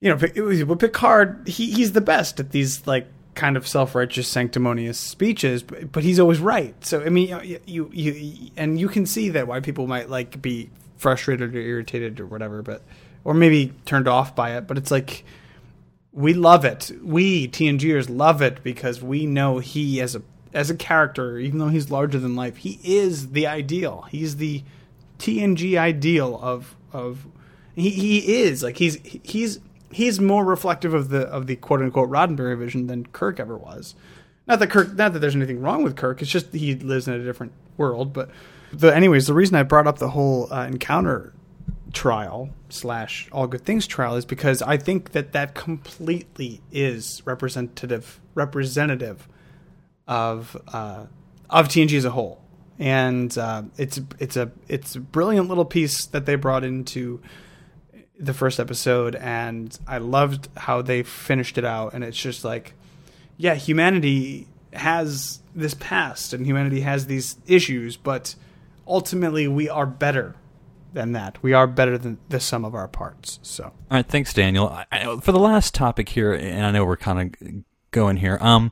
you 0.00 0.10
know, 0.10 0.66
with 0.66 0.78
Picard, 0.78 1.48
he, 1.48 1.70
he's 1.70 1.92
the 1.92 2.02
best 2.02 2.38
at 2.38 2.50
these 2.50 2.86
like 2.86 3.08
kind 3.36 3.56
of 3.56 3.68
self-righteous, 3.68 4.26
sanctimonious 4.26 4.98
speeches, 4.98 5.62
but, 5.62 5.92
but 5.92 6.02
he's 6.02 6.18
always 6.18 6.40
right. 6.40 6.74
So 6.84 7.02
I 7.02 7.10
mean, 7.10 7.28
you, 7.44 7.60
you, 7.66 7.90
you, 7.92 8.50
and 8.56 8.80
you 8.80 8.88
can 8.88 9.06
see 9.06 9.28
that 9.30 9.46
why 9.46 9.60
people 9.60 9.86
might 9.86 10.10
like 10.10 10.42
be 10.42 10.70
frustrated 10.96 11.54
or 11.54 11.58
irritated 11.58 12.18
or 12.18 12.26
whatever, 12.26 12.62
but 12.62 12.82
or 13.22 13.34
maybe 13.34 13.72
turned 13.84 14.08
off 14.08 14.34
by 14.34 14.56
it, 14.56 14.66
but 14.66 14.78
it's 14.78 14.90
like 14.90 15.24
we 16.12 16.32
love 16.32 16.64
it. 16.64 16.90
We 17.02 17.46
TNGers 17.46 18.08
love 18.08 18.40
it 18.40 18.62
because 18.64 19.02
we 19.02 19.26
know 19.26 19.58
he 19.58 20.00
as 20.00 20.16
a 20.16 20.22
as 20.54 20.70
a 20.70 20.74
character, 20.74 21.38
even 21.38 21.58
though 21.58 21.68
he's 21.68 21.90
larger 21.90 22.18
than 22.18 22.34
life, 22.34 22.56
he 22.56 22.80
is 22.82 23.32
the 23.32 23.46
ideal. 23.46 24.06
He's 24.10 24.36
the 24.36 24.64
TNG 25.18 25.76
ideal 25.78 26.38
of 26.42 26.74
of 26.92 27.26
he, 27.74 27.90
he 27.90 28.40
is 28.40 28.62
like 28.62 28.78
he's 28.78 28.98
he's 29.22 29.60
he's 29.96 30.20
more 30.20 30.44
reflective 30.44 30.92
of 30.92 31.08
the 31.08 31.22
of 31.22 31.46
the 31.46 31.56
quote 31.56 31.80
unquote 31.80 32.10
Roddenberry 32.10 32.58
vision 32.58 32.86
than 32.86 33.06
Kirk 33.06 33.40
ever 33.40 33.56
was. 33.56 33.94
Not 34.46 34.58
that 34.58 34.68
Kirk, 34.68 34.94
not 34.94 35.14
that 35.14 35.20
there's 35.20 35.34
anything 35.34 35.62
wrong 35.62 35.82
with 35.82 35.96
Kirk. 35.96 36.20
It's 36.20 36.30
just 36.30 36.52
he 36.52 36.74
lives 36.74 37.08
in 37.08 37.14
a 37.14 37.24
different 37.24 37.52
world. 37.78 38.12
But 38.12 38.30
the 38.72 38.94
anyways, 38.94 39.26
the 39.26 39.34
reason 39.34 39.56
I 39.56 39.62
brought 39.62 39.86
up 39.86 39.98
the 39.98 40.10
whole 40.10 40.52
uh, 40.52 40.66
encounter 40.66 41.32
trial 41.94 42.50
slash 42.68 43.26
all 43.32 43.46
good 43.46 43.64
things 43.64 43.86
trial 43.86 44.16
is 44.16 44.26
because 44.26 44.60
I 44.60 44.76
think 44.76 45.12
that 45.12 45.32
that 45.32 45.54
completely 45.54 46.60
is 46.70 47.22
representative 47.24 48.20
representative 48.34 49.26
of 50.06 50.56
uh, 50.74 51.06
of 51.48 51.68
TNG 51.68 51.96
as 51.96 52.04
a 52.04 52.10
whole, 52.10 52.42
and 52.78 53.36
uh, 53.38 53.62
it's 53.78 53.98
it's 54.18 54.36
a 54.36 54.52
it's 54.68 54.94
a 54.94 55.00
brilliant 55.00 55.48
little 55.48 55.64
piece 55.64 56.04
that 56.08 56.26
they 56.26 56.34
brought 56.34 56.64
into 56.64 57.22
the 58.18 58.34
first 58.34 58.58
episode, 58.58 59.14
and 59.16 59.78
I 59.86 59.98
loved 59.98 60.48
how 60.56 60.82
they 60.82 61.02
finished 61.02 61.58
it 61.58 61.64
out, 61.64 61.94
and 61.94 62.02
it's 62.02 62.16
just 62.16 62.44
like, 62.44 62.74
yeah, 63.36 63.54
humanity 63.54 64.48
has 64.72 65.40
this 65.54 65.74
past, 65.74 66.32
and 66.32 66.46
humanity 66.46 66.80
has 66.80 67.06
these 67.06 67.36
issues, 67.46 67.96
but 67.96 68.34
ultimately 68.86 69.48
we 69.48 69.68
are 69.68 69.86
better 69.86 70.34
than 70.92 71.12
that. 71.12 71.42
We 71.42 71.52
are 71.52 71.66
better 71.66 71.98
than 71.98 72.18
the 72.28 72.40
sum 72.40 72.64
of 72.64 72.74
our 72.74 72.88
parts. 72.88 73.38
So, 73.42 73.64
all 73.64 73.72
right, 73.90 74.06
thanks, 74.06 74.32
Daniel. 74.32 74.68
I, 74.68 74.86
I, 74.90 75.20
for 75.20 75.32
the 75.32 75.38
last 75.38 75.74
topic 75.74 76.08
here, 76.08 76.32
and 76.32 76.64
I 76.64 76.70
know 76.70 76.84
we're 76.84 76.96
kind 76.96 77.36
of 77.42 77.64
going 77.90 78.16
here. 78.16 78.38
Um, 78.40 78.70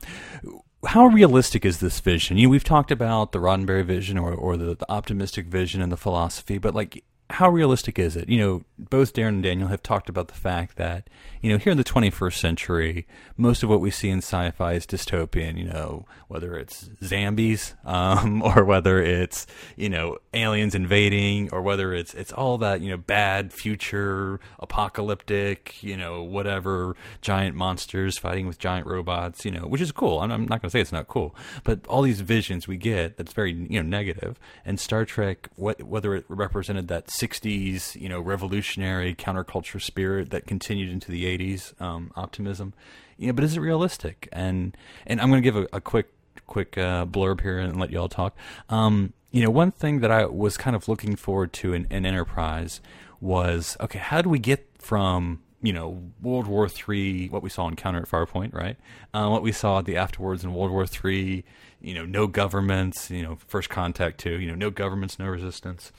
how 0.87 1.07
realistic 1.07 1.65
is 1.65 1.79
this 1.79 1.99
vision? 1.99 2.37
You, 2.37 2.47
know, 2.47 2.51
we've 2.51 2.63
talked 2.63 2.91
about 2.91 3.31
the 3.31 3.39
Roddenberry 3.39 3.85
vision 3.85 4.17
or 4.17 4.33
or 4.33 4.57
the, 4.57 4.75
the 4.75 4.91
optimistic 4.91 5.47
vision 5.47 5.81
and 5.81 5.91
the 5.91 5.97
philosophy, 5.97 6.57
but 6.57 6.73
like 6.73 7.03
how 7.31 7.49
realistic 7.49 7.97
is 7.97 8.15
it? 8.15 8.29
You 8.29 8.37
know, 8.37 8.63
both 8.77 9.13
Darren 9.13 9.29
and 9.29 9.43
Daniel 9.43 9.67
have 9.69 9.81
talked 9.81 10.09
about 10.09 10.27
the 10.27 10.35
fact 10.35 10.77
that, 10.77 11.09
you 11.41 11.49
know, 11.49 11.57
here 11.57 11.71
in 11.71 11.77
the 11.77 11.83
21st 11.83 12.37
century, 12.37 13.07
most 13.35 13.63
of 13.63 13.69
what 13.69 13.81
we 13.81 13.89
see 13.89 14.09
in 14.09 14.19
sci-fi 14.19 14.73
is 14.73 14.85
dystopian, 14.85 15.57
you 15.57 15.65
know, 15.65 16.05
whether 16.27 16.55
it's 16.55 16.89
zombies, 17.03 17.73
um, 17.85 18.43
or 18.43 18.63
whether 18.63 19.01
it's, 19.01 19.47
you 19.75 19.89
know, 19.89 20.17
aliens 20.35 20.75
invading, 20.75 21.49
or 21.51 21.63
whether 21.63 21.93
it's, 21.93 22.13
it's 22.13 22.31
all 22.31 22.59
that, 22.59 22.81
you 22.81 22.89
know, 22.91 22.97
bad 22.97 23.51
future, 23.51 24.39
apocalyptic, 24.59 25.81
you 25.81 25.97
know, 25.97 26.21
whatever, 26.21 26.95
giant 27.21 27.55
monsters 27.55 28.19
fighting 28.19 28.45
with 28.45 28.59
giant 28.59 28.85
robots, 28.85 29.45
you 29.45 29.51
know, 29.51 29.61
which 29.61 29.81
is 29.81 29.91
cool. 29.91 30.19
I'm, 30.19 30.31
I'm 30.31 30.41
not 30.41 30.61
going 30.61 30.69
to 30.69 30.69
say 30.69 30.81
it's 30.81 30.91
not 30.91 31.07
cool, 31.07 31.35
but 31.63 31.85
all 31.87 32.03
these 32.03 32.21
visions 32.21 32.67
we 32.67 32.77
get 32.77 33.17
that's 33.17 33.33
very, 33.33 33.51
you 33.51 33.81
know, 33.81 33.87
negative. 33.87 34.39
And 34.63 34.79
Star 34.79 35.05
Trek, 35.05 35.49
what, 35.55 35.81
whether 35.81 36.13
it 36.13 36.25
represented 36.27 36.87
that 36.89 37.09
'60s, 37.19 37.99
you 37.99 38.09
know, 38.09 38.19
revolutionary 38.19 39.15
counterculture 39.15 39.81
spirit 39.81 40.29
that 40.31 40.47
continued 40.47 40.91
into 40.91 41.11
the 41.11 41.25
'80s 41.25 41.79
um, 41.81 42.11
optimism. 42.15 42.73
You 43.17 43.27
know, 43.27 43.33
but 43.33 43.43
is 43.43 43.55
it 43.55 43.59
realistic? 43.59 44.27
And 44.33 44.75
and 45.05 45.21
I'm 45.21 45.29
going 45.29 45.41
to 45.41 45.45
give 45.51 45.55
a, 45.55 45.67
a 45.73 45.81
quick 45.81 46.11
quick 46.47 46.77
uh, 46.77 47.05
blurb 47.05 47.41
here 47.41 47.59
and 47.59 47.79
let 47.79 47.89
y'all 47.91 48.09
talk. 48.09 48.35
Um, 48.69 49.13
you 49.31 49.43
know, 49.43 49.49
one 49.49 49.71
thing 49.71 49.99
that 49.99 50.11
I 50.11 50.25
was 50.25 50.57
kind 50.57 50.75
of 50.75 50.87
looking 50.87 51.15
forward 51.15 51.51
to 51.53 51.73
in, 51.73 51.87
in 51.89 52.05
Enterprise 52.05 52.81
was 53.19 53.75
okay, 53.79 53.99
how 53.99 54.21
do 54.21 54.29
we 54.29 54.39
get 54.39 54.69
from 54.79 55.41
you 55.61 55.73
know 55.73 56.03
World 56.21 56.47
War 56.47 56.69
Three, 56.69 57.27
what 57.27 57.43
we 57.43 57.49
saw 57.49 57.67
in 57.67 57.75
Counter 57.75 57.99
at 57.99 58.07
Farpoint, 58.07 58.53
right? 58.53 58.77
Uh, 59.13 59.27
what 59.29 59.41
we 59.41 59.51
saw 59.51 59.81
the 59.81 59.97
afterwards 59.97 60.43
in 60.43 60.53
World 60.53 60.71
War 60.71 60.85
Three, 60.85 61.43
you 61.81 61.93
know, 61.93 62.05
no 62.05 62.27
governments, 62.27 63.09
you 63.09 63.23
know, 63.23 63.37
First 63.47 63.69
Contact 63.69 64.19
too, 64.19 64.39
you 64.39 64.47
know, 64.47 64.55
no 64.55 64.69
governments, 64.69 65.19
no 65.19 65.27
resistance, 65.27 65.91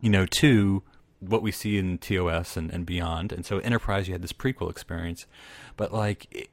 you 0.00 0.10
know, 0.10 0.26
to 0.26 0.82
what 1.20 1.42
we 1.42 1.50
see 1.50 1.78
in 1.78 1.98
TOS 1.98 2.56
and, 2.56 2.70
and 2.70 2.84
beyond. 2.84 3.32
And 3.32 3.44
so 3.44 3.58
Enterprise, 3.58 4.06
you 4.08 4.14
had 4.14 4.22
this 4.22 4.32
prequel 4.32 4.70
experience, 4.70 5.26
but 5.76 5.92
like. 5.92 6.26
It, 6.30 6.48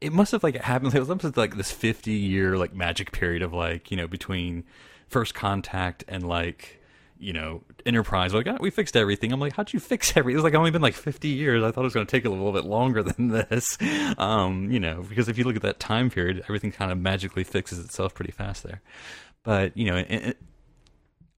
it, 0.00 0.14
must 0.14 0.32
have 0.32 0.42
like 0.42 0.56
happened. 0.56 0.94
It 0.94 0.98
was 0.98 1.10
almost 1.10 1.36
like 1.36 1.56
this 1.56 1.70
fifty 1.70 2.12
year 2.12 2.56
like 2.56 2.72
magic 2.72 3.12
period 3.12 3.42
of 3.42 3.52
like 3.52 3.90
you 3.90 3.98
know 3.98 4.06
between 4.06 4.64
first 5.08 5.34
contact 5.34 6.04
and 6.08 6.26
like 6.26 6.80
you 7.20 7.34
know, 7.34 7.62
Enterprise. 7.86 8.34
Like, 8.34 8.46
oh, 8.46 8.56
we 8.60 8.70
fixed 8.70 8.96
everything. 8.96 9.32
I'm 9.32 9.40
like, 9.40 9.54
how'd 9.54 9.72
you 9.72 9.78
fix 9.78 10.16
everything? 10.16 10.38
It's 10.38 10.44
like 10.44 10.54
only 10.54 10.70
been 10.70 10.82
like 10.82 10.94
50 10.94 11.28
years. 11.28 11.62
I 11.62 11.70
thought 11.70 11.82
it 11.82 11.84
was 11.84 11.94
going 11.94 12.06
to 12.06 12.10
take 12.10 12.24
a 12.24 12.30
little 12.30 12.52
bit 12.52 12.64
longer 12.64 13.02
than 13.04 13.28
this. 13.28 13.78
Um, 14.18 14.70
you 14.70 14.80
know, 14.80 15.04
because 15.08 15.28
if 15.28 15.38
you 15.38 15.44
look 15.44 15.56
at 15.56 15.62
that 15.62 15.78
time 15.78 16.10
period, 16.10 16.42
everything 16.44 16.72
kind 16.72 16.90
of 16.90 16.98
magically 16.98 17.44
fixes 17.44 17.78
itself 17.78 18.14
pretty 18.14 18.32
fast 18.32 18.64
there. 18.64 18.80
But 19.42 19.76
you 19.76 19.86
know, 19.86 20.32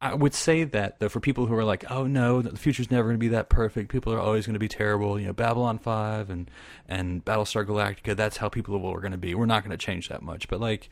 I 0.02 0.14
would 0.14 0.34
say 0.34 0.64
that 0.64 0.98
though 0.98 1.08
for 1.08 1.20
people 1.20 1.46
who 1.46 1.54
are 1.54 1.64
like, 1.64 1.88
oh 1.88 2.08
no, 2.08 2.42
the 2.42 2.58
future's 2.58 2.90
never 2.90 3.04
going 3.04 3.14
to 3.14 3.20
be 3.20 3.28
that 3.28 3.48
perfect. 3.48 3.88
People 3.88 4.12
are 4.12 4.18
always 4.18 4.46
going 4.46 4.54
to 4.54 4.60
be 4.60 4.68
terrible. 4.68 5.18
You 5.18 5.28
know, 5.28 5.32
Babylon 5.32 5.78
Five 5.78 6.28
and 6.28 6.50
and 6.88 7.24
Battlestar 7.24 7.64
Galactica. 7.64 8.16
That's 8.16 8.38
how 8.38 8.48
people 8.48 8.74
are 8.74 9.00
going 9.00 9.12
to 9.12 9.18
be. 9.18 9.36
We're 9.36 9.46
not 9.46 9.62
going 9.62 9.70
to 9.70 9.76
change 9.76 10.08
that 10.08 10.20
much. 10.20 10.48
But 10.48 10.60
like, 10.60 10.90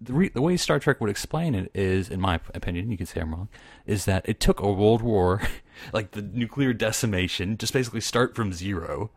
the, 0.00 0.12
re- 0.12 0.28
the 0.28 0.40
way 0.40 0.56
Star 0.56 0.78
Trek 0.78 1.00
would 1.00 1.10
explain 1.10 1.56
it 1.56 1.72
is, 1.74 2.08
in 2.08 2.20
my 2.20 2.38
opinion, 2.54 2.92
you 2.92 2.96
can 2.96 3.06
say 3.06 3.20
I'm 3.20 3.34
wrong, 3.34 3.48
is 3.86 4.04
that 4.04 4.28
it 4.28 4.38
took 4.38 4.60
a 4.60 4.70
world 4.70 5.02
war, 5.02 5.42
like 5.92 6.12
the 6.12 6.22
nuclear 6.22 6.72
decimation, 6.72 7.56
just 7.56 7.72
basically 7.72 8.00
start 8.00 8.36
from 8.36 8.52
zero, 8.52 9.10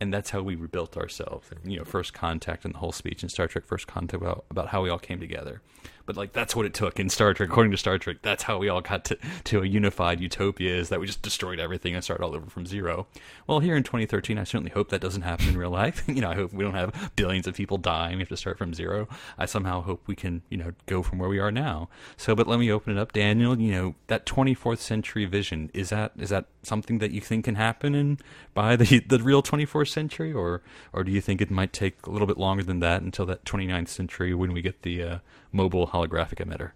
and 0.00 0.12
that's 0.12 0.30
how 0.30 0.42
we 0.42 0.54
rebuilt 0.54 0.98
ourselves. 0.98 1.48
You 1.64 1.78
know, 1.78 1.84
first 1.84 2.12
contact 2.12 2.66
and 2.66 2.74
the 2.74 2.78
whole 2.78 2.92
speech 2.92 3.22
in 3.22 3.30
Star 3.30 3.46
Trek, 3.46 3.64
first 3.64 3.86
contact 3.86 4.22
about 4.22 4.44
about 4.50 4.68
how 4.68 4.82
we 4.82 4.90
all 4.90 4.98
came 4.98 5.18
together. 5.18 5.62
But 6.06 6.16
like 6.16 6.32
that's 6.32 6.54
what 6.56 6.66
it 6.66 6.74
took 6.74 6.98
in 6.98 7.08
Star 7.08 7.34
Trek. 7.34 7.48
According 7.48 7.72
to 7.72 7.78
Star 7.78 7.98
Trek, 7.98 8.18
that's 8.22 8.44
how 8.44 8.58
we 8.58 8.68
all 8.68 8.80
got 8.80 9.04
to, 9.06 9.18
to 9.44 9.62
a 9.62 9.66
unified 9.66 10.20
utopia. 10.20 10.74
Is 10.76 10.88
that 10.88 11.00
we 11.00 11.06
just 11.06 11.22
destroyed 11.22 11.60
everything 11.60 11.94
and 11.94 12.02
started 12.02 12.24
all 12.24 12.34
over 12.34 12.48
from 12.48 12.66
zero. 12.66 13.06
Well, 13.46 13.60
here 13.60 13.76
in 13.76 13.82
2013, 13.82 14.38
I 14.38 14.44
certainly 14.44 14.70
hope 14.70 14.88
that 14.90 15.00
doesn't 15.00 15.22
happen 15.22 15.48
in 15.48 15.56
real 15.56 15.70
life. 15.70 16.04
you 16.08 16.20
know, 16.20 16.30
I 16.30 16.34
hope 16.34 16.52
we 16.52 16.64
don't 16.64 16.74
have 16.74 17.12
billions 17.16 17.46
of 17.46 17.54
people 17.54 17.78
dying. 17.78 18.16
We 18.16 18.22
have 18.22 18.28
to 18.28 18.36
start 18.36 18.58
from 18.58 18.74
zero. 18.74 19.08
I 19.38 19.46
somehow 19.46 19.82
hope 19.82 20.02
we 20.06 20.14
can, 20.14 20.42
you 20.48 20.56
know, 20.56 20.72
go 20.86 21.02
from 21.02 21.18
where 21.18 21.28
we 21.28 21.38
are 21.38 21.50
now. 21.50 21.88
So, 22.16 22.34
but 22.34 22.46
let 22.46 22.58
me 22.58 22.70
open 22.70 22.96
it 22.96 23.00
up, 23.00 23.12
Daniel. 23.12 23.58
You 23.58 23.72
know, 23.72 23.94
that 24.08 24.26
24th 24.26 24.78
century 24.78 25.24
vision 25.24 25.70
is 25.74 25.90
that 25.90 26.12
is 26.18 26.30
that 26.30 26.46
something 26.62 26.98
that 26.98 27.10
you 27.10 27.20
think 27.20 27.44
can 27.44 27.56
happen 27.56 27.94
in 27.94 28.18
by 28.54 28.76
the 28.76 29.00
the 29.00 29.18
real 29.18 29.42
24th 29.42 29.88
century, 29.88 30.32
or 30.32 30.62
or 30.92 31.04
do 31.04 31.12
you 31.12 31.20
think 31.20 31.40
it 31.40 31.50
might 31.50 31.72
take 31.72 32.06
a 32.06 32.10
little 32.10 32.26
bit 32.26 32.38
longer 32.38 32.62
than 32.62 32.80
that 32.80 33.02
until 33.02 33.26
that 33.26 33.44
29th 33.44 33.88
century 33.88 34.34
when 34.34 34.52
we 34.52 34.62
get 34.62 34.82
the 34.82 35.02
uh, 35.02 35.18
mobile 35.52 35.86
holographic 35.92 36.44
emitter? 36.44 36.72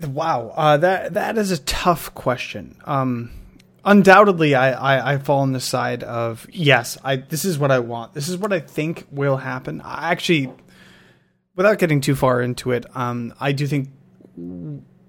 Wow, 0.00 0.52
uh, 0.54 0.76
that 0.76 1.14
that 1.14 1.38
is 1.38 1.50
a 1.50 1.58
tough 1.58 2.14
question. 2.14 2.76
Um, 2.84 3.30
undoubtedly, 3.82 4.54
I, 4.54 4.72
I, 4.72 5.12
I 5.14 5.18
fall 5.18 5.40
on 5.40 5.52
the 5.52 5.60
side 5.60 6.02
of 6.02 6.46
yes. 6.52 6.98
I 7.02 7.16
this 7.16 7.46
is 7.46 7.58
what 7.58 7.70
I 7.70 7.78
want. 7.78 8.12
This 8.12 8.28
is 8.28 8.36
what 8.36 8.52
I 8.52 8.60
think 8.60 9.06
will 9.10 9.38
happen. 9.38 9.80
I 9.80 10.10
actually, 10.10 10.52
without 11.54 11.78
getting 11.78 12.02
too 12.02 12.14
far 12.14 12.42
into 12.42 12.72
it, 12.72 12.84
um, 12.94 13.32
I 13.40 13.52
do 13.52 13.66
think 13.66 13.88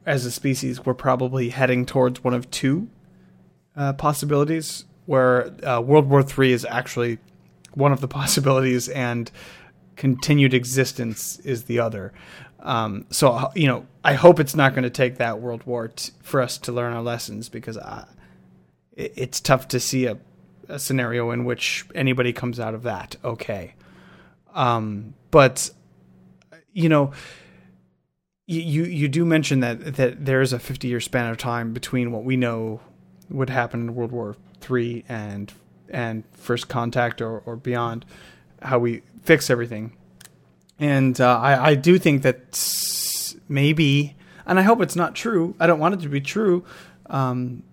as 0.06 0.26
a 0.26 0.32
species 0.32 0.86
we're 0.86 0.94
probably 0.94 1.50
heading 1.50 1.86
towards 1.86 2.24
one 2.24 2.34
of 2.34 2.50
two 2.50 2.88
uh, 3.76 3.92
possibilities, 3.92 4.86
where 5.06 5.52
uh, 5.68 5.82
World 5.82 6.10
War 6.10 6.24
Three 6.24 6.54
is 6.54 6.64
actually 6.64 7.18
one 7.74 7.92
of 7.92 8.00
the 8.00 8.08
possibilities, 8.20 8.88
and 8.88 9.30
continued 9.98 10.54
existence 10.54 11.40
is 11.40 11.66
the 11.66 11.80
other. 11.80 12.14
Um, 12.60 13.06
so 13.10 13.52
you 13.56 13.68
know, 13.68 13.86
I 14.04 14.14
hope 14.14 14.40
it's 14.40 14.56
not 14.56 14.74
going 14.74 14.84
to 14.84 14.90
take 14.90 15.18
that 15.18 15.42
World 15.42 15.64
War 15.66 15.90
t- 15.90 16.12
for 16.24 16.42
us 16.42 16.58
to 16.60 16.72
learn 16.72 16.94
our 16.94 17.02
lessons 17.02 17.50
because 17.50 17.78
I, 17.78 18.06
it, 18.94 19.14
it's 19.16 19.42
tough 19.42 19.68
to 19.70 19.80
see 19.80 20.06
a, 20.06 20.18
a, 20.68 20.80
scenario 20.80 21.32
in 21.32 21.46
which 21.46 21.86
anybody 21.94 22.34
comes 22.34 22.60
out 22.60 22.74
of 22.74 22.84
that 22.84 23.16
okay. 23.24 23.76
Um, 24.54 25.14
but 25.30 25.70
you 26.74 26.90
know, 26.90 27.12
you 28.48 28.84
you 28.86 29.08
do 29.08 29.26
mention 29.26 29.60
that 29.60 29.96
that 29.96 30.26
there 30.26 30.42
is 30.42 30.54
a 30.54 30.60
fifty 30.60 30.88
year 30.88 31.02
span 31.02 31.30
of 31.30 31.38
time 31.38 31.74
between 31.74 32.12
what 32.12 32.24
we 32.24 32.38
know 32.38 32.80
would 33.30 33.50
happen 33.50 33.82
in 33.82 33.96
World 33.96 34.12
War 34.12 34.36
Three 34.62 35.04
and 35.08 35.52
and 35.90 36.24
First 36.34 36.68
Contact 36.68 37.22
or, 37.22 37.40
or 37.40 37.56
beyond, 37.56 38.06
how 38.62 38.80
we 38.80 39.02
fix 39.24 39.50
everything. 39.50 39.96
And 40.80 41.20
uh, 41.20 41.40
I, 41.40 41.70
I 41.70 41.76
do 41.76 41.98
think 41.98 42.22
that 42.24 42.62
maybe, 43.50 44.16
and 44.46 44.60
I 44.60 44.62
hope 44.62 44.82
it's 44.82 44.96
not 44.96 45.16
true. 45.16 45.56
I 45.60 45.68
don't 45.68 45.80
want 45.80 45.96
it 45.96 46.02
to 46.02 46.10
be 46.10 46.22
true. 46.22 46.64
Um, 47.08 47.64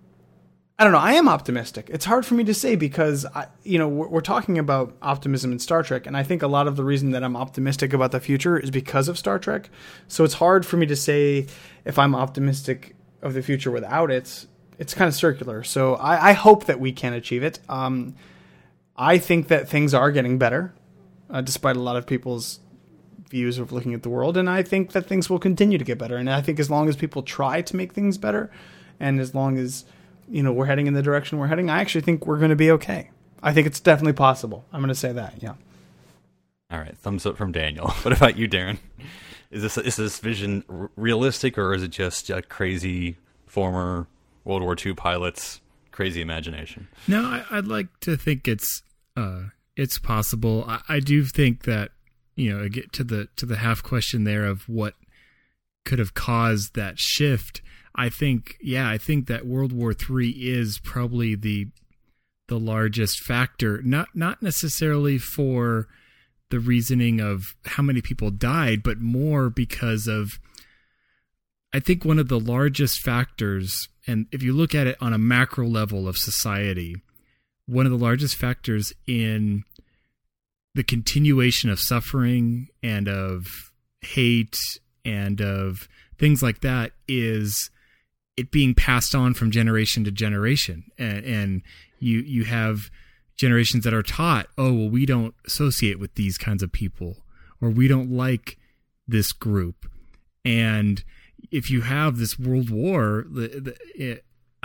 I 0.77 0.83
don't 0.83 0.91
know. 0.91 0.99
I 0.99 1.13
am 1.13 1.29
optimistic. 1.29 1.89
It's 1.89 2.03
hard 2.03 2.25
for 2.25 2.33
me 2.33 2.43
to 2.45 2.53
say 2.53 2.75
because 2.75 3.25
I, 3.25 3.47
you 3.63 3.79
know, 3.79 3.87
we're, 3.87 4.07
we're, 4.07 4.21
talking 4.21 4.59
about 4.59 4.93
optimism 5.01 5.53
in 5.53 5.59
Star 5.59 5.83
Trek, 5.83 6.05
and 6.05 6.17
I 6.17 6.23
think 6.23 6.41
a 6.41 6.47
lot 6.47 6.67
of 6.67 6.75
the 6.75 6.83
reason 6.83 7.11
that 7.11 7.23
I'm 7.23 7.37
optimistic 7.37 7.93
about 7.93 8.11
the 8.11 8.19
future 8.19 8.57
is 8.57 8.71
because 8.71 9.07
of 9.07 9.17
Star 9.17 9.39
Trek. 9.39 9.69
So 10.09 10.25
it's 10.25 10.33
hard 10.33 10.65
for 10.65 10.75
me 10.75 10.85
to 10.87 10.95
say 10.95 11.47
if 11.85 11.97
I'm 11.97 12.13
optimistic 12.13 12.95
of 13.21 13.33
the 13.33 13.41
future 13.41 13.71
without 13.71 14.11
it. 14.11 14.45
It's 14.77 14.93
kind 14.93 15.07
of 15.07 15.15
circular. 15.15 15.63
So 15.63 15.95
I, 15.95 16.29
I 16.29 16.33
hope 16.33 16.65
that 16.65 16.79
we 16.79 16.91
can 16.91 17.13
achieve 17.13 17.43
it. 17.43 17.59
Um, 17.69 18.15
I 18.97 19.17
think 19.17 19.47
that 19.49 19.67
things 19.67 19.93
are 19.93 20.11
getting 20.11 20.37
better, 20.37 20.73
uh, 21.29 21.41
despite 21.41 21.75
a 21.75 21.81
lot 21.81 21.95
of 21.95 22.07
people's 22.07 22.59
views 23.29 23.57
of 23.57 23.71
looking 23.71 23.93
at 23.93 24.03
the 24.03 24.09
world. 24.09 24.37
And 24.37 24.49
I 24.49 24.63
think 24.63 24.91
that 24.93 25.05
things 25.05 25.29
will 25.29 25.39
continue 25.39 25.77
to 25.77 25.83
get 25.83 25.97
better. 25.97 26.15
And 26.15 26.29
I 26.29 26.41
think 26.41 26.59
as 26.59 26.69
long 26.69 26.87
as 26.87 26.95
people 26.95 27.23
try 27.23 27.61
to 27.61 27.75
make 27.75 27.93
things 27.93 28.17
better, 28.17 28.49
and 28.99 29.19
as 29.19 29.35
long 29.35 29.57
as 29.57 29.85
you 30.29 30.41
know 30.41 30.53
we're 30.53 30.65
heading 30.65 30.87
in 30.87 30.93
the 30.93 31.01
direction 31.01 31.37
we're 31.37 31.47
heading, 31.47 31.69
I 31.69 31.81
actually 31.81 32.01
think 32.01 32.25
we're 32.25 32.37
going 32.37 32.49
to 32.49 32.55
be 32.55 32.71
okay. 32.71 33.09
I 33.43 33.53
think 33.53 33.67
it's 33.67 33.79
definitely 33.79 34.13
possible. 34.13 34.65
I'm 34.71 34.79
going 34.79 34.89
to 34.89 34.95
say 34.95 35.11
that. 35.11 35.35
Yeah. 35.41 35.53
All 36.71 36.79
right, 36.79 36.97
thumbs 36.97 37.25
up 37.25 37.37
from 37.37 37.51
Daniel. 37.51 37.89
What 38.03 38.15
about 38.15 38.37
you, 38.37 38.47
Darren? 38.47 38.79
Is 39.51 39.61
this 39.61 39.77
is 39.77 39.95
this 39.95 40.19
vision 40.19 40.63
r- 40.69 40.89
realistic, 40.95 41.57
or 41.57 41.73
is 41.73 41.83
it 41.83 41.91
just 41.91 42.29
a 42.29 42.41
crazy 42.41 43.17
former 43.45 44.07
World 44.43 44.63
War 44.63 44.75
II 44.83 44.93
pilot's 44.95 45.61
crazy 45.91 46.21
imagination? 46.21 46.87
No, 47.07 47.23
I, 47.49 47.55
would 47.55 47.67
like 47.67 47.99
to 48.01 48.17
think 48.17 48.47
it's 48.47 48.81
uh, 49.15 49.43
it's 49.75 49.99
possible. 49.99 50.65
I, 50.67 50.81
I 50.87 50.99
do 50.99 51.23
think 51.23 51.63
that 51.63 51.91
you 52.35 52.55
know 52.55 52.67
get 52.69 52.91
to 52.93 53.03
the 53.03 53.27
to 53.37 53.45
the 53.45 53.57
half 53.57 53.81
question 53.81 54.23
there 54.23 54.45
of 54.45 54.67
what 54.67 54.93
could 55.85 55.99
have 55.99 56.13
caused 56.13 56.75
that 56.75 56.99
shift 56.99 57.61
i 57.95 58.09
think 58.09 58.57
yeah 58.61 58.89
i 58.89 58.97
think 58.97 59.27
that 59.27 59.45
world 59.45 59.71
war 59.71 59.93
3 59.93 60.29
is 60.29 60.79
probably 60.79 61.35
the 61.35 61.67
the 62.47 62.59
largest 62.59 63.19
factor 63.21 63.81
not 63.83 64.09
not 64.13 64.41
necessarily 64.41 65.17
for 65.17 65.87
the 66.51 66.59
reasoning 66.59 67.19
of 67.19 67.55
how 67.65 67.81
many 67.81 68.01
people 68.01 68.29
died 68.29 68.83
but 68.83 68.99
more 68.99 69.49
because 69.49 70.07
of 70.07 70.39
i 71.73 71.79
think 71.79 72.05
one 72.05 72.19
of 72.19 72.27
the 72.27 72.39
largest 72.39 72.99
factors 72.99 73.87
and 74.07 74.27
if 74.31 74.43
you 74.43 74.53
look 74.53 74.75
at 74.75 74.87
it 74.87 74.97
on 75.01 75.13
a 75.13 75.17
macro 75.17 75.65
level 75.65 76.07
of 76.07 76.17
society 76.17 76.95
one 77.67 77.85
of 77.85 77.91
the 77.91 77.97
largest 77.97 78.35
factors 78.35 78.93
in 79.07 79.63
the 80.75 80.83
continuation 80.83 81.69
of 81.69 81.79
suffering 81.79 82.67
and 82.83 83.07
of 83.07 83.47
hate 84.01 84.57
and 85.03 85.41
of 85.41 85.87
things 86.19 86.43
like 86.43 86.61
that 86.61 86.91
is 87.07 87.69
it 88.37 88.51
being 88.51 88.73
passed 88.75 89.15
on 89.15 89.33
from 89.33 89.51
generation 89.51 90.03
to 90.03 90.11
generation. 90.11 90.83
And, 90.97 91.25
and 91.25 91.61
you 91.99 92.19
you 92.19 92.43
have 92.43 92.89
generations 93.37 93.83
that 93.83 93.93
are 93.93 94.03
taught 94.03 94.47
oh 94.57 94.71
well 94.73 94.89
we 94.89 95.05
don't 95.05 95.33
associate 95.45 95.99
with 95.99 96.15
these 96.15 96.37
kinds 96.37 96.63
of 96.63 96.71
people 96.71 97.17
or 97.61 97.69
we 97.69 97.87
don't 97.87 98.11
like 98.11 98.57
this 99.07 99.31
group. 99.31 99.89
And 100.43 101.03
if 101.51 101.69
you 101.69 101.81
have 101.81 102.17
this 102.17 102.37
world 102.37 102.69
war 102.69 103.25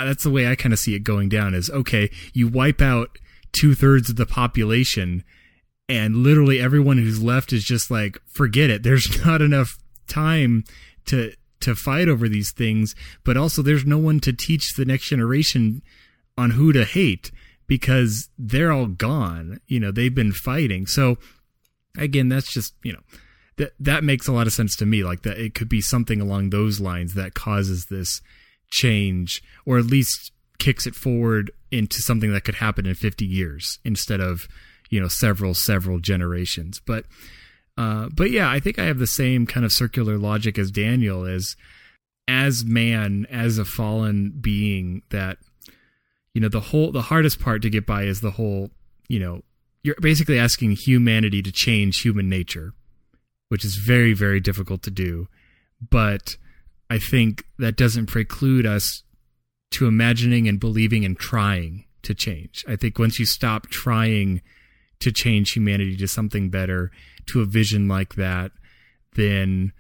that's 0.04 0.24
the 0.24 0.30
way 0.30 0.46
i 0.46 0.54
kind 0.54 0.72
of 0.72 0.78
see 0.78 0.94
it 0.94 1.00
going 1.00 1.28
down 1.28 1.54
is 1.54 1.70
okay 1.70 2.10
you 2.32 2.48
wipe 2.48 2.80
out 2.80 3.18
two-thirds 3.52 4.10
of 4.10 4.16
the 4.16 4.26
population 4.26 5.24
and 5.88 6.16
literally 6.16 6.60
everyone 6.60 6.98
who's 6.98 7.22
left 7.22 7.52
is 7.52 7.64
just 7.64 7.90
like 7.90 8.18
forget 8.26 8.70
it 8.70 8.82
there's 8.82 9.24
not 9.24 9.40
enough 9.42 9.76
time 10.06 10.64
to 11.06 11.32
to 11.60 11.74
fight 11.74 12.08
over 12.08 12.28
these 12.28 12.52
things, 12.52 12.94
but 13.24 13.36
also 13.36 13.62
there's 13.62 13.84
no 13.84 13.98
one 13.98 14.20
to 14.20 14.32
teach 14.32 14.74
the 14.74 14.84
next 14.84 15.08
generation 15.08 15.82
on 16.36 16.50
who 16.50 16.72
to 16.72 16.84
hate 16.84 17.30
because 17.66 18.28
they're 18.38 18.72
all 18.72 18.86
gone. 18.86 19.60
You 19.66 19.80
know, 19.80 19.92
they've 19.92 20.14
been 20.14 20.32
fighting. 20.32 20.86
So 20.86 21.18
again, 21.96 22.28
that's 22.28 22.52
just, 22.52 22.74
you 22.82 22.92
know, 22.92 23.00
that 23.58 23.72
that 23.78 24.04
makes 24.04 24.26
a 24.26 24.32
lot 24.32 24.46
of 24.46 24.52
sense 24.52 24.74
to 24.76 24.86
me 24.86 25.04
like 25.04 25.22
that 25.22 25.38
it 25.38 25.54
could 25.54 25.68
be 25.68 25.82
something 25.82 26.20
along 26.20 26.50
those 26.50 26.80
lines 26.80 27.14
that 27.14 27.34
causes 27.34 27.86
this 27.86 28.22
change 28.70 29.42
or 29.66 29.78
at 29.78 29.86
least 29.86 30.32
kicks 30.58 30.86
it 30.86 30.94
forward 30.94 31.50
into 31.70 32.02
something 32.02 32.32
that 32.32 32.44
could 32.44 32.56
happen 32.56 32.86
in 32.86 32.94
50 32.94 33.24
years 33.24 33.78
instead 33.84 34.20
of, 34.20 34.48
you 34.90 35.00
know, 35.00 35.08
several 35.08 35.54
several 35.54 35.98
generations. 35.98 36.80
But 36.84 37.04
uh, 37.78 38.08
but 38.12 38.30
yeah, 38.30 38.50
I 38.50 38.60
think 38.60 38.78
I 38.78 38.84
have 38.84 38.98
the 38.98 39.06
same 39.06 39.46
kind 39.46 39.64
of 39.64 39.72
circular 39.72 40.18
logic 40.18 40.58
as 40.58 40.70
Daniel 40.70 41.24
as 41.24 41.56
as 42.28 42.64
man, 42.64 43.26
as 43.30 43.58
a 43.58 43.64
fallen 43.64 44.30
being 44.40 45.02
that 45.10 45.38
you 46.34 46.40
know 46.40 46.48
the 46.48 46.60
whole 46.60 46.92
the 46.92 47.02
hardest 47.02 47.40
part 47.40 47.62
to 47.62 47.70
get 47.70 47.86
by 47.86 48.04
is 48.04 48.20
the 48.20 48.32
whole 48.32 48.70
you 49.08 49.18
know 49.18 49.42
you're 49.82 49.96
basically 50.00 50.38
asking 50.38 50.72
humanity 50.72 51.42
to 51.42 51.52
change 51.52 52.02
human 52.02 52.28
nature 52.28 52.72
which 53.48 53.64
is 53.64 53.76
very 53.76 54.12
very 54.12 54.40
difficult 54.40 54.82
to 54.82 54.90
do 54.90 55.26
but 55.90 56.36
i 56.90 56.98
think 56.98 57.44
that 57.58 57.76
doesn't 57.76 58.06
preclude 58.06 58.66
us 58.66 59.02
to 59.70 59.86
imagining 59.86 60.48
and 60.48 60.60
believing 60.60 61.04
and 61.04 61.18
trying 61.18 61.84
to 62.02 62.14
change 62.14 62.64
i 62.68 62.76
think 62.76 62.98
once 62.98 63.18
you 63.18 63.24
stop 63.24 63.68
trying 63.68 64.42
to 64.98 65.10
change 65.10 65.52
humanity 65.52 65.96
to 65.96 66.06
something 66.06 66.50
better 66.50 66.90
to 67.26 67.40
a 67.40 67.46
vision 67.46 67.88
like 67.88 68.14
that 68.16 68.52
then 69.14 69.72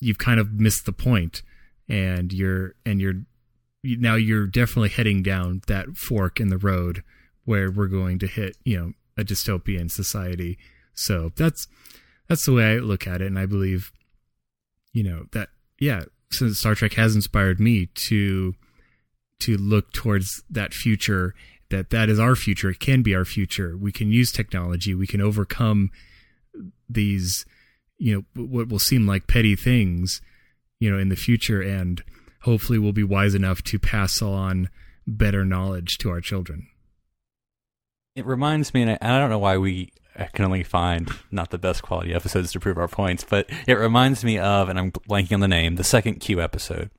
you've 0.00 0.18
kind 0.18 0.40
of 0.40 0.54
missed 0.54 0.86
the 0.86 0.92
point 0.92 1.42
and 1.88 2.32
you're 2.32 2.74
and 2.86 3.00
you're 3.00 3.22
now 3.82 4.14
you're 4.14 4.46
definitely 4.46 4.88
heading 4.88 5.22
down 5.22 5.62
that 5.66 5.96
fork 5.96 6.40
in 6.40 6.48
the 6.48 6.58
road 6.58 7.02
where 7.44 7.70
we're 7.70 7.86
going 7.86 8.18
to 8.18 8.26
hit, 8.26 8.56
you 8.64 8.78
know, 8.78 8.92
a 9.16 9.24
dystopian 9.24 9.90
society. 9.90 10.58
So 10.94 11.32
that's 11.36 11.66
that's 12.28 12.44
the 12.44 12.52
way 12.52 12.74
I 12.74 12.78
look 12.78 13.06
at 13.06 13.20
it, 13.20 13.26
and 13.26 13.38
I 13.38 13.46
believe, 13.46 13.92
you 14.92 15.02
know, 15.02 15.26
that 15.32 15.48
yeah, 15.78 16.04
since 16.32 16.58
Star 16.58 16.74
Trek 16.74 16.94
has 16.94 17.14
inspired 17.14 17.60
me 17.60 17.86
to 17.86 18.54
to 19.40 19.56
look 19.56 19.92
towards 19.92 20.42
that 20.50 20.74
future 20.74 21.34
that 21.70 21.90
that 21.90 22.08
is 22.08 22.18
our 22.18 22.36
future 22.36 22.70
it 22.70 22.80
can 22.80 23.02
be 23.02 23.14
our 23.14 23.24
future 23.24 23.76
we 23.76 23.90
can 23.90 24.10
use 24.10 24.32
technology 24.32 24.94
we 24.94 25.06
can 25.06 25.20
overcome 25.20 25.90
these 26.88 27.46
you 27.96 28.14
know 28.36 28.44
what 28.44 28.68
will 28.68 28.78
seem 28.78 29.06
like 29.06 29.26
petty 29.26 29.56
things 29.56 30.20
you 30.78 30.90
know 30.90 30.98
in 30.98 31.08
the 31.08 31.16
future 31.16 31.62
and 31.62 32.02
hopefully 32.42 32.78
we'll 32.78 32.92
be 32.92 33.04
wise 33.04 33.34
enough 33.34 33.62
to 33.62 33.78
pass 33.78 34.20
on 34.20 34.68
better 35.06 35.44
knowledge 35.44 35.98
to 35.98 36.10
our 36.10 36.20
children. 36.20 36.66
It 38.16 38.26
reminds 38.26 38.74
me, 38.74 38.82
and 38.82 38.90
I, 38.92 38.98
I 39.00 39.18
don't 39.18 39.30
know 39.30 39.38
why 39.38 39.56
we 39.58 39.92
can 40.32 40.44
only 40.44 40.62
find 40.62 41.10
not 41.30 41.50
the 41.50 41.58
best 41.58 41.82
quality 41.82 42.14
episodes 42.14 42.52
to 42.52 42.60
prove 42.60 42.78
our 42.78 42.88
points, 42.88 43.24
but 43.24 43.48
it 43.66 43.74
reminds 43.74 44.24
me 44.24 44.38
of, 44.38 44.68
and 44.68 44.78
I'm 44.78 44.92
blanking 44.92 45.32
on 45.34 45.40
the 45.40 45.48
name, 45.48 45.76
the 45.76 45.84
second 45.84 46.20
Q 46.20 46.40
episode 46.40 46.90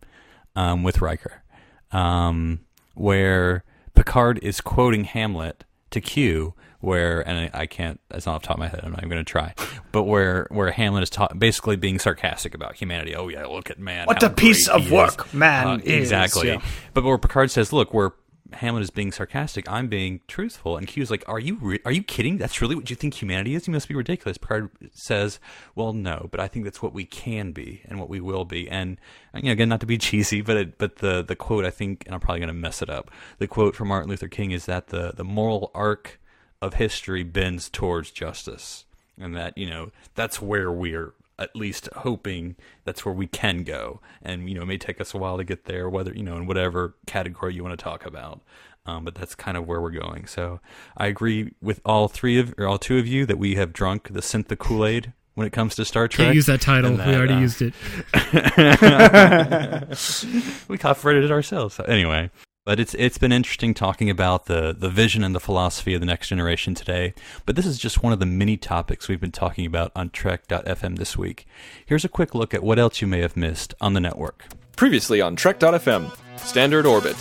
um, 0.55 0.84
with 0.84 1.01
Riker, 1.01 1.43
um, 1.91 2.62
where 2.95 3.64
Picard 3.95 4.39
is 4.41 4.62
quoting 4.62 5.03
Hamlet 5.03 5.64
to 5.91 6.01
Q, 6.01 6.53
where 6.82 7.22
and 7.28 7.38
I, 7.38 7.62
I, 7.62 7.66
can't 7.68 7.99
that's 8.09 8.26
not 8.26 8.36
off 8.36 8.41
the 8.41 8.47
top 8.47 8.55
of 8.57 8.59
my 8.59 8.68
head 8.68 8.82
i'm 8.84 8.91
not 8.91 8.99
even 8.99 9.09
going 9.09 9.24
to 9.24 9.32
try 9.32 9.53
but 9.91 10.03
where 10.03 10.47
where 10.49 10.72
hamlet 10.72 11.03
is 11.03 11.09
ta- 11.09 11.30
basically 11.38 11.76
being 11.76 11.99
sarcastic 11.99 12.55
about 12.55 12.76
humanity 12.76 13.16
oh 13.16 13.28
yeah 13.28 13.45
look 13.45 13.70
at 13.70 13.80
man 13.80 14.07
what 14.07 14.22
a 14.24 14.30
piece 14.30 14.68
of 14.68 14.91
work 14.91 15.28
is. 15.28 15.34
man 15.34 15.68
uh, 15.68 15.76
is. 15.84 16.01
exactly 16.01 16.47
yeah. 16.47 16.62
but 16.93 17.03
where 17.03 17.18
picard 17.18 17.51
says 17.51 17.72
look 17.72 17.93
where 17.93 18.14
hamlet 18.54 18.84
is 18.84 18.89
being 18.89 19.12
sarcastic 19.12 19.70
i'm 19.70 19.88
being 19.88 20.22
truthful. 20.28 20.78
And 20.78 20.88
q's 20.88 21.12
like 21.12 21.24
are 21.28 21.39
you 21.39 21.58
re- 21.62 21.80
are 21.86 21.91
you 21.91 22.04
kidding? 22.04 22.38
That's 22.38 22.62
really 22.62 22.76
what 22.76 22.89
you 22.89 22.95
think 22.95 23.14
humanity 23.14 23.56
is? 23.56 23.68
You 23.68 23.74
must 23.74 23.88
be 23.88 23.95
ridiculous. 23.95 24.38
Picard 24.38 24.70
says 24.93 25.39
well 25.76 25.93
no 25.93 26.28
but 26.32 26.39
i 26.39 26.47
think 26.47 26.66
that's 26.66 26.82
what 26.82 26.93
we 26.93 27.06
can 27.06 27.52
be 27.52 27.82
and 27.86 27.99
what 27.99 28.10
we 28.10 28.20
will 28.20 28.45
be. 28.45 28.70
And 28.70 28.97
you 29.36 29.43
know, 29.43 29.52
again 29.52 29.70
not 29.70 29.80
to 29.82 29.86
be 29.86 29.97
cheesy 29.97 30.41
but 30.41 30.58
it, 30.58 30.78
but 30.78 30.97
the 30.97 31.24
the 31.24 31.36
quote 31.36 31.66
i 31.66 31.70
think 31.70 32.04
and 32.06 32.14
i'm 32.14 32.22
probably 32.22 32.39
going 32.39 32.47
to 32.47 32.54
mess 32.54 32.82
it 32.82 32.89
up. 32.89 33.12
The 33.39 33.47
quote 33.47 33.76
from 33.76 33.88
martin 33.89 34.10
luther 34.10 34.28
king 34.28 34.52
is 34.52 34.66
that 34.66 34.88
the 34.88 35.14
the 35.16 35.24
moral 35.24 35.72
arc 35.74 36.20
of 36.62 36.76
history 36.76 37.24
bends 37.24 37.70
towards 37.70 38.12
justice. 38.12 38.86
And 39.20 39.36
that 39.36 39.58
you 39.58 39.70
know 39.70 39.91
that's 40.16 40.41
where 40.41 40.72
we're 40.72 41.14
at 41.41 41.55
least 41.55 41.89
hoping 41.97 42.55
that's 42.85 43.05
where 43.05 43.13
we 43.13 43.27
can 43.27 43.63
go 43.63 43.99
and 44.21 44.47
you 44.47 44.55
know 44.55 44.61
it 44.61 44.67
may 44.67 44.77
take 44.77 45.01
us 45.01 45.13
a 45.13 45.17
while 45.17 45.37
to 45.37 45.43
get 45.43 45.65
there 45.65 45.89
whether 45.89 46.13
you 46.13 46.23
know 46.23 46.37
in 46.37 46.45
whatever 46.45 46.95
category 47.07 47.53
you 47.53 47.63
want 47.63 47.77
to 47.77 47.83
talk 47.83 48.05
about 48.05 48.41
um, 48.85 49.03
but 49.03 49.15
that's 49.15 49.35
kind 49.35 49.57
of 49.57 49.67
where 49.67 49.81
we're 49.81 49.91
going 49.91 50.25
so 50.25 50.61
i 50.97 51.07
agree 51.07 51.53
with 51.61 51.81
all 51.85 52.07
three 52.07 52.39
of 52.39 52.53
or 52.57 52.67
all 52.67 52.77
two 52.77 52.97
of 52.97 53.07
you 53.07 53.25
that 53.25 53.37
we 53.37 53.55
have 53.55 53.73
drunk 53.73 54.07
the 54.11 54.21
synth 54.21 54.47
the 54.47 54.55
kool-aid 54.55 55.11
when 55.33 55.47
it 55.47 55.53
comes 55.53 55.75
to 55.75 55.85
Star 55.85 56.09
Trek. 56.09 56.25
Can't 56.25 56.35
use 56.35 56.47
that 56.47 56.59
title. 56.59 56.97
That, 56.97 57.07
we 57.07 57.15
already 57.15 57.35
uh, 57.35 57.39
used 57.39 57.61
it. 57.61 57.73
we 60.67 60.77
copyrighted 60.77 61.23
it 61.23 61.31
ourselves. 61.31 61.75
So 61.75 61.85
anyway, 61.85 62.29
but 62.64 62.80
it's 62.80 62.93
it's 62.95 63.18
been 63.18 63.32
interesting 63.32 63.74
talking 63.74 64.09
about 64.09 64.45
the 64.45 64.76
the 64.78 64.89
vision 64.89 65.24
and 65.24 65.34
the 65.34 65.39
philosophy 65.39 65.93
of 65.93 65.99
the 65.99 66.05
next 66.05 66.30
generation 66.30 66.76
today. 66.76 67.14
But 67.45 67.55
this 67.55 67.66
is 67.66 67.78
just 67.78 68.03
one 68.03 68.14
of 68.14 68.20
the 68.20 68.26
many 68.26 68.57
topics 68.57 69.07
we've 69.07 69.20
been 69.20 69.32
talking 69.32 69.66
about 69.66 69.91
on 69.95 70.09
Trek.fm 70.12 70.97
this 70.97 71.18
week. 71.18 71.47
Here's 71.86 72.05
a 72.05 72.09
quick 72.09 72.36
look 72.36 72.53
at 72.53 72.64
what 72.64 72.78
else 72.78 73.01
you 73.01 73.07
may 73.07 73.20
have 73.20 73.36
missed 73.36 73.74
on 73.82 73.93
the 73.93 73.99
network. 73.99 74.45
Previously 74.76 75.22
on 75.22 75.36
Trek.fm, 75.36 76.16
Standard 76.38 76.86
Orbit. 76.86 77.18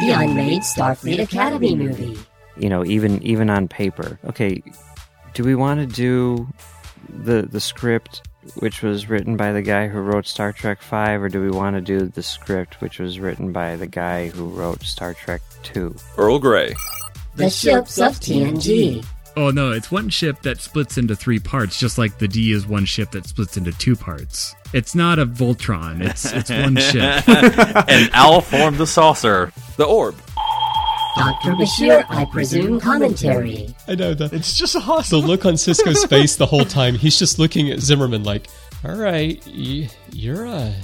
The 0.00 0.12
unmade 0.12 0.62
Starfleet 0.62 1.20
Academy 1.20 1.74
movie. 1.74 2.16
You 2.56 2.68
know, 2.68 2.84
even 2.84 3.20
even 3.22 3.50
on 3.50 3.66
paper. 3.66 4.20
Okay, 4.24 4.62
do 5.34 5.42
we 5.42 5.56
want 5.56 5.80
to 5.80 5.86
do 5.86 6.46
the 7.08 7.42
the 7.42 7.60
script 7.60 8.27
which 8.56 8.82
was 8.82 9.08
written 9.08 9.36
by 9.36 9.52
the 9.52 9.62
guy 9.62 9.88
who 9.88 9.98
wrote 10.00 10.26
Star 10.26 10.52
Trek 10.52 10.80
5, 10.82 11.22
or 11.22 11.28
do 11.28 11.40
we 11.40 11.50
want 11.50 11.76
to 11.76 11.80
do 11.80 12.06
the 12.06 12.22
script 12.22 12.80
which 12.80 12.98
was 12.98 13.18
written 13.18 13.52
by 13.52 13.76
the 13.76 13.86
guy 13.86 14.28
who 14.28 14.46
wrote 14.46 14.82
Star 14.82 15.14
Trek 15.14 15.42
2? 15.64 15.94
Earl 16.16 16.38
Grey. 16.38 16.74
The 17.36 17.50
ships 17.50 17.98
of 17.98 18.14
TNG. 18.14 19.04
Oh 19.36 19.50
no, 19.50 19.70
it's 19.70 19.92
one 19.92 20.08
ship 20.08 20.42
that 20.42 20.60
splits 20.60 20.98
into 20.98 21.14
three 21.14 21.38
parts, 21.38 21.78
just 21.78 21.96
like 21.98 22.18
the 22.18 22.26
D 22.26 22.50
is 22.50 22.66
one 22.66 22.84
ship 22.84 23.12
that 23.12 23.24
splits 23.26 23.56
into 23.56 23.70
two 23.70 23.94
parts. 23.94 24.56
It's 24.72 24.96
not 24.96 25.20
a 25.20 25.26
Voltron, 25.26 26.04
it's 26.04 26.32
it's 26.32 26.50
one 26.50 26.74
ship. 26.78 27.28
and 27.88 28.10
Al 28.14 28.40
formed 28.40 28.78
the 28.78 28.86
saucer. 28.86 29.52
The 29.76 29.84
orb. 29.84 30.16
Dr. 31.18 31.52
Bashir, 31.52 32.04
I 32.08 32.24
presume 32.26 32.80
commentary. 32.80 33.74
I 33.86 33.94
know 33.94 34.14
that. 34.14 34.32
It's 34.32 34.56
just 34.56 34.76
awesome. 34.76 35.20
The 35.20 35.26
look 35.26 35.44
on 35.44 35.54
Sisko's 35.54 36.04
face 36.04 36.36
the 36.36 36.46
whole 36.46 36.64
time. 36.64 36.94
He's 36.94 37.18
just 37.18 37.38
looking 37.38 37.70
at 37.70 37.80
Zimmerman 37.80 38.22
like, 38.22 38.48
"All 38.84 38.94
right, 38.94 39.42
you're 39.46 40.46
a 40.46 40.74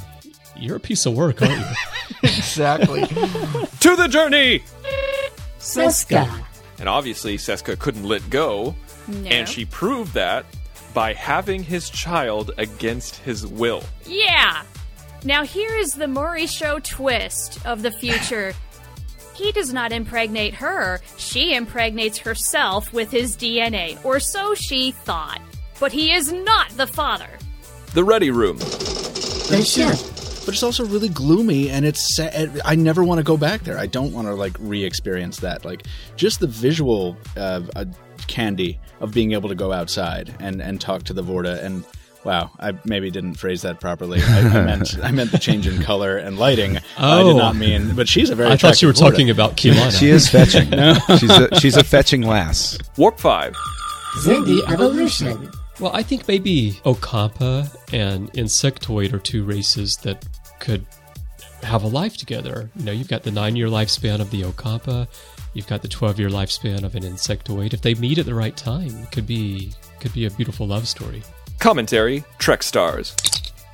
you're 0.57 0.77
a 0.77 0.81
piece 0.81 1.07
of 1.07 1.15
work, 1.15 1.41
aren't 1.43 1.59
you?" 1.59 1.65
exactly. 2.25 3.01
to 3.07 3.97
the 3.97 4.09
journey. 4.11 4.63
Seska. 5.59 6.45
And 6.79 6.89
obviously, 6.89 7.37
Seska 7.37 7.79
couldn't 7.79 8.05
let 8.05 8.29
go, 8.31 8.75
No. 9.09 9.29
and 9.31 9.49
she 9.49 9.65
proved 9.65 10.15
that 10.15 10.45
by 10.93 11.13
having 11.15 11.63
his 11.63 11.89
child 11.91 12.51
against 12.59 13.17
his 13.17 13.47
will. 13.47 13.83
Yeah. 14.07 14.63
Now 15.25 15.43
here 15.45 15.75
is 15.79 15.95
the 15.95 16.07
Maury 16.09 16.47
Show 16.47 16.79
twist 16.81 17.65
of 17.65 17.83
the 17.83 17.91
future. 17.91 18.53
he 19.35 19.53
does 19.53 19.73
not 19.73 19.93
impregnate 19.93 20.55
her, 20.55 21.01
she 21.17 21.55
impregnates 21.55 22.19
herself 22.19 22.93
with 22.93 23.11
his 23.11 23.37
DNA, 23.37 24.03
or 24.05 24.21
so 24.21 24.55
she 24.55 24.93
thought. 24.93 25.41
But 25.81 25.93
he 25.93 26.13
is 26.13 26.33
not 26.33 26.71
the 26.71 26.87
father. 26.87 27.29
The 27.95 28.05
Ready 28.05 28.31
Room. 28.31 28.59
The 28.59 29.63
ship. 29.67 29.97
but 30.47 30.55
it's 30.55 30.63
also 30.63 30.85
really 30.87 31.09
gloomy 31.09 31.71
and 31.71 31.85
it's 31.87 32.17
sa- 32.17 32.29
i 32.65 32.75
never 32.75 33.03
want 33.05 33.19
to 33.19 33.23
go 33.23 33.37
back 33.37 33.63
there 33.63 33.79
i 33.79 33.87
don't 33.87 34.13
want 34.13 34.27
to 34.27 34.35
like 34.35 34.55
re-experience 34.59 35.39
that 35.41 35.65
like 35.65 35.87
just 36.17 36.41
the 36.41 36.47
visual 36.47 37.17
uh, 37.37 37.61
uh, 37.77 37.85
candy 38.27 38.79
of 39.01 39.13
being 39.13 39.33
able 39.33 39.49
to 39.49 39.55
go 39.55 39.73
outside 39.73 40.35
and 40.41 40.61
and 40.61 40.81
talk 40.81 41.03
to 41.03 41.13
the 41.15 41.23
vorta 41.23 41.63
and 41.63 41.85
wow 42.25 42.51
i 42.59 42.73
maybe 42.85 43.11
didn't 43.11 43.35
phrase 43.35 43.63
that 43.63 43.81
properly 43.81 44.21
i, 44.23 44.39
I 44.41 44.43
meant 44.65 44.99
i 45.03 45.11
meant 45.11 45.31
the 45.31 45.39
change 45.39 45.67
in 45.67 45.83
color 45.83 46.17
and 46.17 46.39
lighting 46.39 46.79
i 46.99 47.23
did 47.23 47.35
Oh. 47.35 47.37
not 47.39 47.57
mean 47.57 47.95
but 47.95 48.09
she's 48.09 48.31
a 48.31 48.35
very 48.35 48.51
I 48.51 48.57
thought 48.57 48.81
you 48.83 48.89
were 48.89 48.93
attractive 48.93 49.13
talking 49.13 49.27
Vorta. 49.29 49.31
about 49.33 49.57
Kilana. 49.57 49.99
She 49.99 50.09
is 50.09 50.29
fetching. 50.29 50.71
she's 51.19 51.31
a, 51.31 51.61
she's 51.61 51.77
a 51.77 51.85
fetching 51.85 52.23
lass. 52.23 52.79
Warp 52.97 53.19
5. 53.21 53.55
Xindi 54.25 54.61
Evolution. 54.73 55.51
Well, 55.81 55.91
I 55.95 56.03
think 56.03 56.29
maybe 56.29 56.73
Ocampa 56.85 57.69
and 57.93 58.33
Insectoid 58.35 59.13
are 59.13 59.19
two 59.19 59.45
races 59.45 59.97
that 59.99 60.25
could 60.61 60.87
have 61.63 61.83
a 61.83 61.89
life 61.89 62.17
together. 62.17 62.71
You 62.77 62.85
know, 62.85 62.93
you've 62.93 63.09
got 63.09 63.23
the 63.25 63.31
nine 63.33 63.57
year 63.57 63.67
lifespan 63.69 64.21
of 64.21 64.31
the 64.31 64.43
Ocampa, 64.43 65.09
you've 65.53 65.67
got 65.67 65.83
the 65.83 65.89
twelve 65.89 66.19
year 66.21 66.29
lifespan 66.29 66.85
of 66.85 66.95
an 66.95 67.03
Insectoid. 67.03 67.75
If 67.75 67.81
they 67.83 67.95
meet 67.95 68.19
at 68.19 68.27
the 68.27 68.35
right 68.35 68.57
time, 68.57 68.89
it 69.03 69.11
could 69.13 69.27
be 69.27 69.73
could 70.01 70.13
be 70.13 70.27
a 70.27 70.31
beautiful 70.31 70.67
love 70.67 70.87
story. 70.87 71.23
Commentary 71.59 72.25
Trek 72.39 72.63
Stars. 72.63 73.15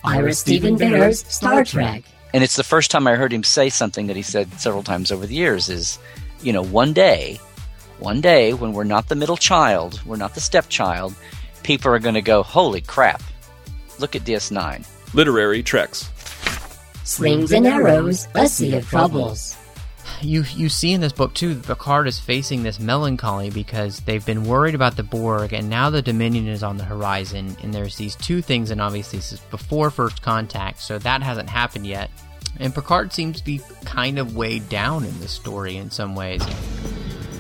Ira 0.05 0.33
Steven 0.33 0.77
Behr's 0.77 1.27
Star 1.27 1.65
Trek. 1.65 2.05
And 2.33 2.45
it's 2.45 2.57
the 2.57 2.65
first 2.65 2.91
time 2.91 3.07
I 3.07 3.17
heard 3.17 3.33
him 3.33 3.43
say 3.43 3.69
something 3.69 4.07
that 4.07 4.17
he 4.17 4.23
said 4.23 4.53
several 4.61 4.83
times 4.83 5.11
over 5.11 5.27
the 5.27 5.35
years 5.35 5.69
is, 5.69 5.99
you 6.43 6.53
know, 6.53 6.63
one 6.63 6.93
day, 6.93 7.41
one 7.99 8.21
day 8.21 8.53
when 8.53 8.73
we're 8.73 8.85
not 8.85 9.09
the 9.09 9.17
middle 9.17 9.37
child, 9.37 10.01
we're 10.07 10.17
not 10.17 10.35
the 10.35 10.41
stepchild, 10.41 11.15
people 11.63 11.93
are 11.93 11.99
going 11.99 12.15
to 12.15 12.23
go, 12.23 12.43
holy 12.43 12.81
crap, 12.81 13.23
look 13.99 14.15
at 14.15 14.23
DS9. 14.23 14.87
Literary 15.13 15.63
Treks. 15.63 16.09
Slings 17.05 17.51
and 17.51 17.67
arrows, 17.67 18.29
a 18.35 18.47
sea 18.47 18.77
of 18.77 18.89
troubles. 18.89 19.57
You 20.23 20.45
you 20.55 20.69
see 20.69 20.93
in 20.93 21.01
this 21.01 21.13
book 21.13 21.35
too, 21.35 21.55
that 21.55 21.67
Picard 21.67 22.07
is 22.07 22.19
facing 22.19 22.63
this 22.63 22.79
melancholy 22.79 23.51
because 23.51 24.01
they've 24.01 24.25
been 24.25 24.45
worried 24.45 24.75
about 24.75 24.97
the 24.97 25.03
Borg, 25.03 25.53
and 25.53 25.71
now 25.71 25.91
the 25.91 26.03
Dominion 26.03 26.47
is 26.47 26.63
on 26.63 26.77
the 26.77 26.85
horizon, 26.85 27.57
and 27.63 27.73
there's 27.73 27.97
these 27.97 28.17
two 28.17 28.43
things, 28.43 28.71
and 28.71 28.81
obviously 28.81 29.19
this 29.19 29.33
is 29.33 29.41
before 29.41 29.91
First 29.91 30.21
Contact, 30.21 30.81
so 30.81 30.99
that 30.99 31.23
hasn't 31.23 31.49
happened 31.49 31.87
yet. 31.87 32.11
And 32.59 32.75
Picard 32.75 33.13
seems 33.13 33.39
to 33.39 33.45
be 33.45 33.61
kind 33.85 34.19
of 34.19 34.37
weighed 34.37 34.69
down 34.69 35.05
in 35.05 35.19
this 35.21 35.33
story 35.33 35.77
in 35.77 35.91
some 35.91 36.15
ways. 36.15 36.43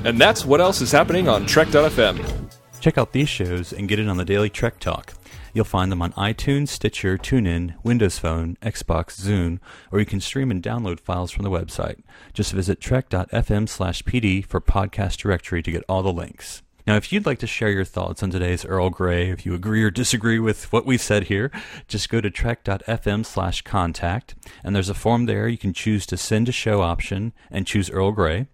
And 0.04 0.18
that's 0.18 0.46
what 0.46 0.60
else 0.60 0.80
is 0.80 0.92
happening 0.92 1.28
on 1.28 1.44
Trek.fm. 1.44 2.50
Check 2.80 2.96
out 2.96 3.12
these 3.12 3.28
shows 3.28 3.74
and 3.74 3.88
get 3.88 3.98
in 3.98 4.08
on 4.08 4.16
the 4.16 4.24
daily 4.24 4.48
Trek 4.48 4.78
Talk. 4.78 5.12
You'll 5.52 5.64
find 5.64 5.90
them 5.90 6.02
on 6.02 6.12
iTunes, 6.12 6.68
Stitcher, 6.68 7.18
TuneIn, 7.18 7.74
Windows 7.82 8.18
Phone, 8.18 8.56
Xbox, 8.62 9.20
Zune, 9.20 9.58
or 9.90 9.98
you 9.98 10.06
can 10.06 10.20
stream 10.20 10.50
and 10.50 10.62
download 10.62 11.00
files 11.00 11.30
from 11.30 11.44
the 11.44 11.50
website. 11.50 12.02
Just 12.32 12.52
visit 12.52 12.80
trek.fm 12.80 13.68
slash 13.68 14.02
pd 14.04 14.46
for 14.46 14.60
podcast 14.60 15.16
directory 15.16 15.62
to 15.62 15.72
get 15.72 15.84
all 15.88 16.02
the 16.02 16.12
links. 16.12 16.62
Now, 16.86 16.96
if 16.96 17.12
you'd 17.12 17.26
like 17.26 17.38
to 17.40 17.46
share 17.46 17.70
your 17.70 17.84
thoughts 17.84 18.22
on 18.22 18.30
today's 18.30 18.64
Earl 18.64 18.90
Grey, 18.90 19.30
if 19.30 19.44
you 19.44 19.54
agree 19.54 19.84
or 19.84 19.90
disagree 19.90 20.38
with 20.38 20.72
what 20.72 20.86
we've 20.86 21.00
said 21.00 21.24
here, 21.24 21.50
just 21.86 22.08
go 22.08 22.20
to 22.20 22.30
trek.fm 22.30 23.24
slash 23.26 23.62
contact, 23.62 24.34
and 24.64 24.74
there's 24.74 24.88
a 24.88 24.94
form 24.94 25.26
there. 25.26 25.46
You 25.46 25.58
can 25.58 25.72
choose 25.72 26.06
to 26.06 26.16
send 26.16 26.48
a 26.48 26.52
show 26.52 26.80
option 26.80 27.32
and 27.50 27.66
choose 27.66 27.90
Earl 27.90 28.12
Grey, 28.12 28.46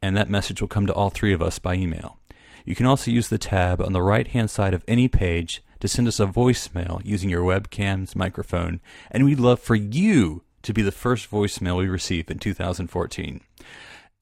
and 0.00 0.16
that 0.16 0.30
message 0.30 0.60
will 0.60 0.68
come 0.68 0.86
to 0.86 0.94
all 0.94 1.10
three 1.10 1.32
of 1.32 1.42
us 1.42 1.58
by 1.58 1.74
email. 1.74 2.18
You 2.64 2.74
can 2.74 2.86
also 2.86 3.10
use 3.10 3.28
the 3.28 3.38
tab 3.38 3.80
on 3.82 3.92
the 3.92 4.02
right 4.02 4.28
hand 4.28 4.50
side 4.50 4.72
of 4.72 4.82
any 4.88 5.06
page 5.06 5.62
to 5.80 5.88
send 5.88 6.08
us 6.08 6.20
a 6.20 6.26
voicemail 6.26 7.00
using 7.04 7.30
your 7.30 7.42
webcam's 7.42 8.16
microphone, 8.16 8.80
and 9.10 9.24
we'd 9.24 9.40
love 9.40 9.60
for 9.60 9.74
you 9.74 10.42
to 10.62 10.72
be 10.72 10.82
the 10.82 10.92
first 10.92 11.30
voicemail 11.30 11.78
we 11.78 11.88
receive 11.88 12.30
in 12.30 12.38
2014. 12.38 13.40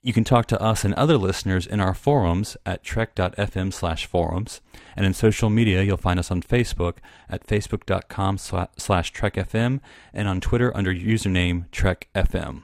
You 0.04 0.12
can 0.12 0.24
talk 0.24 0.46
to 0.46 0.60
us 0.60 0.84
and 0.84 0.94
other 0.94 1.16
listeners 1.16 1.64
in 1.64 1.78
our 1.78 1.94
forums 1.94 2.56
at 2.66 2.82
trek.fm 2.82 3.72
slash 3.72 4.04
forums, 4.04 4.60
and 4.96 5.06
in 5.06 5.14
social 5.14 5.48
media 5.48 5.82
you'll 5.82 5.96
find 5.96 6.18
us 6.18 6.30
on 6.30 6.42
Facebook 6.42 6.96
at 7.28 7.46
facebook.com 7.46 8.36
slash 8.36 9.12
trekfm 9.12 9.80
and 10.12 10.26
on 10.26 10.40
Twitter 10.40 10.76
under 10.76 10.92
username 10.92 11.68
trekfm. 11.70 12.62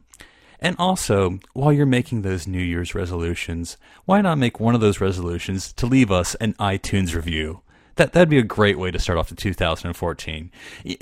And 0.61 0.75
also, 0.81 1.39
while 1.53 1.73
you're 1.73 1.87
making 1.87 2.23
those 2.23 2.49
New 2.49 2.59
Year's 2.59 2.93
resolutions, 2.93 3.77
why 4.05 4.21
not 4.21 4.39
make 4.39 4.59
one 4.59 4.75
of 4.75 4.81
those 4.81 5.01
resolutions 5.01 5.73
to 5.75 5.87
leave 5.87 6.11
us 6.11 6.35
an 6.37 6.55
iTunes 6.55 7.15
review? 7.15 7.61
That, 7.99 8.13
that'd 8.13 8.29
be 8.29 8.39
a 8.39 8.45
great 8.45 8.79
way 8.79 8.93
to 8.93 8.99
start 9.01 9.19
off 9.19 9.29
the 9.29 9.35
2014. 9.35 10.53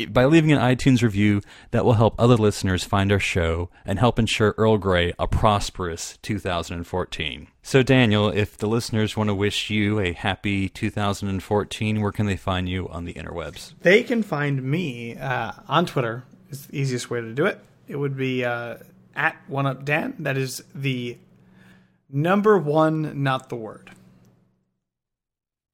By 0.09 0.25
leaving 0.25 0.51
an 0.51 0.59
iTunes 0.59 1.03
review, 1.03 1.43
that 1.71 1.85
will 1.85 1.93
help 1.93 2.15
other 2.19 2.39
listeners 2.39 2.85
find 2.85 3.13
our 3.13 3.21
show 3.21 3.69
and 3.85 3.99
help 3.99 4.19
ensure 4.19 4.55
Earl 4.57 4.79
Grey 4.79 5.13
a 5.19 5.29
prosperous 5.29 6.19
2014. 6.23 7.49
So, 7.63 7.83
Daniel, 7.83 8.31
if 8.31 8.57
the 8.57 8.67
listeners 8.67 9.15
want 9.15 9.29
to 9.29 9.35
wish 9.35 9.69
you 9.69 10.01
a 10.01 10.15
happy 10.15 10.71
2014, 10.71 12.01
where 12.01 12.13
can 12.13 12.25
they 12.25 12.37
find 12.37 12.67
you 12.67 12.89
on 12.89 13.05
the 13.05 13.13
interwebs? 13.13 13.75
They 13.83 14.03
can 14.03 14.23
find 14.23 14.63
me 14.63 15.19
uh, 15.19 15.53
on 15.69 15.85
Twitter. 15.85 16.25
Is 16.49 16.67
the 16.67 16.79
easiest 16.79 17.11
way 17.11 17.21
to 17.21 17.35
do 17.35 17.45
it. 17.45 17.61
It 17.89 17.97
would 17.97 18.17
be 18.17 18.43
uh, 18.43 18.79
at 19.15 19.37
one 19.49 19.67
up 19.67 19.85
Dan. 19.85 20.15
That 20.21 20.39
is 20.39 20.65
the 20.75 21.19
number 22.09 22.57
one, 22.57 23.23
not 23.23 23.51
the 23.51 23.57
word. 23.57 23.91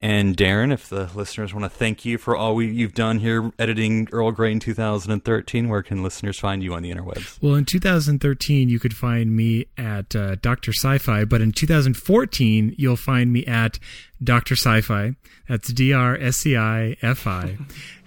And 0.03 0.35
Darren, 0.35 0.73
if 0.73 0.89
the 0.89 1.09
listeners 1.15 1.53
want 1.53 1.63
to 1.63 1.69
thank 1.69 2.03
you 2.03 2.17
for 2.17 2.35
all 2.35 2.55
we, 2.55 2.67
you've 2.67 2.93
done 2.93 3.19
here 3.19 3.53
editing 3.57 4.09
Earl 4.11 4.33
Grey 4.33 4.51
in 4.51 4.59
2013, 4.59 5.69
where 5.69 5.81
can 5.81 6.03
listeners 6.03 6.37
find 6.37 6.61
you 6.61 6.73
on 6.73 6.83
the 6.83 6.91
interwebs? 6.91 7.41
Well, 7.41 7.55
in 7.55 7.63
2013, 7.63 8.67
you 8.67 8.79
could 8.81 8.97
find 8.97 9.33
me 9.33 9.67
at 9.77 10.13
uh, 10.13 10.35
Dr. 10.35 10.73
Sci-Fi, 10.73 11.23
but 11.23 11.39
in 11.39 11.53
2014, 11.53 12.75
you'll 12.77 12.97
find 12.97 13.31
me 13.31 13.45
at 13.45 13.79
Dr. 14.21 14.57
Sci-Fi. 14.57 15.15
That's 15.47 15.71
D-R-S-C-I-F-I. 15.71 17.57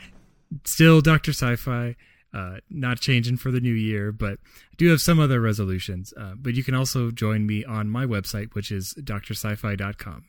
Still 0.65 1.01
Dr. 1.01 1.31
Sci-Fi. 1.31 1.97
Uh, 2.35 2.57
not 2.69 3.01
changing 3.01 3.39
for 3.39 3.51
the 3.51 3.61
new 3.61 3.73
year, 3.73 4.13
but 4.13 4.33
I 4.35 4.75
do 4.77 4.91
have 4.91 5.01
some 5.01 5.19
other 5.19 5.41
resolutions. 5.41 6.13
Uh, 6.15 6.35
but 6.37 6.53
you 6.53 6.63
can 6.63 6.75
also 6.75 7.11
join 7.11 7.47
me 7.47 7.65
on 7.65 7.89
my 7.89 8.05
website, 8.05 8.55
which 8.55 8.71
is 8.71 8.93
drsci-fi.com. 9.01 10.25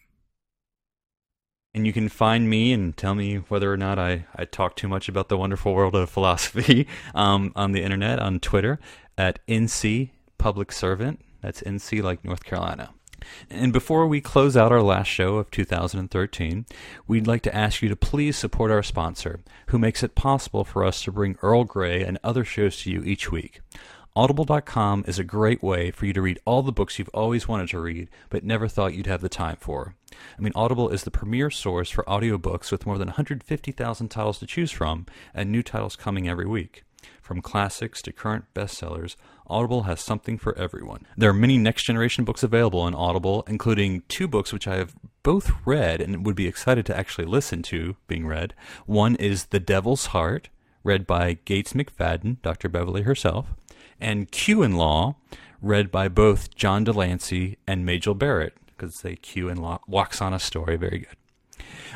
And 1.77 1.85
you 1.85 1.93
can 1.93 2.09
find 2.09 2.49
me 2.49 2.73
and 2.73 2.97
tell 2.97 3.13
me 3.13 3.35
whether 3.35 3.71
or 3.71 3.77
not 3.77 3.99
I, 3.99 4.25
I 4.35 4.45
talk 4.45 4.75
too 4.75 4.87
much 4.87 5.07
about 5.07 5.29
the 5.29 5.37
wonderful 5.37 5.75
world 5.75 5.93
of 5.93 6.09
philosophy 6.09 6.87
um, 7.13 7.53
on 7.55 7.71
the 7.71 7.83
internet, 7.83 8.17
on 8.17 8.39
Twitter, 8.39 8.79
at 9.15 9.37
NC 9.47 10.09
Public 10.39 10.71
Servant. 10.71 11.23
That's 11.39 11.61
NC 11.61 12.01
like 12.01 12.25
North 12.25 12.43
Carolina. 12.43 12.95
And 13.47 13.71
before 13.71 14.07
we 14.07 14.21
close 14.21 14.57
out 14.57 14.71
our 14.71 14.81
last 14.81 15.05
show 15.05 15.35
of 15.35 15.51
2013, 15.51 16.65
we'd 17.07 17.27
like 17.27 17.43
to 17.43 17.55
ask 17.55 17.83
you 17.83 17.89
to 17.89 17.95
please 17.95 18.35
support 18.35 18.71
our 18.71 18.81
sponsor, 18.81 19.41
who 19.67 19.77
makes 19.77 20.01
it 20.01 20.15
possible 20.15 20.63
for 20.63 20.83
us 20.83 21.03
to 21.03 21.11
bring 21.11 21.37
Earl 21.43 21.63
Grey 21.63 22.03
and 22.03 22.17
other 22.23 22.43
shows 22.43 22.77
to 22.81 22.91
you 22.91 23.03
each 23.03 23.31
week. 23.31 23.61
Audible.com 24.17 25.03
is 25.05 25.19
a 25.19 25.23
great 25.23 25.61
way 25.61 25.91
for 25.91 26.07
you 26.07 26.13
to 26.13 26.23
read 26.23 26.39
all 26.43 26.63
the 26.63 26.71
books 26.71 26.97
you've 26.97 27.07
always 27.13 27.47
wanted 27.47 27.69
to 27.69 27.79
read, 27.79 28.09
but 28.31 28.43
never 28.43 28.67
thought 28.67 28.95
you'd 28.95 29.05
have 29.05 29.21
the 29.21 29.29
time 29.29 29.57
for. 29.59 29.93
I 30.11 30.41
mean, 30.41 30.53
Audible 30.55 30.89
is 30.89 31.03
the 31.03 31.11
premier 31.11 31.51
source 31.51 31.91
for 31.91 32.03
audiobooks 32.05 32.71
with 32.71 32.87
more 32.87 32.97
than 32.97 33.09
150,000 33.09 34.07
titles 34.09 34.39
to 34.39 34.47
choose 34.47 34.71
from, 34.71 35.05
and 35.35 35.51
new 35.51 35.61
titles 35.61 35.95
coming 35.95 36.27
every 36.27 36.47
week. 36.47 36.83
From 37.21 37.43
classics 37.43 38.01
to 38.01 38.11
current 38.11 38.45
bestsellers, 38.55 39.17
Audible 39.45 39.83
has 39.83 40.01
something 40.01 40.39
for 40.39 40.57
everyone. 40.57 41.05
There 41.15 41.29
are 41.29 41.33
many 41.33 41.59
next 41.59 41.83
generation 41.83 42.25
books 42.25 42.41
available 42.41 42.79
on 42.79 42.95
Audible, 42.95 43.43
including 43.47 44.01
two 44.07 44.27
books 44.27 44.51
which 44.51 44.67
I 44.67 44.77
have 44.77 44.95
both 45.21 45.51
read 45.63 46.01
and 46.01 46.25
would 46.25 46.35
be 46.35 46.47
excited 46.47 46.87
to 46.87 46.97
actually 46.97 47.25
listen 47.25 47.61
to 47.61 47.97
being 48.07 48.25
read. 48.25 48.55
One 48.87 49.15
is 49.17 49.45
The 49.45 49.59
Devil's 49.59 50.07
Heart, 50.07 50.49
read 50.83 51.05
by 51.05 51.37
Gates 51.45 51.73
McFadden, 51.73 52.41
Dr. 52.41 52.67
Beverly 52.67 53.03
herself 53.03 53.53
and 53.99 54.31
Q 54.31 54.63
in 54.63 54.75
Law, 54.75 55.15
read 55.61 55.91
by 55.91 56.07
both 56.07 56.55
John 56.55 56.83
de 56.83 56.91
Lancie 56.91 57.57
and 57.65 57.85
Majel 57.85 58.15
Barrett, 58.15 58.53
because 58.67 59.01
they 59.01 59.15
Q 59.15 59.49
in 59.49 59.57
Law 59.57 59.79
walks 59.87 60.21
on 60.21 60.33
a 60.33 60.39
story. 60.39 60.77
Very 60.77 60.99
good. 60.99 61.15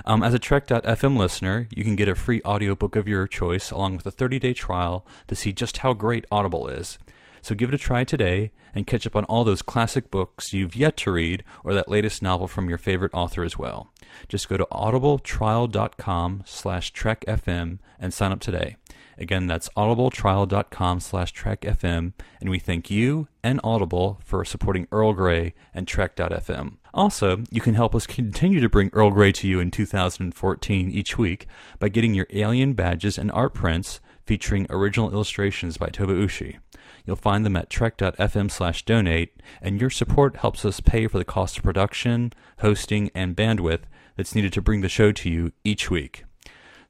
Um, 0.05 0.23
as 0.23 0.33
a 0.33 0.39
Trek.fm 0.39 1.17
listener, 1.17 1.67
you 1.75 1.83
can 1.83 1.95
get 1.95 2.07
a 2.07 2.15
free 2.15 2.41
audiobook 2.43 2.95
of 2.95 3.07
your 3.07 3.27
choice 3.27 3.71
along 3.71 3.97
with 3.97 4.05
a 4.05 4.11
30 4.11 4.39
day 4.39 4.53
trial 4.53 5.05
to 5.27 5.35
see 5.35 5.53
just 5.53 5.77
how 5.77 5.93
great 5.93 6.25
Audible 6.31 6.67
is. 6.67 6.97
So 7.41 7.55
give 7.55 7.69
it 7.69 7.75
a 7.75 7.79
try 7.79 8.03
today 8.03 8.51
and 8.73 8.87
catch 8.87 9.07
up 9.07 9.15
on 9.15 9.25
all 9.25 9.43
those 9.43 9.61
classic 9.61 10.11
books 10.11 10.53
you've 10.53 10.75
yet 10.75 10.95
to 10.97 11.11
read 11.11 11.43
or 11.63 11.73
that 11.73 11.89
latest 11.89 12.21
novel 12.21 12.47
from 12.47 12.69
your 12.69 12.77
favorite 12.77 13.13
author 13.13 13.43
as 13.43 13.57
well. 13.57 13.91
Just 14.27 14.47
go 14.47 14.57
to 14.57 14.67
audibletrial.com 14.71 16.43
slash 16.45 16.93
trekfm 16.93 17.79
and 17.99 18.13
sign 18.13 18.31
up 18.31 18.39
today. 18.39 18.77
Again, 19.17 19.47
that's 19.47 19.69
audibletrial.com 19.69 20.99
slash 20.99 21.33
trekfm, 21.33 22.13
and 22.39 22.49
we 22.49 22.59
thank 22.59 22.89
you 22.89 23.27
and 23.43 23.59
Audible 23.63 24.19
for 24.23 24.43
supporting 24.45 24.87
Earl 24.91 25.13
Grey 25.13 25.53
and 25.73 25.87
Trek.fm. 25.87 26.77
Also, 26.93 27.43
you 27.49 27.61
can 27.61 27.75
help 27.75 27.95
us 27.95 28.05
continue 28.05 28.59
to 28.59 28.69
bring 28.69 28.89
Earl 28.93 29.11
Grey 29.11 29.31
to 29.33 29.47
you 29.47 29.59
in 29.59 29.71
2014 29.71 30.91
each 30.91 31.17
week 31.17 31.47
by 31.79 31.89
getting 31.89 32.13
your 32.13 32.27
alien 32.31 32.73
badges 32.73 33.17
and 33.17 33.31
art 33.31 33.53
prints 33.53 33.99
featuring 34.25 34.67
original 34.69 35.11
illustrations 35.11 35.77
by 35.77 35.87
Toba 35.87 36.13
Ushi. 36.13 36.59
You'll 37.05 37.15
find 37.15 37.45
them 37.45 37.55
at 37.55 37.69
trek.fm 37.69 38.51
slash 38.51 38.85
donate, 38.85 39.41
and 39.61 39.79
your 39.79 39.89
support 39.89 40.37
helps 40.37 40.65
us 40.65 40.79
pay 40.79 41.07
for 41.07 41.17
the 41.17 41.25
cost 41.25 41.57
of 41.57 41.63
production, 41.63 42.33
hosting, 42.59 43.09
and 43.15 43.35
bandwidth 43.35 43.81
that's 44.15 44.35
needed 44.35 44.53
to 44.53 44.61
bring 44.61 44.81
the 44.81 44.89
show 44.89 45.11
to 45.11 45.29
you 45.29 45.51
each 45.63 45.89
week. 45.89 46.25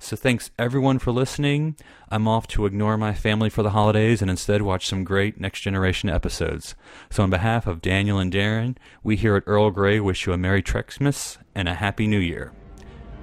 So 0.02 0.16
thanks 0.16 0.50
everyone 0.58 0.98
for 0.98 1.12
listening. 1.12 1.76
I'm 2.10 2.28
off 2.28 2.48
to 2.48 2.66
ignore 2.66 2.98
my 2.98 3.14
family 3.14 3.52
for 3.52 3.62
the 3.62 3.70
holidays 3.70 4.20
and 4.20 4.32
instead 4.32 4.64
watch 4.64 4.88
some 4.88 5.04
great 5.04 5.40
Next 5.40 5.62
Generation 5.62 6.10
episodes. 6.10 6.74
So 7.12 7.22
on 7.22 7.30
behalf 7.30 7.68
of 7.68 7.84
Daniel 7.84 8.18
and 8.18 8.34
Darren, 8.34 8.78
we 9.04 9.16
here 9.16 9.36
at 9.36 9.44
Earl 9.46 9.70
Grey 9.70 10.00
wish 10.00 10.26
you 10.26 10.34
a 10.34 10.38
Merry 10.38 10.64
Trexmas 10.64 11.38
and 11.54 11.70
a 11.70 11.76
Happy 11.76 12.08
New 12.08 12.20
Year. 12.20 12.52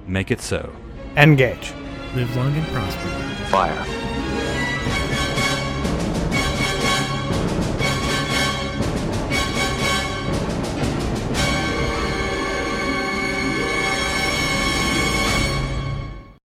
Make 0.07 0.31
it 0.31 0.39
so. 0.39 0.73
Engage. 1.17 1.73
Live 2.15 2.33
long 2.37 2.55
and 2.55 2.67
prosper. 2.67 3.09
Fire. 3.49 5.15